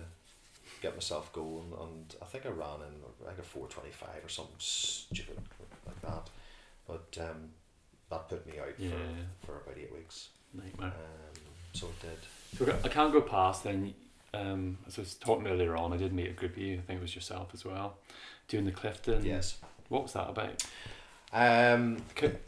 get 0.82 0.94
myself 0.94 1.32
going, 1.32 1.72
and 1.80 2.14
I 2.20 2.26
think 2.26 2.44
I 2.46 2.50
ran 2.50 2.80
in 2.88 3.26
like 3.26 3.38
a 3.38 3.42
four 3.42 3.66
twenty 3.68 3.90
five 3.90 4.20
or 4.24 4.28
something 4.28 4.54
stupid 4.58 5.38
like 5.86 6.00
that. 6.02 6.28
But 6.86 7.16
um, 7.20 7.48
that 8.10 8.28
put 8.28 8.46
me 8.46 8.58
out 8.60 8.74
Yeah. 8.78 8.90
for, 9.40 9.46
for 9.46 9.52
about 9.62 9.78
eight 9.78 9.92
weeks. 9.94 10.28
Nightmare. 10.52 10.88
Um, 10.88 11.40
so 11.72 11.86
it 11.86 12.00
did. 12.02 12.18
So 12.56 12.72
I 12.84 12.88
can't 12.88 13.12
go 13.12 13.20
past 13.20 13.64
then. 13.64 13.94
Um, 14.32 14.78
as 14.86 14.98
I 14.98 15.02
was 15.02 15.14
talking 15.14 15.46
earlier 15.46 15.76
on, 15.76 15.92
I 15.92 15.96
did 15.96 16.12
meet 16.12 16.28
a 16.28 16.32
group 16.32 16.52
of 16.52 16.58
you. 16.58 16.74
I 16.78 16.80
think 16.80 16.98
it 16.98 17.02
was 17.02 17.14
yourself 17.14 17.50
as 17.52 17.64
well, 17.64 17.98
doing 18.48 18.64
the 18.64 18.72
Clifton. 18.72 19.24
Yes. 19.24 19.58
What 19.88 20.02
was 20.02 20.12
that 20.14 20.28
about? 20.28 20.64
Um, 21.32 21.98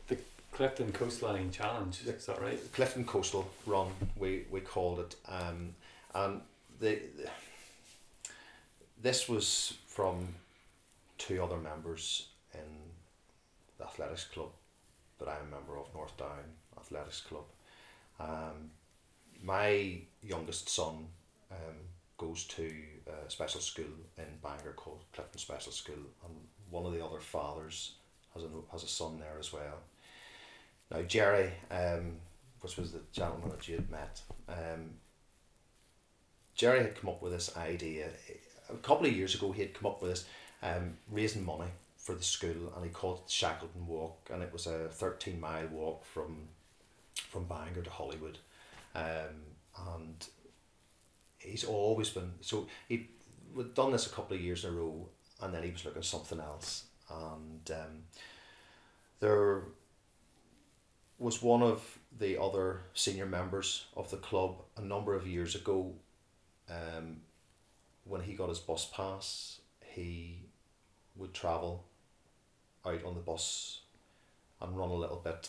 The 0.09 0.18
Clifton 0.52 0.90
Coastline 0.92 1.50
Challenge. 1.50 2.00
Is 2.07 2.26
that 2.26 2.40
right? 2.40 2.59
Clifton 2.72 3.04
Coastal 3.04 3.48
Run, 3.66 3.88
we, 4.16 4.44
we 4.50 4.61
called 4.61 5.00
it. 5.00 5.16
Um, 5.28 5.74
and 6.14 6.40
the, 6.80 7.00
the 7.16 7.28
this 9.02 9.28
was 9.28 9.74
from 9.86 10.28
two 11.18 11.42
other 11.42 11.59
members 11.59 12.28
in 12.54 12.61
the 13.78 13.84
athletics 13.84 14.24
club 14.24 14.48
that 15.18 15.28
I'm 15.28 15.48
a 15.48 15.57
member 15.57 15.78
of, 15.78 15.92
North 15.94 16.16
Down 16.16 16.28
Athletics 16.78 17.20
Club. 17.20 17.44
Um, 18.18 18.70
my 19.43 19.99
youngest 20.22 20.68
son 20.68 21.07
um, 21.51 21.76
goes 22.18 22.45
to 22.45 22.72
a 23.07 23.30
special 23.30 23.61
school 23.61 23.84
in 24.18 24.24
Bangor 24.43 24.72
called 24.72 25.05
Clifton 25.12 25.39
Special 25.39 25.72
School, 25.72 25.95
and 26.24 26.34
one 26.70 26.87
of 26.87 26.93
the 26.93 27.05
other 27.05 27.20
fathers 27.20 27.93
has 28.34 28.45
a 28.45 28.49
has 28.72 28.82
a 28.82 28.89
son 28.89 29.18
there 29.18 29.39
as 29.39 29.53
well. 29.53 29.78
Now 30.91 31.03
Jerry, 31.03 31.53
um, 31.70 32.16
which 32.61 32.76
was 32.76 32.93
the 32.93 33.01
gentleman 33.12 33.51
that 33.51 33.68
you 33.68 33.76
had 33.76 33.91
met, 33.91 34.20
um, 34.49 34.91
Jerry 36.55 36.80
had 36.80 37.01
come 37.01 37.11
up 37.11 37.22
with 37.22 37.32
this 37.32 37.57
idea 37.57 38.09
a 38.70 38.76
couple 38.76 39.07
of 39.07 39.12
years 39.12 39.34
ago. 39.34 39.53
He 39.53 39.62
had 39.62 39.74
come 39.74 39.91
up 39.91 40.03
with 40.03 40.11
this 40.11 40.24
um, 40.62 40.97
raising 41.11 41.45
money 41.45 41.70
for 41.97 42.14
the 42.14 42.22
school, 42.24 42.72
and 42.74 42.84
he 42.84 42.91
called 42.91 43.20
it 43.24 43.30
Shackleton 43.30 43.87
Walk, 43.87 44.30
and 44.32 44.43
it 44.43 44.53
was 44.53 44.66
a 44.66 44.89
thirteen 44.89 45.39
mile 45.41 45.68
walk 45.68 46.05
from 46.05 46.49
from 47.14 47.45
Bangor 47.45 47.82
to 47.82 47.91
Holywood, 47.91 48.39
um, 48.97 49.92
and 49.94 50.26
he's 51.38 51.64
always 51.64 52.11
been 52.11 52.32
so 52.40 52.66
he 52.88 53.09
we'd 53.55 53.74
done 53.74 53.92
this 53.92 54.07
a 54.07 54.11
couple 54.11 54.36
of 54.36 54.42
years 54.42 54.64
in 54.64 54.70
a 54.70 54.76
row, 54.76 55.09
and 55.42 55.55
then 55.55 55.62
he 55.62 55.70
was 55.70 55.84
looking 55.84 56.01
at 56.01 56.05
something 56.05 56.40
else, 56.40 56.84
and 57.11 57.70
um, 57.70 58.03
there 59.20 59.62
was 61.18 61.42
one 61.42 61.62
of 61.62 61.99
the 62.18 62.40
other 62.40 62.80
senior 62.94 63.26
members 63.26 63.86
of 63.97 64.11
the 64.11 64.16
club 64.16 64.57
a 64.76 64.82
number 64.82 65.14
of 65.14 65.26
years 65.26 65.55
ago. 65.55 65.92
Um, 66.68 67.18
when 68.05 68.20
he 68.20 68.34
got 68.34 68.49
his 68.49 68.59
bus 68.59 68.88
pass, 68.92 69.61
he 69.84 70.40
would 71.16 71.32
travel 71.34 71.84
out 72.84 73.05
on 73.05 73.14
the 73.14 73.20
bus 73.20 73.80
and 74.61 74.76
run 74.76 74.90
a 74.90 74.94
little 74.94 75.20
bit, 75.22 75.49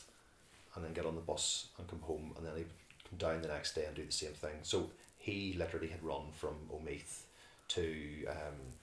and 0.76 0.84
then 0.84 0.94
get 0.94 1.06
on 1.06 1.16
the 1.16 1.22
bus 1.22 1.68
and 1.78 1.88
come 1.88 2.02
home, 2.02 2.34
and 2.38 2.46
then 2.46 2.54
he 2.58 2.64
come 3.10 3.18
down 3.18 3.42
the 3.42 3.48
next 3.48 3.74
day 3.74 3.86
and 3.86 3.96
do 3.96 4.06
the 4.06 4.12
same 4.12 4.34
thing. 4.34 4.60
So 4.64 4.90
he 5.18 5.56
literally 5.58 5.88
had 5.88 6.04
run 6.04 6.32
from 6.36 6.56
Omeath 6.72 7.24
to 7.70 8.26
um, 8.30 8.74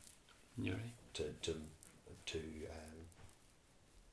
Newry. 0.57 0.93
to 1.15 1.25
to 1.43 1.57
to 2.27 2.39
um, 2.39 2.99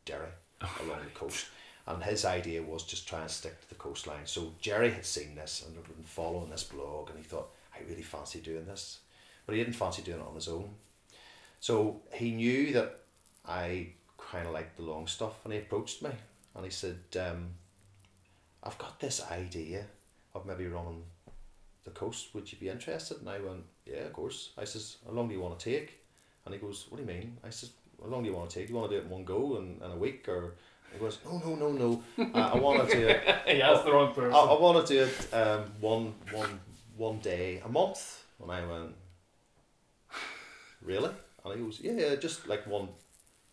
Derry 0.06 0.30
along 0.62 1.00
the 1.04 1.20
coast. 1.20 1.48
And 1.88 2.04
his 2.04 2.26
idea 2.26 2.62
was 2.62 2.84
just 2.84 3.08
try 3.08 3.22
and 3.22 3.30
stick 3.30 3.60
to 3.60 3.70
the 3.70 3.76
coastline. 3.76 4.26
So 4.26 4.54
Jerry 4.62 4.92
had 4.92 5.06
seen 5.06 5.36
this 5.36 5.64
and 5.66 5.76
had 5.76 5.86
been 5.86 6.04
following 6.04 6.52
this 6.52 6.64
blog, 6.64 7.10
and 7.10 7.18
he 7.18 7.26
thought, 7.26 7.50
I 7.76 7.80
really 7.90 8.04
fancy 8.04 8.40
doing 8.40 8.66
this, 8.66 9.00
but 9.46 9.56
he 9.56 9.64
didn't 9.64 9.76
fancy 9.76 10.04
doing 10.04 10.20
it 10.20 10.28
on 10.28 10.36
his 10.36 10.48
own. 10.48 10.70
So 11.60 12.02
he 12.14 12.32
knew 12.32 12.74
that 12.74 13.00
I 13.48 13.88
kind 14.18 14.48
of 14.48 14.54
liked 14.54 14.78
the 14.78 14.84
long 14.84 15.08
stuff, 15.08 15.34
and 15.44 15.54
he 15.54 15.60
approached 15.60 16.04
me, 16.04 16.12
and 16.56 16.64
he 16.64 16.72
said, 16.72 17.00
um, 17.20 17.50
"I've 18.64 18.78
got 18.78 19.00
this 19.00 19.22
idea 19.32 19.86
of 20.34 20.46
maybe 20.46 20.68
running 20.68 21.04
the 21.84 21.92
coast. 21.92 22.34
Would 22.34 22.52
you 22.52 22.58
be 22.58 22.70
interested?" 22.70 23.20
And 23.20 23.30
I 23.30 23.40
went, 23.40 23.64
"Yeah, 23.86 24.06
of 24.06 24.14
course." 24.14 24.52
I 24.58 24.66
says, 24.66 24.98
"How 25.06 25.14
long 25.14 25.28
do 25.28 25.34
you 25.34 25.42
want 25.42 25.58
to 25.60 25.64
take?" 25.64 26.00
And 26.46 26.54
he 26.54 26.60
goes, 26.60 26.86
"What 26.90 26.98
do 26.98 27.04
you 27.04 27.08
mean?" 27.08 27.38
I 27.44 27.50
says, 27.50 27.72
"How 28.02 28.10
long 28.10 28.24
do 28.24 28.30
you 28.30 28.36
want 28.36 28.50
to 28.50 28.56
take? 28.60 28.68
Do 28.68 28.74
you 28.74 28.80
want 28.80 28.92
to 28.92 28.98
do 28.98 29.02
it 29.02 29.06
in 29.06 29.10
one 29.10 29.26
go 29.26 29.58
in, 29.58 29.82
in 29.84 29.92
a 29.92 29.98
week 29.98 30.28
or?" 30.28 30.56
He 30.94 31.00
goes, 31.00 31.20
"No, 31.24 31.38
no, 31.40 31.56
no, 31.56 31.72
no. 31.72 32.04
I, 32.34 32.50
I 32.50 32.58
want 32.58 32.90
to 32.90 32.96
do 32.96 33.08
it. 33.08 33.24
he 33.48 33.62
asked 33.62 33.86
the 33.86 33.94
wrong 33.94 34.14
person. 34.14 34.34
I, 34.34 34.40
I 34.40 34.60
want 34.60 34.86
to 34.86 34.94
do 34.94 35.04
it 35.04 35.34
um, 35.34 35.72
one, 35.80 36.14
one, 36.32 36.60
one 36.98 37.20
day 37.20 37.62
a 37.64 37.70
month." 37.70 38.24
And 38.42 38.52
I 38.52 38.66
went, 38.66 38.96
"Really?" 40.82 41.12
And 41.44 41.54
he 41.56 41.62
goes, 41.62 41.80
"Yeah, 41.82 41.94
yeah, 41.94 42.16
just 42.16 42.48
like 42.48 42.68
one." 42.68 42.90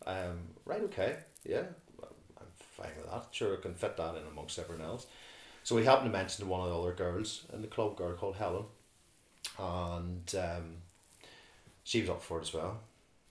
Um, 0.07 0.39
right, 0.65 0.83
okay, 0.85 1.17
yeah, 1.45 1.65
I'm 2.03 2.47
fine 2.57 2.91
with 3.01 3.11
that. 3.11 3.27
Sure, 3.31 3.57
I 3.57 3.61
can 3.61 3.75
fit 3.75 3.97
that 3.97 4.15
in 4.17 4.23
amongst 4.33 4.59
everyone 4.59 4.85
else. 4.85 5.07
So 5.69 5.75
we 5.75 5.85
happened 5.85 6.11
to 6.11 6.19
mention 6.19 6.47
to 6.47 6.51
one 6.51 6.63
of 6.63 6.71
the 6.71 6.81
other 6.81 6.95
girls 6.95 7.45
in 7.53 7.61
the 7.61 7.69
club, 7.69 7.95
girl 7.95 8.15
called 8.15 8.37
Helen, 8.37 8.65
and 9.59 10.35
um, 10.35 10.77
she 11.85 12.01
was 12.01 12.09
up 12.09 12.23
for 12.23 12.39
it 12.39 12.45
as 12.45 12.55
well. 12.55 12.81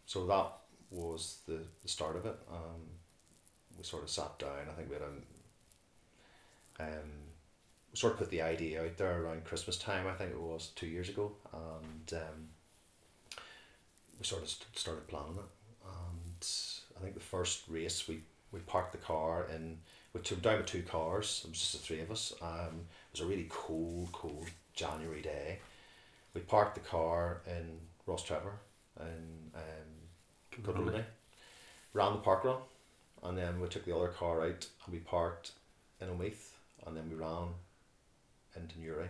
So 0.06 0.28
that 0.28 0.52
was 0.92 1.40
the, 1.48 1.62
the 1.82 1.88
start 1.88 2.16
of 2.16 2.28
it. 2.28 2.38
Um, 2.52 2.82
we 3.76 3.84
sort 3.84 4.04
of 4.04 4.12
sat 4.12 4.38
down. 4.38 4.70
I 4.70 4.74
think 4.74 4.88
we 4.88 4.94
had 4.94 5.04
a 6.80 6.84
um, 6.84 7.10
sort 7.96 8.14
of 8.14 8.20
put 8.20 8.30
the 8.30 8.44
idea 8.44 8.84
out 8.84 8.98
there 8.98 9.20
around 9.20 9.44
Christmas 9.44 9.80
time. 9.80 10.06
I 10.06 10.14
think 10.14 10.30
it 10.30 10.40
was 10.40 10.70
two 10.76 10.86
years 10.86 11.10
ago, 11.10 11.32
and 11.52 12.22
um, 12.22 12.50
we 14.20 14.26
sort 14.26 14.44
of 14.44 14.50
st- 14.50 14.78
started 14.78 15.08
planning 15.08 15.38
it. 15.38 15.88
And 15.88 16.48
I 17.00 17.02
think 17.02 17.16
the 17.16 17.20
first 17.20 17.64
race 17.68 18.08
we 18.08 18.20
we 18.52 18.60
parked 18.60 18.92
the 18.92 19.00
car 19.00 19.48
in. 19.56 19.80
We 20.18 20.24
took 20.24 20.42
down 20.42 20.58
with 20.58 20.66
two 20.66 20.82
cars. 20.82 21.44
It 21.46 21.52
was 21.52 21.60
just 21.60 21.74
the 21.74 21.78
three 21.78 22.02
of 22.02 22.10
us. 22.10 22.34
Um, 22.42 22.88
it 23.12 23.12
was 23.12 23.22
a 23.22 23.28
really 23.28 23.46
cold, 23.50 24.10
cold 24.12 24.48
January 24.74 25.22
day. 25.22 25.60
We 26.34 26.42
parked 26.42 26.74
the 26.74 26.82
car 26.82 27.42
in 27.46 27.78
Rostrevor 28.08 28.54
in 29.00 29.52
um, 29.54 29.62
Kilbroney, 30.52 31.04
ran 31.94 32.14
the 32.14 32.18
park 32.18 32.46
run, 32.46 32.58
and 33.22 33.38
then 33.38 33.60
we 33.60 33.68
took 33.68 33.86
the 33.86 33.96
other 33.96 34.08
car 34.08 34.42
out 34.42 34.68
and 34.86 34.94
we 34.94 34.98
parked 34.98 35.52
in 36.02 36.08
Omeath, 36.08 36.54
and 36.88 36.98
then 36.98 37.08
we 37.12 37.16
ran 37.16 37.50
into 38.56 38.80
Newry, 38.80 39.10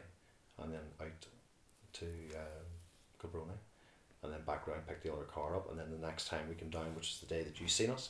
and 0.61 0.73
then 0.73 0.81
out 0.99 1.25
to 1.93 2.05
um, 2.05 2.67
Kilbroney, 3.23 3.57
and 4.23 4.33
then 4.33 4.41
back 4.45 4.67
round, 4.67 4.85
picked 4.87 5.03
the 5.03 5.13
other 5.13 5.23
car 5.23 5.55
up, 5.55 5.71
and 5.71 5.79
then 5.79 5.89
the 5.89 6.05
next 6.05 6.27
time 6.27 6.49
we 6.49 6.55
came 6.55 6.69
down, 6.69 6.93
which 6.95 7.11
is 7.11 7.19
the 7.21 7.27
day 7.27 7.43
that 7.43 7.61
you 7.61 7.69
seen 7.69 7.91
us. 7.91 8.09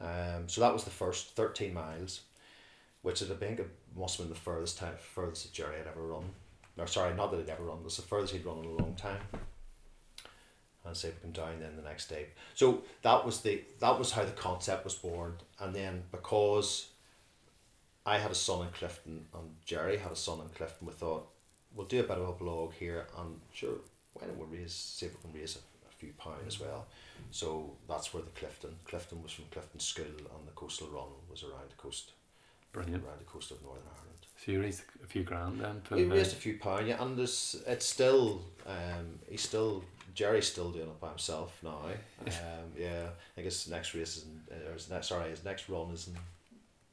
Um, 0.00 0.44
so 0.46 0.60
that 0.60 0.72
was 0.72 0.84
the 0.84 0.90
first 0.90 1.34
13 1.34 1.74
miles, 1.74 2.20
which 3.02 3.22
is, 3.22 3.30
I 3.30 3.34
think 3.34 3.60
it 3.60 3.68
must 3.96 4.16
have 4.16 4.26
been 4.26 4.34
the 4.34 4.40
furthest 4.40 4.78
time, 4.78 4.94
furthest 4.98 5.44
that 5.44 5.52
Jerry 5.52 5.78
had 5.78 5.86
ever 5.86 6.02
run. 6.02 6.24
No, 6.76 6.86
sorry, 6.86 7.14
not 7.14 7.30
that 7.30 7.40
he'd 7.40 7.50
ever 7.50 7.64
run, 7.64 7.78
it 7.78 7.84
was 7.84 7.96
the 7.96 8.02
furthest 8.02 8.32
he'd 8.32 8.44
run 8.44 8.58
in 8.58 8.64
a 8.64 8.82
long 8.82 8.94
time. 8.94 9.20
And 10.84 10.96
say 10.96 11.08
we 11.08 11.20
come 11.20 11.32
down 11.32 11.60
then 11.60 11.76
the 11.76 11.82
next 11.82 12.08
day. 12.08 12.28
So 12.54 12.82
that 13.02 13.26
was 13.26 13.42
the 13.42 13.62
that 13.80 13.98
was 13.98 14.12
how 14.12 14.24
the 14.24 14.30
concept 14.30 14.84
was 14.84 14.94
born. 14.94 15.34
And 15.60 15.74
then 15.74 16.04
because 16.10 16.88
I 18.06 18.16
had 18.16 18.30
a 18.30 18.34
son 18.34 18.66
in 18.66 18.72
Clifton 18.72 19.26
and 19.34 19.50
Jerry 19.66 19.98
had 19.98 20.12
a 20.12 20.16
son 20.16 20.40
in 20.40 20.48
Clifton, 20.48 20.86
we 20.86 20.94
thought 20.94 21.28
we'll 21.74 21.86
do 21.86 22.00
a 22.00 22.04
bit 22.04 22.16
of 22.16 22.28
a 22.28 22.32
blog 22.32 22.72
here 22.72 23.06
and 23.18 23.38
sure, 23.52 23.74
why 24.14 24.26
don't 24.26 24.38
we 24.38 24.58
raise 24.58 24.72
see 24.72 25.06
if 25.06 25.12
we 25.12 25.30
can 25.30 25.38
raise 25.38 25.56
a, 25.56 25.58
a 25.58 25.92
few 25.92 26.12
pound 26.16 26.40
as 26.46 26.58
well. 26.58 26.86
So 27.30 27.76
that's 27.86 28.14
where 28.14 28.22
the 28.22 28.30
Clifton 28.30 28.74
Clifton 28.86 29.22
was 29.22 29.32
from 29.32 29.44
Clifton 29.50 29.80
School, 29.80 30.06
and 30.06 30.46
the 30.46 30.52
coastal 30.54 30.88
run 30.88 31.08
was 31.30 31.42
around 31.42 31.68
the 31.68 31.76
coast, 31.76 32.12
Brilliant. 32.72 33.04
around 33.04 33.18
the 33.20 33.24
coast 33.24 33.50
of 33.50 33.62
Northern 33.62 33.82
Ireland. 33.86 34.26
So 34.36 34.52
you 34.52 34.60
raised 34.60 34.82
a 35.02 35.06
few 35.06 35.22
grand 35.24 35.60
then. 35.60 35.82
We 35.90 36.04
raised 36.04 36.32
a 36.32 36.36
few 36.36 36.58
pound, 36.58 36.86
yeah, 36.86 37.02
and 37.02 37.16
there's 37.18 37.56
it's 37.66 37.86
still 37.86 38.42
um 38.66 39.18
he's 39.28 39.42
still 39.42 39.84
Jerry's 40.14 40.46
still 40.46 40.70
doing 40.70 40.88
it 40.88 41.00
by 41.00 41.08
himself 41.10 41.58
now. 41.62 41.80
Um, 42.26 42.72
yeah, 42.76 43.06
I 43.08 43.34
think 43.34 43.44
his 43.46 43.68
next 43.68 43.94
race 43.94 44.16
is 44.18 44.24
in, 44.24 44.40
uh, 44.50 44.70
or 44.70 44.72
his 44.74 44.88
next 44.90 45.08
sorry 45.08 45.30
his 45.30 45.44
next 45.44 45.68
run 45.68 45.90
is 45.92 46.08
in 46.08 46.14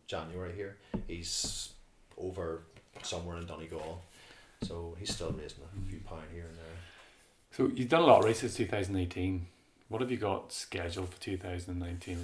January 0.07 0.53
here. 0.55 0.77
He's 1.07 1.69
over 2.17 2.61
somewhere 3.03 3.37
in 3.37 3.45
Donegal, 3.45 4.01
so 4.63 4.95
he's 4.99 5.13
still 5.13 5.31
raising 5.31 5.63
a 5.63 5.89
few 5.89 5.99
pound 5.99 6.23
here 6.33 6.45
and 6.45 6.57
there. 6.57 6.77
So 7.51 7.71
you've 7.75 7.89
done 7.89 8.01
a 8.01 8.05
lot 8.05 8.19
of 8.19 8.25
races 8.25 8.55
2018. 8.55 9.45
What 9.89 10.01
have 10.01 10.09
you 10.11 10.17
got 10.17 10.51
scheduled 10.51 11.09
for 11.09 11.21
2019? 11.21 12.17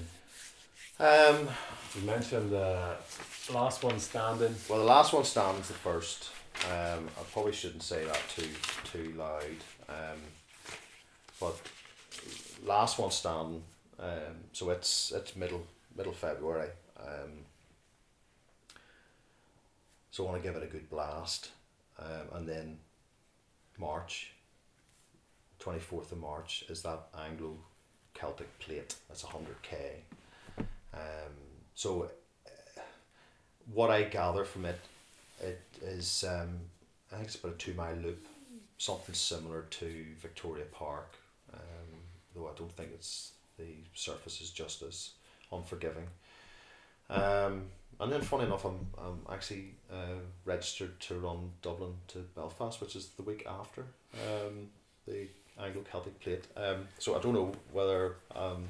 Um, 1.00 1.48
You 1.96 2.02
mentioned 2.06 2.52
the 2.52 2.96
last 3.54 3.84
one 3.84 4.00
standing. 4.00 4.56
well, 4.70 4.80
the 4.80 4.86
last 4.86 5.14
one 5.14 5.24
stands 5.24 5.68
the 5.68 5.74
first. 5.74 6.30
Um, 6.70 7.08
I 7.20 7.24
probably 7.32 7.54
shouldn't 7.54 7.84
say 7.84 8.06
that 8.06 8.20
too 8.30 8.50
too 8.86 9.14
loud. 9.18 9.44
Um, 9.90 10.20
but 11.40 11.60
last 12.66 13.00
one 13.00 13.12
standing. 13.12 13.64
Um, 14.00 14.36
so 14.54 14.70
it's 14.70 15.12
it's 15.16 15.36
middle 15.36 15.66
middle 15.96 16.14
February. 16.14 16.70
Um, 17.00 17.46
so 20.12 20.26
I 20.26 20.32
want 20.32 20.44
to 20.44 20.48
give 20.48 20.58
it 20.58 20.64
a 20.64 20.68
good 20.68 20.90
blast, 20.90 21.50
um, 22.00 22.28
and 22.34 22.48
then 22.48 22.78
March. 23.78 24.34
Twenty 25.60 25.80
fourth 25.80 26.12
of 26.12 26.18
March 26.18 26.66
is 26.70 26.82
that 26.82 27.08
Anglo 27.28 27.56
Celtic 28.14 28.58
plate. 28.60 28.96
That's 29.08 29.22
hundred 29.22 29.62
k. 29.62 30.04
Um, 30.94 31.34
so 31.76 32.10
what 33.74 33.90
I 33.90 34.04
gather 34.04 34.44
from 34.44 34.66
it, 34.66 34.80
it 35.42 35.62
is 35.82 36.24
um, 36.28 36.60
I 37.12 37.16
think 37.16 37.28
it's 37.28 37.36
about 37.36 37.54
a 37.54 37.58
two 37.58 37.74
mile 37.74 37.96
loop, 37.96 38.28
something 38.78 39.16
similar 39.16 39.64
to 39.64 40.06
Victoria 40.22 40.66
Park, 40.72 41.16
um, 41.54 41.60
though 42.36 42.48
I 42.48 42.58
don't 42.58 42.72
think 42.72 42.90
it's 42.94 43.32
the 43.58 43.76
surface 43.94 44.42
is 44.42 44.50
just 44.50 44.82
as 44.82 45.12
unforgiving. 45.52 46.08
Um, 47.10 47.64
and 48.00 48.12
then, 48.12 48.22
funny 48.22 48.46
enough, 48.46 48.66
I'm, 48.66 48.88
I'm 48.98 49.20
actually 49.32 49.76
uh, 49.92 50.22
registered 50.46 51.00
to 51.02 51.20
run 51.20 51.52
Dublin 51.62 51.94
to 52.10 52.20
Belfast, 52.36 52.82
which 52.82 52.96
is 52.96 53.10
the 53.10 53.24
week 53.24 53.46
after 53.46 53.86
um, 54.14 54.70
the 55.08 55.28
Anglo 55.62 55.84
Celtic 55.84 56.20
Plate. 56.20 56.46
Um, 56.58 56.88
so 56.98 57.16
I 57.16 57.22
don't 57.22 57.34
know 57.34 57.52
whether 57.72 58.16
um, 58.36 58.68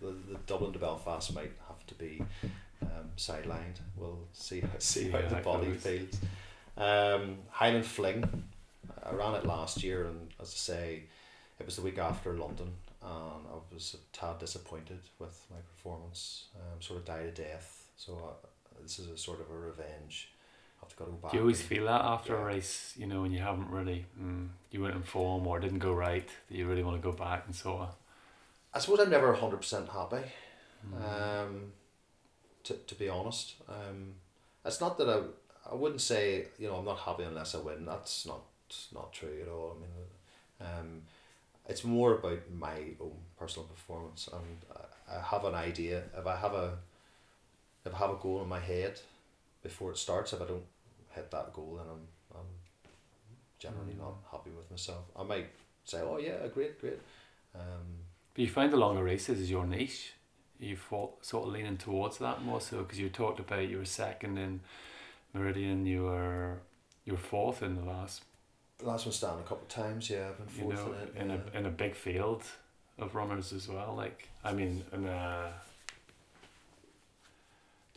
the, 0.00 0.06
the, 0.06 0.12
the 0.32 0.38
Dublin 0.46 0.72
to 0.72 0.78
Belfast 0.78 1.32
might 1.34 1.52
have 1.68 1.86
to 1.86 1.94
be 1.94 2.22
um, 2.82 3.10
sidelined. 3.16 3.78
We'll 3.96 4.18
see 4.32 4.60
how, 4.60 4.68
see 4.78 5.10
how 5.10 5.18
Yeah, 5.18 5.28
the 5.28 5.36
body 5.36 5.66
goes. 5.72 5.82
feels. 5.82 6.16
Um, 6.76 7.38
Highland 7.50 7.84
Fling, 7.86 8.44
I 9.04 9.12
ran 9.14 9.34
it 9.34 9.44
last 9.46 9.82
year, 9.82 10.06
and 10.06 10.28
as 10.40 10.48
I 10.48 10.56
say, 10.56 11.02
it 11.58 11.66
was 11.66 11.76
the 11.76 11.82
week 11.82 11.98
after 11.98 12.32
London, 12.34 12.72
and 13.02 13.46
I 13.46 13.74
was 13.74 13.94
a 13.94 14.16
tad 14.16 14.38
disappointed 14.38 14.98
with 15.18 15.44
my 15.50 15.58
performance. 15.76 16.46
Um, 16.56 16.80
sort 16.80 17.00
of 17.00 17.04
died 17.04 17.26
a 17.26 17.30
death. 17.30 17.86
So 17.96 18.14
uh, 18.14 18.46
this 18.82 18.98
is 18.98 19.08
a 19.08 19.16
sort 19.18 19.40
of 19.40 19.50
a 19.50 19.58
revenge. 19.58 20.30
I've 20.84 20.96
got 20.96 21.04
to 21.04 21.10
go 21.12 21.16
back. 21.18 21.30
Do 21.30 21.36
you 21.36 21.42
always 21.42 21.60
and- 21.60 21.68
feel 21.68 21.84
that 21.84 22.00
after 22.00 22.36
a 22.36 22.44
race, 22.44 22.94
you 22.96 23.06
know, 23.06 23.22
when 23.22 23.30
you 23.32 23.38
haven't 23.38 23.70
really, 23.70 24.06
mm, 24.20 24.48
you 24.72 24.80
weren't 24.82 24.96
in 24.96 25.02
form 25.02 25.46
or 25.46 25.58
it 25.58 25.60
didn't 25.60 25.78
go 25.78 25.92
right, 25.92 26.26
that 26.48 26.56
you 26.56 26.66
really 26.66 26.82
want 26.82 27.00
to 27.00 27.02
go 27.10 27.16
back 27.16 27.44
and 27.46 27.54
sort 27.54 27.82
of. 27.82 27.94
I 28.74 28.78
suppose 28.80 29.00
I'm 29.00 29.10
never 29.10 29.32
hundred 29.34 29.58
percent 29.58 29.88
happy. 29.90 30.24
Mm. 30.90 30.94
Um, 31.41 31.41
to, 32.64 32.74
to 32.74 32.94
be 32.94 33.08
honest, 33.08 33.54
um, 33.68 34.14
it's 34.64 34.80
not 34.80 34.98
that 34.98 35.08
I 35.08 35.20
I 35.70 35.74
wouldn't 35.74 36.00
say 36.00 36.46
you 36.58 36.68
know 36.68 36.76
I'm 36.76 36.84
not 36.84 36.98
happy 37.00 37.22
unless 37.24 37.54
I 37.54 37.58
win. 37.58 37.84
That's 37.84 38.26
not 38.26 38.42
not 38.94 39.12
true 39.12 39.38
at 39.42 39.48
all. 39.48 39.76
I 39.76 39.80
mean, 39.80 40.70
um, 40.70 41.02
it's 41.68 41.84
more 41.84 42.14
about 42.14 42.40
my 42.52 42.76
own 43.00 43.16
personal 43.38 43.66
performance, 43.68 44.28
and 44.32 44.58
I, 44.76 45.16
I 45.16 45.20
have 45.22 45.44
an 45.44 45.54
idea. 45.54 46.02
If 46.16 46.26
I 46.26 46.36
have 46.36 46.54
a 46.54 46.78
if 47.84 47.94
I 47.94 47.98
have 47.98 48.10
a 48.10 48.16
goal 48.16 48.42
in 48.42 48.48
my 48.48 48.60
head 48.60 49.00
before 49.62 49.90
it 49.90 49.98
starts, 49.98 50.32
if 50.32 50.40
I 50.42 50.46
don't 50.46 50.64
hit 51.10 51.30
that 51.30 51.52
goal, 51.52 51.76
then 51.78 51.86
I'm 51.90 52.38
I'm 52.38 52.46
generally 53.58 53.94
not 53.98 54.14
happy 54.30 54.50
with 54.50 54.70
myself. 54.70 55.04
I 55.16 55.22
might 55.22 55.48
say, 55.84 56.00
oh 56.00 56.18
yeah, 56.18 56.46
great, 56.52 56.80
great. 56.80 56.98
Um, 57.54 58.04
But 58.34 58.42
you 58.42 58.48
find 58.48 58.72
the 58.72 58.76
longer 58.76 59.02
races 59.04 59.40
is 59.40 59.50
your 59.50 59.66
niche. 59.66 60.14
You 60.62 60.76
fought 60.76 61.24
sort 61.24 61.46
of 61.46 61.52
leaning 61.52 61.76
towards 61.76 62.18
that 62.18 62.42
more 62.42 62.60
so 62.60 62.78
because 62.78 62.98
you 62.98 63.08
talked 63.08 63.40
about 63.40 63.68
you 63.68 63.78
were 63.78 63.84
second 63.84 64.38
in 64.38 64.60
Meriden, 65.34 65.86
you 65.86 66.04
were 66.04 66.58
you 67.04 67.14
were 67.14 67.18
fourth 67.18 67.62
in 67.62 67.74
the 67.74 67.84
last, 67.84 68.22
last 68.82 69.06
one 69.06 69.12
stand 69.12 69.40
a 69.40 69.42
couple 69.42 69.62
of 69.62 69.68
times. 69.68 70.08
Yeah, 70.08 70.28
I've 70.28 70.56
been 70.56 70.68
you 70.68 70.74
know, 70.74 70.86
in 70.86 70.94
it. 70.94 71.22
in 71.22 71.30
yeah. 71.30 71.36
a 71.52 71.58
in 71.58 71.66
a 71.66 71.70
big 71.70 71.94
field 71.94 72.44
of 72.98 73.14
runners 73.14 73.52
as 73.52 73.68
well. 73.68 73.94
Like 73.96 74.28
I 74.44 74.52
mean, 74.52 74.84
in 74.92 75.06
a 75.06 75.52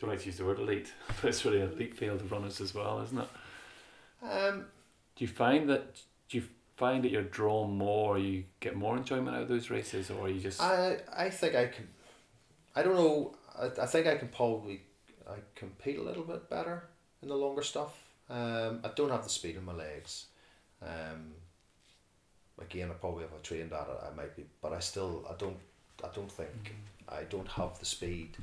don't 0.00 0.10
like 0.10 0.20
to 0.20 0.26
use 0.26 0.36
the 0.36 0.44
word 0.44 0.58
elite, 0.58 0.92
but 1.08 1.28
it's 1.28 1.44
really 1.44 1.60
an 1.60 1.72
elite 1.72 1.96
field 1.96 2.20
of 2.20 2.30
runners 2.32 2.60
as 2.60 2.74
well, 2.74 3.00
isn't 3.02 3.18
it? 3.18 3.28
Um, 4.22 4.66
Do 5.14 5.24
you 5.24 5.28
find 5.28 5.68
that 5.70 6.00
do 6.28 6.38
you 6.38 6.44
find 6.76 7.04
that 7.04 7.10
you're 7.10 7.22
drawn 7.22 7.76
more, 7.76 8.18
you 8.18 8.44
get 8.60 8.76
more 8.76 8.96
enjoyment 8.96 9.36
out 9.36 9.42
of 9.42 9.48
those 9.48 9.70
races, 9.70 10.10
or 10.10 10.28
you 10.28 10.40
just 10.40 10.60
I 10.60 10.98
I 11.16 11.30
think 11.30 11.54
I 11.54 11.66
can. 11.66 11.88
I 12.76 12.82
don't 12.82 12.94
know. 12.94 13.34
I, 13.58 13.82
I 13.82 13.86
think 13.86 14.06
I 14.06 14.16
can 14.16 14.28
probably 14.28 14.82
I 15.28 15.36
compete 15.54 15.98
a 15.98 16.02
little 16.02 16.22
bit 16.22 16.48
better 16.48 16.84
in 17.22 17.28
the 17.28 17.34
longer 17.34 17.62
stuff. 17.62 17.94
Um, 18.28 18.80
I 18.84 18.90
don't 18.94 19.10
have 19.10 19.24
the 19.24 19.30
speed 19.30 19.56
in 19.56 19.64
my 19.64 19.72
legs. 19.72 20.26
Um, 20.82 21.32
again, 22.60 22.90
I 22.90 22.94
probably 22.94 23.22
have 23.22 23.32
I 23.32 23.38
trained 23.42 23.72
at 23.72 23.88
it, 23.88 23.98
I 24.06 24.14
might 24.14 24.36
be, 24.36 24.44
but 24.60 24.72
I 24.72 24.80
still 24.80 25.24
I 25.28 25.34
don't 25.38 25.56
I 26.04 26.08
don't 26.14 26.30
think 26.30 26.74
I 27.08 27.22
don't 27.22 27.48
have 27.48 27.78
the 27.78 27.86
speed 27.86 28.36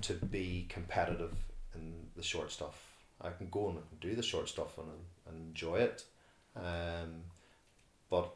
to 0.00 0.14
be 0.14 0.66
competitive 0.68 1.34
in 1.74 1.92
the 2.16 2.22
short 2.22 2.50
stuff. 2.50 2.86
I 3.20 3.30
can 3.30 3.48
go 3.50 3.68
and 3.68 3.78
do 4.00 4.14
the 4.14 4.22
short 4.22 4.48
stuff 4.48 4.78
and, 4.78 4.86
and 5.28 5.48
enjoy 5.48 5.76
it, 5.76 6.04
um, 6.56 7.22
but 8.08 8.32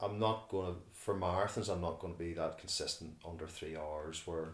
I'm 0.00 0.18
not 0.18 0.48
going 0.48 0.74
to 0.74 0.80
for 0.92 1.14
marathons. 1.14 1.68
I'm 1.68 1.80
not 1.80 1.98
going 2.00 2.12
to 2.12 2.18
be 2.18 2.32
that 2.34 2.58
consistent 2.58 3.14
under 3.26 3.46
three 3.46 3.76
hours. 3.76 4.26
Where 4.26 4.50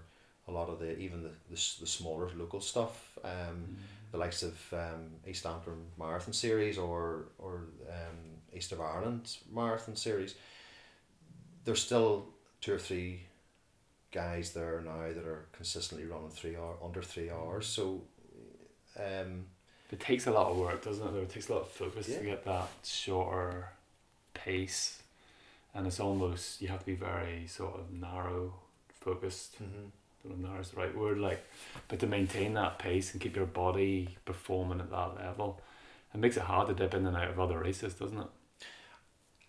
a 0.48 0.52
lot 0.52 0.68
of 0.68 0.78
the 0.78 0.96
even 0.98 1.22
the 1.22 1.30
the, 1.50 1.56
the 1.80 1.86
smaller 1.86 2.30
local 2.36 2.60
stuff, 2.60 3.18
um, 3.24 3.76
the 4.12 4.18
likes 4.18 4.42
of 4.42 4.58
um, 4.72 5.10
East 5.26 5.46
Antrim 5.46 5.86
Marathon 5.98 6.32
Series 6.32 6.78
or 6.78 7.26
or 7.38 7.64
um, 7.88 8.18
East 8.54 8.72
of 8.72 8.80
Ireland 8.80 9.36
Marathon 9.52 9.96
Series, 9.96 10.34
there's 11.64 11.82
still 11.82 12.26
two 12.60 12.74
or 12.74 12.78
three 12.78 13.20
guys 14.12 14.52
there 14.52 14.80
now 14.80 15.08
that 15.12 15.26
are 15.26 15.46
consistently 15.52 16.06
running 16.06 16.30
three 16.30 16.56
hour 16.56 16.76
under 16.82 17.02
three 17.02 17.30
hours. 17.30 17.66
So, 17.66 18.02
um, 18.96 19.46
It 19.90 20.00
takes 20.00 20.26
a 20.26 20.30
lot 20.30 20.50
of 20.50 20.56
work, 20.56 20.84
doesn't 20.84 21.06
it? 21.16 21.20
It 21.20 21.30
takes 21.30 21.48
a 21.48 21.52
lot 21.54 21.62
of 21.62 21.68
focus 21.68 22.08
Yeah. 22.08 22.18
to 22.18 22.24
get 22.24 22.44
that 22.44 22.68
shorter 22.84 23.70
pace, 24.32 25.02
and 25.74 25.86
it's 25.86 26.00
almost 26.00 26.62
you 26.62 26.68
have 26.68 26.80
to 26.80 26.86
be 26.86 26.94
very 26.94 27.46
sort 27.46 27.74
of 27.74 27.92
narrow 27.92 28.54
focused. 28.88 29.56
I 29.60 29.64
don't 29.64 30.38
know 30.40 30.46
if 30.46 30.50
narrow 30.50 30.60
is 30.60 30.70
the 30.70 30.76
right 30.76 30.96
word, 30.96 31.18
like, 31.18 31.44
but 31.88 31.98
to 32.00 32.06
maintain 32.06 32.54
that 32.54 32.78
pace 32.78 33.12
and 33.12 33.20
keep 33.20 33.36
your 33.36 33.46
body 33.46 34.16
performing 34.24 34.80
at 34.80 34.90
that 34.90 35.16
level, 35.16 35.60
it 36.14 36.18
makes 36.18 36.36
it 36.36 36.44
hard 36.44 36.68
to 36.68 36.74
dip 36.74 36.94
in 36.94 37.06
and 37.06 37.16
out 37.16 37.28
of 37.28 37.40
other 37.40 37.58
races, 37.58 37.94
doesn't 37.94 38.18
it? 38.18 38.26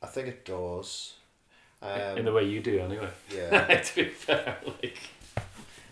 I 0.01 0.07
think 0.07 0.27
it 0.27 0.45
does. 0.45 1.13
Um, 1.81 2.17
in 2.17 2.25
the 2.25 2.33
way 2.33 2.43
you 2.45 2.61
do, 2.61 2.79
anyway. 2.79 3.09
yeah. 3.33 3.81
to 3.81 3.95
be 3.95 4.09
fair, 4.09 4.57
like, 4.65 4.97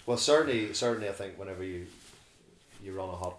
Well, 0.05 0.17
certainly, 0.17 0.73
certainly, 0.73 1.07
I 1.07 1.11
think 1.13 1.37
whenever 1.37 1.63
you 1.63 1.85
you 2.83 2.93
run 2.93 3.09
a 3.09 3.15
hot 3.15 3.37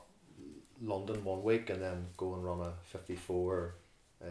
London 0.83 1.23
one 1.25 1.43
week 1.43 1.69
and 1.69 1.83
then 1.83 2.07
go 2.16 2.35
and 2.35 2.45
run 2.45 2.61
a 2.61 2.73
fifty 2.85 3.16
four 3.16 3.75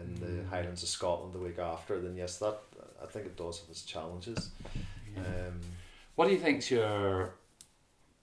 in 0.02 0.14
the 0.16 0.42
mm. 0.42 0.48
Highlands 0.48 0.82
of 0.82 0.88
Scotland 0.88 1.32
the 1.32 1.38
week 1.38 1.58
after, 1.58 2.00
then 2.00 2.16
yes, 2.16 2.38
that 2.38 2.58
I 3.02 3.06
think 3.06 3.26
it 3.26 3.36
does 3.36 3.60
have 3.60 3.68
its 3.70 3.82
challenges. 3.82 4.50
Yeah. 5.14 5.20
Um, 5.22 5.60
what 6.14 6.26
do 6.26 6.32
you 6.32 6.38
think's 6.38 6.70
your 6.70 7.34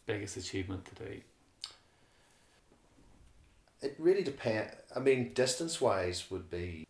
biggest 0.06 0.38
achievement 0.38 0.85
today? 0.85 1.23
It 3.81 3.95
really 3.98 4.23
depends. 4.23 4.73
I 4.95 4.99
mean, 4.99 5.34
distance 5.34 5.81
wise 5.81 6.30
would 6.30 6.49
be 6.49 6.85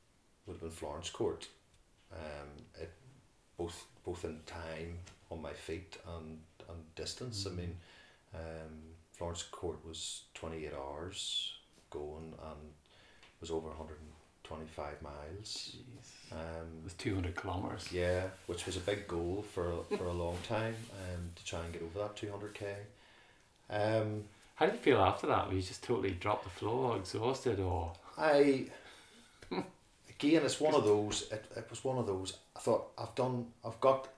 would 0.45 0.53
have 0.53 0.61
been 0.61 0.71
Florence 0.71 1.09
Court. 1.09 1.47
Um, 2.11 2.49
it 2.79 2.91
both 3.57 3.85
both 4.05 4.25
in 4.25 4.39
time 4.45 4.99
on 5.29 5.41
my 5.41 5.53
feet 5.53 5.97
and 6.15 6.39
and 6.69 6.95
distance. 6.95 7.45
Mm. 7.45 7.51
I 7.51 7.55
mean, 7.55 7.77
um, 8.33 8.73
Florence 9.13 9.43
Court 9.43 9.79
was 9.87 10.23
twenty 10.33 10.65
eight 10.65 10.73
hours 10.73 11.53
going 11.89 12.33
and 12.43 12.73
was 13.39 13.51
over 13.51 13.69
hundred 13.71 13.99
25 14.51 15.01
miles. 15.01 15.77
Um, 16.31 16.83
With 16.83 16.97
200 16.97 17.41
kilometres. 17.41 17.91
Yeah, 17.91 18.23
which 18.47 18.65
was 18.65 18.75
a 18.77 18.81
big 18.81 19.07
goal 19.07 19.45
for, 19.53 19.83
for 19.97 20.05
a 20.05 20.13
long 20.13 20.37
time 20.47 20.75
um, 20.91 21.31
to 21.35 21.45
try 21.45 21.63
and 21.63 21.71
get 21.73 21.81
over 21.81 21.99
that 21.99 22.15
200k. 22.15 22.75
Um, 23.69 24.23
How 24.55 24.65
did 24.65 24.75
you 24.75 24.81
feel 24.81 24.99
after 24.99 25.27
that? 25.27 25.47
Were 25.47 25.53
you 25.55 25.61
just 25.61 25.83
totally 25.83 26.11
dropped 26.11 26.43
the 26.43 26.49
floor, 26.49 26.97
exhausted, 26.97 27.59
or? 27.59 27.93
I. 28.17 28.65
Again, 30.09 30.43
it's 30.45 30.59
one 30.59 30.75
of 30.75 30.83
those. 30.83 31.23
It, 31.31 31.45
it 31.55 31.67
was 31.69 31.83
one 31.83 31.97
of 31.97 32.05
those. 32.05 32.37
I 32.55 32.59
thought 32.59 32.91
I've 32.97 33.15
done. 33.15 33.47
I've 33.65 33.79
got. 33.79 34.09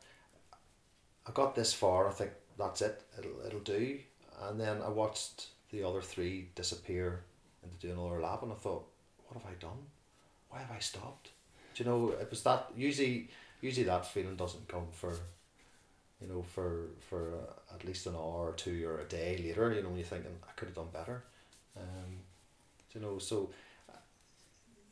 I 1.27 1.31
got 1.31 1.55
this 1.55 1.73
far. 1.73 2.09
I 2.09 2.11
think 2.11 2.31
that's 2.57 2.81
it. 2.81 3.01
It'll 3.17 3.45
it'll 3.45 3.59
do. 3.61 3.99
And 4.41 4.59
then 4.59 4.81
I 4.81 4.89
watched 4.89 5.47
the 5.71 5.87
other 5.87 6.01
three 6.01 6.49
disappear 6.55 7.21
into 7.63 7.77
doing 7.77 7.97
another 7.97 8.19
lap, 8.21 8.43
and 8.43 8.51
I 8.51 8.55
thought, 8.55 8.85
what 9.27 9.41
have 9.41 9.49
I 9.49 9.55
done? 9.59 9.77
Why 10.53 10.59
have 10.59 10.71
I 10.71 10.79
stopped? 10.79 11.29
Do 11.73 11.83
you 11.83 11.89
know? 11.89 12.09
It 12.11 12.29
was 12.29 12.43
that 12.43 12.67
usually. 12.77 13.29
Usually 13.59 13.85
that 13.85 14.05
feeling 14.05 14.35
doesn't 14.35 14.67
come 14.67 14.87
for. 14.91 15.13
You 16.21 16.27
know, 16.27 16.43
for 16.43 16.89
for 17.09 17.33
uh, 17.33 17.75
at 17.75 17.83
least 17.85 18.05
an 18.05 18.15
hour 18.15 18.49
or 18.49 18.53
two 18.55 18.87
or 18.87 18.99
a 18.99 19.05
day 19.05 19.41
later, 19.43 19.73
you 19.73 19.81
know, 19.81 19.89
when 19.89 19.97
you're 19.97 20.05
thinking 20.05 20.35
I 20.47 20.51
could 20.55 20.67
have 20.67 20.75
done 20.75 20.89
better. 20.93 21.23
Um, 21.75 22.19
do 22.91 22.99
you 22.99 23.05
know, 23.05 23.17
so 23.17 23.49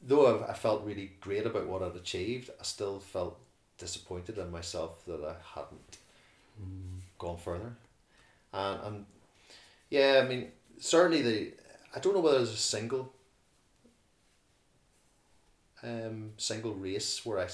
though 0.02 0.40
I, 0.40 0.50
I 0.50 0.54
felt 0.54 0.84
really 0.84 1.12
great 1.22 1.46
about 1.46 1.68
what 1.68 1.84
I'd 1.84 1.96
achieved, 1.96 2.50
I 2.60 2.64
still 2.64 3.00
felt 3.00 3.38
disappointed 3.78 4.38
in 4.38 4.52
myself 4.52 5.06
that 5.06 5.24
I 5.24 5.36
hadn't 5.56 5.98
gone 7.20 7.38
further. 7.38 7.74
And, 8.54 8.80
and 8.84 9.06
yeah, 9.90 10.22
I 10.24 10.28
mean, 10.28 10.52
certainly 10.80 11.22
the, 11.22 11.52
I 11.96 12.00
don't 12.00 12.14
know 12.16 12.22
whether 12.22 12.38
there's 12.38 12.54
a 12.54 12.58
single 12.58 13.14
um, 15.84 16.32
single 16.38 16.74
race 16.74 17.26
where 17.26 17.40
I, 17.40 17.48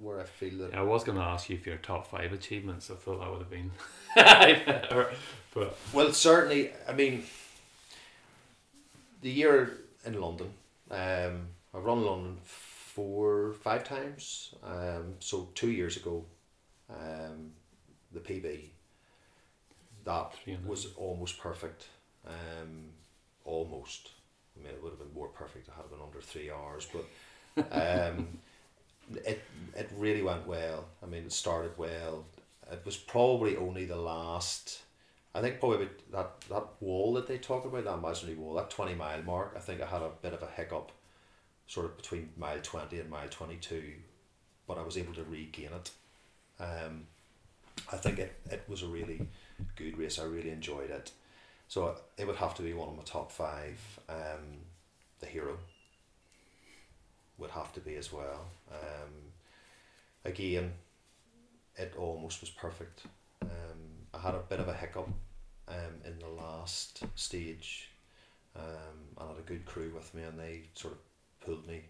where 0.00 0.20
I 0.20 0.24
feel 0.24 0.58
that 0.58 0.74
I 0.74 0.82
was 0.82 1.04
going 1.04 1.18
to 1.18 1.24
ask 1.24 1.48
you 1.48 1.58
for 1.58 1.70
your 1.70 1.78
top 1.78 2.08
five 2.08 2.32
achievements. 2.32 2.90
I 2.90 2.94
thought 2.94 3.20
that 3.20 3.30
would 3.30 3.40
have 3.40 3.50
been, 3.50 3.70
but 5.54 5.78
Well, 5.92 6.12
certainly. 6.12 6.72
I 6.88 6.92
mean, 6.92 7.24
the 9.22 9.30
year 9.30 9.78
in 10.04 10.20
London, 10.20 10.50
um, 10.90 11.48
I've 11.74 11.84
run 11.84 12.04
London 12.04 12.36
four, 12.44 13.54
five 13.62 13.84
times. 13.84 14.54
Um, 14.64 15.14
so 15.20 15.48
two 15.54 15.70
years 15.70 15.96
ago, 15.96 16.24
um, 16.90 17.52
the 18.12 18.20
PB, 18.20 18.70
that 20.04 20.32
was 20.66 20.88
almost 20.96 21.38
perfect. 21.38 21.86
Um, 22.26 22.90
almost. 23.44 24.10
I 24.56 24.64
mean, 24.64 24.72
it 24.72 24.82
would 24.82 24.90
have 24.90 24.98
been 24.98 25.14
more 25.14 25.28
perfect. 25.28 25.68
It 25.68 25.74
had 25.76 25.88
been 25.90 26.00
under 26.04 26.20
three 26.20 26.50
hours, 26.50 26.88
but 26.92 27.04
um, 27.70 28.28
it 29.24 29.42
it 29.76 29.90
really 29.96 30.22
went 30.22 30.46
well. 30.46 30.86
I 31.02 31.06
mean, 31.06 31.24
it 31.24 31.32
started 31.32 31.72
well. 31.76 32.24
It 32.70 32.82
was 32.84 32.96
probably 32.96 33.56
only 33.56 33.84
the 33.84 33.96
last. 33.96 34.82
I 35.34 35.40
think 35.40 35.60
probably 35.60 35.88
that 36.12 36.40
that 36.48 36.64
wall 36.80 37.14
that 37.14 37.26
they 37.26 37.38
talk 37.38 37.64
about, 37.64 37.84
that 37.84 37.98
imaginary 37.98 38.36
wall, 38.36 38.54
that 38.54 38.70
twenty 38.70 38.94
mile 38.94 39.22
mark. 39.22 39.54
I 39.56 39.60
think 39.60 39.80
I 39.80 39.86
had 39.86 40.02
a 40.02 40.10
bit 40.22 40.32
of 40.32 40.42
a 40.42 40.48
hiccup, 40.48 40.92
sort 41.66 41.86
of 41.86 41.96
between 41.96 42.30
mile 42.36 42.60
twenty 42.62 42.98
and 42.98 43.10
mile 43.10 43.28
twenty 43.28 43.56
two, 43.56 43.92
but 44.66 44.78
I 44.78 44.82
was 44.82 44.96
able 44.96 45.14
to 45.14 45.24
regain 45.24 45.70
it. 45.74 45.90
Um, 46.60 47.06
I 47.92 47.96
think 47.96 48.18
it, 48.18 48.34
it 48.50 48.64
was 48.68 48.82
a 48.82 48.86
really 48.86 49.28
good 49.76 49.96
race. 49.96 50.18
I 50.18 50.24
really 50.24 50.50
enjoyed 50.50 50.90
it. 50.90 51.12
So 51.68 51.94
it 52.16 52.26
would 52.26 52.36
have 52.36 52.54
to 52.56 52.62
be 52.62 52.72
one 52.72 52.88
of 52.88 52.96
my 52.96 53.02
top 53.04 53.30
five. 53.30 53.78
Um, 54.08 54.58
the 55.20 55.26
hero 55.26 55.58
would 57.38 57.50
have 57.50 57.72
to 57.74 57.80
be 57.80 57.96
as 57.96 58.12
well. 58.12 58.46
Um, 58.70 59.12
again, 60.24 60.72
it 61.76 61.94
almost 61.96 62.40
was 62.40 62.50
perfect. 62.50 63.02
Um, 63.42 64.08
I 64.12 64.18
had 64.18 64.34
a 64.34 64.40
bit 64.40 64.60
of 64.60 64.68
a 64.68 64.74
hiccup 64.74 65.08
um, 65.68 65.94
in 66.04 66.18
the 66.18 66.28
last 66.28 67.02
stage. 67.14 67.90
Um, 68.56 69.16
I 69.16 69.28
had 69.28 69.38
a 69.38 69.42
good 69.42 69.64
crew 69.64 69.92
with 69.94 70.12
me, 70.14 70.22
and 70.22 70.38
they 70.38 70.62
sort 70.74 70.94
of 70.94 70.98
pulled 71.40 71.66
me, 71.66 71.82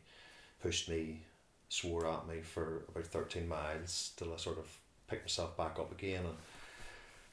pushed 0.62 0.88
me, 0.88 1.22
swore 1.68 2.06
at 2.06 2.26
me 2.28 2.40
for 2.42 2.84
about 2.90 3.06
13 3.06 3.48
miles 3.48 4.12
till 4.16 4.32
I 4.32 4.36
sort 4.36 4.58
of 4.58 4.66
picked 5.08 5.24
myself 5.24 5.56
back 5.56 5.78
up 5.78 5.92
again. 5.92 6.24
And, 6.26 6.36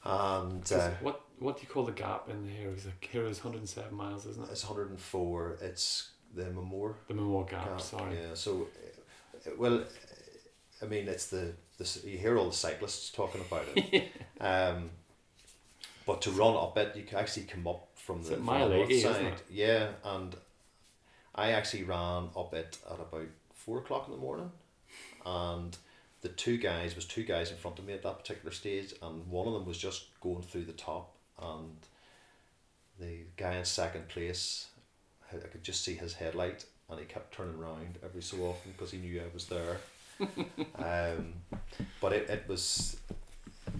and 0.06 0.72
uh, 0.72 0.92
what 1.02 1.22
what 1.40 1.58
do 1.58 1.64
you 1.64 1.68
call 1.68 1.84
the 1.84 1.92
gap 1.92 2.30
in 2.30 2.46
the 2.46 2.52
Heroes? 2.52 2.84
The 2.84 2.92
Heroes 3.08 3.44
107 3.44 3.94
miles, 3.94 4.26
isn't 4.26 4.44
it? 4.48 4.52
it's 4.52 4.64
104, 4.64 5.58
it's 5.62 6.12
the 6.36 6.46
Memore 6.46 6.96
The 7.08 7.14
Memorial 7.14 7.44
Gap. 7.44 7.66
Gap, 7.66 7.82
sorry. 7.82 8.16
Yeah, 8.16 8.34
so, 8.34 8.68
uh, 9.46 9.52
well, 9.58 9.84
I 10.82 10.86
mean, 10.86 11.08
it's 11.08 11.28
the, 11.28 11.54
the 11.78 12.02
you 12.06 12.18
hear 12.18 12.38
all 12.38 12.50
the 12.50 12.56
cyclists 12.56 13.10
talking 13.10 13.42
about 13.42 13.66
it. 13.76 14.12
um, 14.42 14.90
but 16.06 16.22
to 16.24 16.32
run 16.32 16.56
up 16.56 16.78
it, 16.78 16.96
you 16.96 17.04
can 17.04 17.18
actually 17.18 17.46
come 17.46 17.68
up 17.68 17.88
from 17.96 18.20
It's 18.20 18.30
the, 18.30 18.36
from 18.36 18.46
mile 18.46 18.70
the 18.70 18.76
north 18.76 18.90
80, 18.90 18.96
isn't 18.98 19.14
side. 19.14 19.42
Yeah, 19.50 19.88
and 20.04 20.36
I 21.34 21.52
actually 21.52 21.84
ran 21.84 22.30
up 22.38 22.54
it 22.54 22.78
at 22.90 23.00
about 23.00 23.28
four 23.54 23.80
o'clock 23.80 24.08
in 24.08 24.14
the 24.14 24.20
morning, 24.20 24.52
and 25.26 25.76
the 26.22 26.30
two 26.30 26.58
guys 26.58 26.96
was 26.96 27.06
two 27.06 27.24
guys 27.24 27.52
in 27.52 27.58
front 27.58 27.80
of 27.80 27.86
me 27.86 27.94
at 27.94 28.04
that 28.04 28.20
particular 28.20 28.52
stage, 28.52 28.94
and 29.02 29.28
one 29.28 29.48
of 29.48 29.54
them 29.54 29.66
was 29.66 29.78
just 29.78 30.08
going 30.22 30.44
through 30.44 30.66
the 30.66 30.74
top, 30.74 31.16
and 31.42 31.78
the 33.00 33.26
guy 33.38 33.56
in 33.56 33.66
second 33.66 34.08
place, 34.08 34.68
I 35.44 35.48
could 35.48 35.64
just 35.64 35.84
see 35.84 35.94
his 35.96 36.14
headlight, 36.14 36.66
and 36.90 37.00
he 37.00 37.06
kept 37.06 37.34
turning 37.34 37.56
around 37.56 37.98
every 38.04 38.22
so 38.22 38.38
often 38.46 38.72
because 38.72 38.92
he 38.92 38.98
knew 38.98 39.20
I 39.22 39.34
was 39.34 39.48
there. 39.48 39.78
um, 40.80 41.34
but 42.02 42.14
it, 42.14 42.30
it 42.30 42.44
was, 42.48 42.98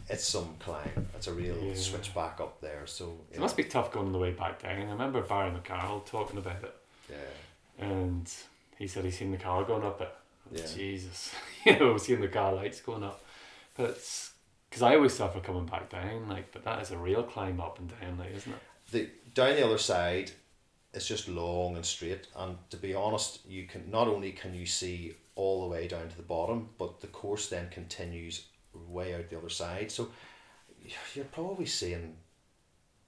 it's 0.10 0.26
some 0.28 0.56
climb. 0.60 1.08
It's 1.16 1.28
a 1.28 1.34
real 1.34 1.58
Yeah. 1.58 1.76
switchback 1.76 2.40
up 2.42 2.60
there. 2.62 2.86
So 2.86 3.18
It 3.32 3.40
must 3.40 3.56
be 3.58 3.64
tough 3.64 3.92
going 3.92 4.08
on 4.08 4.12
the 4.12 4.20
way 4.20 4.32
back 4.32 4.62
down. 4.62 4.82
I 4.88 4.92
remember 4.92 5.22
Barry 5.22 5.52
McCarroll 5.52 6.06
talking 6.06 6.38
about 6.38 6.64
it, 6.64 6.76
Yeah, 7.10 7.86
and 7.88 8.32
he 8.78 8.88
said 8.88 9.06
he's 9.06 9.18
seen 9.18 9.32
the 9.32 9.38
car 9.38 9.64
going 9.64 9.84
up 9.84 10.02
it. 10.02 10.14
Yeah. 10.52 10.66
Jesus, 10.76 11.32
you 11.66 11.78
know, 11.80 11.98
seeing 11.98 12.22
the 12.22 12.28
car 12.28 12.54
lights 12.54 12.82
going 12.82 13.04
up. 13.04 13.24
But 13.76 13.92
it's 13.92 14.32
because 14.70 14.82
I 14.84 14.96
always 14.96 15.14
suffer 15.14 15.40
coming 15.40 15.66
back 15.66 15.90
down, 15.90 16.28
like, 16.28 16.52
but 16.52 16.64
that 16.66 16.82
is 16.82 16.92
a 16.92 16.98
real 16.98 17.24
climb 17.24 17.60
up 17.62 17.80
and 17.80 17.90
down, 18.00 18.18
like, 18.20 18.36
isn't 18.36 18.52
it? 18.52 18.60
the 18.92 19.10
down 19.34 19.56
the 19.56 19.66
other 19.66 19.78
side, 19.80 20.32
it's 20.96 21.08
just 21.08 21.28
long 21.28 21.76
and 21.76 21.86
straight. 21.86 22.28
And 22.36 22.58
to 22.70 22.78
be 22.78 22.94
honest, 22.94 23.46
you 23.48 23.68
can 23.68 23.90
not 23.92 24.08
only 24.08 24.32
can 24.32 24.54
you 24.54 24.66
see 24.66 25.16
all 25.36 25.62
the 25.62 25.68
way 25.68 25.88
down 25.88 26.08
to 26.08 26.18
the 26.18 26.24
bottom, 26.24 26.70
but 26.78 27.02
the 27.02 27.08
course 27.08 27.50
then 27.50 27.70
continues 27.70 28.46
way 28.74 29.14
out 29.14 29.30
the 29.30 29.38
other 29.38 29.50
side. 29.50 29.92
So 29.92 30.10
you're 31.14 31.26
probably 31.26 31.66
seeing 31.66 32.16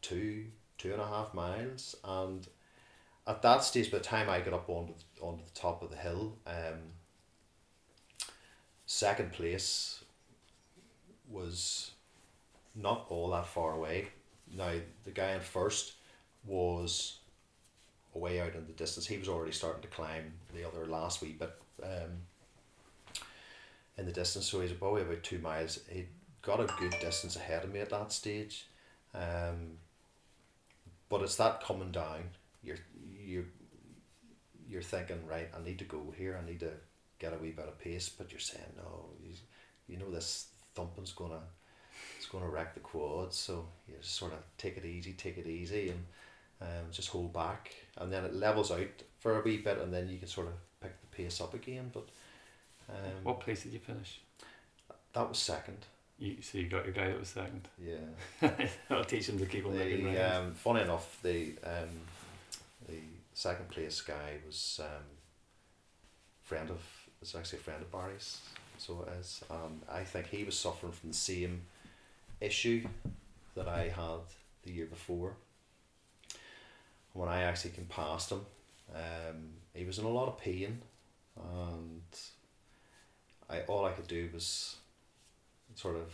two 0.02 0.46
two 0.78 0.94
and 0.94 1.02
a 1.02 1.08
half 1.08 1.34
miles, 1.34 1.96
and 2.04 2.48
at 3.26 3.42
that 3.42 3.64
stage, 3.64 3.92
by 3.92 3.98
the 3.98 4.04
time 4.04 4.30
I 4.30 4.42
got 4.42 4.54
up 4.54 4.70
onto 4.70 4.94
the, 4.94 5.22
onto 5.22 5.44
the 5.44 5.60
top 5.60 5.82
of 5.82 5.90
the 5.90 5.98
hill, 5.98 6.38
um, 6.46 6.94
second 8.86 9.34
place 9.34 10.04
was 11.30 11.92
not 12.76 13.06
all 13.10 13.32
that 13.32 13.48
far 13.48 13.74
away. 13.74 14.10
Now 14.56 14.74
the 15.04 15.12
guy 15.12 15.32
in 15.32 15.42
first 15.42 15.94
was 16.46 17.18
away 18.18 18.42
out 18.42 18.56
in 18.56 18.66
the 18.66 18.74
distance. 18.74 19.08
He 19.08 19.18
was 19.18 19.30
already 19.30 19.52
starting 19.52 19.82
to 19.82 19.88
climb 19.88 20.34
the 20.54 20.68
other 20.68 20.86
last 20.86 21.22
wee 21.22 21.36
bit 21.40 21.54
um, 21.84 22.22
in 23.98 24.06
the 24.06 24.12
distance, 24.12 24.48
so 24.48 24.60
he's 24.60 24.74
probably 24.74 25.04
about 25.04 25.24
two 25.24 25.40
miles. 25.40 25.80
He 25.90 26.06
got 26.42 26.60
a 26.60 26.68
good 26.80 26.96
distance 27.00 27.36
ahead 27.36 27.64
of 27.64 27.74
me 27.74 27.80
at 27.80 27.90
that 27.92 28.12
stage. 28.12 28.68
Um, 29.14 29.78
but 31.10 31.22
it's 31.22 31.36
that 31.38 31.64
coming 31.64 31.92
down. 31.92 32.24
You're 32.64 32.80
you're 33.20 33.46
you're 34.70 34.82
thinking 34.82 35.26
right. 35.28 35.50
I 35.56 35.64
need 35.64 35.80
to 35.80 35.86
go 35.86 36.14
here. 36.18 36.40
I 36.42 36.46
need 36.46 36.60
to 36.60 36.72
get 37.20 37.34
a 37.34 37.38
wee 37.38 37.52
bit 37.52 37.68
of 37.68 37.80
pace. 37.80 38.10
But 38.10 38.32
you're 38.32 38.40
saying 38.40 38.74
no. 38.76 39.06
You, 39.24 39.34
you 39.88 39.98
know 39.98 40.12
this 40.12 40.48
thumping's 40.76 41.14
gonna 41.14 41.42
it's 42.18 42.28
gonna 42.28 42.50
wreck 42.50 42.74
the 42.74 42.82
quads. 42.82 43.38
So 43.38 43.68
you 43.88 43.96
just 44.02 44.16
sort 44.16 44.34
of 44.34 44.40
take 44.58 44.78
it 44.78 44.86
easy, 44.86 45.14
take 45.14 45.38
it 45.38 45.48
easy, 45.48 45.90
and 45.90 46.06
um, 46.62 46.68
just 46.92 47.10
hold 47.10 47.34
back, 47.34 47.74
and 47.98 48.12
then 48.12 48.24
it 48.26 48.34
levels 48.34 48.72
out 48.72 49.04
for 49.20 49.40
a 49.40 49.44
wee 49.44 49.58
bit, 49.58 49.80
and 49.80 49.94
then 49.94 50.08
you 50.10 50.18
can 50.18 50.28
sort 50.28 50.48
of 50.48 50.54
pick 50.82 51.00
the 51.02 51.08
pace 51.16 51.40
up 51.42 51.54
again. 51.54 51.92
But 51.94 52.08
um, 52.90 53.24
What 53.24 53.40
place 53.40 53.64
did 53.64 53.74
you 53.74 53.80
finish? 53.80 54.20
that 55.14 55.28
was 55.30 55.38
second. 55.40 55.78
You, 56.20 56.38
so 56.42 56.58
you 56.58 56.68
got 56.68 56.86
your 56.86 56.94
guy 56.94 57.08
that 57.10 57.20
was 57.20 57.30
second. 57.30 57.68
Yeah. 57.84 58.50
I'll 58.90 59.04
teach 59.04 59.30
him 59.30 59.38
to 59.40 59.46
keep 59.46 59.66
on 59.66 59.78
looking 59.78 60.04
The, 60.06 60.18
right. 60.20 60.36
um, 60.36 60.54
funny 60.54 60.82
enough, 60.82 61.20
the 61.22 61.54
um, 61.64 61.90
the 62.88 62.96
second 63.34 63.70
place 63.70 64.02
guy 64.02 64.38
was 64.46 64.80
um, 64.84 65.04
friend 66.44 66.70
of 66.70 66.82
it's 67.22 67.36
actually 67.36 67.60
a 67.60 67.62
friend 67.62 67.82
of 67.82 67.92
Barry's, 67.92 68.42
so 68.78 69.06
it 69.08 69.20
is. 69.20 69.44
Um, 69.50 69.82
I 69.92 70.04
think 70.04 70.28
he 70.28 70.44
was 70.44 70.58
suffering 70.58 70.92
from 70.92 71.10
the 71.10 71.16
same 71.16 71.62
issue 72.40 72.88
that 73.56 73.68
I 73.68 73.90
had 73.90 74.22
the 74.64 74.72
year 74.72 74.86
before. 74.86 75.36
When 77.18 77.30
I 77.30 77.42
actually 77.44 77.72
came 77.72 77.86
past 77.86 78.32
him, 78.32 78.42
um, 78.94 79.40
he 79.74 79.86
was 79.86 79.98
in 79.98 80.06
a 80.06 80.10
lot 80.10 80.28
of 80.28 80.38
pain, 80.38 80.82
and 81.36 82.02
I 83.50 83.62
all 83.62 83.86
I 83.86 83.92
could 83.92 84.08
do 84.08 84.30
was 84.34 84.76
sort 85.76 85.96
of 85.96 86.14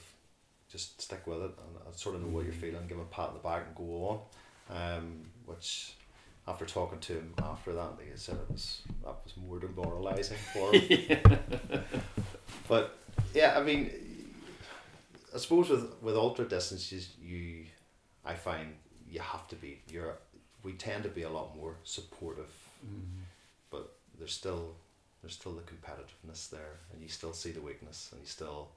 just 0.71 1.01
stick 1.01 1.27
with 1.27 1.38
it 1.39 1.51
and 1.63 1.77
I 1.88 1.91
sort 1.95 2.15
of 2.15 2.21
know 2.21 2.27
what 2.30 2.45
you're 2.45 2.53
Mm. 2.53 2.61
feeling, 2.61 2.88
give 2.88 2.97
him 2.97 3.03
a 3.03 3.15
pat 3.15 3.27
on 3.30 3.34
the 3.35 3.39
back 3.41 3.65
and 3.67 3.75
go 3.75 4.07
on. 4.09 4.19
Um, 4.77 5.25
which 5.45 5.93
after 6.47 6.65
talking 6.65 6.99
to 6.99 7.13
him 7.13 7.34
after 7.43 7.73
that, 7.73 7.91
I 8.01 8.15
said, 8.15 8.35
it 8.35 8.49
was 8.51 8.81
that 9.03 9.15
was 9.25 9.38
more 9.38 9.59
demoralising 9.59 10.38
for 10.53 10.73
him. 10.73 11.84
But 12.67 12.97
yeah, 13.34 13.57
I 13.59 13.63
mean, 13.63 13.91
I 15.35 15.38
suppose 15.38 15.69
with 15.69 15.85
with 16.01 16.15
ultra 16.15 16.45
distances, 16.45 17.09
you, 17.21 17.65
I 18.25 18.35
find 18.35 18.73
you 19.09 19.19
have 19.19 19.47
to 19.49 19.55
be. 19.55 19.81
You're 19.91 20.17
we 20.64 20.73
tend 20.73 21.03
to 21.03 21.10
be 21.10 21.23
a 21.23 21.30
lot 21.30 21.56
more 21.56 21.76
supportive, 21.84 22.52
Mm. 22.85 23.23
but 23.69 23.95
there's 24.18 24.34
still 24.34 24.76
there's 25.22 25.35
still 25.35 25.53
the 25.53 25.61
competitiveness 25.61 26.49
there, 26.49 26.80
and 26.91 27.02
you 27.02 27.07
still 27.07 27.31
see 27.34 27.52
the 27.52 27.61
weakness, 27.61 28.10
and 28.11 28.19
you 28.22 28.27
still 28.27 28.69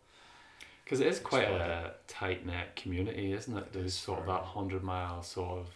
Because 0.85 1.01
it 1.01 1.09
is 1.09 1.19
quite 1.19 1.49
a 1.49 1.95
tight 2.07 2.47
knit 2.47 2.77
community, 2.77 3.33
isn't 3.33 3.57
it? 3.57 3.73
There's 3.73 3.95
sort 3.95 4.21
of 4.21 4.27
that 4.27 4.43
hundred 4.45 4.85
mile 4.85 5.23
sort 5.25 5.59
of, 5.59 5.67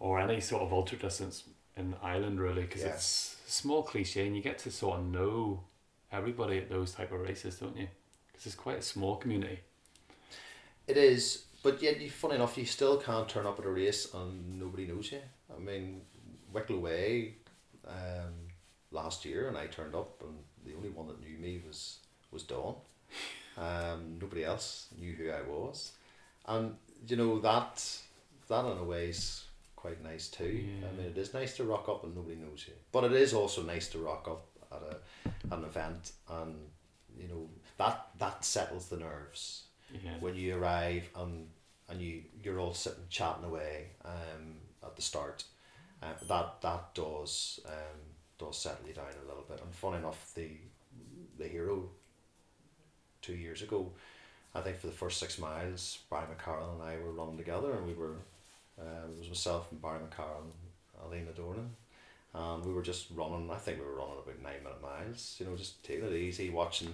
or 0.00 0.18
any 0.20 0.40
sort 0.40 0.62
of 0.62 0.72
ultra 0.72 0.98
distance 0.98 1.44
in 1.76 1.94
Ireland 2.02 2.40
really, 2.40 2.62
because 2.62 2.82
Yeah. 2.82 2.94
it's 2.94 3.36
a 3.46 3.50
small 3.50 3.82
cliche, 3.84 4.26
and 4.26 4.34
you 4.36 4.42
get 4.42 4.58
to 4.60 4.70
sort 4.72 4.98
of 4.98 5.06
know 5.06 5.62
everybody 6.10 6.58
at 6.58 6.68
those 6.68 6.90
type 6.92 7.12
of 7.12 7.20
races, 7.20 7.58
don't 7.60 7.76
you? 7.76 7.88
Because 8.32 8.46
it's 8.46 8.54
quite 8.56 8.78
a 8.78 8.82
small 8.82 9.16
community. 9.16 9.60
It 10.88 10.96
is, 10.96 11.45
but 11.66 11.82
yet, 11.82 12.00
you 12.00 12.08
funny 12.08 12.36
enough, 12.36 12.56
you 12.56 12.64
still 12.64 12.96
can't 12.96 13.28
turn 13.28 13.44
up 13.44 13.58
at 13.58 13.64
a 13.64 13.68
race 13.68 14.14
and 14.14 14.60
nobody 14.60 14.86
knows 14.86 15.10
you. 15.10 15.18
I 15.52 15.58
mean, 15.58 16.02
Wicklow 16.52 16.78
Way, 16.78 17.34
um, 17.88 18.34
last 18.92 19.24
year, 19.24 19.48
and 19.48 19.58
I 19.58 19.66
turned 19.66 19.96
up, 19.96 20.22
and 20.22 20.36
the 20.64 20.76
only 20.76 20.90
one 20.90 21.08
that 21.08 21.20
knew 21.20 21.36
me 21.38 21.60
was 21.66 21.98
was 22.30 22.44
Dawn. 22.44 22.76
Um, 23.58 24.16
nobody 24.20 24.44
else 24.44 24.86
knew 24.96 25.12
who 25.14 25.28
I 25.30 25.42
was, 25.42 25.90
and 26.46 26.76
you 27.08 27.16
know 27.16 27.40
that 27.40 27.84
that 28.46 28.64
in 28.64 28.78
a 28.78 28.84
way 28.84 29.08
is 29.08 29.46
quite 29.74 30.00
nice 30.04 30.28
too. 30.28 30.44
Yeah. 30.44 30.86
I 30.86 30.96
mean, 30.96 31.06
it 31.06 31.18
is 31.18 31.34
nice 31.34 31.56
to 31.56 31.64
rock 31.64 31.88
up 31.88 32.04
and 32.04 32.14
nobody 32.14 32.36
knows 32.36 32.64
you, 32.68 32.74
but 32.92 33.02
it 33.02 33.12
is 33.12 33.34
also 33.34 33.62
nice 33.64 33.88
to 33.88 33.98
rock 33.98 34.28
up 34.28 34.46
at 34.70 34.82
a 34.82 35.52
at 35.52 35.58
an 35.58 35.64
event 35.64 36.12
and 36.30 36.54
you 37.18 37.26
know 37.26 37.48
that 37.78 38.06
that 38.20 38.44
settles 38.44 38.86
the 38.86 38.98
nerves 38.98 39.65
Yeah. 39.92 40.14
when 40.20 40.34
you 40.34 40.56
arrive 40.56 41.08
and 41.16 41.48
and 41.88 42.00
you 42.00 42.22
you're 42.42 42.58
all 42.58 42.74
sitting 42.74 43.04
chatting 43.08 43.44
away 43.44 43.86
um, 44.04 44.56
at 44.82 44.96
the 44.96 45.02
start, 45.02 45.44
uh, 46.02 46.06
that 46.28 46.60
that 46.62 46.94
does 46.94 47.60
um, 47.66 48.00
does 48.38 48.58
settle 48.58 48.86
you 48.86 48.94
down 48.94 49.06
a 49.24 49.28
little 49.28 49.44
bit. 49.48 49.60
And 49.62 49.74
fun 49.74 49.94
enough, 49.94 50.32
the 50.34 50.50
the 51.38 51.46
hero 51.48 51.88
two 53.22 53.34
years 53.34 53.62
ago, 53.62 53.90
I 54.54 54.60
think 54.60 54.78
for 54.78 54.86
the 54.86 54.92
first 54.92 55.18
six 55.20 55.38
miles, 55.38 55.98
Barry 56.10 56.26
McCarroll 56.26 56.74
and 56.74 56.82
I 56.82 56.96
were 56.98 57.12
running 57.12 57.36
together, 57.38 57.72
and 57.72 57.86
we 57.86 57.94
were 57.94 58.16
um, 58.80 59.12
it 59.14 59.18
was 59.20 59.28
myself 59.28 59.68
and 59.70 59.80
Barry 59.80 60.00
McCarroll 60.00 60.42
and 60.42 60.52
Alina 61.06 61.30
Dornan. 61.32 61.68
And 62.34 62.64
we 62.64 62.72
were 62.72 62.82
just 62.82 63.06
running. 63.14 63.50
I 63.50 63.56
think 63.56 63.78
we 63.78 63.84
were 63.86 63.94
running 63.94 64.18
about 64.22 64.42
nine 64.42 64.62
minute 64.62 64.82
miles. 64.82 65.36
You 65.38 65.46
know, 65.46 65.56
just 65.56 65.82
taking 65.82 66.04
it 66.04 66.12
easy, 66.12 66.50
watching, 66.50 66.92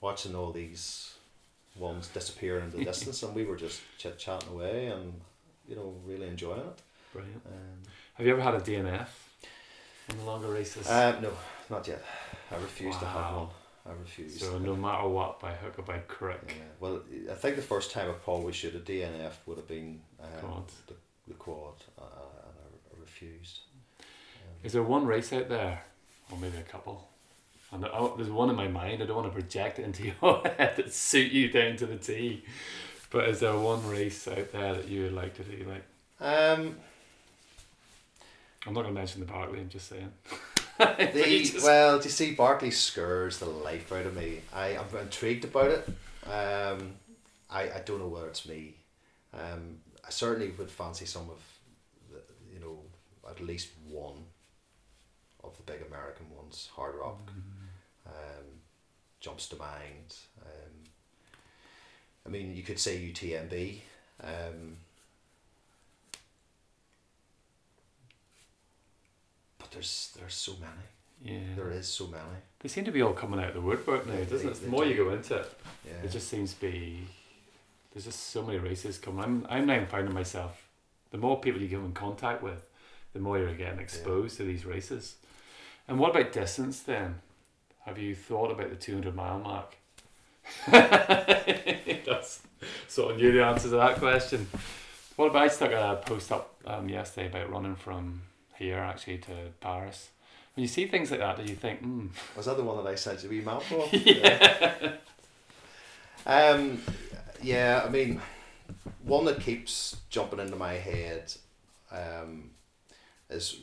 watching 0.00 0.34
all 0.34 0.50
these 0.50 1.14
ones 1.76 2.08
disappear 2.08 2.58
into 2.60 2.76
the 2.78 2.84
distance, 2.92 3.22
and 3.22 3.34
we 3.34 3.44
were 3.44 3.56
just 3.56 3.80
chit 3.98 4.18
chatting 4.18 4.48
away, 4.50 4.86
and 4.86 5.12
you 5.68 5.76
know, 5.76 5.94
really 6.04 6.28
enjoying 6.28 6.60
it. 6.60 6.82
Brilliant. 7.12 7.42
Um, 7.46 7.82
Have 8.14 8.26
you 8.26 8.32
ever 8.32 8.42
had 8.42 8.54
a 8.54 8.60
DNF 8.60 9.08
on 10.10 10.18
the 10.18 10.24
longer 10.24 10.48
races? 10.48 10.88
uh, 10.88 11.18
no, 11.20 11.32
not 11.70 11.86
yet. 11.88 12.02
I 12.50 12.56
refuse 12.56 12.96
to 12.98 13.06
have 13.06 13.34
one. 13.36 13.48
I 13.86 13.92
refuse. 13.92 14.40
so 14.40 14.58
no 14.58 14.74
matter 14.74 15.06
what, 15.08 15.40
by 15.40 15.52
hook 15.52 15.78
or 15.78 15.82
by 15.82 15.98
crook. 15.98 16.40
Yeah, 16.48 16.54
well, 16.80 17.02
I 17.30 17.34
think 17.34 17.56
the 17.56 17.62
first 17.62 17.90
time 17.90 18.08
I 18.08 18.14
probably 18.14 18.52
should 18.52 18.72
have 18.74 18.84
DNF 18.84 19.32
would 19.46 19.58
have 19.58 19.68
been 19.68 20.00
um. 20.20 20.64
The, 20.86 20.94
the 21.28 21.34
quad, 21.34 21.74
uh, 21.98 22.02
and 22.02 22.54
I, 22.58 22.96
I 22.96 23.00
refused. 23.00 23.60
Um, 24.00 24.06
Is 24.62 24.72
there 24.72 24.82
one 24.82 25.06
race 25.06 25.32
out 25.32 25.48
there, 25.48 25.82
or 26.30 26.38
maybe 26.38 26.58
a 26.58 26.62
couple? 26.62 27.08
And 27.74 27.82
there's 28.16 28.30
one 28.30 28.50
in 28.50 28.56
my 28.56 28.68
mind. 28.68 29.02
I 29.02 29.06
don't 29.06 29.16
want 29.16 29.28
to 29.28 29.34
project 29.34 29.80
it 29.80 29.84
into 29.84 30.04
your 30.22 30.42
head 30.56 30.76
that 30.76 30.92
suit 30.92 31.32
you 31.32 31.50
down 31.50 31.76
to 31.76 31.86
the 31.86 31.96
T. 31.96 32.44
But 33.10 33.28
is 33.28 33.40
there 33.40 33.56
one 33.56 33.86
race 33.88 34.26
out 34.28 34.52
there 34.52 34.74
that 34.74 34.88
you 34.88 35.02
would 35.02 35.12
like 35.12 35.34
to 35.34 35.42
do? 35.42 35.66
Like, 35.68 35.84
um, 36.20 36.76
I'm 38.66 38.72
not 38.72 38.82
going 38.82 38.94
to 38.94 39.00
mention 39.00 39.20
the 39.20 39.26
Barkley. 39.26 39.58
I'm 39.60 39.68
just 39.68 39.88
saying. 39.88 40.12
the, 40.78 41.40
just- 41.44 41.64
well, 41.64 41.98
do 41.98 42.04
you 42.04 42.10
see, 42.10 42.32
Barkley 42.34 42.70
scares 42.70 43.38
the 43.38 43.46
life 43.46 43.92
out 43.92 44.06
of 44.06 44.16
me. 44.16 44.40
I 44.52 44.68
am 44.68 44.84
intrigued 45.00 45.44
about 45.44 45.70
it. 45.70 45.88
Um, 46.28 46.92
I, 47.50 47.62
I 47.62 47.82
don't 47.84 47.98
know 47.98 48.08
whether 48.08 48.28
it's 48.28 48.48
me. 48.48 48.74
Um, 49.32 49.78
I 50.06 50.10
certainly 50.10 50.52
would 50.58 50.70
fancy 50.70 51.06
some 51.06 51.28
of, 51.28 51.38
the, 52.12 52.20
you 52.52 52.60
know, 52.60 52.78
at 53.28 53.40
least 53.40 53.68
one 53.88 54.24
of 55.42 55.56
the 55.56 55.62
big 55.64 55.82
American 55.86 56.26
ones. 56.34 56.68
Hardrock, 56.76 57.18
um, 58.14 58.44
jumps 59.20 59.48
to 59.48 59.56
mind. 59.56 60.16
Um, 60.42 60.72
I 62.26 62.28
mean, 62.28 62.54
you 62.56 62.62
could 62.62 62.78
say 62.78 62.98
UTMB. 62.98 63.78
Um, 64.22 64.76
but 69.58 69.70
there's 69.72 70.12
there's 70.18 70.34
so 70.34 70.52
many. 70.60 71.34
yeah. 71.38 71.54
There 71.56 71.70
is 71.70 71.86
so 71.88 72.06
many. 72.06 72.22
They 72.60 72.68
seem 72.68 72.84
to 72.84 72.92
be 72.92 73.02
all 73.02 73.12
coming 73.12 73.40
out 73.40 73.48
of 73.48 73.54
the 73.54 73.60
woodwork 73.60 74.06
now, 74.06 74.14
They- 74.16 74.24
doesn't 74.24 74.46
they- 74.46 74.52
it? 74.52 74.62
The 74.62 74.68
more 74.68 74.84
you 74.84 74.96
go 74.96 75.10
into 75.10 75.36
it, 75.36 75.52
Yeah. 75.86 75.92
it 76.04 76.10
just 76.10 76.28
seems 76.28 76.54
to 76.54 76.60
be. 76.60 77.06
There's 77.92 78.06
just 78.06 78.20
so 78.30 78.42
many 78.42 78.58
races 78.58 78.98
coming. 78.98 79.22
I'm 79.24 79.46
I'm 79.48 79.66
now 79.66 79.84
finding 79.86 80.14
myself. 80.14 80.66
The 81.10 81.18
more 81.18 81.40
people 81.40 81.60
you 81.62 81.68
come 81.68 81.84
in 81.84 81.92
contact 81.92 82.42
with, 82.42 82.66
the 83.12 83.20
more 83.20 83.38
you're 83.38 83.54
getting 83.54 83.78
exposed 83.78 84.36
to 84.38 84.44
these 84.44 84.64
races. 84.64 85.16
And 85.86 85.98
what 86.00 86.10
about 86.10 86.32
distance 86.32 86.80
then? 86.80 87.20
Have 87.84 87.98
you 87.98 88.14
thought 88.14 88.50
about 88.50 88.70
the 88.70 88.76
200 88.76 89.14
mile 89.14 89.38
mark? 89.38 89.76
That's 90.70 92.40
sort 92.88 93.12
of 93.12 93.18
knew 93.18 93.32
the 93.32 93.44
answer 93.44 93.68
to 93.70 93.76
that 93.76 93.96
question. 93.96 94.46
What 95.16 95.26
about 95.26 95.42
I 95.42 95.48
stuck 95.48 95.72
a 95.72 96.02
post 96.04 96.32
up 96.32 96.54
um, 96.66 96.88
yesterday 96.88 97.26
about 97.26 97.50
running 97.50 97.76
from 97.76 98.22
here 98.56 98.78
actually 98.78 99.18
to 99.18 99.32
Paris. 99.60 100.10
When 100.54 100.62
you 100.62 100.68
see 100.68 100.86
things 100.86 101.10
like 101.10 101.20
that, 101.20 101.36
do 101.36 101.42
you 101.44 101.56
think, 101.56 101.80
hmm, 101.80 102.06
Was 102.36 102.46
that 102.46 102.56
the 102.56 102.62
one 102.62 102.82
that 102.82 102.88
I 102.88 102.94
sent 102.94 103.22
you 103.22 103.28
a 103.28 103.32
wee 103.32 103.40
map 103.40 103.62
of? 103.72 103.92
yeah. 103.92 104.92
Um, 106.26 106.80
yeah, 107.42 107.82
I 107.84 107.90
mean, 107.90 108.20
one 109.02 109.24
that 109.26 109.40
keeps 109.40 109.96
jumping 110.08 110.38
into 110.38 110.56
my 110.56 110.74
head 110.74 111.32
um, 111.90 112.50
is 113.28 113.58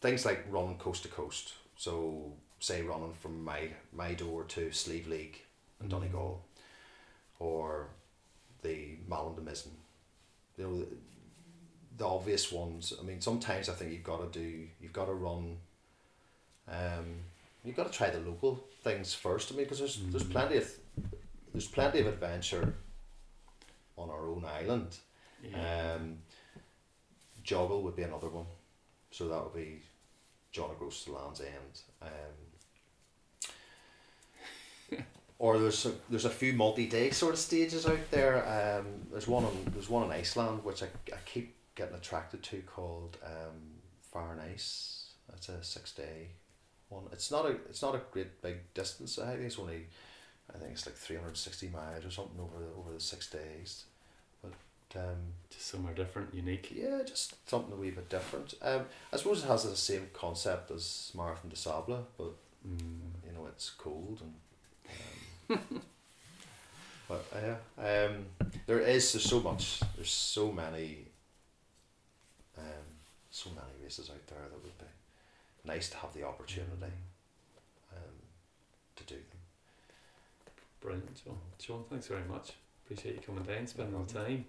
things 0.00 0.26
like 0.26 0.44
running 0.50 0.76
coast 0.76 1.04
to 1.04 1.08
coast. 1.08 1.54
So, 1.76 2.32
say 2.62 2.80
running 2.82 3.12
from 3.12 3.44
my 3.44 3.68
my 3.92 4.14
door 4.14 4.44
to 4.44 4.70
Slieve 4.70 5.08
League 5.08 5.42
in 5.80 5.88
Donegal, 5.88 6.40
or 7.40 7.88
the 8.62 8.96
Malin 9.08 9.34
to 9.34 9.42
Mizen. 9.42 9.72
You 10.56 10.64
know, 10.64 10.78
the, 10.78 10.86
the 11.98 12.06
obvious 12.06 12.52
ones. 12.52 12.92
I 12.98 13.02
mean, 13.02 13.20
sometimes 13.20 13.68
I 13.68 13.72
think 13.72 13.90
you've 13.90 14.04
got 14.04 14.32
to 14.32 14.38
do, 14.38 14.68
you've 14.80 14.92
got 14.92 15.06
to 15.06 15.14
run. 15.14 15.56
Um, 16.68 17.06
you've 17.64 17.76
got 17.76 17.90
to 17.90 17.98
try 17.98 18.10
the 18.10 18.20
local 18.20 18.64
things 18.84 19.12
first. 19.12 19.50
I 19.50 19.56
mean, 19.56 19.64
because 19.64 19.80
there's 19.80 19.98
there's 20.10 20.24
plenty 20.24 20.56
of 20.58 20.70
there's 21.52 21.66
plenty 21.66 21.98
of 21.98 22.06
adventure 22.06 22.74
on 23.98 24.08
our 24.08 24.28
own 24.28 24.44
island. 24.44 24.96
yeah. 25.42 25.96
Um, 25.96 26.18
JOGLE 27.42 27.82
would 27.82 27.96
be 27.96 28.04
another 28.04 28.28
one. 28.28 28.46
So 29.10 29.26
that 29.28 29.42
would 29.42 29.54
be 29.54 29.82
John 30.52 30.70
O'Groats 30.70 31.04
to 31.04 31.12
Land's 31.12 31.40
End. 31.40 31.80
Um, 32.00 32.41
or 35.42 35.58
there's 35.58 35.84
a, 35.86 35.92
there's 36.08 36.24
a 36.24 36.30
few 36.30 36.52
multi-day 36.52 37.10
sort 37.10 37.34
of 37.34 37.38
stages 37.40 37.84
out 37.84 38.10
there. 38.12 38.36
Um, 38.46 38.86
there's 39.10 39.26
one 39.26 39.44
on 39.44 39.56
there's 39.74 39.90
one 39.90 40.04
in 40.06 40.12
Iceland 40.12 40.62
which 40.64 40.82
I, 40.84 40.86
I 41.12 41.18
keep 41.26 41.54
getting 41.74 41.96
attracted 41.96 42.44
to 42.44 42.58
called 42.60 43.16
um, 43.26 43.58
Fire 44.12 44.32
and 44.32 44.40
Ice. 44.54 45.10
That's 45.28 45.48
a 45.48 45.62
six 45.64 45.92
day 45.92 46.28
one. 46.90 47.04
It's 47.10 47.30
not 47.32 47.44
a 47.44 47.56
it's 47.68 47.82
not 47.82 47.96
a 47.96 48.00
great 48.12 48.40
big 48.40 48.58
distance. 48.72 49.18
I 49.18 49.32
think 49.32 49.40
it's 49.46 49.58
only 49.58 49.86
I 50.54 50.58
think 50.58 50.72
it's 50.72 50.86
like 50.86 50.94
three 50.94 51.16
hundred 51.16 51.36
sixty 51.36 51.68
miles 51.68 52.04
or 52.04 52.10
something 52.12 52.38
over 52.40 52.58
the 52.64 52.70
over 52.78 52.92
the 52.94 53.00
six 53.00 53.28
days. 53.28 53.84
But 54.42 55.00
um, 55.00 55.16
Just 55.50 55.66
somewhere 55.66 55.94
different, 55.94 56.32
unique. 56.34 56.70
yeah, 56.72 57.00
just 57.04 57.34
something 57.50 57.72
a 57.72 57.76
wee 57.76 57.90
bit 57.90 58.08
different. 58.08 58.54
Um, 58.62 58.82
I 59.12 59.16
suppose 59.16 59.42
it 59.42 59.48
has 59.48 59.64
the 59.64 59.74
same 59.76 60.06
concept 60.12 60.70
as 60.70 61.10
Marathon 61.16 61.50
des 61.50 61.56
Sables, 61.56 62.04
but 62.16 62.32
Mm. 62.64 63.00
you 63.26 63.32
know 63.34 63.46
it's 63.48 63.70
cold 63.70 64.18
and. 64.20 64.34
but 67.08 67.24
yeah, 67.34 67.56
um, 67.78 68.26
there 68.66 68.80
is 68.80 69.12
there's 69.12 69.24
so 69.24 69.40
much. 69.40 69.80
There's 69.96 70.10
so 70.10 70.52
many. 70.52 71.06
Um, 72.56 72.64
so 73.30 73.50
many 73.50 73.82
races 73.82 74.10
out 74.10 74.26
there 74.26 74.38
that 74.50 74.62
would 74.62 74.78
be 74.78 74.84
nice 75.64 75.88
to 75.90 75.96
have 75.96 76.12
the 76.12 76.24
opportunity. 76.26 76.92
Um, 77.92 78.14
to 78.96 79.04
do 79.04 79.14
them. 79.14 79.40
Brilliant, 80.80 81.24
John. 81.24 81.38
John, 81.58 81.84
thanks 81.88 82.06
very 82.06 82.24
much. 82.28 82.52
Appreciate 82.84 83.14
you 83.16 83.20
coming 83.22 83.44
down, 83.44 83.66
spending 83.66 84.04
the 84.06 84.12
time. 84.12 84.44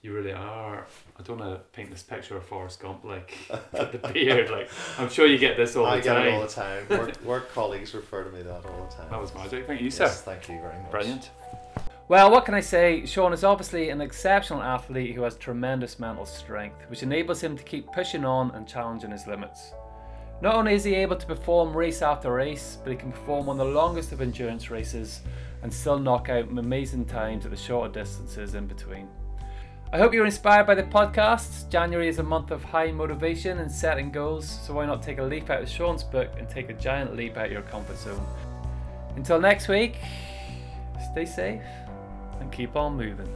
You 0.00 0.14
really 0.14 0.32
are. 0.32 0.86
I 1.18 1.22
don't 1.22 1.38
want 1.40 1.52
to 1.52 1.60
paint 1.72 1.90
this 1.90 2.04
picture 2.04 2.36
of 2.36 2.44
Forrest 2.44 2.80
Gump, 2.80 3.04
like 3.04 3.36
the 3.72 4.10
beard. 4.12 4.48
Like 4.58 4.70
I'm 4.96 5.08
sure 5.08 5.26
you 5.26 5.38
get 5.38 5.56
this 5.56 5.74
all 5.74 5.86
I 5.86 5.98
the 5.98 6.08
time. 6.08 6.16
I 6.16 6.24
get 6.24 6.28
it 6.28 6.34
all 6.34 6.40
the 6.42 6.48
time. 6.48 6.88
Work, 6.88 7.24
work 7.24 7.52
colleagues 7.52 7.94
refer 7.94 8.24
to 8.24 8.30
me 8.30 8.42
that 8.42 8.64
all 8.64 8.86
the 8.88 8.94
time. 8.94 9.10
That 9.10 9.20
was 9.20 9.34
magic. 9.34 9.66
Thank 9.66 9.80
you, 9.80 9.86
yes, 9.86 9.96
sir. 9.96 10.08
Thank 10.08 10.48
you 10.48 10.60
very 10.60 10.78
much. 10.80 10.90
Brilliant. 10.90 11.30
Well, 12.08 12.30
what 12.30 12.46
can 12.46 12.54
I 12.54 12.60
say? 12.60 13.04
Sean 13.04 13.34
is 13.34 13.44
obviously 13.44 13.90
an 13.90 14.00
exceptional 14.00 14.62
athlete 14.62 15.14
who 15.14 15.22
has 15.22 15.36
tremendous 15.36 15.98
mental 15.98 16.24
strength, 16.24 16.88
which 16.88 17.02
enables 17.02 17.42
him 17.42 17.56
to 17.56 17.62
keep 17.62 17.92
pushing 17.92 18.24
on 18.24 18.50
and 18.52 18.66
challenging 18.66 19.10
his 19.10 19.26
limits. 19.26 19.72
Not 20.40 20.54
only 20.54 20.74
is 20.74 20.84
he 20.84 20.94
able 20.94 21.16
to 21.16 21.26
perform 21.26 21.76
race 21.76 22.00
after 22.00 22.32
race, 22.32 22.78
but 22.82 22.92
he 22.92 22.96
can 22.96 23.12
perform 23.12 23.48
on 23.48 23.58
the 23.58 23.64
longest 23.64 24.12
of 24.12 24.22
endurance 24.22 24.70
races 24.70 25.20
and 25.62 25.72
still 25.72 25.98
knock 25.98 26.28
out 26.28 26.48
amazing 26.48 27.04
times 27.04 27.44
at 27.44 27.50
the 27.50 27.56
shorter 27.56 27.92
distances 27.92 28.54
in 28.54 28.66
between. 28.66 29.08
I 29.90 29.96
hope 29.96 30.12
you're 30.12 30.26
inspired 30.26 30.66
by 30.66 30.74
the 30.74 30.82
podcast. 30.82 31.70
January 31.70 32.08
is 32.08 32.18
a 32.18 32.22
month 32.22 32.50
of 32.50 32.62
high 32.62 32.90
motivation 32.90 33.60
and 33.60 33.72
setting 33.72 34.10
goals, 34.10 34.46
so 34.46 34.74
why 34.74 34.84
not 34.84 35.02
take 35.02 35.16
a 35.16 35.22
leap 35.22 35.48
out 35.48 35.62
of 35.62 35.68
Sean's 35.70 36.04
book 36.04 36.28
and 36.36 36.46
take 36.46 36.68
a 36.68 36.74
giant 36.74 37.16
leap 37.16 37.38
out 37.38 37.46
of 37.46 37.52
your 37.52 37.62
comfort 37.62 37.96
zone? 37.96 38.22
Until 39.16 39.40
next 39.40 39.66
week, 39.66 39.96
stay 41.10 41.24
safe 41.24 41.62
and 42.38 42.52
keep 42.52 42.76
on 42.76 42.98
moving. 42.98 43.34